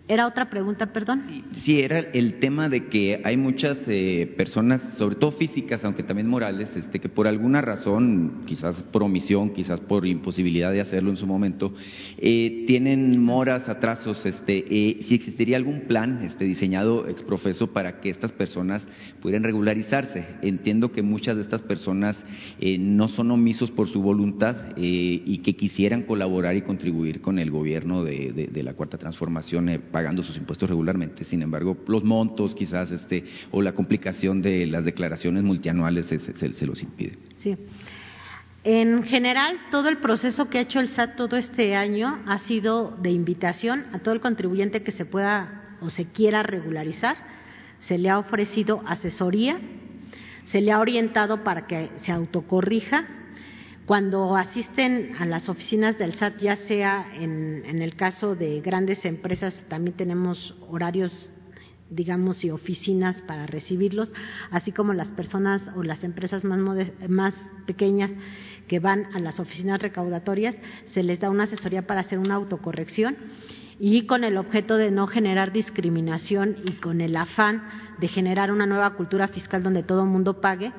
¿Era 0.07 0.27
otra 0.27 0.51
pregunta, 0.51 0.93
perdón? 0.93 1.23
Sí, 1.61 1.81
era 1.81 1.97
el 1.97 2.39
tema 2.39 2.69
de 2.69 2.85
que 2.89 3.21
hay 3.23 3.37
muchas 3.37 3.79
eh, 3.87 4.31
personas, 4.37 4.79
sobre 4.99 5.15
todo 5.15 5.31
físicas, 5.31 5.83
aunque 5.83 6.03
también 6.03 6.27
morales, 6.27 6.69
este, 6.75 6.99
que 6.99 7.09
por 7.09 7.27
alguna 7.27 7.61
razón, 7.61 8.43
quizás 8.45 8.83
por 8.83 9.01
omisión, 9.01 9.49
quizás 9.49 9.79
por 9.79 10.05
imposibilidad 10.05 10.71
de 10.71 10.81
hacerlo 10.81 11.09
en 11.09 11.17
su 11.17 11.25
momento, 11.25 11.73
eh, 12.19 12.65
tienen 12.67 13.19
moras, 13.19 13.67
atrasos. 13.67 14.27
Este, 14.27 14.65
eh, 14.69 14.99
si 15.01 15.15
existiría 15.15 15.57
algún 15.57 15.87
plan 15.87 16.21
este, 16.23 16.45
diseñado 16.45 17.07
exprofeso 17.07 17.73
para 17.73 17.99
que 17.99 18.11
estas 18.11 18.31
personas 18.31 18.87
pudieran 19.23 19.43
regularizarse. 19.43 20.27
Entiendo 20.43 20.91
que 20.91 21.01
muchas 21.01 21.35
de 21.35 21.41
estas 21.41 21.63
personas 21.63 22.15
no 22.61 23.07
son 23.07 23.31
omisos 23.31 23.71
por 23.71 23.89
su 23.89 24.03
voluntad 24.03 24.55
y 24.77 25.39
que 25.39 25.55
quisieran 25.55 26.03
colaborar 26.03 26.55
y 26.55 26.61
contribuir 26.61 27.21
con 27.21 27.39
el 27.39 27.49
gobierno 27.49 28.03
de, 28.03 28.49
de 28.51 28.63
la 28.63 28.73
Cuarta 28.73 28.97
Transformación 28.97 29.69
pagando 29.95 30.23
sus 30.23 30.35
impuestos 30.35 30.69
regularmente. 30.69 31.23
Sin 31.23 31.41
embargo, 31.41 31.77
los 31.87 32.03
montos 32.03 32.53
quizás 32.53 32.91
este, 32.91 33.23
o 33.51 33.61
la 33.61 33.71
complicación 33.71 34.41
de 34.41 34.65
las 34.65 34.83
declaraciones 34.83 35.41
multianuales 35.41 36.07
se, 36.07 36.65
los 36.65 36.81
impide. 36.83 37.17
Sí. 37.37 37.55
En 38.65 39.03
general, 39.03 39.55
todo 39.71 39.87
el 39.87 39.99
proceso 39.99 40.49
que 40.49 40.57
ha 40.57 40.61
hecho 40.63 40.81
el 40.81 40.89
SAT 40.89 41.15
todo 41.15 41.37
este 41.37 41.77
año 41.77 42.19
ha 42.25 42.39
sido 42.39 42.97
de 43.01 43.11
invitación 43.11 43.85
a 43.93 43.99
todo 43.99 44.13
el 44.13 44.19
contribuyente 44.19 44.83
que 44.83 44.91
se 44.91 45.05
pueda 45.05 45.77
o 45.79 45.89
se 45.89 46.03
quiera 46.03 46.43
regularizar. 46.43 47.15
Se 47.79 47.97
le 47.97 48.09
ha 48.09 48.19
ofrecido 48.19 48.81
asesoría, 48.85 49.61
se 50.43 50.59
le 50.59 50.73
ha 50.73 50.81
orientado 50.81 51.41
para 51.45 51.67
que 51.67 51.89
se 52.01 52.11
autocorrija 52.11 53.07
cuando 53.85 54.35
asisten 54.35 55.11
a 55.19 55.25
las 55.25 55.47
oficinas 55.47 55.97
del 55.99 56.13
SAT, 56.13 56.39
ya 56.39 56.55
sea 56.55 57.05
en, 57.19 57.63
el 57.81 57.95
caso 57.95 58.35
de 58.35 58.61
grandes 58.61 59.05
empresas, 59.05 59.63
también 59.67 59.95
tenemos 59.95 60.55
horarios 60.69 61.31
digamos, 61.87 62.43
y 62.43 62.49
oficinas 62.49 63.21
para 63.21 63.45
recibirlos, 63.45 64.11
así 64.49 64.71
como 64.71 64.93
las 64.93 65.09
personas 65.09 65.69
o 65.75 65.83
las 65.83 66.03
empresas 66.03 66.43
más, 66.43 66.59
más 67.07 67.35
pequeñas 67.67 68.11
que 68.67 68.79
van 68.79 69.05
a 69.13 69.19
las 69.19 69.39
oficinas 69.39 69.79
recaudatorias, 69.79 70.55
se 70.91 71.03
les 71.03 71.19
da 71.19 71.29
una 71.29 71.43
asesoría 71.43 71.85
para 71.85 72.01
hacer 72.01 72.17
una 72.17 72.33
autocorrección 72.33 73.17
y 73.79 74.07
con 74.07 74.23
el 74.23 74.37
objeto 74.37 74.77
de 74.77 74.89
no 74.89 75.05
generar 75.05 75.51
discriminación 75.51 76.55
y 76.65 76.71
con 76.73 77.01
el 77.01 77.15
afán 77.15 77.67
de 77.99 78.07
generar 78.07 78.51
una 78.51 78.65
nueva 78.65 78.95
cultura 78.95 79.27
fiscal 79.27 79.61
donde 79.61 79.83
todo 79.83 80.07
mundo 80.07 80.41
pague, 80.41 80.73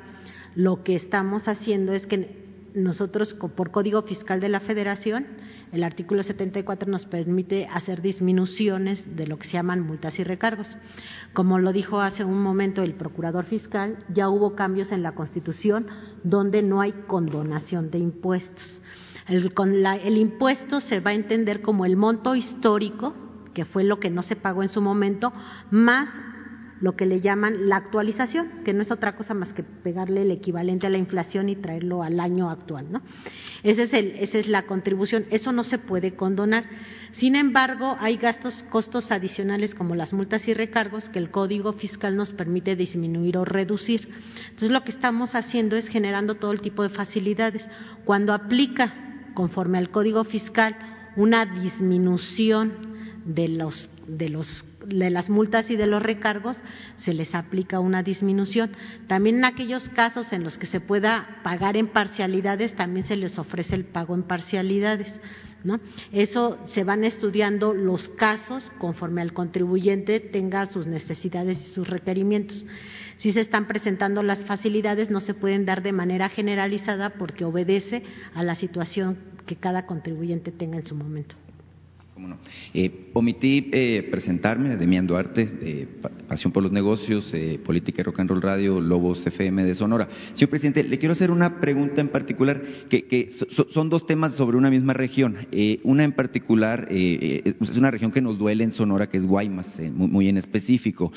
lo 0.56 0.82
que 0.82 0.96
estamos 0.96 1.46
haciendo 1.46 1.92
es 1.92 2.06
que 2.06 2.45
nosotros 2.76 3.34
por 3.34 3.70
Código 3.70 4.02
Fiscal 4.02 4.38
de 4.38 4.48
la 4.48 4.60
Federación, 4.60 5.26
el 5.72 5.82
artículo 5.82 6.22
74 6.22 6.88
nos 6.90 7.06
permite 7.06 7.66
hacer 7.72 8.02
disminuciones 8.02 9.16
de 9.16 9.26
lo 9.26 9.38
que 9.38 9.46
se 9.46 9.54
llaman 9.54 9.80
multas 9.80 10.18
y 10.18 10.24
recargos. 10.24 10.68
Como 11.32 11.58
lo 11.58 11.72
dijo 11.72 12.00
hace 12.00 12.22
un 12.24 12.40
momento 12.40 12.82
el 12.82 12.94
procurador 12.94 13.44
fiscal, 13.44 13.96
ya 14.08 14.28
hubo 14.28 14.54
cambios 14.54 14.92
en 14.92 15.02
la 15.02 15.12
Constitución 15.12 15.86
donde 16.22 16.62
no 16.62 16.80
hay 16.80 16.92
condonación 16.92 17.90
de 17.90 17.98
impuestos. 17.98 18.80
El, 19.26 19.52
el 20.04 20.18
impuesto 20.18 20.80
se 20.80 21.00
va 21.00 21.10
a 21.10 21.14
entender 21.14 21.62
como 21.62 21.84
el 21.84 21.96
monto 21.96 22.36
histórico, 22.36 23.14
que 23.54 23.64
fue 23.64 23.82
lo 23.84 23.98
que 23.98 24.10
no 24.10 24.22
se 24.22 24.36
pagó 24.36 24.62
en 24.62 24.68
su 24.68 24.80
momento, 24.80 25.32
más 25.70 26.10
lo 26.80 26.94
que 26.94 27.06
le 27.06 27.20
llaman 27.20 27.68
la 27.68 27.76
actualización, 27.76 28.62
que 28.64 28.72
no 28.72 28.82
es 28.82 28.90
otra 28.90 29.16
cosa 29.16 29.34
más 29.34 29.52
que 29.52 29.62
pegarle 29.62 30.22
el 30.22 30.30
equivalente 30.30 30.86
a 30.86 30.90
la 30.90 30.98
inflación 30.98 31.48
y 31.48 31.56
traerlo 31.56 32.02
al 32.02 32.20
año 32.20 32.50
actual, 32.50 32.86
¿no? 32.90 33.02
Ese 33.62 33.84
es 33.84 33.94
el, 33.94 34.10
esa 34.18 34.38
es 34.38 34.46
la 34.46 34.62
contribución, 34.62 35.24
eso 35.30 35.52
no 35.52 35.64
se 35.64 35.78
puede 35.78 36.14
condonar. 36.14 36.64
Sin 37.12 37.34
embargo, 37.34 37.96
hay 37.98 38.16
gastos, 38.18 38.62
costos 38.68 39.10
adicionales 39.10 39.74
como 39.74 39.94
las 39.94 40.12
multas 40.12 40.46
y 40.48 40.54
recargos 40.54 41.08
que 41.08 41.18
el 41.18 41.30
Código 41.30 41.72
Fiscal 41.72 42.14
nos 42.14 42.32
permite 42.32 42.76
disminuir 42.76 43.38
o 43.38 43.44
reducir. 43.44 44.10
Entonces, 44.44 44.70
lo 44.70 44.84
que 44.84 44.90
estamos 44.90 45.34
haciendo 45.34 45.76
es 45.76 45.88
generando 45.88 46.34
todo 46.34 46.52
el 46.52 46.60
tipo 46.60 46.82
de 46.82 46.90
facilidades. 46.90 47.66
Cuando 48.04 48.34
aplica, 48.34 48.94
conforme 49.34 49.78
al 49.78 49.90
Código 49.90 50.24
Fiscal, 50.24 50.76
una 51.16 51.46
disminución 51.46 52.95
de 53.26 53.48
los, 53.48 53.90
de 54.06 54.28
los 54.30 54.64
de 54.86 55.10
las 55.10 55.28
multas 55.28 55.68
y 55.70 55.76
de 55.76 55.86
los 55.86 56.02
recargos 56.02 56.56
se 56.98 57.12
les 57.12 57.34
aplica 57.34 57.80
una 57.80 58.02
disminución. 58.02 58.70
También 59.08 59.38
en 59.38 59.44
aquellos 59.44 59.88
casos 59.88 60.32
en 60.32 60.44
los 60.44 60.58
que 60.58 60.66
se 60.66 60.80
pueda 60.80 61.40
pagar 61.42 61.76
en 61.76 61.88
parcialidades, 61.88 62.74
también 62.74 63.04
se 63.04 63.16
les 63.16 63.38
ofrece 63.38 63.74
el 63.74 63.84
pago 63.84 64.14
en 64.14 64.22
parcialidades. 64.22 65.20
¿no? 65.64 65.80
Eso 66.12 66.58
se 66.66 66.84
van 66.84 67.02
estudiando 67.02 67.74
los 67.74 68.08
casos 68.08 68.70
conforme 68.78 69.22
al 69.22 69.32
contribuyente 69.32 70.20
tenga 70.20 70.66
sus 70.66 70.86
necesidades 70.86 71.58
y 71.66 71.70
sus 71.70 71.88
requerimientos. 71.88 72.64
Si 73.16 73.32
se 73.32 73.40
están 73.40 73.66
presentando 73.66 74.22
las 74.22 74.44
facilidades, 74.44 75.10
no 75.10 75.20
se 75.20 75.34
pueden 75.34 75.64
dar 75.64 75.82
de 75.82 75.92
manera 75.92 76.28
generalizada 76.28 77.10
porque 77.10 77.44
obedece 77.44 78.04
a 78.34 78.44
la 78.44 78.54
situación 78.54 79.18
que 79.46 79.56
cada 79.56 79.86
contribuyente 79.86 80.52
tenga 80.52 80.76
en 80.76 80.86
su 80.86 80.94
momento. 80.94 81.34
Eh, 82.72 83.10
omití 83.12 83.68
eh, 83.72 84.08
presentarme, 84.10 84.76
Demian 84.76 85.06
Duarte, 85.06 85.44
de 85.44 85.88
Pasión 86.28 86.52
por 86.52 86.62
los 86.62 86.72
Negocios, 86.72 87.30
eh, 87.34 87.60
Política 87.62 88.00
y 88.00 88.04
Rock 88.04 88.20
and 88.20 88.30
Roll 88.30 88.42
Radio, 88.42 88.80
Lobos 88.80 89.26
FM 89.26 89.64
de 89.64 89.74
Sonora. 89.74 90.08
Señor 90.32 90.48
presidente, 90.48 90.82
le 90.82 90.98
quiero 90.98 91.12
hacer 91.12 91.30
una 91.30 91.60
pregunta 91.60 92.00
en 92.00 92.08
particular, 92.08 92.62
que, 92.88 93.28
son 93.70 93.90
dos 93.90 94.06
temas 94.06 94.34
sobre 94.34 94.56
una 94.56 94.70
misma 94.70 94.94
región. 94.94 95.36
una 95.82 96.04
en 96.04 96.12
particular 96.12 96.88
es 96.90 97.76
una 97.76 97.90
región 97.90 98.12
que 98.12 98.20
nos 98.20 98.38
duele 98.38 98.64
en 98.64 98.72
Sonora, 98.72 99.08
que 99.08 99.18
es 99.18 99.26
Guaymas, 99.26 99.66
muy, 99.92 100.28
en 100.28 100.38
específico. 100.38 101.12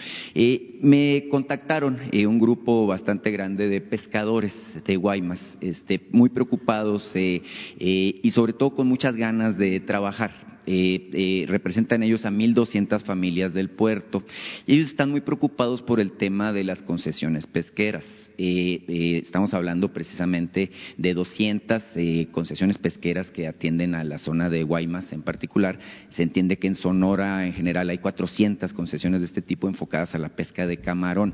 me 0.82 1.28
contactaron 1.30 1.98
un 2.14 2.40
grupo 2.40 2.88
bastante 2.88 3.32
grande 3.32 3.70
de 3.70 3.82
pescadores 3.82 4.54
de 4.86 4.96
Guaymas, 4.96 5.58
este, 5.62 6.02
muy 6.12 6.30
preocupados 6.30 7.14
y 7.16 8.32
sobre 8.32 8.54
todo 8.54 8.72
con 8.76 8.88
muchas 8.88 9.16
ganas 9.16 9.58
de 9.58 9.80
trabajar 9.80 10.50
eh, 10.66 11.10
eh, 11.14 11.46
representan 11.48 12.04
ellos 12.04 12.26
a 12.26 12.32
1.200 12.32 13.04
familias 13.04 13.54
del 13.54 13.70
puerto. 13.70 14.24
Y 14.66 14.76
ellos 14.76 14.90
están 14.90 15.12
muy 15.12 15.22
preocupados 15.22 15.82
por 15.82 16.00
el 16.00 16.14
tema 16.14 16.54
de 16.54 16.64
las 16.64 16.82
concesiones 16.82 17.48
pesqueras. 17.48 18.06
Eh, 18.38 19.22
estamos 19.26 19.54
hablando 19.54 19.92
precisamente 19.92 20.72
de 20.98 21.14
200 21.14 21.84
concesiones 22.32 22.78
pesqueras 22.78 23.32
que 23.32 23.48
atienden 23.48 23.96
a 23.96 24.04
la 24.06 24.18
zona 24.18 24.50
de 24.50 24.64
Guaymas 24.64 25.12
en 25.12 25.24
particular. 25.24 25.80
Se 26.12 26.24
entiende 26.24 26.58
que 26.58 26.68
en 26.68 26.76
Sonora 26.76 27.46
en 27.46 27.54
general 27.54 27.90
hay 27.90 27.98
400 27.98 28.72
concesiones 28.72 29.20
de 29.20 29.28
este 29.28 29.42
tipo 29.42 29.68
enfocadas 29.68 30.16
a 30.16 30.20
la 30.20 30.30
pesca 30.30 30.68
de 30.68 30.78
camarón. 30.78 31.34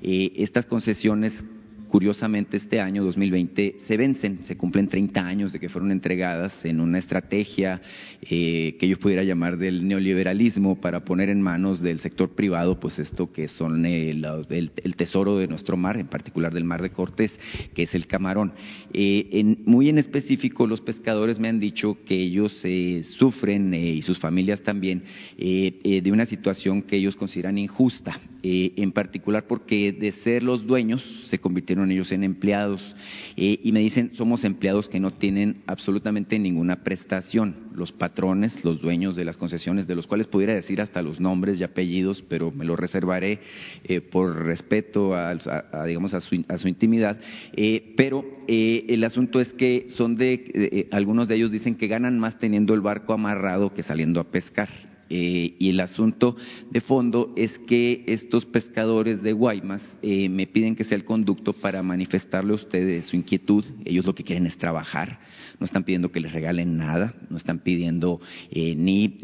estas 0.00 0.64
concesiones 0.64 1.44
curiosamente 1.96 2.58
este 2.58 2.78
año 2.78 3.02
2020 3.04 3.76
se 3.86 3.96
vencen, 3.96 4.40
se 4.42 4.54
cumplen 4.58 4.86
30 4.86 5.26
años 5.26 5.54
de 5.54 5.58
que 5.58 5.70
fueron 5.70 5.90
entregadas 5.90 6.52
en 6.62 6.80
una 6.80 6.98
estrategia 6.98 7.80
eh, 8.20 8.76
que 8.78 8.86
yo 8.86 8.98
pudiera 8.98 9.24
llamar 9.24 9.56
del 9.56 9.88
neoliberalismo 9.88 10.78
para 10.78 11.06
poner 11.06 11.30
en 11.30 11.40
manos 11.40 11.80
del 11.80 12.00
sector 12.00 12.34
privado, 12.34 12.78
pues 12.78 12.98
esto 12.98 13.32
que 13.32 13.48
son 13.48 13.86
eh, 13.86 14.10
el, 14.10 14.96
tesoro 14.96 15.38
de 15.38 15.48
nuestro 15.48 15.78
mar, 15.78 15.96
en 15.96 16.06
particular 16.06 16.52
del 16.52 16.64
mar 16.64 16.82
de 16.82 16.90
Cortés, 16.90 17.32
que 17.72 17.84
es 17.84 17.94
el 17.94 18.06
camarón. 18.06 18.52
Eh, 18.92 19.56
muy 19.64 19.88
en 19.88 19.96
específico, 19.96 20.66
los 20.66 20.82
pescadores 20.82 21.38
me 21.38 21.48
han 21.48 21.60
dicho 21.60 21.96
que 22.04 22.16
ellos 22.16 22.62
sufren 23.04 23.72
y 23.72 24.02
sus 24.02 24.18
familias 24.18 24.60
también 24.62 25.04
de 25.38 26.10
una 26.12 26.26
situación 26.26 26.82
que 26.82 26.96
ellos 26.96 27.16
consideran 27.16 27.56
injusta, 27.56 28.20
en 28.42 28.92
particular 28.92 29.46
porque 29.46 29.92
de 29.92 30.12
ser 30.12 30.42
los 30.42 30.66
dueños 30.66 31.24
se 31.28 31.38
convirtieron 31.38 31.85
ellos 31.90 32.12
en 32.12 32.24
empleados 32.24 32.94
y 33.36 33.70
me 33.72 33.80
dicen 33.80 34.10
somos 34.14 34.44
empleados 34.44 34.88
que 34.88 35.00
no 35.00 35.12
tienen 35.12 35.62
absolutamente 35.66 36.38
ninguna 36.38 36.82
prestación 36.82 37.66
los 37.76 37.92
patrones, 37.92 38.64
los 38.64 38.80
dueños 38.80 39.14
de 39.16 39.24
las 39.24 39.36
concesiones, 39.36 39.86
de 39.86 39.94
los 39.94 40.06
cuales 40.06 40.26
pudiera 40.26 40.54
decir 40.54 40.80
hasta 40.80 41.02
los 41.02 41.20
nombres 41.20 41.60
y 41.60 41.64
apellidos, 41.64 42.22
pero 42.22 42.50
me 42.50 42.64
lo 42.64 42.74
reservaré 42.74 43.40
eh, 43.84 44.00
por 44.00 44.44
respeto 44.44 45.14
a, 45.14 45.34
digamos 45.86 46.14
a 46.14 46.20
su, 46.20 46.42
a 46.48 46.58
su 46.58 46.68
intimidad. 46.68 47.20
Eh, 47.52 47.94
pero 47.96 48.24
eh, 48.48 48.86
el 48.88 49.04
asunto 49.04 49.40
es 49.40 49.52
que 49.52 49.86
son 49.90 50.16
de, 50.16 50.88
algunos 50.90 51.28
de 51.28 51.36
ellos 51.36 51.52
dicen 51.52 51.76
que 51.76 51.86
ganan 51.86 52.18
más 52.18 52.38
teniendo 52.38 52.74
el 52.74 52.80
barco 52.80 53.12
amarrado 53.12 53.74
que 53.74 53.82
saliendo 53.82 54.20
a 54.20 54.24
pescar. 54.24 54.95
Y 55.08 55.68
el 55.68 55.80
asunto 55.80 56.36
de 56.70 56.80
fondo 56.80 57.32
es 57.36 57.58
que 57.60 58.04
estos 58.06 58.44
pescadores 58.44 59.22
de 59.22 59.32
Guaymas 59.32 59.82
me 60.02 60.46
piden 60.46 60.74
que 60.74 60.84
sea 60.84 60.96
el 60.96 61.04
conducto 61.04 61.52
para 61.52 61.82
manifestarle 61.82 62.52
a 62.52 62.56
ustedes 62.56 63.06
su 63.06 63.16
inquietud. 63.16 63.64
Ellos 63.84 64.04
lo 64.04 64.14
que 64.14 64.24
quieren 64.24 64.46
es 64.46 64.58
trabajar 64.58 65.18
no 65.58 65.64
están 65.64 65.84
pidiendo 65.84 66.12
que 66.12 66.20
les 66.20 66.32
regalen 66.32 66.76
nada, 66.76 67.14
no 67.30 67.36
están 67.36 67.58
pidiendo 67.60 68.20
eh, 68.50 68.74
ni 68.76 69.18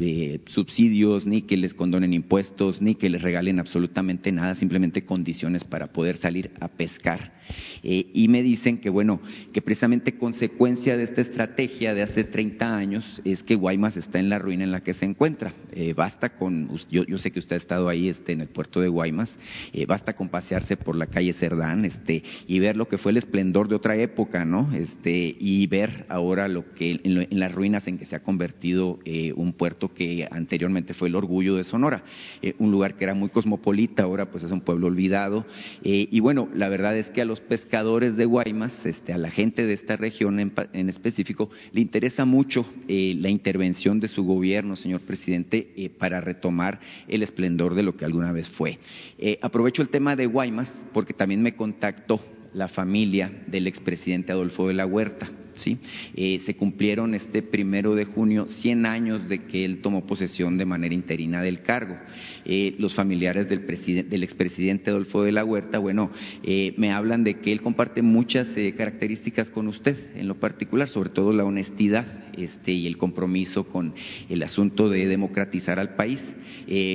eh, 0.00 0.40
subsidios, 0.46 1.26
ni 1.26 1.42
que 1.42 1.56
les 1.56 1.74
condonen 1.74 2.12
impuestos, 2.12 2.80
ni 2.80 2.94
que 2.94 3.10
les 3.10 3.22
regalen 3.22 3.58
absolutamente 3.58 4.32
nada, 4.32 4.54
simplemente 4.54 5.04
condiciones 5.04 5.64
para 5.64 5.92
poder 5.92 6.16
salir 6.16 6.50
a 6.60 6.68
pescar. 6.68 7.40
Eh, 7.82 8.10
y 8.12 8.28
me 8.28 8.42
dicen 8.42 8.78
que, 8.78 8.90
bueno, 8.90 9.20
que 9.52 9.62
precisamente 9.62 10.16
consecuencia 10.16 10.96
de 10.96 11.04
esta 11.04 11.20
estrategia 11.20 11.94
de 11.94 12.02
hace 12.02 12.24
30 12.24 12.76
años 12.76 13.20
es 13.24 13.42
que 13.42 13.54
Guaymas 13.54 13.96
está 13.96 14.18
en 14.18 14.28
la 14.28 14.38
ruina 14.38 14.64
en 14.64 14.72
la 14.72 14.82
que 14.82 14.94
se 14.94 15.04
encuentra. 15.04 15.54
Eh, 15.72 15.94
basta 15.94 16.30
con, 16.30 16.70
yo, 16.90 17.04
yo, 17.04 17.18
sé 17.18 17.30
que 17.30 17.38
usted 17.38 17.56
ha 17.56 17.58
estado 17.58 17.88
ahí 17.88 18.08
este, 18.08 18.32
en 18.32 18.40
el 18.40 18.48
puerto 18.48 18.80
de 18.80 18.88
Guaymas, 18.88 19.30
eh, 19.72 19.86
basta 19.86 20.14
con 20.14 20.28
pasearse 20.28 20.76
por 20.76 20.96
la 20.96 21.06
calle 21.06 21.32
Cerdán 21.32 21.84
este, 21.84 22.22
y 22.46 22.58
ver 22.58 22.76
lo 22.76 22.88
que 22.88 22.98
fue 22.98 23.12
el 23.12 23.18
esplendor 23.18 23.68
de 23.68 23.76
otra 23.76 23.96
época, 23.96 24.44
¿no? 24.44 24.72
Este, 24.74 25.36
y 25.38 25.66
ver 25.66 26.06
ahora 26.08 26.48
lo 26.48 26.74
que 26.74 27.00
en, 27.02 27.28
en 27.30 27.40
las 27.40 27.52
ruinas 27.52 27.86
en 27.86 27.98
que 27.98 28.06
se 28.06 28.16
ha 28.16 28.22
convertido 28.22 28.98
un 29.36 29.52
puerto 29.52 29.89
que 29.94 30.28
anteriormente 30.30 30.94
fue 30.94 31.08
el 31.08 31.16
orgullo 31.16 31.56
de 31.56 31.64
Sonora, 31.64 32.02
eh, 32.42 32.54
un 32.58 32.70
lugar 32.70 32.96
que 32.96 33.04
era 33.04 33.14
muy 33.14 33.28
cosmopolita, 33.28 34.04
ahora 34.04 34.30
pues 34.30 34.44
es 34.44 34.52
un 34.52 34.60
pueblo 34.60 34.86
olvidado. 34.86 35.46
Eh, 35.82 36.08
y 36.10 36.20
bueno, 36.20 36.48
la 36.54 36.68
verdad 36.68 36.96
es 36.96 37.10
que 37.10 37.22
a 37.22 37.24
los 37.24 37.40
pescadores 37.40 38.16
de 38.16 38.24
Guaymas, 38.24 38.72
este, 38.84 39.12
a 39.12 39.18
la 39.18 39.30
gente 39.30 39.66
de 39.66 39.74
esta 39.74 39.96
región 39.96 40.40
en, 40.40 40.88
específico, 40.88 41.50
le 41.72 41.80
interesa 41.80 42.24
mucho 42.24 42.66
eh, 42.88 43.14
la 43.18 43.28
intervención 43.28 44.00
de 44.00 44.08
su 44.08 44.24
gobierno, 44.24 44.76
señor 44.76 45.00
presidente, 45.02 45.90
para 45.98 46.20
retomar 46.20 46.80
el 47.08 47.22
esplendor 47.22 47.74
de 47.74 47.82
lo 47.82 47.96
que 47.96 48.04
alguna 48.04 48.32
vez 48.32 48.48
fue. 48.48 48.78
aprovecho 49.40 49.82
el 49.82 49.88
tema 49.88 50.16
de 50.16 50.26
Guaymas 50.26 50.70
porque 50.92 51.14
también 51.14 51.42
me 51.42 51.54
contactó 51.54 52.20
la 52.52 52.68
familia 52.68 53.30
del 53.46 53.66
expresidente 53.66 54.32
Adolfo 54.32 54.68
de 54.68 54.74
la 54.74 54.86
Huerta. 54.86 55.30
¿Sí? 55.60 55.78
Eh, 56.14 56.40
se 56.44 56.56
cumplieron 56.56 57.14
este 57.14 57.42
primero 57.42 57.94
de 57.94 58.04
junio 58.04 58.46
100 58.48 58.86
años 58.86 59.28
de 59.28 59.44
que 59.44 59.64
él 59.64 59.80
tomó 59.80 60.06
posesión 60.06 60.58
de 60.58 60.64
manera 60.64 60.94
interina 60.94 61.42
del 61.42 61.62
cargo. 61.62 61.96
Eh, 62.44 62.74
los 62.78 62.94
familiares 62.94 63.48
del, 63.48 63.66
del 64.08 64.22
expresidente 64.22 64.90
Adolfo 64.90 65.22
de 65.22 65.32
la 65.32 65.44
Huerta, 65.44 65.78
bueno, 65.78 66.10
eh, 66.42 66.74
me 66.76 66.92
hablan 66.92 67.24
de 67.24 67.34
que 67.40 67.52
él 67.52 67.60
comparte 67.60 68.02
muchas 68.02 68.48
características 68.76 69.50
con 69.50 69.68
usted, 69.68 70.16
en 70.16 70.26
lo 70.26 70.40
particular, 70.40 70.88
sobre 70.88 71.10
todo 71.10 71.32
la 71.32 71.44
honestidad 71.44 72.06
este, 72.36 72.72
y 72.72 72.86
el 72.86 72.96
compromiso 72.96 73.64
con 73.64 73.94
el 74.28 74.42
asunto 74.42 74.88
de 74.88 75.06
democratizar 75.06 75.78
al 75.78 75.94
país, 75.94 76.20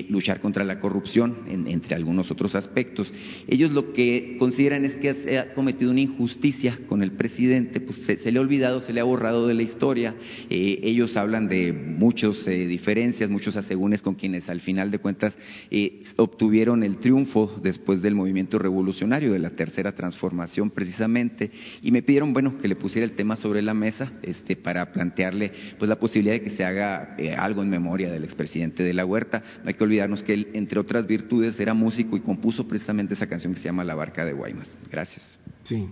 luchar 0.09 0.39
contra 0.39 0.63
la 0.63 0.79
corrupción, 0.79 1.35
entre 1.67 1.95
algunos 1.95 2.31
otros 2.31 2.55
aspectos. 2.55 3.13
Ellos 3.47 3.71
lo 3.71 3.93
que 3.93 4.35
consideran 4.39 4.85
es 4.85 4.95
que 4.95 5.13
se 5.15 5.39
ha 5.39 5.53
cometido 5.53 5.91
una 5.91 6.01
injusticia 6.01 6.79
con 6.87 7.03
el 7.03 7.11
presidente, 7.11 7.79
pues 7.79 7.99
se, 7.99 8.31
le 8.31 8.39
olvidó 8.55 8.81
se 8.81 8.93
le 8.93 9.01
ha 9.01 9.03
borrado 9.03 9.47
de 9.47 9.53
la 9.53 9.63
historia. 9.63 10.15
Eh, 10.49 10.79
ellos 10.83 11.17
hablan 11.17 11.47
de 11.47 11.73
muchas 11.73 12.47
eh, 12.47 12.67
diferencias, 12.67 13.29
muchos 13.29 13.55
asegúnes 13.55 14.01
con 14.01 14.15
quienes 14.15 14.49
al 14.49 14.61
final 14.61 14.91
de 14.91 14.99
cuentas 14.99 15.35
eh, 15.71 16.03
obtuvieron 16.15 16.83
el 16.83 16.97
triunfo 16.97 17.59
después 17.61 18.01
del 18.01 18.15
movimiento 18.15 18.59
revolucionario, 18.59 19.33
de 19.33 19.39
la 19.39 19.51
tercera 19.51 19.93
transformación 19.93 20.69
precisamente, 20.69 21.51
y 21.81 21.91
me 21.91 22.01
pidieron, 22.01 22.33
bueno, 22.33 22.57
que 22.57 22.67
le 22.67 22.75
pusiera 22.75 23.05
el 23.05 23.13
tema 23.13 23.35
sobre 23.35 23.61
la 23.61 23.73
mesa 23.73 24.11
este, 24.21 24.55
para 24.55 24.91
plantearle 24.91 25.51
pues 25.77 25.89
la 25.89 25.99
posibilidad 25.99 26.35
de 26.35 26.41
que 26.41 26.51
se 26.51 26.63
haga 26.63 27.15
algo 27.37 27.61
en 27.61 27.69
memoria 27.69 28.11
del 28.11 28.23
expresidente 28.23 28.83
de 28.83 28.93
la 28.93 29.05
Huerta. 29.05 29.43
No 29.63 29.69
hay 29.69 29.73
que 29.73 29.83
olvidarnos 29.83 30.23
que 30.23 30.33
él, 30.33 30.47
entre 30.53 30.79
otras 30.79 31.07
virtudes, 31.07 31.59
era 31.59 31.73
músico 31.73 32.17
y 32.17 32.21
compuso 32.21 32.67
precisamente 32.67 33.13
esa 33.13 33.27
canción 33.27 33.53
que 33.53 33.59
se 33.59 33.65
llama 33.65 33.83
La 33.83 33.95
Barca 33.95 34.25
de 34.25 34.33
Guaymas. 34.33 34.69
Gracias. 34.91 35.23
Sí. 35.63 35.87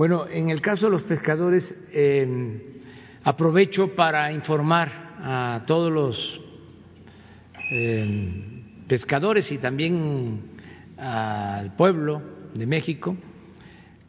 Bueno, 0.00 0.26
en 0.26 0.48
el 0.48 0.62
caso 0.62 0.86
de 0.86 0.92
los 0.92 1.02
pescadores, 1.02 1.78
em, 1.92 2.58
aprovecho 3.22 3.94
para 3.94 4.32
informar 4.32 4.90
a 5.20 5.64
todos 5.66 5.92
los 5.92 6.40
em, 7.70 8.86
pescadores 8.88 9.52
y 9.52 9.58
también 9.58 10.40
al 10.96 11.76
pueblo 11.76 12.22
de 12.54 12.64
México 12.64 13.14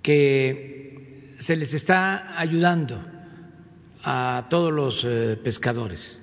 que 0.02 1.36
se 1.40 1.58
les 1.58 1.74
está 1.74 2.40
ayudando 2.40 2.98
a 4.02 4.48
todos 4.50 4.72
los 4.72 5.04
eh, 5.04 5.38
pescadores. 5.44 6.22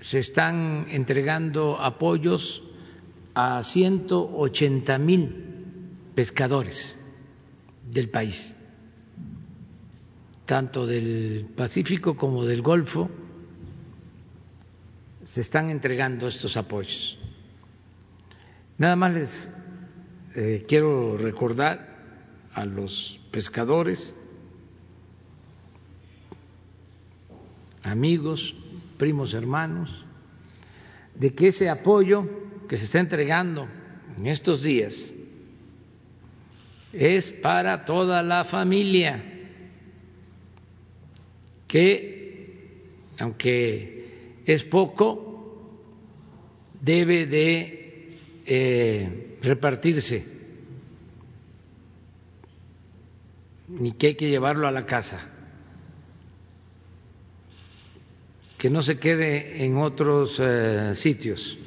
Se 0.00 0.18
están 0.18 0.86
entregando 0.90 1.80
apoyos 1.80 2.64
a 3.32 3.62
180 3.62 4.98
mil 4.98 5.36
pescadores 6.16 6.98
del 7.90 8.10
país, 8.10 8.54
tanto 10.46 10.86
del 10.86 11.46
Pacífico 11.56 12.16
como 12.16 12.44
del 12.44 12.62
Golfo, 12.62 13.10
se 15.24 15.40
están 15.40 15.70
entregando 15.70 16.26
estos 16.26 16.56
apoyos. 16.56 17.18
Nada 18.78 18.96
más 18.96 19.14
les 19.14 19.50
eh, 20.34 20.64
quiero 20.66 21.16
recordar 21.16 21.92
a 22.54 22.64
los 22.64 23.20
pescadores, 23.30 24.14
amigos, 27.82 28.54
primos, 28.98 29.34
hermanos, 29.34 30.04
de 31.14 31.34
que 31.34 31.48
ese 31.48 31.68
apoyo 31.68 32.24
que 32.68 32.76
se 32.76 32.84
está 32.84 33.00
entregando 33.00 33.68
en 34.16 34.26
estos 34.26 34.62
días 34.62 35.14
es 36.92 37.30
para 37.30 37.84
toda 37.84 38.22
la 38.22 38.44
familia, 38.44 39.22
que 41.66 42.12
aunque 43.18 44.42
es 44.44 44.62
poco, 44.64 45.32
debe 46.80 47.26
de 47.26 48.18
eh, 48.44 49.36
repartirse, 49.42 50.26
ni 53.68 53.92
que 53.92 54.08
hay 54.08 54.14
que 54.16 54.28
llevarlo 54.28 54.66
a 54.66 54.72
la 54.72 54.84
casa, 54.84 55.20
que 58.58 58.68
no 58.68 58.82
se 58.82 58.98
quede 58.98 59.64
en 59.64 59.76
otros 59.76 60.36
eh, 60.40 60.92
sitios. 60.94 61.58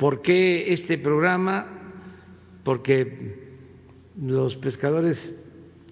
¿Por 0.00 0.22
qué 0.22 0.72
este 0.72 0.96
programa? 0.96 1.66
Porque 2.64 3.36
los 4.18 4.56
pescadores 4.56 5.38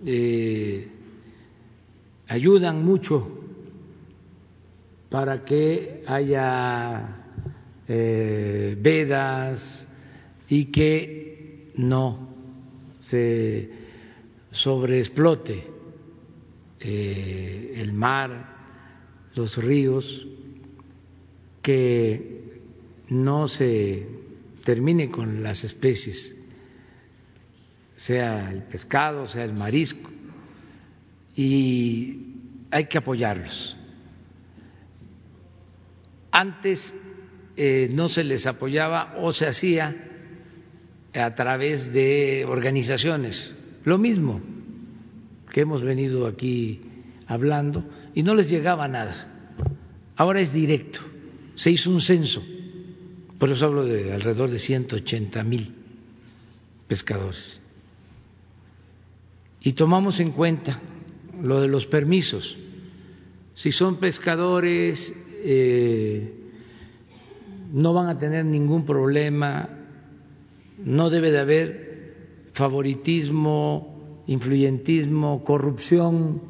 eh, 0.06 0.88
ayudan 2.26 2.82
mucho 2.82 3.44
para 5.10 5.44
que 5.44 6.04
haya 6.06 7.18
eh, 7.86 8.78
vedas 8.80 9.86
y 10.48 10.64
que 10.72 11.72
no 11.76 12.30
se 13.00 13.68
sobreexplote 14.52 15.64
eh, 16.80 17.74
el 17.76 17.92
mar, 17.92 18.56
los 19.34 19.54
ríos 19.58 20.26
que 21.60 22.37
no 23.10 23.48
se 23.48 24.06
termine 24.64 25.10
con 25.10 25.42
las 25.42 25.64
especies, 25.64 26.34
sea 27.96 28.50
el 28.50 28.64
pescado, 28.64 29.26
sea 29.26 29.44
el 29.44 29.54
marisco, 29.54 30.10
y 31.34 32.34
hay 32.70 32.84
que 32.86 32.98
apoyarlos. 32.98 33.76
Antes 36.30 36.94
eh, 37.56 37.88
no 37.94 38.08
se 38.08 38.24
les 38.24 38.46
apoyaba 38.46 39.14
o 39.18 39.32
se 39.32 39.46
hacía 39.46 39.96
a 41.14 41.34
través 41.34 41.92
de 41.92 42.44
organizaciones, 42.46 43.54
lo 43.84 43.98
mismo 43.98 44.40
que 45.52 45.62
hemos 45.62 45.82
venido 45.82 46.26
aquí 46.26 46.82
hablando, 47.26 47.84
y 48.14 48.22
no 48.22 48.34
les 48.34 48.50
llegaba 48.50 48.86
nada. 48.86 49.56
Ahora 50.14 50.40
es 50.40 50.52
directo, 50.52 51.00
se 51.54 51.70
hizo 51.70 51.90
un 51.90 52.00
censo, 52.00 52.42
por 53.38 53.50
eso 53.50 53.66
hablo 53.66 53.84
de 53.84 54.12
alrededor 54.12 54.50
de 54.50 54.58
180 54.58 55.44
mil 55.44 55.74
pescadores. 56.88 57.60
Y 59.60 59.72
tomamos 59.72 60.18
en 60.20 60.32
cuenta 60.32 60.80
lo 61.42 61.60
de 61.60 61.68
los 61.68 61.86
permisos. 61.86 62.56
Si 63.54 63.72
son 63.72 63.96
pescadores, 63.96 65.12
eh, 65.44 66.32
no 67.72 67.92
van 67.92 68.06
a 68.06 68.18
tener 68.18 68.44
ningún 68.44 68.84
problema, 68.84 69.68
no 70.84 71.10
debe 71.10 71.30
de 71.30 71.38
haber 71.38 71.88
favoritismo, 72.54 74.22
influyentismo, 74.26 75.44
corrupción 75.44 76.42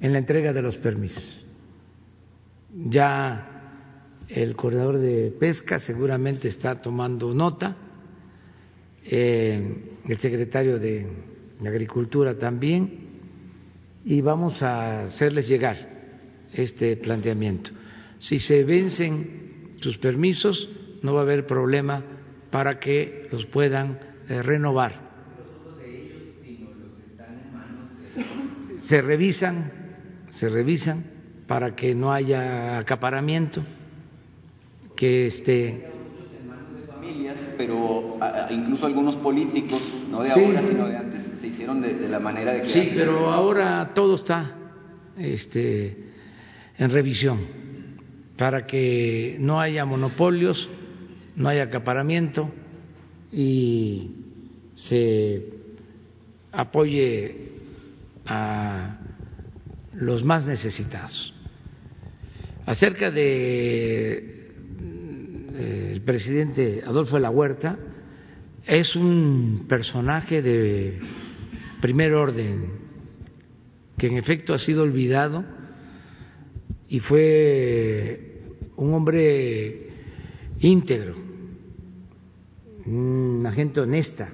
en 0.00 0.12
la 0.12 0.18
entrega 0.18 0.52
de 0.52 0.62
los 0.62 0.76
permisos. 0.78 1.44
Ya 2.88 3.49
el 4.30 4.54
coordinador 4.54 4.98
de 4.98 5.32
pesca 5.32 5.78
seguramente 5.78 6.48
está 6.48 6.80
tomando 6.80 7.34
nota, 7.34 7.76
eh, 9.04 9.98
el 10.06 10.18
secretario 10.18 10.78
de 10.78 11.06
Agricultura 11.66 12.38
también, 12.38 13.08
y 14.04 14.20
vamos 14.20 14.62
a 14.62 15.04
hacerles 15.04 15.48
llegar 15.48 15.76
este 16.52 16.96
planteamiento. 16.96 17.70
Si 18.20 18.38
se 18.38 18.64
vencen 18.64 19.74
sus 19.76 19.98
permisos, 19.98 20.68
no 21.02 21.14
va 21.14 21.20
a 21.20 21.22
haber 21.24 21.46
problema 21.46 22.02
para 22.50 22.78
que 22.78 23.28
los 23.32 23.46
puedan 23.46 23.98
eh, 24.28 24.42
renovar. 24.42 25.10
Se 28.86 29.00
revisan, 29.00 29.70
se 30.32 30.48
revisan 30.48 31.04
para 31.46 31.74
que 31.74 31.94
no 31.94 32.12
haya 32.12 32.78
acaparamiento, 32.78 33.62
que 35.00 35.26
esté 35.28 35.90
pero 37.56 38.18
incluso 38.50 38.86
algunos 38.86 39.16
políticos, 39.16 39.80
no 40.10 40.22
de 40.22 40.30
ahora, 40.30 40.62
sino 40.66 40.88
de 40.88 40.96
antes, 40.96 41.20
se 41.40 41.46
hicieron 41.46 41.82
de, 41.82 42.08
la 42.08 42.18
manera 42.18 42.52
de 42.52 42.62
que... 42.62 42.68
Sí, 42.68 42.92
pero 42.94 43.30
ahora 43.30 43.92
todo 43.94 44.16
está 44.16 44.56
este, 45.18 45.96
en 46.78 46.90
revisión 46.90 47.38
para 48.36 48.66
que 48.66 49.36
no 49.40 49.60
haya 49.60 49.84
monopolios, 49.84 50.70
no 51.36 51.50
haya 51.50 51.64
acaparamiento 51.64 52.50
y 53.30 54.10
se 54.74 55.50
apoye 56.50 57.52
a 58.24 59.00
los 59.92 60.24
más 60.24 60.46
necesitados. 60.46 61.34
Acerca 62.64 63.10
de 63.10 64.39
el 65.60 66.02
presidente 66.02 66.82
Adolfo 66.84 67.16
de 67.16 67.22
la 67.22 67.30
Huerta, 67.30 67.78
es 68.66 68.96
un 68.96 69.66
personaje 69.68 70.42
de 70.42 70.98
primer 71.80 72.14
orden, 72.14 72.72
que 73.96 74.06
en 74.06 74.16
efecto 74.16 74.54
ha 74.54 74.58
sido 74.58 74.82
olvidado 74.82 75.44
y 76.88 77.00
fue 77.00 78.42
un 78.76 78.94
hombre 78.94 79.88
íntegro, 80.60 81.14
una 82.86 83.52
gente 83.52 83.80
honesta. 83.80 84.32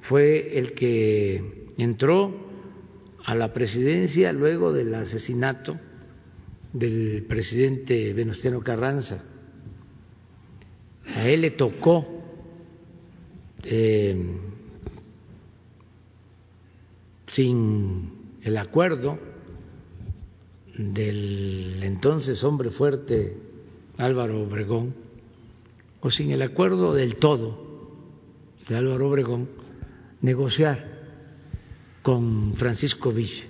Fue 0.00 0.58
el 0.58 0.72
que 0.72 1.66
entró 1.78 2.46
a 3.24 3.34
la 3.34 3.52
presidencia 3.52 4.32
luego 4.32 4.72
del 4.72 4.94
asesinato 4.94 5.76
del 6.72 7.24
presidente 7.28 8.12
Venustiano 8.12 8.60
Carranza. 8.60 9.24
A 11.14 11.28
él 11.28 11.42
le 11.42 11.52
tocó 11.52 12.06
eh, 13.62 14.16
sin 17.26 18.10
el 18.42 18.56
acuerdo 18.56 19.18
del 20.76 21.82
entonces 21.82 22.42
hombre 22.44 22.70
fuerte 22.70 23.36
Álvaro 23.98 24.42
Obregón, 24.42 24.94
o 26.00 26.10
sin 26.10 26.30
el 26.30 26.42
acuerdo 26.42 26.92
del 26.92 27.16
todo 27.16 27.66
de 28.68 28.76
Álvaro 28.76 29.08
Obregón, 29.08 29.48
negociar 30.20 30.96
con 32.02 32.54
Francisco 32.56 33.12
Villa. 33.12 33.44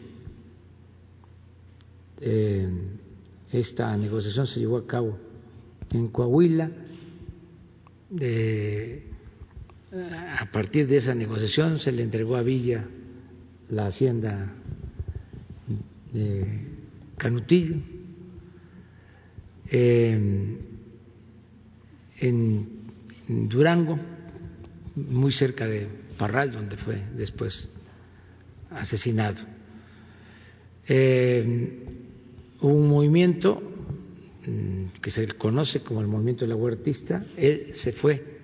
Eh, 2.21 2.69
esta 3.57 3.97
negociación 3.97 4.47
se 4.47 4.61
llevó 4.61 4.77
a 4.79 4.87
cabo 4.87 5.19
en 5.93 6.09
Coahuila. 6.09 6.71
a 10.39 10.51
partir 10.53 10.87
de 10.87 10.99
esa 10.99 11.15
negociación 11.15 11.79
se 11.79 11.93
le 11.93 12.03
entregó 12.03 12.37
a 12.37 12.43
Villa 12.43 12.85
la 13.71 13.87
hacienda 13.87 14.53
de 16.13 16.47
Canutillo. 17.17 17.77
en 19.71 20.59
Durango, 23.29 23.99
muy 24.95 25.33
cerca 25.33 25.67
de 25.67 25.89
Parral, 26.17 26.53
donde 26.53 26.77
fue 26.77 27.03
después 27.17 27.69
asesinado. 28.71 29.43
Un 32.61 32.89
movimiento 32.89 33.61
mm, 34.47 35.01
que 35.01 35.11
se 35.11 35.27
conoce 35.29 35.81
como 35.81 36.01
el 36.01 36.07
movimiento 36.07 36.45
de 36.45 36.49
la 36.49 36.57
huertista, 36.57 37.25
él 37.37 37.69
se 37.73 37.93
fue 37.93 38.37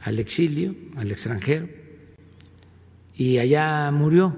al 0.00 0.18
exilio, 0.18 0.74
al 0.96 1.10
extranjero, 1.10 1.68
y 3.14 3.38
allá 3.38 3.90
murió. 3.90 4.34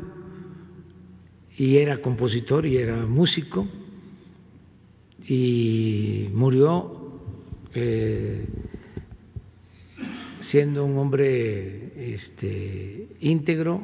Y 1.57 1.77
era 1.77 2.01
compositor 2.01 2.67
y 2.67 2.77
era 2.77 3.05
músico 3.05 3.67
y 5.27 6.29
murió 6.33 7.21
eh, 7.75 8.47
siendo 10.41 10.85
un 10.85 10.97
hombre 10.99 12.15
este, 12.15 13.09
íntegro, 13.21 13.83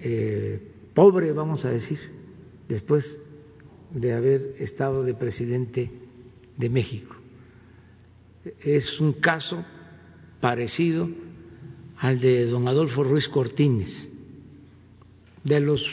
eh, 0.00 0.60
pobre, 0.94 1.32
vamos 1.32 1.64
a 1.64 1.70
decir, 1.70 1.98
después 2.68 3.18
de 3.94 4.12
haber 4.12 4.54
estado 4.58 5.04
de 5.04 5.14
presidente 5.14 5.90
de 6.56 6.68
México. 6.68 7.16
Es 8.62 9.00
un 9.00 9.14
caso 9.14 9.64
parecido 10.40 11.08
al 11.98 12.20
de 12.20 12.46
don 12.46 12.66
Adolfo 12.66 13.04
Ruiz 13.04 13.28
Cortines, 13.28 14.08
de 15.44 15.60
los 15.60 15.84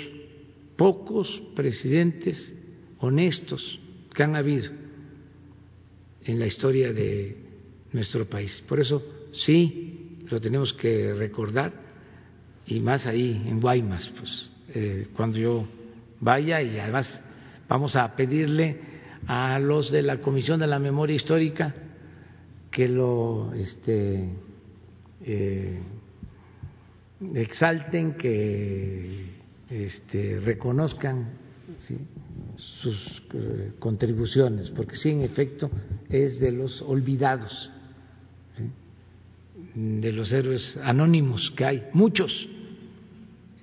pocos 0.75 1.41
presidentes 1.55 2.53
honestos 2.99 3.79
que 4.13 4.23
han 4.23 4.35
habido 4.35 4.71
en 6.23 6.39
la 6.39 6.47
historia 6.47 6.93
de 6.93 7.37
nuestro 7.91 8.25
país. 8.25 8.63
Por 8.67 8.79
eso 8.79 9.03
sí 9.31 10.17
lo 10.29 10.39
tenemos 10.39 10.73
que 10.73 11.13
recordar 11.13 11.73
y 12.65 12.79
más 12.79 13.05
ahí 13.05 13.43
en 13.47 13.59
Guaymas, 13.59 14.09
pues 14.17 14.51
eh, 14.73 15.07
cuando 15.15 15.37
yo 15.37 15.67
vaya 16.19 16.61
y 16.61 16.79
además 16.79 17.21
vamos 17.69 17.95
a 17.95 18.15
pedirle 18.15 18.77
a 19.27 19.59
los 19.59 19.91
de 19.91 20.01
la 20.01 20.19
Comisión 20.19 20.59
de 20.59 20.67
la 20.67 20.79
Memoria 20.79 21.15
Histórica 21.15 21.73
que 22.71 22.87
lo 22.87 23.53
este, 23.53 24.29
eh, 25.21 25.79
exalten, 27.35 28.13
que 28.15 29.25
este, 29.69 30.39
reconozcan 30.39 31.29
sus 32.57 33.23
eh, 33.33 33.73
contribuciones, 33.77 34.71
porque 34.71 34.95
sí, 34.95 35.11
en 35.11 35.21
efecto, 35.21 35.69
es 36.09 36.39
de 36.39 36.51
los 36.51 36.81
olvidados, 36.81 37.71
de 39.75 40.11
los 40.11 40.31
héroes 40.31 40.77
anónimos 40.77 41.51
que 41.51 41.65
hay, 41.65 41.83
muchos 41.93 42.49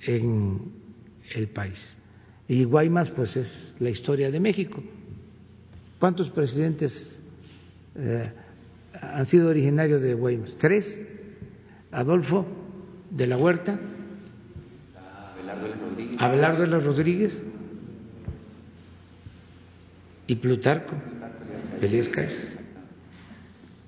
en 0.03 0.61
el 1.35 1.49
país. 1.49 1.96
Y 2.49 2.65
Guaymas, 2.65 3.11
pues 3.11 3.37
es 3.37 3.75
la 3.81 3.91
historia 3.91 4.31
de 4.31 4.41
México. 4.41 4.83
¿Cuántos 5.99 6.31
presidentes 6.31 7.19
eh, 7.97 8.31
han 9.01 9.27
sido 9.27 9.49
originarios 9.49 10.03
de 10.03 10.15
Guaymas. 10.15 10.57
Tres, 10.57 10.99
Adolfo 11.91 12.47
de 13.11 13.27
la 13.27 13.37
Huerta, 13.37 13.79
Abelardo 16.19 16.63
de 16.63 16.69
los 16.69 16.85
Rodríguez 16.85 17.37
y 20.27 20.35
Plutarco 20.37 20.95
Velázquez. 21.81 22.57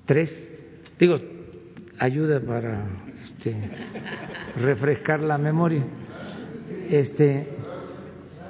Tres. 0.05 0.49
Digo, 0.99 1.19
ayuda 1.99 2.41
para 2.41 2.85
este, 3.23 3.71
refrescar 4.57 5.21
la 5.21 5.39
memoria. 5.39 5.87
Este, 6.89 7.49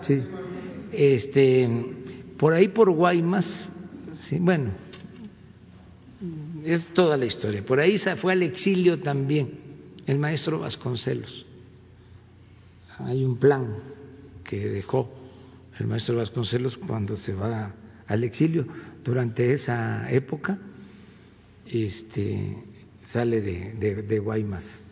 sí, 0.01 0.23
este, 0.93 1.69
por 2.39 2.53
ahí 2.53 2.69
por 2.69 2.91
Guaymas, 2.91 3.70
sí, 4.29 4.39
bueno, 4.39 4.70
es 6.65 6.87
toda 6.89 7.16
la 7.16 7.27
historia. 7.27 7.65
Por 7.65 7.81
ahí 7.81 7.99
se 7.99 8.16
fue 8.16 8.33
al 8.33 8.43
exilio 8.43 8.99
también 8.99 9.59
el 10.07 10.19
maestro 10.19 10.61
Vasconcelos. 10.61 11.47
Hay 12.99 13.25
un 13.25 13.37
plan 13.37 13.77
que 14.45 14.69
dejó 14.69 15.12
el 15.79 15.87
maestro 15.87 16.16
Vasconcelos 16.16 16.77
cuando 16.77 17.16
se 17.16 17.35
va 17.35 17.73
al 18.07 18.25
exilio 18.25 18.66
durante 19.05 19.53
esa 19.53 20.11
época. 20.11 20.59
Este, 21.66 22.57
sale 23.12 23.41
de, 23.41 24.03
de, 24.03 24.19
Guaymas 24.19 24.83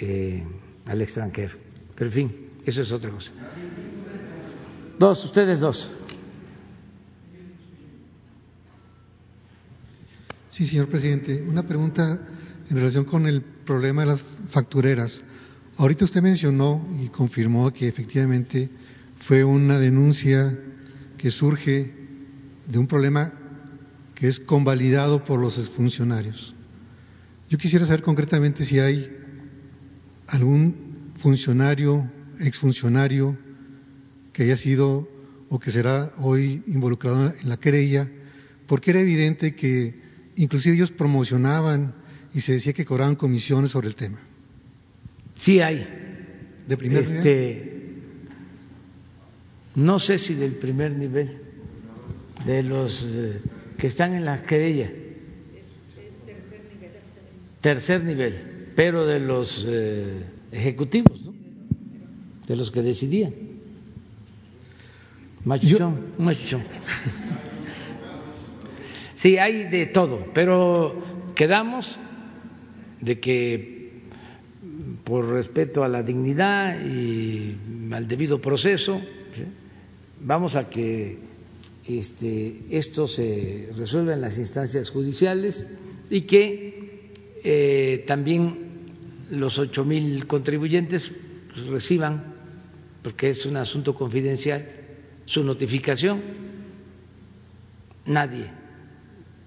eh, 0.00 0.44
al 0.86 1.02
extranjero. 1.02 1.54
Pero 1.94 2.06
en 2.06 2.12
fin, 2.12 2.46
eso 2.64 2.82
es 2.82 2.92
otra 2.92 3.10
cosa. 3.10 3.32
Dos, 4.98 5.22
ustedes 5.26 5.60
dos. 5.60 5.90
Sí, 10.48 10.66
señor 10.66 10.88
presidente. 10.88 11.42
Una 11.46 11.64
pregunta 11.64 12.18
en 12.70 12.76
relación 12.76 13.04
con 13.04 13.26
el 13.26 13.42
problema 13.42 14.02
de 14.02 14.08
las 14.08 14.24
factureras. 14.50 15.20
Ahorita 15.76 16.06
usted 16.06 16.22
mencionó 16.22 16.88
y 16.98 17.08
confirmó 17.08 17.70
que 17.74 17.88
efectivamente 17.88 18.70
fue 19.26 19.44
una 19.44 19.78
denuncia 19.78 20.58
que 21.18 21.30
surge 21.30 21.92
de 22.66 22.78
un 22.78 22.86
problema 22.86 23.32
que 24.14 24.28
es 24.28 24.40
convalidado 24.40 25.22
por 25.24 25.38
los 25.38 25.58
exfuncionarios. 25.58 26.54
Yo 27.50 27.58
quisiera 27.58 27.84
saber 27.84 28.02
concretamente 28.02 28.64
si 28.64 28.78
hay 28.78 29.14
algún 30.26 31.12
funcionario, 31.18 32.10
exfuncionario, 32.40 33.36
que 34.36 34.42
haya 34.42 34.58
sido 34.58 35.08
o 35.48 35.58
que 35.58 35.70
será 35.70 36.12
hoy 36.18 36.62
involucrado 36.66 37.32
en 37.40 37.48
la 37.48 37.56
querella, 37.56 38.06
porque 38.66 38.90
era 38.90 39.00
evidente 39.00 39.54
que 39.54 39.94
inclusive 40.36 40.76
ellos 40.76 40.90
promocionaban 40.90 41.94
y 42.34 42.42
se 42.42 42.52
decía 42.52 42.74
que 42.74 42.84
cobraban 42.84 43.16
comisiones 43.16 43.70
sobre 43.70 43.88
el 43.88 43.94
tema. 43.94 44.18
Sí 45.38 45.60
hay. 45.60 45.88
¿De 46.68 46.76
primer 46.76 47.04
este, 47.04 47.14
nivel? 47.14 47.92
No 49.76 49.98
sé 49.98 50.18
si 50.18 50.34
del 50.34 50.56
primer 50.56 50.92
nivel, 50.92 51.30
de 52.44 52.62
los 52.62 53.06
eh, 53.08 53.40
que 53.78 53.86
están 53.86 54.12
en 54.12 54.26
la 54.26 54.42
querella 54.42 54.90
tercer 57.62 58.04
nivel, 58.04 58.34
pero 58.76 59.06
de 59.06 59.18
los 59.18 59.64
eh, 59.66 60.24
ejecutivos, 60.52 61.24
¿no? 61.24 61.34
de 62.46 62.54
los 62.54 62.70
que 62.70 62.82
decidían. 62.82 63.45
Machuchón, 65.46 66.12
machuchón. 66.18 66.62
Sí, 69.14 69.38
hay 69.38 69.68
de 69.70 69.86
todo, 69.86 70.26
pero 70.34 70.94
quedamos 71.34 71.98
de 73.00 73.18
que 73.18 74.02
por 75.04 75.26
respeto 75.30 75.82
a 75.82 75.88
la 75.88 76.02
dignidad 76.02 76.84
y 76.84 77.56
al 77.90 78.06
debido 78.06 78.42
proceso, 78.42 79.00
vamos 80.20 80.54
a 80.54 80.68
que 80.68 81.18
este, 81.86 82.64
esto 82.70 83.08
se 83.08 83.70
resuelva 83.74 84.12
en 84.12 84.20
las 84.20 84.36
instancias 84.36 84.90
judiciales 84.90 85.66
y 86.10 86.20
que 86.22 87.12
eh, 87.42 88.04
también 88.06 88.58
los 89.30 89.58
ocho 89.58 89.82
mil 89.84 90.26
contribuyentes 90.26 91.10
reciban, 91.70 92.34
porque 93.02 93.30
es 93.30 93.46
un 93.46 93.56
asunto 93.56 93.94
confidencial, 93.94 94.75
su 95.26 95.44
notificación. 95.44 96.20
Nadie 98.06 98.50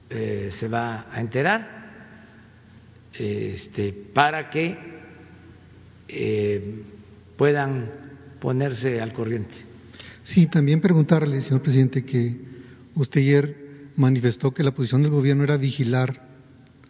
eh, 0.09 0.51
se 0.59 0.67
va 0.67 1.07
a 1.11 1.19
enterar 1.19 1.79
este, 3.13 3.93
para 4.13 4.49
que 4.49 4.77
eh, 6.07 6.83
puedan 7.37 7.91
ponerse 8.39 9.01
al 9.01 9.13
corriente. 9.13 9.55
Sí, 10.23 10.47
también 10.47 10.81
preguntarle, 10.81 11.41
señor 11.41 11.61
presidente, 11.61 12.03
que 12.03 12.37
usted 12.95 13.21
ayer 13.21 13.55
manifestó 13.95 14.53
que 14.53 14.63
la 14.63 14.71
posición 14.71 15.01
del 15.01 15.11
gobierno 15.11 15.43
era 15.43 15.57
vigilar 15.57 16.27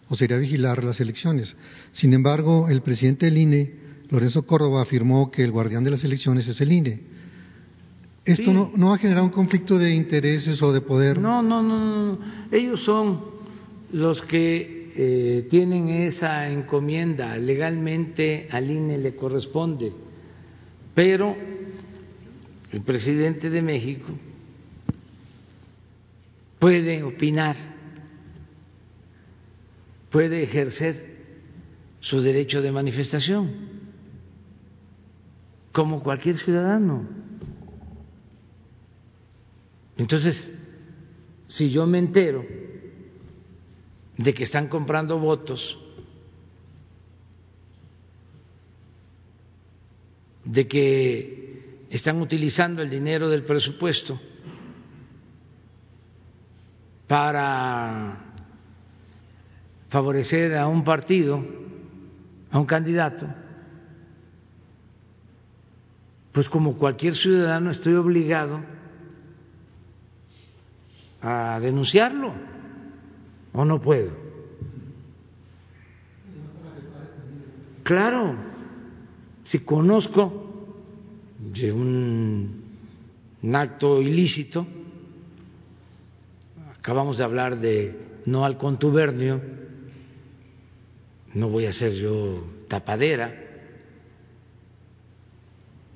o 0.10 0.16
sería 0.16 0.38
vigilar 0.38 0.84
las 0.84 1.00
elecciones. 1.00 1.56
Sin 1.92 2.14
embargo, 2.14 2.68
el 2.70 2.82
presidente 2.82 3.28
del 3.28 3.38
INE, 3.38 3.74
Lorenzo 4.10 4.44
Córdoba, 4.44 4.82
afirmó 4.82 5.32
que 5.32 5.44
el 5.44 5.52
guardián 5.52 5.84
de 5.84 5.92
las 5.92 6.04
elecciones 6.04 6.48
es 6.48 6.60
el 6.62 6.72
INE. 6.72 7.02
¿Esto 8.26 8.54
no, 8.54 8.72
no, 8.76 8.90
va 8.90 8.96
a 8.96 8.98
generar 8.98 9.24
un 9.24 9.30
conflicto 9.30 9.78
de 9.78 9.94
intereses 9.94 10.62
o 10.62 10.72
de 10.72 10.82
poder? 10.82 11.18
No, 11.18 11.42
no, 11.42 11.64
no, 11.64 12.16
no. 12.16 12.20
ellos 12.52 12.84
son 12.84 13.22
los 13.92 14.22
que 14.22 14.92
eh, 14.96 15.48
tienen 15.50 15.90
esa 15.90 16.50
encomienda. 16.50 17.38
Legalmente 17.38 18.48
al 18.52 18.70
INE 18.70 18.98
le 18.98 19.16
corresponde, 19.16 19.94
pero 20.94 21.36
el 22.72 22.82
presidente 22.82 23.50
de 23.50 23.62
México 23.62 24.10
puede 26.60 27.02
opinar 27.04 27.56
puede 30.10 30.44
ejercer 30.44 31.18
su 32.00 32.22
derecho 32.22 32.62
de 32.62 32.72
manifestación, 32.72 33.52
como 35.72 36.02
cualquier 36.02 36.38
ciudadano. 36.38 37.19
Entonces, 40.00 40.58
si 41.48 41.70
yo 41.70 41.86
me 41.86 42.00
entero 42.00 42.46
de 44.18 44.34
que 44.34 44.44
están 44.44 44.70
comprando 44.70 45.20
votos, 45.20 45.78
de 50.46 50.68
que 50.70 51.86
están 51.90 52.22
utilizando 52.22 52.82
el 52.82 52.90
dinero 52.90 53.30
del 53.30 53.44
presupuesto 53.44 54.18
para 57.06 58.20
favorecer 59.90 60.56
a 60.56 60.68
un 60.68 60.86
partido, 60.86 61.44
a 62.52 62.58
un 62.58 62.66
candidato, 62.66 63.28
pues 66.32 66.48
como 66.48 66.78
cualquier 66.78 67.16
ciudadano 67.16 67.72
estoy 67.72 67.96
obligado 67.96 68.79
a 71.22 71.60
denunciarlo 71.60 72.34
o 73.54 73.66
no 73.66 73.82
puedo. 73.82 74.12
Claro, 77.84 78.36
si 79.44 79.60
conozco 79.60 80.76
de 81.40 81.72
un, 81.72 82.64
un 83.42 83.56
acto 83.56 84.02
ilícito, 84.02 84.66
acabamos 86.78 87.18
de 87.18 87.24
hablar 87.24 87.60
de 87.60 87.98
no 88.26 88.46
al 88.46 88.58
contubernio, 88.58 89.42
no 91.34 91.50
voy 91.50 91.66
a 91.66 91.72
ser 91.72 91.94
yo 91.94 92.44
tapadera, 92.68 93.34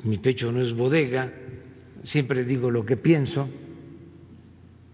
mi 0.04 0.18
pecho 0.18 0.52
no 0.52 0.62
es 0.62 0.74
bodega, 0.74 1.32
siempre 2.04 2.44
digo 2.44 2.72
lo 2.72 2.86
que 2.86 2.98
pienso, 2.98 3.48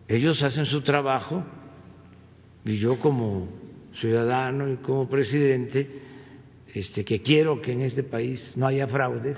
ellos 0.10 0.44
hacen 0.44 0.65
su 0.65 0.81
trabajo 0.81 1.44
y 2.65 2.77
yo 2.77 2.99
como 2.99 3.48
ciudadano 3.95 4.69
y 4.69 4.77
como 4.77 5.07
presidente, 5.07 5.88
este, 6.73 7.06
que 7.06 7.22
quiero 7.22 7.61
que 7.61 7.72
en 7.72 7.81
este 7.81 8.03
país 8.03 8.53
no 8.57 8.68
haya 8.68 8.88
fraudes 8.88 9.38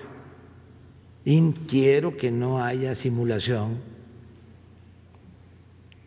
y 1.23 1.51
quiero 1.69 2.17
que 2.17 2.31
no 2.31 2.63
haya 2.63 2.95
simulación, 2.95 3.79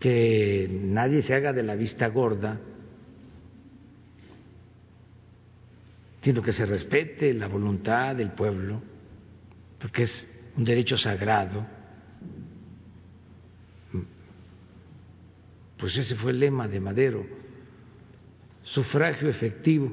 que 0.01 0.69
nadie 0.83 1.23
se 1.23 1.35
haga 1.35 1.53
de 1.53 1.63
la 1.63 1.77
vista 1.77 2.09
gorda 2.09 2.59
sino 6.25 6.41
que 6.41 6.55
se 6.55 6.65
respete 6.65 7.35
la 7.35 7.49
voluntad 7.49 8.17
del 8.17 8.31
pueblo, 8.31 8.81
porque 9.79 10.05
es 10.05 10.27
un 10.57 10.65
derecho 10.65 10.97
sagrado. 10.97 11.67
Pues 15.77 15.97
ese 15.97 16.15
fue 16.15 16.31
el 16.31 16.41
lema 16.41 16.69
de 16.69 16.81
Madero, 16.81 17.27
sufragio 18.63 19.29
efectivo, 19.29 19.93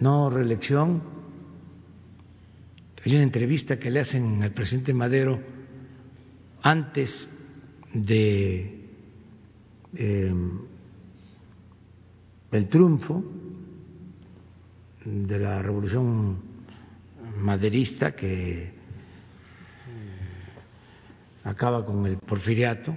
no 0.00 0.30
reelección. 0.30 1.02
Hay 3.04 3.14
una 3.14 3.22
entrevista 3.24 3.78
que 3.78 3.90
le 3.90 4.00
hacen 4.00 4.42
al 4.42 4.52
presidente 4.52 4.92
Madero 4.92 5.40
antes 6.62 7.28
de 7.92 8.84
eh, 9.94 10.34
el 12.52 12.68
triunfo 12.68 13.24
de 15.04 15.38
la 15.38 15.62
revolución 15.62 16.38
maderista 17.38 18.14
que 18.14 18.72
acaba 21.44 21.84
con 21.84 22.04
el 22.06 22.18
porfiriato 22.18 22.96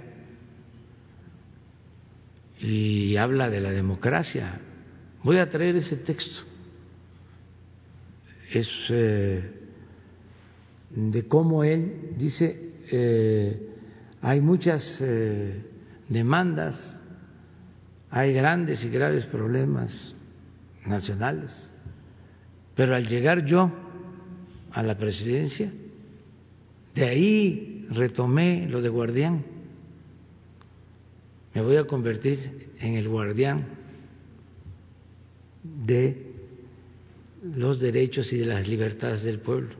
y 2.64 3.16
habla 3.18 3.50
de 3.50 3.60
la 3.60 3.70
democracia. 3.70 4.58
Voy 5.22 5.36
a 5.36 5.50
traer 5.50 5.76
ese 5.76 5.96
texto. 5.96 6.42
Es 8.50 8.68
eh, 8.88 9.50
de 10.90 11.28
cómo 11.28 11.62
él 11.62 12.14
dice, 12.16 12.72
eh, 12.90 13.68
hay 14.22 14.40
muchas 14.40 14.98
eh, 15.02 15.62
demandas, 16.08 16.98
hay 18.10 18.32
grandes 18.32 18.82
y 18.84 18.88
graves 18.88 19.26
problemas 19.26 20.14
nacionales, 20.86 21.68
pero 22.74 22.96
al 22.96 23.06
llegar 23.06 23.44
yo 23.44 23.70
a 24.72 24.82
la 24.82 24.96
presidencia, 24.96 25.70
de 26.94 27.04
ahí 27.04 27.86
retomé 27.90 28.68
lo 28.68 28.80
de 28.80 28.88
guardián. 28.88 29.53
Me 31.54 31.62
voy 31.62 31.76
a 31.76 31.86
convertir 31.86 32.72
en 32.80 32.94
el 32.94 33.08
guardián 33.08 33.64
de 35.62 36.32
los 37.42 37.78
derechos 37.78 38.32
y 38.32 38.38
de 38.38 38.46
las 38.46 38.66
libertades 38.66 39.22
del 39.22 39.38
pueblo. 39.38 39.76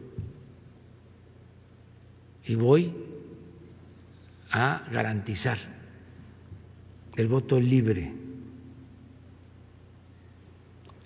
Y 2.47 2.55
voy 2.55 2.93
a 4.51 4.87
garantizar 4.93 5.59
el 7.17 7.27
voto 7.27 7.59
libre, 7.59 8.13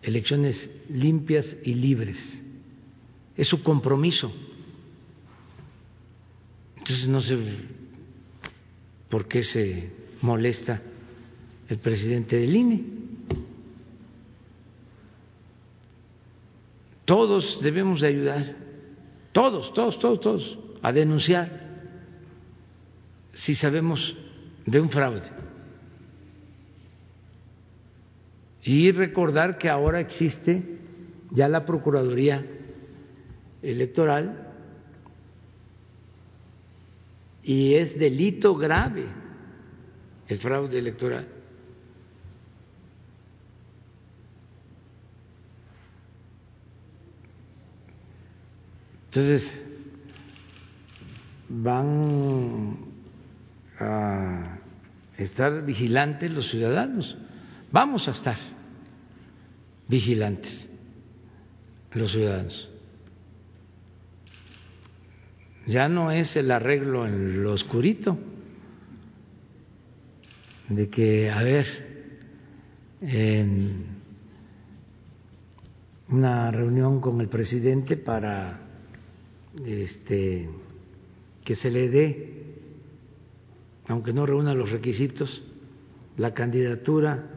elecciones 0.02 0.70
limpias 0.90 1.56
y 1.62 1.74
libres. 1.74 2.42
Es 3.36 3.48
su 3.48 3.62
compromiso. 3.62 4.30
Entonces 6.76 7.08
no 7.08 7.22
sé 7.22 7.38
por 9.08 9.26
qué 9.26 9.42
se 9.42 9.97
molesta 10.22 10.80
el 11.68 11.78
presidente 11.78 12.36
del 12.36 12.56
INE. 12.56 12.84
Todos 17.04 17.60
debemos 17.62 18.00
de 18.00 18.08
ayudar, 18.08 18.56
todos, 19.32 19.72
todos, 19.72 19.98
todos, 19.98 20.20
todos, 20.20 20.58
a 20.82 20.92
denunciar 20.92 21.68
si 23.32 23.54
sabemos 23.54 24.16
de 24.66 24.80
un 24.80 24.90
fraude. 24.90 25.22
Y 28.62 28.90
recordar 28.90 29.56
que 29.56 29.70
ahora 29.70 30.00
existe 30.00 30.78
ya 31.30 31.48
la 31.48 31.64
Procuraduría 31.64 32.44
Electoral 33.62 34.46
y 37.42 37.74
es 37.74 37.98
delito 37.98 38.54
grave 38.54 39.06
el 40.28 40.38
fraude 40.38 40.78
electoral. 40.78 41.26
Entonces, 49.06 49.64
van 51.48 52.76
a 53.80 54.58
estar 55.16 55.64
vigilantes 55.64 56.30
los 56.30 56.50
ciudadanos. 56.50 57.16
Vamos 57.72 58.06
a 58.06 58.10
estar 58.12 58.36
vigilantes 59.88 60.68
los 61.92 62.12
ciudadanos 62.12 62.68
ya 65.68 65.86
no 65.88 66.10
es 66.10 66.34
el 66.36 66.50
arreglo 66.50 67.06
en 67.06 67.42
lo 67.42 67.52
oscurito, 67.52 68.18
de 70.68 70.88
que, 70.88 71.30
a 71.30 71.42
ver, 71.42 71.66
una 76.08 76.50
reunión 76.50 77.00
con 77.00 77.20
el 77.20 77.28
presidente 77.28 77.96
para 77.96 78.60
este, 79.64 80.48
que 81.44 81.54
se 81.54 81.70
le 81.70 81.88
dé, 81.88 82.34
aunque 83.86 84.12
no 84.12 84.26
reúna 84.26 84.54
los 84.54 84.70
requisitos, 84.70 85.42
la 86.16 86.34
candidatura 86.34 87.30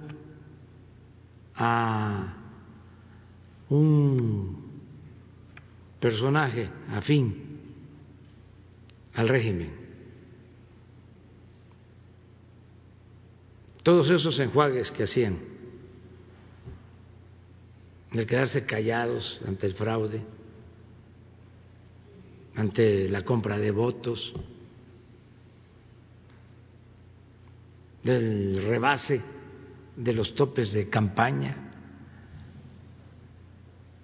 a 1.56 2.38
un 3.70 4.58
personaje 6.00 6.70
afín 6.90 7.36
al 9.14 9.30
régimen. 9.30 9.81
Todos 13.84 14.10
esos 14.12 14.38
enjuagues 14.40 14.92
que 14.92 15.04
hacían, 15.04 15.40
el 18.12 18.28
quedarse 18.28 18.66
callados 18.66 19.42
ante 19.48 19.66
el 19.66 19.74
fraude, 19.74 20.22
ante 22.56 23.10
la 23.10 23.24
compra 23.24 23.58
de 23.58 23.72
votos, 23.72 24.34
del 28.04 28.64
rebase 28.64 29.22
de 29.96 30.14
los 30.14 30.36
topes 30.36 30.72
de 30.74 30.90
campaña, 30.90 31.56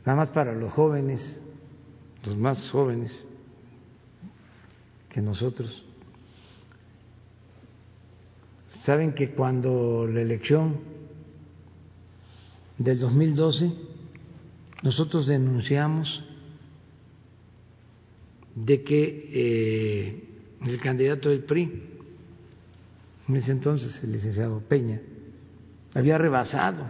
nada 0.05 0.15
más 0.15 0.29
para 0.29 0.53
los 0.53 0.71
jóvenes, 0.71 1.39
los 2.23 2.35
más 2.35 2.69
jóvenes 2.71 3.11
que 5.09 5.21
nosotros. 5.21 5.86
Saben 8.83 9.13
que 9.13 9.31
cuando 9.31 10.07
la 10.07 10.21
elección 10.21 10.79
del 12.77 12.99
2012 12.99 13.71
nosotros 14.83 15.27
denunciamos 15.27 16.23
de 18.55 18.83
que 18.83 19.29
eh, 19.33 20.23
el 20.65 20.79
candidato 20.79 21.29
del 21.29 21.43
PRI, 21.43 21.83
en 23.27 23.35
ese 23.35 23.51
entonces 23.51 24.03
el 24.03 24.13
licenciado 24.13 24.61
Peña, 24.61 25.01
había 25.93 26.17
rebasado 26.17 26.89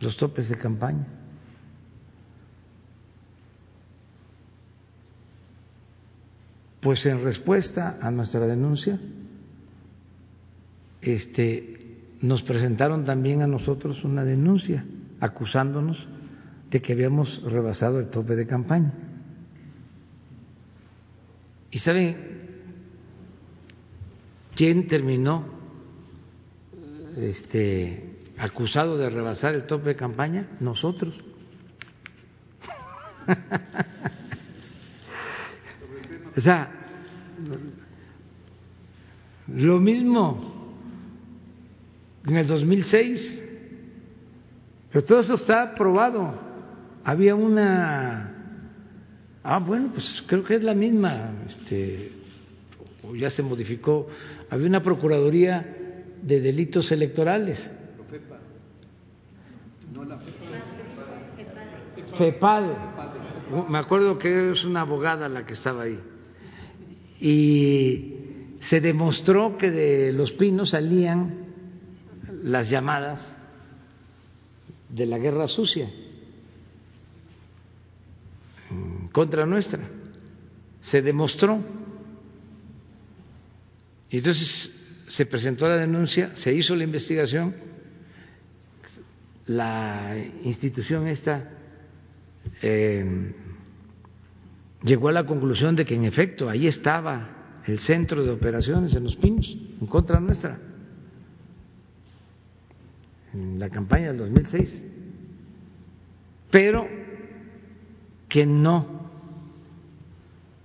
los 0.00 0.16
topes 0.16 0.48
de 0.48 0.56
campaña. 0.56 1.06
Pues 6.80 7.06
en 7.06 7.22
respuesta 7.22 7.98
a 8.00 8.10
nuestra 8.10 8.46
denuncia, 8.46 8.98
este, 11.02 11.78
nos 12.20 12.42
presentaron 12.42 13.04
también 13.04 13.42
a 13.42 13.46
nosotros 13.46 14.04
una 14.04 14.24
denuncia 14.24 14.84
acusándonos 15.20 16.08
de 16.70 16.80
que 16.80 16.92
habíamos 16.92 17.42
rebasado 17.42 18.00
el 18.00 18.08
tope 18.08 18.34
de 18.36 18.46
campaña. 18.46 18.92
¿Y 21.70 21.78
saben 21.78 22.16
quién 24.54 24.86
terminó 24.88 25.44
este, 27.16 28.18
acusado 28.38 28.96
de 28.96 29.10
rebasar 29.10 29.54
el 29.54 29.66
tope 29.66 29.90
de 29.90 29.96
campaña? 29.96 30.48
Nosotros. 30.60 31.22
O 36.34 36.40
sea, 36.40 36.70
lo 39.48 39.78
mismo 39.78 40.51
en 42.26 42.36
el 42.36 42.46
2006, 42.46 43.42
pero 44.90 45.04
todo 45.04 45.20
eso 45.20 45.34
está 45.34 45.62
aprobado. 45.62 46.34
Había 47.04 47.34
una, 47.34 48.34
ah, 49.42 49.58
bueno, 49.58 49.90
pues 49.92 50.22
creo 50.26 50.44
que 50.44 50.56
es 50.56 50.62
la 50.62 50.74
misma, 50.74 51.32
este, 51.46 52.12
ya 53.16 53.30
se 53.30 53.42
modificó. 53.42 54.08
Había 54.50 54.66
una 54.68 54.82
procuraduría 54.82 56.12
de 56.22 56.40
delitos 56.40 56.92
electorales. 56.92 57.68
FEPAD. 62.16 62.64
Me 63.68 63.78
acuerdo 63.78 64.18
que 64.18 64.52
es 64.52 64.64
una 64.64 64.82
abogada 64.82 65.28
la 65.28 65.44
que 65.44 65.54
estaba 65.54 65.82
ahí 65.82 65.98
y 67.22 68.14
se 68.58 68.80
demostró 68.80 69.56
que 69.56 69.70
de 69.70 70.12
los 70.12 70.32
pinos 70.32 70.70
salían 70.70 71.41
las 72.42 72.70
llamadas 72.70 73.38
de 74.88 75.06
la 75.06 75.18
guerra 75.18 75.48
sucia 75.48 75.88
contra 79.12 79.46
nuestra. 79.46 79.80
Se 80.80 81.02
demostró. 81.02 81.60
Entonces 84.10 84.70
se 85.08 85.26
presentó 85.26 85.68
la 85.68 85.76
denuncia, 85.76 86.34
se 86.36 86.52
hizo 86.52 86.74
la 86.74 86.84
investigación, 86.84 87.54
la 89.46 90.16
institución 90.42 91.06
esta 91.06 91.50
eh, 92.60 93.34
llegó 94.82 95.08
a 95.08 95.12
la 95.12 95.24
conclusión 95.24 95.76
de 95.76 95.84
que 95.84 95.94
en 95.94 96.04
efecto 96.04 96.48
ahí 96.48 96.66
estaba 96.66 97.60
el 97.66 97.78
centro 97.78 98.24
de 98.24 98.30
operaciones 98.30 98.94
en 98.94 99.04
Los 99.04 99.16
Pinos, 99.16 99.56
en 99.80 99.86
contra 99.86 100.20
nuestra, 100.20 100.58
en 103.32 103.58
la 103.58 103.70
campaña 103.70 104.08
del 104.08 104.18
2006, 104.18 104.82
pero 106.50 106.86
que 108.28 108.46
no 108.46 109.02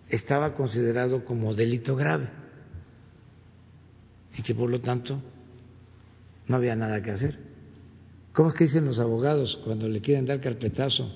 estaba 0.10 0.54
considerado 0.54 1.26
como 1.26 1.54
delito 1.54 1.96
grave 1.96 2.30
y 4.38 4.42
que 4.42 4.56
por 4.56 4.70
lo 4.70 4.80
tanto 4.80 5.22
no 6.48 6.56
había 6.56 6.76
nada 6.76 7.02
que 7.02 7.12
hacer. 7.12 7.38
¿Cómo 8.34 8.50
es 8.50 8.56
que 8.56 8.66
dicen 8.66 8.86
los 8.86 9.00
abogados 9.00 9.60
cuando 9.64 9.90
le 9.90 10.00
quieren 10.00 10.26
dar 10.26 10.40
carpetazo 10.40 11.12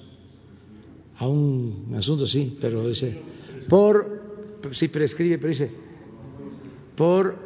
a 1.17 1.27
un 1.27 1.93
asunto? 1.95 2.25
Sí, 2.25 2.57
pero 2.59 2.87
dice, 2.87 3.21
por 3.69 4.21
sí 4.71 4.87
prescribe, 4.87 5.37
pero 5.37 5.49
dice, 5.49 5.71
por 6.95 7.37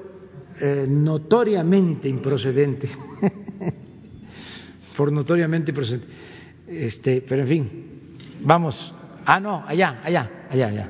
eh, 0.61 0.85
notoriamente 0.87 2.07
improcedente, 2.07 2.87
por 4.95 5.11
notoriamente 5.11 5.71
improcedente. 5.71 6.07
Este, 6.67 7.23
pero 7.27 7.43
en 7.43 7.47
fin, 7.47 7.71
vamos. 8.41 8.93
Ah, 9.25 9.39
no, 9.39 9.63
allá, 9.65 10.01
allá, 10.03 10.29
allá, 10.49 10.67
allá. 10.67 10.89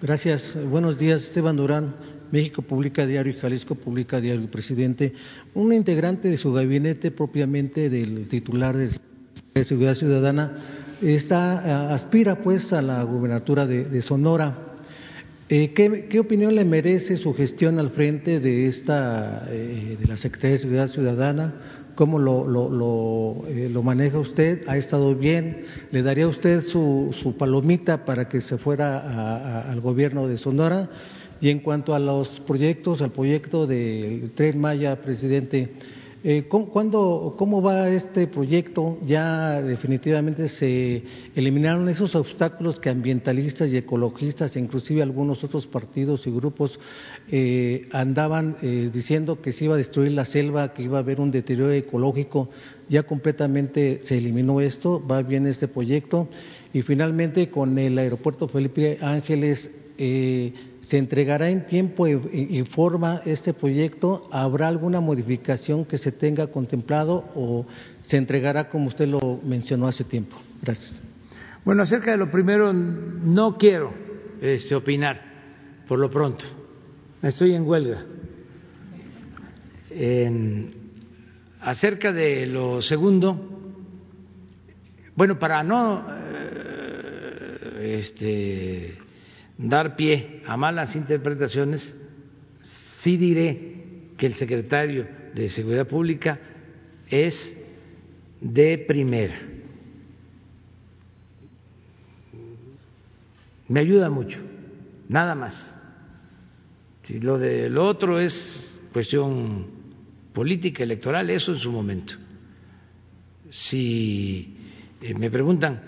Gracias. 0.00 0.56
Buenos 0.68 0.98
días, 0.98 1.22
Esteban 1.22 1.56
Durán. 1.56 1.94
México 2.30 2.62
Publica 2.62 3.06
Diario 3.06 3.32
y 3.32 3.36
Jalisco 3.36 3.74
Publica 3.74 4.20
Diario. 4.20 4.50
Presidente, 4.50 5.12
un 5.54 5.72
integrante 5.72 6.28
de 6.28 6.36
su 6.36 6.52
gabinete, 6.52 7.10
propiamente 7.10 7.88
del 7.88 8.28
titular 8.28 8.76
de 8.76 9.64
Seguridad 9.64 9.94
Ciudadana, 9.94 10.52
está, 11.02 11.94
aspira 11.94 12.36
pues 12.42 12.72
a 12.72 12.82
la 12.82 13.02
gubernatura 13.02 13.66
de, 13.66 14.02
Sonora. 14.02 14.58
Eh, 15.48 15.72
¿qué, 15.72 16.18
opinión 16.18 16.54
le 16.56 16.64
merece 16.64 17.16
su 17.16 17.32
gestión 17.32 17.78
al 17.78 17.90
frente 17.90 18.40
de 18.40 18.66
esta 18.66 19.46
eh, 19.48 19.96
de 20.00 20.06
la 20.06 20.16
Secretaría 20.16 20.56
de 20.56 20.62
Seguridad 20.62 20.88
Ciudadana? 20.88 21.54
¿Cómo 21.96 22.18
lo, 22.18 22.46
lo, 22.46 23.48
eh, 23.48 23.70
maneja 23.82 24.18
usted? 24.18 24.68
¿Ha 24.68 24.76
estado 24.76 25.14
bien? 25.14 25.64
¿Le 25.90 26.02
daría 26.02 26.28
usted 26.28 26.60
su, 26.60 27.08
su 27.22 27.38
palomita 27.38 28.04
para 28.04 28.28
que 28.28 28.42
se 28.42 28.58
fuera 28.58 29.62
al 29.70 29.80
gobierno 29.80 30.28
de 30.28 30.36
Sonora? 30.36 30.90
Y 31.40 31.48
en 31.48 31.60
cuanto 31.60 31.94
a 31.94 31.98
los 31.98 32.28
proyectos, 32.40 33.00
al 33.00 33.12
proyecto 33.12 33.66
del 33.66 34.30
Tren 34.34 34.60
Maya, 34.60 35.00
presidente, 35.00 35.70
eh, 36.24 36.48
¿cómo, 36.48 37.62
va 37.62 37.90
este 37.90 38.26
proyecto? 38.26 38.98
Ya 39.06 39.62
definitivamente 39.62 40.48
se 40.48 41.02
eliminaron 41.34 41.88
esos 41.88 42.14
obstáculos 42.14 42.80
que 42.80 42.90
ambientalistas 42.90 43.70
y 43.70 43.76
ecologistas, 43.76 44.56
e 44.56 44.60
inclusive 44.60 45.02
algunos 45.02 45.44
otros 45.44 45.66
partidos 45.66 46.26
y 46.26 46.30
grupos, 46.30 46.80
eh, 47.30 47.88
andaban 47.92 48.56
eh, 48.62 48.90
diciendo 48.92 49.40
que 49.40 49.52
se 49.52 49.66
iba 49.66 49.74
a 49.74 49.78
destruir 49.78 50.12
la 50.12 50.24
selva, 50.24 50.72
que 50.72 50.82
iba 50.82 50.98
a 50.98 51.02
haber 51.02 51.20
un 51.20 51.30
deterioro 51.30 51.72
ecológico. 51.72 52.48
Ya 52.88 53.02
completamente 53.02 54.00
se 54.04 54.18
eliminó 54.18 54.60
esto, 54.60 55.04
va 55.06 55.22
bien 55.22 55.46
este 55.46 55.68
proyecto. 55.68 56.28
Y 56.72 56.82
finalmente 56.82 57.50
con 57.50 57.78
el 57.78 57.98
aeropuerto 57.98 58.48
Felipe 58.48 58.98
Ángeles 59.00 59.70
¿Se 60.88 60.98
entregará 60.98 61.50
en 61.50 61.66
tiempo 61.66 62.06
y 62.06 62.62
forma 62.64 63.20
este 63.24 63.52
proyecto? 63.52 64.28
¿Habrá 64.30 64.68
alguna 64.68 65.00
modificación 65.00 65.84
que 65.84 65.98
se 65.98 66.12
tenga 66.12 66.46
contemplado 66.46 67.24
o 67.34 67.66
se 68.02 68.16
entregará 68.16 68.68
como 68.68 68.86
usted 68.86 69.08
lo 69.08 69.40
mencionó 69.42 69.88
hace 69.88 70.04
tiempo? 70.04 70.36
Gracias. 70.62 70.94
Bueno, 71.64 71.82
acerca 71.82 72.12
de 72.12 72.16
lo 72.16 72.30
primero, 72.30 72.72
no 72.72 73.58
quiero 73.58 73.92
este, 74.40 74.76
opinar 74.76 75.20
por 75.88 75.98
lo 75.98 76.08
pronto. 76.08 76.44
Estoy 77.20 77.54
en 77.54 77.66
huelga. 77.66 78.04
acerca 81.62 82.12
de 82.12 82.46
lo 82.46 82.80
segundo, 82.80 83.56
bueno, 85.16 85.36
para 85.36 85.64
no 85.64 86.06
eh, 86.08 87.98
este, 87.98 89.05
dar 89.58 89.96
pie 89.96 90.42
a 90.46 90.56
malas 90.56 90.94
interpretaciones, 90.96 91.94
sí 93.00 93.16
diré 93.16 93.76
que 94.16 94.26
el 94.26 94.34
secretario 94.34 95.06
de 95.34 95.48
Seguridad 95.48 95.86
Pública 95.86 96.38
es 97.08 97.56
de 98.40 98.78
primera. 98.78 99.38
Me 103.68 103.80
ayuda 103.80 104.10
mucho, 104.10 104.40
nada 105.08 105.34
más. 105.34 105.72
Si 107.02 107.20
lo 107.20 107.38
de 107.38 107.68
lo 107.68 107.86
otro 107.86 108.18
es 108.20 108.80
cuestión 108.92 109.66
política, 110.32 110.82
electoral, 110.82 111.30
eso 111.30 111.52
en 111.52 111.58
su 111.58 111.72
momento. 111.72 112.14
Si 113.50 114.56
eh, 115.00 115.14
me 115.14 115.30
preguntan, 115.30 115.82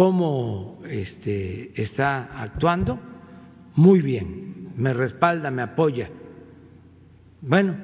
cómo 0.00 0.80
este, 0.88 1.78
está 1.78 2.40
actuando, 2.40 2.98
muy 3.74 4.00
bien, 4.00 4.72
me 4.74 4.94
respalda, 4.94 5.50
me 5.50 5.60
apoya. 5.60 6.08
Bueno, 7.42 7.76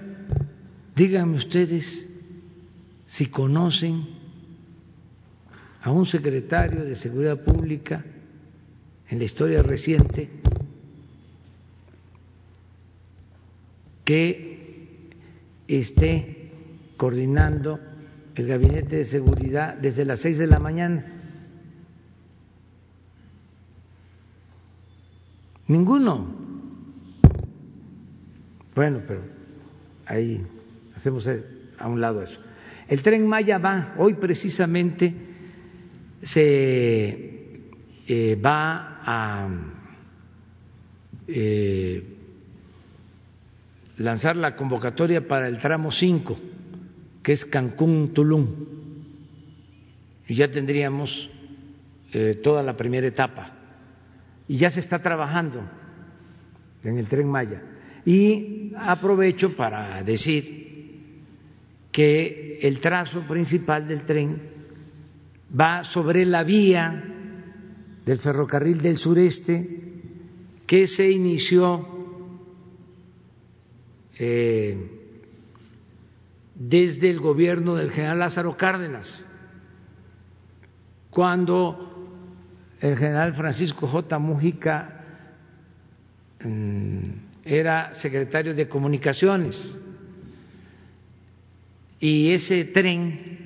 díganme 0.95 1.37
ustedes 1.37 2.09
si 3.07 3.27
conocen 3.27 4.07
a 5.83 5.91
un 5.91 6.07
secretario 6.07 6.87
de 6.87 6.97
Seguridad 6.97 7.45
Pública 7.45 8.03
en 9.11 9.19
la 9.19 9.25
historia 9.25 9.63
reciente 9.63 10.31
que 14.07 15.11
esté 15.69 16.51
coordinando 16.97 17.79
el 18.35 18.47
gabinete 18.47 18.97
de 18.97 19.05
seguridad 19.05 19.75
desde 19.75 20.07
las 20.07 20.21
seis 20.21 20.39
de 20.39 20.47
la 20.47 20.59
mañana. 20.59 21.16
Ninguno. 25.69 26.27
Bueno, 28.75 29.01
pero 29.07 29.23
ahí 30.05 30.47
hacemos 30.95 31.29
a 31.79 31.89
un 31.89 32.01
lado 32.01 32.23
eso. 32.23 32.41
El 32.89 33.03
tren 33.03 33.27
Maya 33.27 33.59
va, 33.59 33.95
hoy 33.99 34.15
precisamente 34.15 35.13
se 36.23 37.61
eh, 38.07 38.37
va 38.37 39.01
a 39.03 39.49
eh, 41.27 42.05
lanzar 43.97 44.37
la 44.37 44.55
convocatoria 44.55 45.27
para 45.27 45.49
el 45.49 45.59
tramo 45.59 45.91
5, 45.91 46.39
que 47.23 47.33
es 47.33 47.45
Cancún-Tulum. 47.45 48.47
Y 50.29 50.35
ya 50.35 50.51
tendríamos 50.51 51.29
eh, 52.13 52.39
toda 52.43 52.63
la 52.63 52.77
primera 52.77 53.07
etapa 53.07 53.56
y 54.49 54.59
ya 54.59 54.71
se 54.71 54.81
está 54.81 55.01
trabajando 55.01 55.63
en 56.83 56.99
el 56.99 57.09
tren 57.09 57.29
Maya. 57.29 57.63
Y 58.05 58.73
aprovecho 58.79 59.57
para 59.57 60.03
decir 60.03 61.25
que 61.91 62.59
el 62.63 62.81
trazo 62.81 63.23
principal 63.23 63.89
del 63.89 64.05
tren 64.05 64.41
va 65.59 65.85
sobre 65.85 66.25
la 66.25 66.45
vía 66.45 67.05
del 68.05 68.19
ferrocarril 68.19 68.81
del 68.81 68.99
sureste 68.99 69.67
que 70.67 70.87
se 70.87 71.11
inició 71.11 71.87
eh, 74.19 74.97
desde 76.55 77.11
el 77.11 77.21
gobierno 77.21 77.75
del 77.75 77.91
general 77.91 78.21
Lázaro 78.21 78.57
Cárdenas, 78.57 79.27
cuando 81.11 81.96
el 82.81 82.97
general 82.97 83.35
Francisco 83.35 83.87
J. 83.87 84.19
Mujica 84.19 85.01
mm, 86.45 86.99
era 87.45 87.95
secretario 87.95 88.55
de 88.55 88.69
Comunicaciones 88.69 89.79
y 92.01 92.33
ese 92.33 92.65
tren 92.67 93.37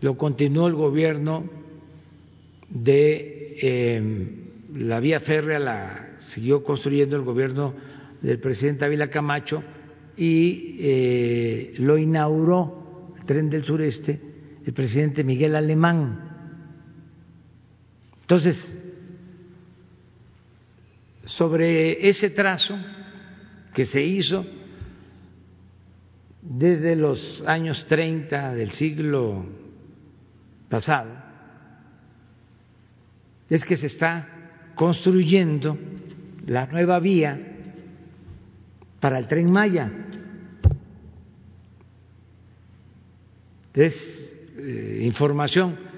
lo 0.00 0.16
continuó 0.16 0.66
el 0.66 0.74
gobierno 0.74 1.44
de 2.68 3.56
em, 3.60 4.28
la 4.74 5.00
vía 5.00 5.20
férrea, 5.20 5.58
la 5.58 6.08
siguió 6.18 6.64
construyendo 6.64 7.16
el 7.16 7.22
gobierno 7.22 7.74
del 8.20 8.38
presidente 8.38 8.84
Ávila 8.84 9.08
Camacho 9.08 9.62
y 10.16 10.76
eh, 10.80 11.74
lo 11.78 11.98
inauguró 11.98 13.12
el 13.18 13.24
tren 13.24 13.48
del 13.48 13.64
sureste 13.64 14.32
el 14.64 14.72
presidente 14.72 15.24
Miguel 15.24 15.56
Alemán. 15.56 16.31
Entonces, 18.32 18.66
sobre 21.26 22.08
ese 22.08 22.30
trazo 22.30 22.78
que 23.74 23.84
se 23.84 24.00
hizo 24.00 24.46
desde 26.40 26.96
los 26.96 27.44
años 27.46 27.84
30 27.86 28.54
del 28.54 28.70
siglo 28.70 29.44
pasado, 30.70 31.10
es 33.50 33.66
que 33.66 33.76
se 33.76 33.88
está 33.88 34.26
construyendo 34.76 35.76
la 36.46 36.64
nueva 36.68 37.00
vía 37.00 37.38
para 38.98 39.18
el 39.18 39.28
tren 39.28 39.52
Maya. 39.52 39.92
Es 43.74 43.94
eh, 44.56 45.00
información 45.02 45.91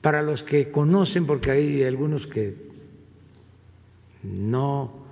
para 0.00 0.22
los 0.22 0.42
que 0.42 0.70
conocen, 0.70 1.26
porque 1.26 1.50
hay 1.50 1.82
algunos 1.82 2.26
que 2.26 2.54
no 4.22 5.06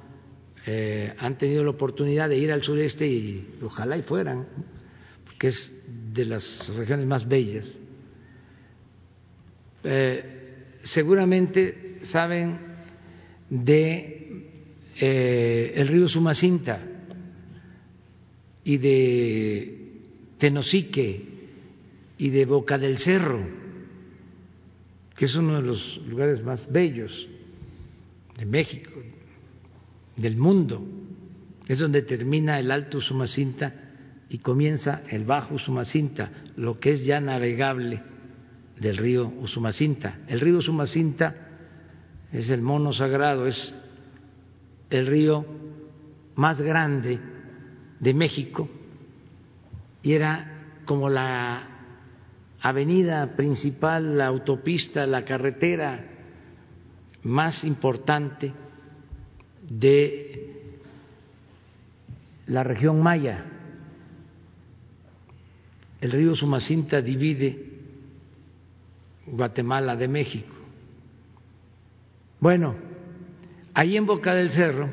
eh, 0.66 1.14
han 1.18 1.38
tenido 1.38 1.62
la 1.64 1.70
oportunidad 1.70 2.28
de 2.28 2.38
ir 2.38 2.50
al 2.50 2.62
sureste 2.62 3.06
y 3.06 3.56
ojalá 3.62 3.96
y 3.96 4.02
fueran, 4.02 4.46
porque 5.24 5.48
es 5.48 5.84
de 6.12 6.24
las 6.24 6.68
regiones 6.76 7.06
más 7.06 7.26
bellas. 7.26 7.70
Eh, 9.84 10.34
seguramente 10.82 12.00
saben 12.02 12.58
de 13.48 14.48
eh, 14.98 15.72
el 15.76 15.88
río 15.88 16.08
Sumacinta 16.08 16.80
y 18.64 18.78
de 18.78 19.78
Tenosique 20.38 21.24
y 22.18 22.30
de 22.30 22.44
Boca 22.44 22.78
del 22.78 22.98
Cerro, 22.98 23.65
que 25.16 25.24
es 25.24 25.34
uno 25.34 25.56
de 25.56 25.62
los 25.62 26.00
lugares 26.06 26.44
más 26.44 26.70
bellos 26.70 27.28
de 28.36 28.44
México, 28.44 28.90
del 30.16 30.36
mundo. 30.36 30.86
Es 31.66 31.78
donde 31.78 32.02
termina 32.02 32.60
el 32.60 32.70
Alto 32.70 33.00
Sumacinta 33.00 33.72
y 34.28 34.38
comienza 34.38 35.02
el 35.10 35.24
Bajo 35.24 35.58
Sumacinta, 35.58 36.30
lo 36.56 36.78
que 36.78 36.92
es 36.92 37.04
ya 37.04 37.20
navegable 37.20 38.02
del 38.78 38.98
río 38.98 39.32
Usumacinta. 39.40 40.18
El 40.28 40.40
río 40.40 40.58
Usumacinta 40.58 41.34
es 42.32 42.50
el 42.50 42.60
mono 42.60 42.92
sagrado, 42.92 43.46
es 43.46 43.74
el 44.90 45.06
río 45.06 45.46
más 46.34 46.60
grande 46.60 47.18
de 47.98 48.14
México 48.14 48.68
y 50.02 50.12
era 50.12 50.82
como 50.84 51.08
la 51.08 51.75
avenida 52.60 53.36
principal, 53.36 54.18
la 54.18 54.26
autopista, 54.26 55.06
la 55.06 55.24
carretera 55.24 56.04
más 57.22 57.64
importante 57.64 58.52
de 59.68 60.50
la 62.46 62.62
región 62.62 63.02
maya. 63.02 63.44
El 66.00 66.12
río 66.12 66.36
Sumacinta 66.36 67.02
divide 67.02 67.66
Guatemala 69.26 69.96
de 69.96 70.08
México. 70.08 70.54
Bueno, 72.38 72.76
ahí 73.74 73.96
en 73.96 74.06
Boca 74.06 74.34
del 74.34 74.50
Cerro, 74.50 74.88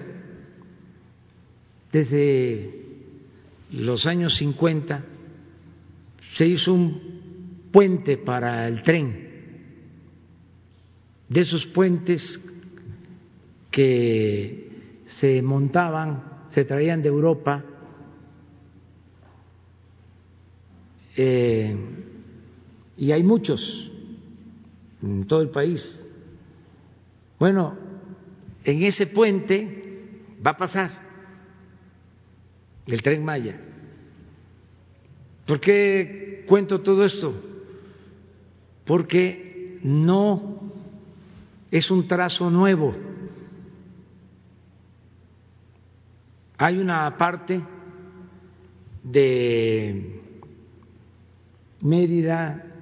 desde 1.91 2.83
los 3.71 4.07
años 4.07 4.35
50, 4.37 5.03
se 6.35 6.47
hizo 6.47 6.73
un 6.73 7.12
puente 7.73 8.17
para 8.17 8.67
el 8.67 8.83
tren. 8.83 9.31
De 11.27 11.41
esos 11.41 11.65
puentes 11.65 12.39
que 13.71 14.69
se 15.07 15.41
montaban, 15.41 16.45
se 16.49 16.63
traían 16.63 17.01
de 17.01 17.09
Europa, 17.09 17.65
eh, 21.17 21.75
y 22.97 23.11
hay 23.11 23.23
muchos 23.23 23.91
en 25.01 25.25
todo 25.25 25.41
el 25.41 25.49
país. 25.49 26.05
Bueno, 27.39 27.75
en 28.63 28.83
ese 28.83 29.07
puente 29.07 30.11
va 30.45 30.51
a 30.51 30.57
pasar 30.57 30.91
el 32.85 33.01
tren 33.01 33.25
Maya. 33.25 33.59
¿Por 35.47 35.59
qué 35.59 36.45
cuento 36.47 36.81
todo 36.81 37.03
esto? 37.03 37.52
Porque 38.85 39.79
no 39.83 40.59
es 41.71 41.89
un 41.91 42.07
trazo 42.07 42.49
nuevo. 42.49 42.95
Hay 46.57 46.77
una 46.77 47.17
parte 47.17 47.61
de 49.03 50.21
Mérida, 51.81 52.73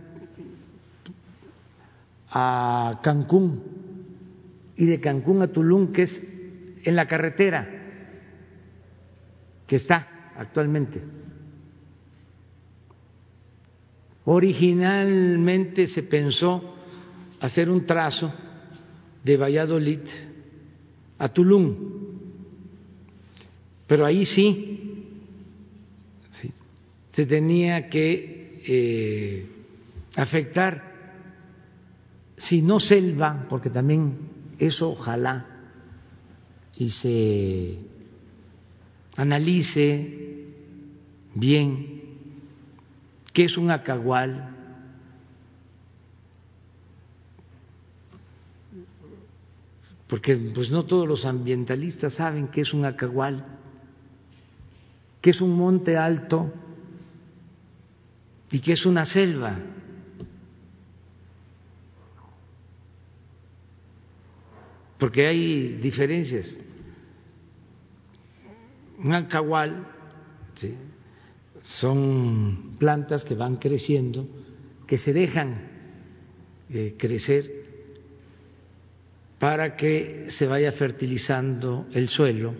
a 2.31 2.99
Cancún 3.03 3.61
y 4.77 4.85
de 4.85 4.99
Cancún 5.01 5.43
a 5.43 5.47
Tulum, 5.47 5.91
que 5.91 6.03
es 6.03 6.21
en 6.83 6.95
la 6.95 7.05
carretera 7.07 7.67
que 9.67 9.75
está 9.75 10.31
actualmente. 10.37 11.01
Originalmente 14.33 15.87
se 15.87 16.03
pensó 16.03 16.73
hacer 17.41 17.69
un 17.69 17.85
trazo 17.85 18.31
de 19.21 19.35
Valladolid 19.35 19.99
a 21.17 21.27
Tulum, 21.27 21.75
pero 23.85 24.05
ahí 24.05 24.25
sí, 24.25 25.03
se 27.11 27.25
tenía 27.25 27.89
que 27.89 28.61
eh, 28.65 29.45
afectar. 30.15 30.89
Si 32.37 32.61
no 32.61 32.79
selva, 32.79 33.47
porque 33.49 33.69
también 33.69 34.17
eso 34.57 34.91
ojalá 34.91 35.45
y 36.77 36.89
se 36.89 37.75
analice 39.17 40.45
bien 41.35 41.90
qué 43.33 43.45
es 43.45 43.57
un 43.57 43.71
acagual, 43.71 44.55
porque 50.07 50.35
pues 50.35 50.69
no 50.71 50.83
todos 50.85 51.07
los 51.07 51.25
ambientalistas 51.25 52.15
saben 52.15 52.49
qué 52.49 52.61
es 52.61 52.73
un 52.73 52.85
acagual, 52.85 53.45
qué 55.21 55.29
es 55.29 55.41
un 55.41 55.55
monte 55.55 55.97
alto 55.97 56.51
y 58.51 58.59
qué 58.59 58.73
es 58.73 58.85
una 58.85 59.05
selva. 59.05 59.57
porque 65.01 65.25
hay 65.25 65.79
diferencias. 65.81 66.55
Un 68.99 69.15
alcahual 69.15 69.87
son 71.63 72.75
plantas 72.77 73.23
que 73.23 73.35
van 73.35 73.57
creciendo, 73.57 74.27
que 74.87 74.97
se 74.97 75.13
dejan 75.13 75.69
eh, 76.69 76.95
crecer 76.97 77.61
para 79.39 79.75
que 79.75 80.25
se 80.27 80.47
vaya 80.47 80.71
fertilizando 80.71 81.87
el 81.93 82.09
suelo 82.09 82.53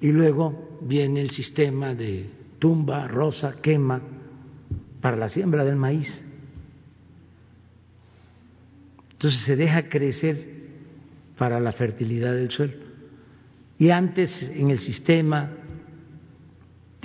y 0.00 0.12
luego 0.12 0.78
viene 0.82 1.20
el 1.20 1.30
sistema 1.30 1.94
de 1.94 2.28
tumba, 2.58 3.08
rosa, 3.08 3.56
quema 3.60 4.00
para 5.00 5.16
la 5.16 5.28
siembra 5.28 5.64
del 5.64 5.76
maíz. 5.76 6.22
Entonces 9.12 9.40
se 9.40 9.56
deja 9.56 9.88
crecer 9.88 10.36
para 11.38 11.58
la 11.60 11.72
fertilidad 11.72 12.34
del 12.34 12.50
suelo. 12.50 12.74
Y 13.78 13.90
antes 13.90 14.42
en 14.42 14.70
el 14.70 14.78
sistema 14.78 15.50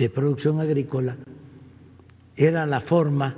de 0.02 0.10
producción 0.10 0.58
agrícola 0.58 1.16
era 2.34 2.66
la 2.66 2.80
forma 2.80 3.36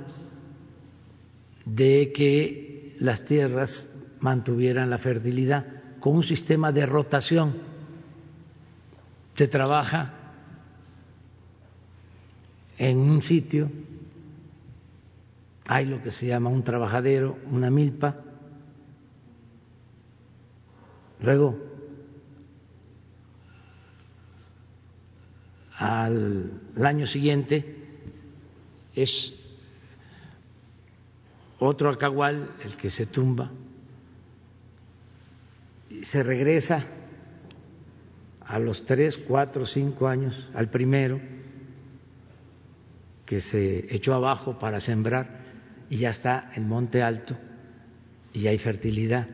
de 1.63 2.11
que 2.11 2.95
las 3.01 3.23
tierras 3.23 3.87
mantuvieran 4.19 4.89
la 4.89 4.97
fertilidad 4.97 5.63
con 5.99 6.15
un 6.15 6.23
sistema 6.23 6.71
de 6.71 6.87
rotación. 6.87 7.53
Se 9.35 9.47
trabaja 9.47 10.11
en 12.79 12.97
un 12.97 13.21
sitio, 13.21 13.69
hay 15.67 15.85
lo 15.85 16.01
que 16.01 16.09
se 16.09 16.25
llama 16.25 16.49
un 16.49 16.63
trabajadero, 16.63 17.37
una 17.51 17.69
milpa, 17.69 18.21
Luego, 21.21 21.57
al, 25.77 26.61
año 26.81 27.05
siguiente 27.07 27.75
es 28.93 29.33
otro 31.59 31.89
alcahual 31.89 32.51
el 32.63 32.75
que 32.77 32.89
se 32.89 33.05
tumba, 33.05 33.51
y 35.89 36.03
se 36.03 36.23
regresa 36.23 36.85
a 38.41 38.59
los 38.59 38.85
tres, 38.85 39.17
cuatro, 39.17 39.65
cinco 39.65 40.07
años 40.07 40.49
al 40.53 40.69
primero 40.69 41.19
que 43.25 43.41
se 43.41 43.93
echó 43.93 44.13
abajo 44.13 44.59
para 44.59 44.79
sembrar 44.79 45.43
y 45.89 45.97
ya 45.97 46.11
está 46.11 46.51
el 46.55 46.65
monte 46.65 47.01
alto 47.01 47.35
y 48.33 48.47
hay 48.47 48.57
fertilidad. 48.59 49.27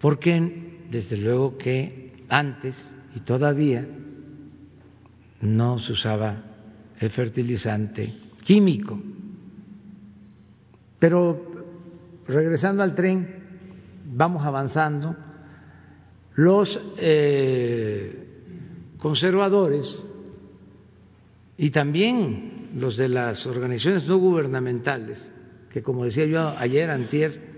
Porque 0.00 0.86
desde 0.90 1.16
luego 1.16 1.58
que 1.58 2.24
antes 2.28 2.90
y 3.14 3.20
todavía 3.20 3.86
no 5.40 5.78
se 5.78 5.92
usaba 5.92 6.42
el 6.98 7.10
fertilizante 7.10 8.12
químico. 8.44 9.00
Pero 10.98 11.48
regresando 12.26 12.82
al 12.82 12.94
tren, 12.94 13.38
vamos 14.06 14.44
avanzando. 14.44 15.14
Los 16.34 16.80
eh, 16.98 18.28
conservadores 18.98 20.00
y 21.56 21.70
también 21.70 22.70
los 22.76 22.96
de 22.96 23.08
las 23.08 23.44
organizaciones 23.46 24.06
no 24.06 24.18
gubernamentales, 24.18 25.32
que 25.70 25.82
como 25.82 26.04
decía 26.04 26.26
yo 26.26 26.48
ayer, 26.56 26.90
antier, 26.90 27.48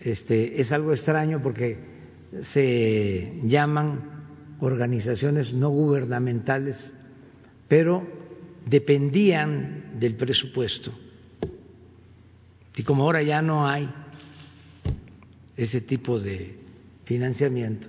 este, 0.00 0.60
es 0.60 0.72
algo 0.72 0.92
extraño 0.92 1.40
porque 1.40 1.78
se 2.40 3.40
llaman 3.44 4.15
organizaciones 4.60 5.52
no 5.52 5.70
gubernamentales, 5.70 6.92
pero 7.68 8.06
dependían 8.64 9.98
del 9.98 10.14
presupuesto. 10.14 10.92
Y 12.76 12.82
como 12.82 13.04
ahora 13.04 13.22
ya 13.22 13.40
no 13.40 13.66
hay 13.66 13.88
ese 15.56 15.80
tipo 15.80 16.20
de 16.20 16.58
financiamiento, 17.04 17.88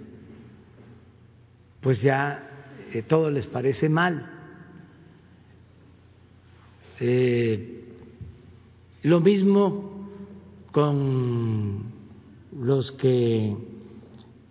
pues 1.81 2.02
ya 2.02 2.48
eh, 2.94 3.02
todo 3.02 3.30
les 3.30 3.48
parece 3.48 3.89
mal. 3.89 4.34
Eh, 6.99 7.84
lo 9.03 9.19
mismo 9.19 10.10
con 10.72 11.84
los 12.60 12.91
que 12.94 13.56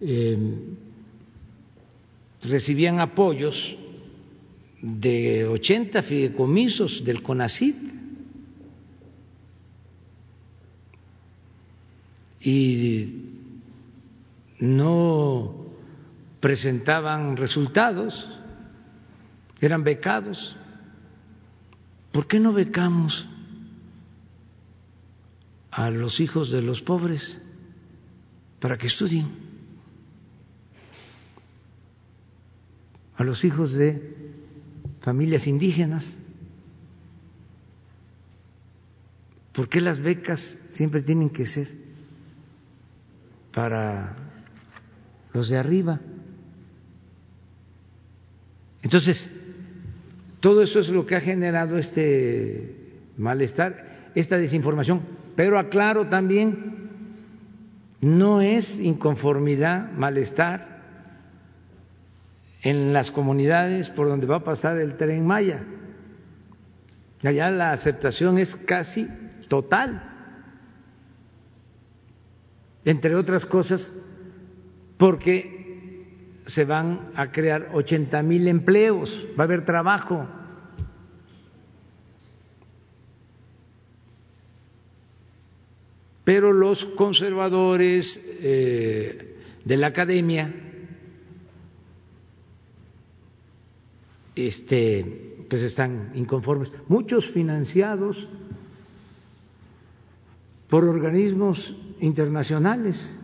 eh, 0.01 0.76
recibían 2.49 3.01
apoyos 3.01 3.77
de 4.81 5.47
80 5.47 6.03
fideicomisos 6.03 7.05
del 7.05 7.23
CONACID 7.23 7.75
y 12.41 13.25
no 14.61 15.67
presentaban 16.41 17.37
resultados, 17.37 18.29
eran 19.61 19.83
becados. 19.83 20.57
¿Por 22.13 22.27
qué 22.29 22.39
no 22.39 22.53
becamos 22.53 23.27
a 25.71 25.91
los 25.91 26.21
hijos 26.21 26.51
de 26.51 26.63
los 26.63 26.83
pobres 26.83 27.39
para 28.61 28.79
que 28.79 28.87
estudien? 28.87 29.46
A 33.17 33.25
los 33.25 33.45
hijos 33.45 33.73
de 33.73 34.17
familias 35.01 35.47
indígenas. 35.47 36.07
¿Por 39.53 39.69
qué 39.69 39.81
las 39.81 39.99
becas 39.99 40.59
siempre 40.71 41.03
tienen 41.03 41.31
que 41.31 41.47
ser 41.47 41.67
para 43.55 44.15
los 45.33 45.49
de 45.49 45.57
arriba? 45.57 46.01
Entonces, 48.83 49.31
todo 50.41 50.63
eso 50.63 50.79
es 50.79 50.89
lo 50.89 51.07
que 51.07 51.17
ha 51.17 51.21
generado 51.21 51.79
este 51.79 52.77
malestar, 53.17 54.11
esta 54.15 54.37
desinformación. 54.37 55.01
Pero 55.35 55.59
aclaro 55.59 56.07
también, 56.09 56.91
no 58.01 58.43
es 58.43 58.79
inconformidad, 58.79 59.91
malestar, 59.93 60.76
en 62.63 62.93
las 62.93 63.11
comunidades 63.11 63.91
por 63.91 64.09
donde 64.09 64.27
va 64.27 64.37
a 64.37 64.45
pasar 64.45 64.79
el 64.79 64.97
tren 64.97 65.27
Maya. 65.27 65.65
Allá 67.25 67.51
la 67.51 67.73
aceptación 67.73 68.39
es 68.39 68.55
casi 68.57 69.07
total. 69.49 70.03
Entre 72.85 73.15
otras 73.15 73.45
cosas, 73.47 73.93
porque 74.97 76.43
se 76.47 76.65
van 76.65 77.11
a 77.17 77.33
crear 77.33 77.71
80 77.73 78.23
mil 78.23 78.47
empleos, 78.47 79.27
va 79.39 79.45
a 79.45 79.47
haber 79.47 79.65
trabajo. 79.65 80.27
Pero 86.25 86.53
los 86.53 86.85
conservadores 86.97 88.21
eh, 88.43 89.37
de 89.65 89.77
la 89.77 89.89
academia 89.89 90.66
este, 94.37 95.47
pues 95.49 95.63
están 95.63 96.13
inconformes. 96.15 96.71
Muchos 96.89 97.33
financiados 97.33 98.29
por 100.69 100.85
organismos 100.85 101.75
internacionales. 102.01 103.15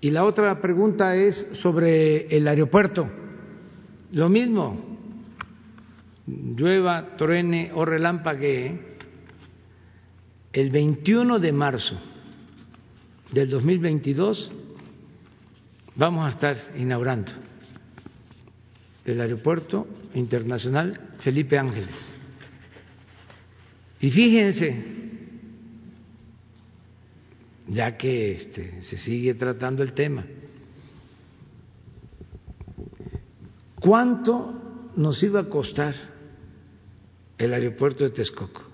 Y 0.00 0.10
la 0.10 0.24
otra 0.24 0.60
pregunta 0.60 1.14
es 1.14 1.48
sobre 1.52 2.34
el 2.34 2.48
aeropuerto. 2.48 3.10
Lo 4.12 4.28
mismo, 4.28 4.78
llueva, 6.26 7.16
truene 7.16 7.70
o 7.74 7.84
relampaguee, 7.84 8.96
el 10.52 10.70
21 10.70 11.38
de 11.38 11.52
marzo 11.52 12.00
del 13.32 13.48
2022 13.50 14.50
vamos 15.94 16.26
a 16.26 16.30
estar 16.30 16.56
inaugurando 16.76 17.32
el 19.04 19.20
Aeropuerto 19.20 19.86
Internacional 20.14 20.98
Felipe 21.20 21.58
Ángeles. 21.58 21.94
Y 24.00 24.10
fíjense, 24.10 24.84
ya 27.68 27.96
que 27.96 28.32
este, 28.32 28.82
se 28.82 28.98
sigue 28.98 29.34
tratando 29.34 29.82
el 29.82 29.92
tema, 29.92 30.24
¿cuánto 33.78 34.90
nos 34.96 35.22
iba 35.22 35.40
a 35.40 35.48
costar 35.48 35.94
el 37.38 37.52
aeropuerto 37.52 38.04
de 38.04 38.10
Texcoco? 38.10 38.69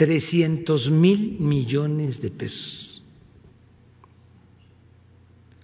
300 0.00 0.90
mil 0.90 1.36
millones 1.40 2.22
de 2.22 2.30
pesos. 2.30 3.04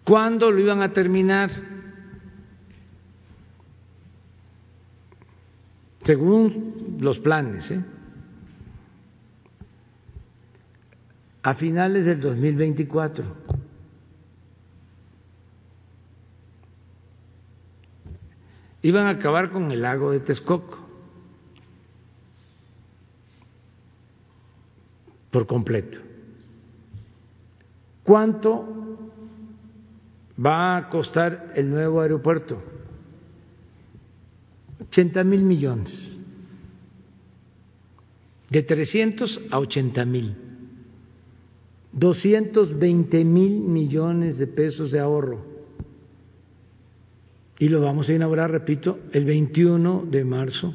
¿Cuándo 0.04 0.50
lo 0.50 0.60
iban 0.60 0.82
a 0.82 0.92
terminar? 0.92 1.50
Según 6.04 6.98
los 7.00 7.18
planes, 7.18 7.70
¿eh? 7.70 7.82
a 11.42 11.54
finales 11.54 12.04
del 12.04 12.20
2024. 12.20 13.24
Iban 18.82 19.06
a 19.06 19.10
acabar 19.10 19.50
con 19.50 19.72
el 19.72 19.80
lago 19.80 20.10
de 20.12 20.20
Texcoco. 20.20 20.85
Por 25.36 25.46
completo. 25.46 25.98
¿Cuánto 28.02 28.64
va 30.42 30.78
a 30.78 30.88
costar 30.88 31.52
el 31.54 31.68
nuevo 31.68 32.00
aeropuerto? 32.00 32.62
80 34.88 35.24
mil 35.24 35.42
millones. 35.42 36.16
De 38.48 38.62
300 38.62 39.42
a 39.50 39.58
80 39.58 40.06
mil. 40.06 40.34
220 41.92 43.22
mil 43.26 43.60
millones 43.60 44.38
de 44.38 44.46
pesos 44.46 44.90
de 44.90 45.00
ahorro. 45.00 45.44
Y 47.58 47.68
lo 47.68 47.82
vamos 47.82 48.08
a 48.08 48.14
inaugurar, 48.14 48.50
repito, 48.50 49.00
el 49.12 49.26
21 49.26 50.06
de 50.10 50.24
marzo 50.24 50.74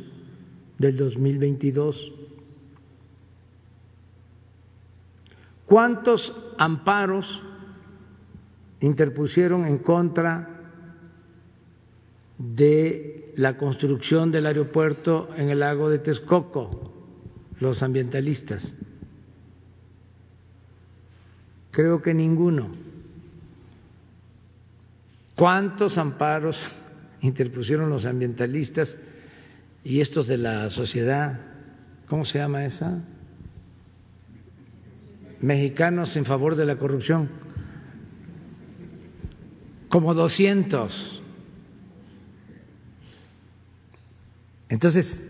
del 0.77 0.97
2022. 0.97 2.20
¿Cuántos 5.71 6.35
amparos 6.57 7.41
interpusieron 8.81 9.65
en 9.65 9.77
contra 9.77 10.49
de 12.37 13.31
la 13.37 13.55
construcción 13.55 14.33
del 14.33 14.47
aeropuerto 14.47 15.29
en 15.33 15.49
el 15.49 15.61
lago 15.61 15.89
de 15.89 15.99
Texcoco, 15.99 16.91
los 17.61 17.81
ambientalistas? 17.83 18.61
Creo 21.71 22.01
que 22.01 22.13
ninguno. 22.13 22.75
¿Cuántos 25.37 25.97
amparos 25.97 26.59
interpusieron 27.21 27.89
los 27.89 28.05
ambientalistas 28.05 28.97
y 29.85 30.01
estos 30.01 30.27
de 30.27 30.35
la 30.35 30.69
sociedad? 30.69 31.39
¿Cómo 32.09 32.25
se 32.25 32.39
llama 32.39 32.65
esa? 32.65 33.05
Mexicanos 35.41 36.15
en 36.15 36.25
favor 36.25 36.55
de 36.55 36.65
la 36.65 36.77
corrupción. 36.77 37.29
Como 39.89 40.13
200. 40.13 41.21
Entonces, 44.69 45.21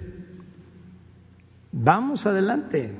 vamos 1.71 2.25
adelante. 2.25 2.91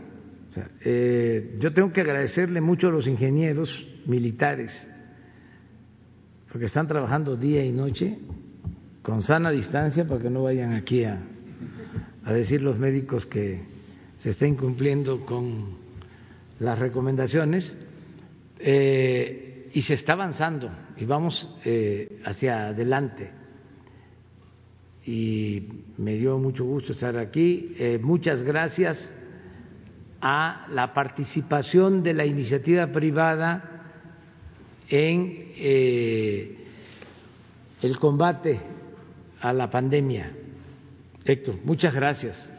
eh, 0.84 1.56
yo 1.60 1.72
tengo 1.74 1.94
que 1.94 2.02
agradecerle 2.02 2.62
mucho 2.62 2.88
a 2.88 2.92
los 2.92 3.08
ingenieros 3.08 3.88
militares, 4.06 4.88
porque 6.52 6.66
están 6.66 6.88
trabajando 6.88 7.36
día 7.36 7.64
y 7.64 7.72
noche 7.72 8.18
con 9.02 9.22
sana 9.22 9.52
distancia 9.52 10.06
para 10.08 10.22
que 10.22 10.30
no 10.30 10.44
vayan 10.44 10.74
aquí 10.74 11.04
a, 11.04 11.22
a 12.24 12.34
decir 12.34 12.62
los 12.62 12.80
médicos 12.80 13.26
que 13.26 13.62
se 14.18 14.32
está 14.32 14.46
incumpliendo 14.46 15.26
con 15.26 15.78
las 16.62 16.80
recomendaciones 16.80 17.76
eh, 18.60 19.70
y 19.74 19.82
se 19.82 19.96
está 19.96 20.14
avanzando 20.14 20.72
y 20.96 21.06
vamos 21.06 21.50
eh, 21.66 22.22
hacia 22.24 22.68
adelante. 22.68 23.32
Y 25.04 25.64
me 25.98 26.14
dio 26.16 26.38
mucho 26.38 26.64
gusto 26.64 26.92
estar 26.94 27.18
aquí. 27.18 27.76
Eh, 27.80 28.00
muchas 28.00 28.44
gracias 28.44 29.12
a 30.22 30.68
la 30.70 30.94
participación 30.94 32.04
de 32.04 32.14
la 32.14 32.28
iniciativa 32.28 32.86
privada 32.92 33.88
en 34.88 35.52
el 37.82 37.98
combate 38.00 38.60
a 39.40 39.52
la 39.52 39.68
pandemia. 39.68 40.32
Héctor, 41.26 41.56
muchas 41.64 41.96
gracias. 41.96 42.54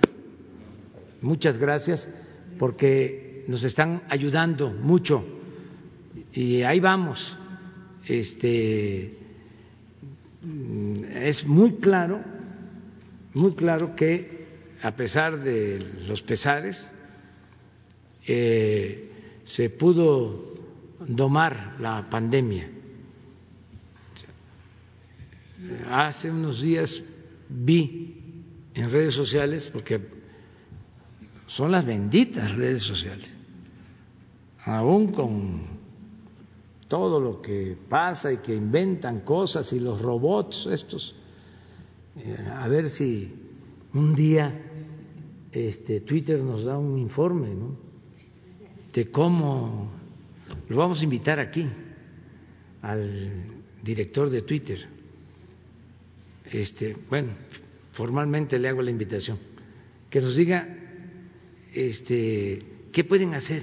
Muchas 1.20 1.57
gracias 1.57 2.12
porque 2.59 3.31
nos 3.48 3.62
están 3.64 4.02
ayudando 4.09 4.70
mucho 4.70 5.24
y 6.32 6.62
ahí 6.62 6.81
vamos. 6.81 7.36
Este 8.06 9.19
es 11.14 11.44
muy 11.47 11.77
claro, 11.77 12.20
muy 13.35 13.55
claro 13.55 13.94
que 13.94 14.43
a 14.82 14.90
pesar 14.97 15.39
de 15.39 15.78
los 16.09 16.23
pesares 16.23 16.93
eh, 18.27 19.10
se 19.44 19.70
pudo 19.70 20.55
domar 21.06 21.77
la 21.78 22.09
pandemia. 22.10 22.69
Hace 25.89 26.31
unos 26.31 26.60
días 26.60 27.01
vi 27.48 28.16
en 28.74 28.90
redes 28.90 29.14
sociales, 29.14 29.69
porque 29.73 30.01
son 31.57 31.70
las 31.70 31.85
benditas 31.85 32.53
redes 32.53 32.83
sociales, 32.83 33.31
aún 34.65 35.12
con 35.12 35.61
todo 36.89 37.20
lo 37.20 37.43
que 37.43 37.77
pasa 37.89 38.33
y 38.33 38.39
que 38.39 38.55
inventan 38.55 39.20
cosas 39.20 39.70
y 39.73 39.81
los 39.81 40.01
robots 40.01 40.66
estos, 40.66 41.15
eh, 42.16 42.37
a 42.51 42.66
ver 42.69 42.89
si 42.89 43.35
un 43.93 44.15
día 44.15 44.62
este, 45.53 46.01
Twitter 46.01 46.43
nos 46.43 46.65
da 46.65 46.79
un 46.79 46.99
informe 46.99 47.49
¿no? 47.49 47.77
de 48.95 49.11
cómo 49.11 49.91
lo 50.69 50.77
vamos 50.77 51.01
a 51.01 51.05
invitar 51.05 51.39
aquí 51.39 51.66
al 52.81 53.31
director 53.83 54.31
de 54.31 54.43
Twitter. 54.43 54.89
Este, 56.51 56.97
bueno, 57.11 57.33
formalmente 57.93 58.59
le 58.59 58.69
hago 58.69 58.81
la 58.81 58.91
invitación, 58.91 59.39
que 60.09 60.20
nos 60.20 60.35
diga 60.35 60.81
este, 61.74 62.62
qué 62.93 63.05
pueden 63.05 63.35
hacer 63.35 63.62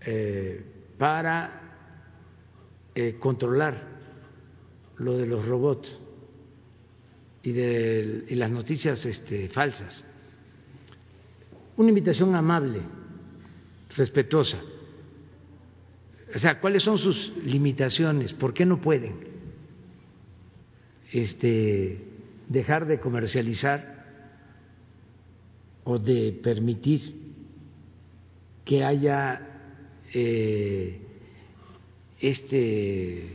eh, 0.00 0.64
para 0.98 1.60
eh, 2.94 3.16
controlar 3.18 3.94
lo 4.98 5.18
de 5.18 5.26
los 5.26 5.46
robots 5.46 5.98
y 7.42 7.52
de 7.52 8.24
y 8.28 8.34
las 8.34 8.50
noticias 8.50 9.04
este, 9.06 9.48
falsas. 9.48 10.04
Una 11.76 11.88
invitación 11.88 12.34
amable, 12.34 12.80
respetuosa. 13.96 14.60
O 16.34 16.38
sea, 16.38 16.60
¿cuáles 16.60 16.82
son 16.82 16.98
sus 16.98 17.32
limitaciones? 17.44 18.32
¿Por 18.32 18.54
qué 18.54 18.64
no 18.64 18.80
pueden? 18.80 19.34
este, 21.14 22.00
dejar 22.48 22.86
de 22.86 22.98
comercializar 22.98 23.93
o 25.84 25.98
de 25.98 26.32
permitir 26.42 27.00
que 28.64 28.82
haya 28.82 29.40
eh, 30.12 30.98
este 32.18 33.28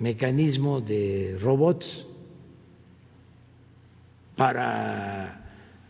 mecanismo 0.00 0.80
de 0.80 1.38
robots 1.40 2.06
para 4.36 5.40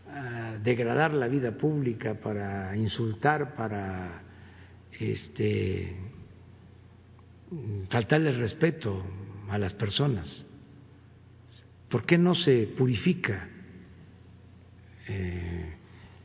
uh, 0.07 0.63
degradar 0.63 1.13
la 1.13 1.27
vida 1.27 1.51
pública, 1.57 2.15
para 2.15 2.75
insultar, 2.75 3.53
para 3.53 4.23
este, 4.99 5.95
faltarle 7.89 8.31
respeto 8.31 9.03
a 9.49 9.57
las 9.57 9.73
personas. 9.73 10.43
¿Por 11.89 12.05
qué 12.05 12.17
no 12.17 12.35
se 12.35 12.67
purifica 12.77 13.47
eh, 15.07 15.78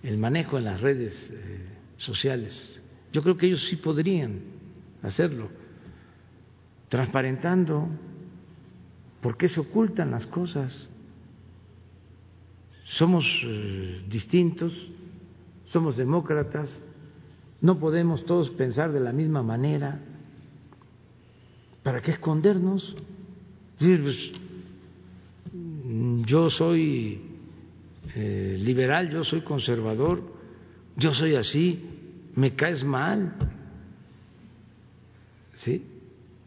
el 0.05 0.19
manejo 0.19 0.59
en 0.59 0.65
las 0.65 0.81
redes 0.81 1.31
eh, 1.33 1.67
sociales? 1.97 2.81
Yo 3.13 3.23
creo 3.23 3.37
que 3.37 3.47
ellos 3.47 3.67
sí 3.69 3.77
podrían 3.77 4.41
hacerlo, 5.03 5.49
transparentando 6.89 7.89
por 9.21 9.37
qué 9.37 9.49
se 9.49 9.61
ocultan 9.61 10.11
las 10.11 10.27
cosas. 10.27 10.89
Somos 12.85 13.25
eh, 13.45 14.05
distintos, 14.09 14.91
somos 15.65 15.97
demócratas, 15.97 16.83
no 17.61 17.79
podemos 17.79 18.25
todos 18.27 18.51
pensar 18.51 18.93
de 18.93 19.01
la 19.01 19.13
misma 19.13 19.43
manera. 19.43 20.01
¿Para 21.83 22.03
qué 22.03 22.11
escondernos? 22.11 22.97
Pues, 23.79 24.33
yo 26.27 26.51
soy 26.51 27.34
eh, 28.15 28.57
liberal, 28.61 29.11
yo 29.11 29.25
soy 29.25 29.41
conservador, 29.41 30.23
yo 30.97 31.13
soy 31.13 31.35
así, 31.35 32.31
me 32.37 32.55
caes 32.55 32.85
mal. 32.85 33.35
¿Sí? 35.55 35.85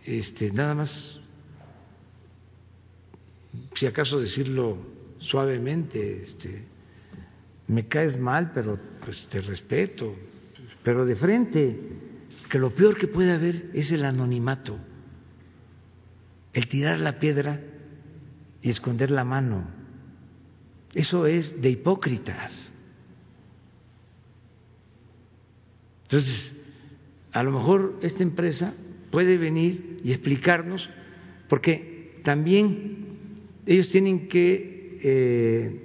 Este, 0.05 0.51
nada 0.51 0.75
más, 0.75 1.19
si 3.73 3.85
acaso 3.85 4.19
decirlo 4.19 4.77
suavemente, 5.19 6.23
este, 6.23 6.63
me 7.67 7.87
caes 7.87 8.17
mal, 8.17 8.51
pero 8.53 8.79
pues 9.03 9.27
te 9.29 9.41
respeto, 9.41 10.15
pero 10.83 11.05
de 11.05 11.15
frente, 11.15 11.79
que 12.49 12.59
lo 12.59 12.73
peor 12.73 12.97
que 12.97 13.07
puede 13.07 13.31
haber 13.31 13.71
es 13.73 13.91
el 13.91 14.05
anonimato, 14.05 14.77
el 16.53 16.67
tirar 16.69 16.99
la 16.99 17.19
piedra 17.19 17.59
y 18.61 18.69
esconder 18.69 19.11
la 19.11 19.25
mano. 19.25 19.76
Eso 20.93 21.27
es 21.27 21.61
de 21.61 21.69
hipócritas. 21.69 22.71
Entonces, 26.03 26.53
a 27.31 27.43
lo 27.43 27.51
mejor 27.51 27.99
esta 28.01 28.23
empresa 28.23 28.73
puede 29.11 29.37
venir 29.37 29.99
y 30.03 30.11
explicarnos, 30.11 30.89
porque 31.49 32.21
también 32.23 33.05
ellos 33.65 33.89
tienen 33.89 34.29
que 34.29 34.99
eh, 35.03 35.81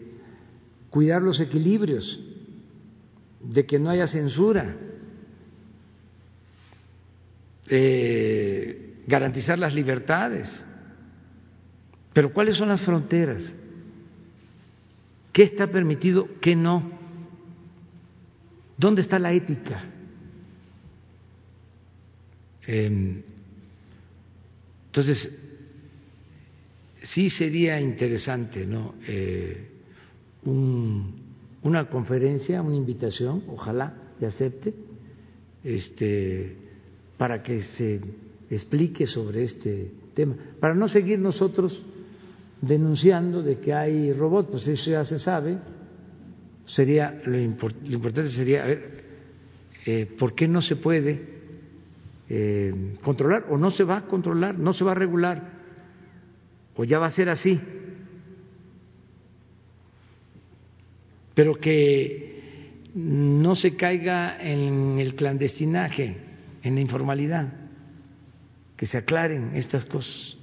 cuidar 0.90 1.22
los 1.22 1.40
equilibrios, 1.40 2.20
de 3.40 3.66
que 3.66 3.78
no 3.78 3.90
haya 3.90 4.06
censura, 4.06 4.76
eh, 7.68 9.02
garantizar 9.06 9.58
las 9.58 9.74
libertades. 9.74 10.64
Pero 12.12 12.32
¿cuáles 12.32 12.56
son 12.56 12.68
las 12.68 12.80
fronteras? 12.82 13.52
¿Qué 15.32 15.44
está 15.44 15.66
permitido? 15.66 16.28
¿Qué 16.40 16.54
no? 16.54 16.90
¿Dónde 18.76 19.02
está 19.02 19.18
la 19.18 19.32
ética? 19.32 19.84
Em, 22.66 23.22
entonces, 24.86 25.42
sí 27.02 27.30
sería 27.30 27.80
interesante, 27.80 28.66
¿no? 28.66 28.94
Eh, 29.06 29.68
una 30.44 31.88
conferencia, 31.88 32.60
una 32.60 32.76
invitación, 32.76 33.44
ojalá 33.48 33.94
te 34.18 34.26
acepte, 34.26 34.74
este, 35.64 36.56
para 37.16 37.42
que 37.42 37.62
se 37.62 38.00
explique 38.50 39.06
sobre 39.06 39.44
este 39.44 39.90
tema, 40.14 40.36
para 40.60 40.74
no 40.74 40.88
seguir 40.88 41.18
nosotros 41.18 41.82
denunciando 42.62 43.42
de 43.42 43.58
que 43.58 43.74
hay 43.74 44.12
robots, 44.12 44.48
pues 44.50 44.68
eso 44.68 44.92
ya 44.92 45.04
se 45.04 45.18
sabe. 45.18 45.58
Sería 46.64 47.20
lo, 47.26 47.38
importante 47.38 48.30
sería 48.30 48.62
a 48.62 48.66
ver 48.68 49.04
eh, 49.84 50.06
por 50.18 50.34
qué 50.34 50.46
no 50.46 50.62
se 50.62 50.76
puede 50.76 51.20
eh, 52.28 52.96
controlar 53.02 53.46
o 53.50 53.58
no 53.58 53.70
se 53.72 53.82
va 53.82 53.98
a 53.98 54.06
controlar, 54.06 54.58
no 54.58 54.72
se 54.72 54.84
va 54.84 54.92
a 54.92 54.94
regular 54.94 55.50
o 56.76 56.84
ya 56.84 57.00
va 57.00 57.06
a 57.06 57.10
ser 57.10 57.28
así. 57.28 57.60
Pero 61.34 61.56
que 61.56 62.90
no 62.94 63.56
se 63.56 63.74
caiga 63.74 64.40
en 64.40 64.98
el 65.00 65.16
clandestinaje, 65.16 66.16
en 66.62 66.74
la 66.76 66.80
informalidad, 66.80 67.52
que 68.76 68.86
se 68.86 68.98
aclaren 68.98 69.56
estas 69.56 69.84
cosas. 69.84 70.36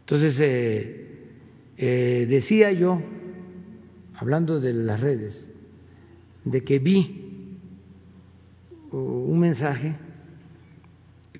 Entonces, 0.00 0.38
eh, 0.40 1.13
eh, 1.76 2.26
decía 2.28 2.72
yo, 2.72 3.00
hablando 4.14 4.60
de 4.60 4.72
las 4.72 5.00
redes, 5.00 5.50
de 6.44 6.62
que 6.62 6.78
vi 6.78 7.20
un 8.92 9.38
mensaje 9.38 9.96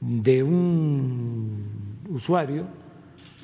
de 0.00 0.42
un 0.42 1.64
usuario 2.10 2.66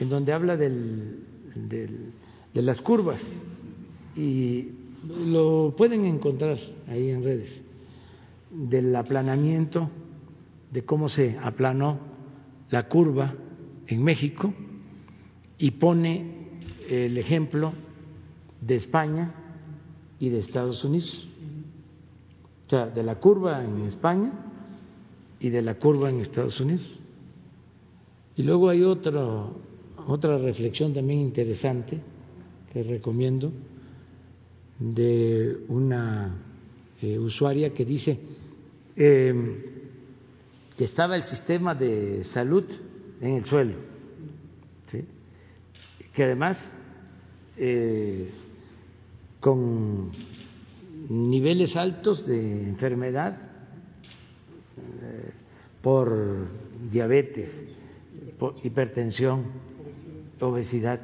en 0.00 0.08
donde 0.08 0.32
habla 0.32 0.56
del, 0.56 1.20
de 1.54 2.62
las 2.62 2.80
curvas. 2.80 3.22
Y 4.16 4.68
lo 5.06 5.74
pueden 5.76 6.04
encontrar 6.04 6.58
ahí 6.88 7.10
en 7.10 7.22
redes, 7.22 7.62
del 8.50 8.94
aplanamiento, 8.96 9.90
de 10.72 10.84
cómo 10.84 11.08
se 11.08 11.36
aplanó 11.42 11.98
la 12.70 12.88
curva 12.88 13.34
en 13.86 14.02
México 14.02 14.52
y 15.58 15.72
pone 15.72 16.39
el 16.90 17.16
ejemplo 17.18 17.72
de 18.60 18.74
España 18.74 19.32
y 20.18 20.28
de 20.28 20.38
Estados 20.38 20.84
Unidos. 20.84 21.28
O 22.66 22.70
sea, 22.70 22.86
de 22.86 23.02
la 23.02 23.14
curva 23.14 23.64
en 23.64 23.82
España 23.86 24.32
y 25.38 25.50
de 25.50 25.62
la 25.62 25.76
curva 25.76 26.10
en 26.10 26.20
Estados 26.20 26.60
Unidos. 26.60 26.98
Y 28.36 28.42
luego 28.42 28.68
hay 28.68 28.82
otro, 28.82 29.56
otra 30.06 30.36
reflexión 30.38 30.92
también 30.92 31.20
interesante 31.20 32.00
que 32.72 32.82
recomiendo 32.82 33.52
de 34.78 35.64
una 35.68 36.34
eh, 37.00 37.18
usuaria 37.18 37.72
que 37.72 37.84
dice 37.84 38.18
em, 38.96 39.56
que 40.76 40.84
estaba 40.84 41.14
el 41.14 41.22
sistema 41.22 41.74
de 41.74 42.24
salud 42.24 42.64
en 43.20 43.34
el 43.36 43.44
suelo, 43.44 43.74
que 46.14 46.24
además 46.24 46.72
eh, 47.62 48.30
con 49.38 50.10
niveles 51.10 51.76
altos 51.76 52.26
de 52.26 52.64
enfermedad 52.68 53.36
eh, 54.78 55.30
por 55.82 56.48
diabetes, 56.90 57.62
hipertensión, 58.62 59.44
obesidad 60.40 61.00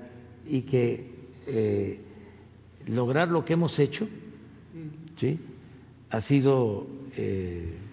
y 0.47 0.63
que 0.63 1.11
eh, 1.47 2.01
lograr 2.87 3.31
lo 3.31 3.45
que 3.45 3.53
hemos 3.53 3.79
hecho 3.79 4.09
¿sí? 5.17 5.39
ha 6.09 6.21
sido 6.23 6.87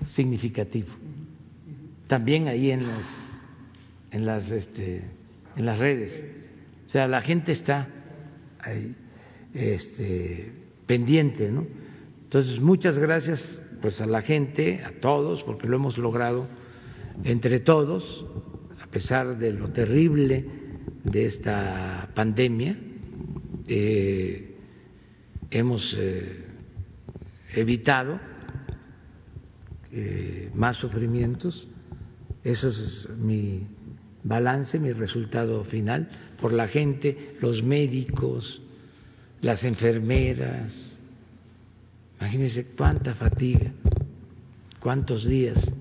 significativo. 0.07 0.90
También 2.07 2.48
ahí 2.48 2.72
en 2.72 2.88
las 2.88 3.06
en 4.11 4.26
las 4.26 4.52
este, 4.52 5.02
en 5.56 5.65
las 5.65 5.80
redes 5.80 6.44
o 6.85 6.90
sea, 6.90 7.07
la 7.07 7.22
gente 7.22 7.52
está 7.52 7.88
ahí, 8.64 8.95
este, 9.53 10.52
pendiente, 10.85 11.52
¿no? 11.52 11.65
Entonces, 12.23 12.60
muchas 12.60 12.98
gracias 12.98 13.61
pues 13.81 14.02
a 14.02 14.06
la 14.06 14.22
gente, 14.22 14.81
a 14.84 14.99
todos, 14.99 15.44
porque 15.44 15.68
lo 15.68 15.76
hemos 15.76 15.98
logrado 15.98 16.48
entre 17.23 17.60
todos, 17.60 18.26
a 18.81 18.88
pesar 18.88 19.38
de 19.38 19.52
lo 19.52 19.69
terrible 19.69 20.45
de 21.03 21.26
esta 21.26 22.10
pandemia, 22.15 22.77
eh, 23.68 24.56
hemos 25.52 25.95
eh, 25.99 26.45
evitado 27.53 28.19
eh, 29.91 30.49
más 30.56 30.77
sufrimientos. 30.77 31.68
Eso 32.44 32.69
es 32.69 33.07
mi 33.18 33.68
balance, 34.23 34.80
mi 34.80 34.91
resultado 34.91 35.64
final 35.65 36.10
por 36.43 36.51
la 36.51 36.67
gente, 36.67 37.37
los 37.39 37.63
médicos, 37.63 38.61
las 39.39 39.63
enfermeras. 39.63 40.99
Imagínense 42.19 42.75
cuánta 42.75 43.15
fatiga, 43.15 43.71
cuántos 44.81 45.25
días, 45.25 45.71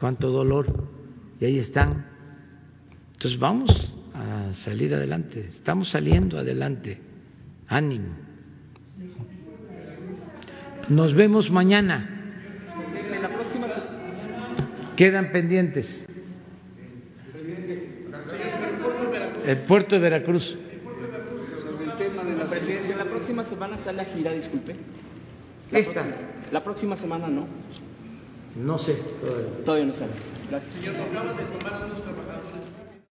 cuánto 0.00 0.30
dolor. 0.30 0.88
Y 1.38 1.44
ahí 1.44 1.58
están. 1.58 2.06
Entonces 3.12 3.38
vamos 3.38 3.94
a 4.14 4.54
salir 4.54 4.94
adelante, 4.94 5.40
estamos 5.40 5.90
saliendo 5.90 6.38
adelante. 6.38 6.98
Ánimo. 7.68 8.14
Nos 10.88 11.12
vemos 11.12 11.50
mañana. 11.50 12.08
Quedan 14.96 15.30
pendientes. 15.30 16.06
El 19.46 19.58
puerto 19.58 19.96
de 19.96 20.00
Veracruz. 20.00 20.56
el 21.84 21.92
tema 21.96 22.24
de 22.24 22.36
la 22.36 22.46
presidencia, 22.48 22.96
la 22.96 23.04
próxima 23.04 23.44
semana 23.44 23.78
sale 23.78 23.98
la 23.98 24.04
gira, 24.04 24.32
disculpe. 24.32 24.76
La 25.70 25.78
¿Esta? 25.78 26.02
Próxima, 26.02 26.16
la 26.52 26.64
próxima 26.64 26.96
semana 26.96 27.28
no. 27.28 27.46
No 28.56 28.78
sé 28.78 28.94
todavía. 29.20 29.64
Todavía 29.64 29.86
no 29.86 29.94
sale. 29.94 30.12
Gracias. 30.50 30.72
Señor, 30.74 30.94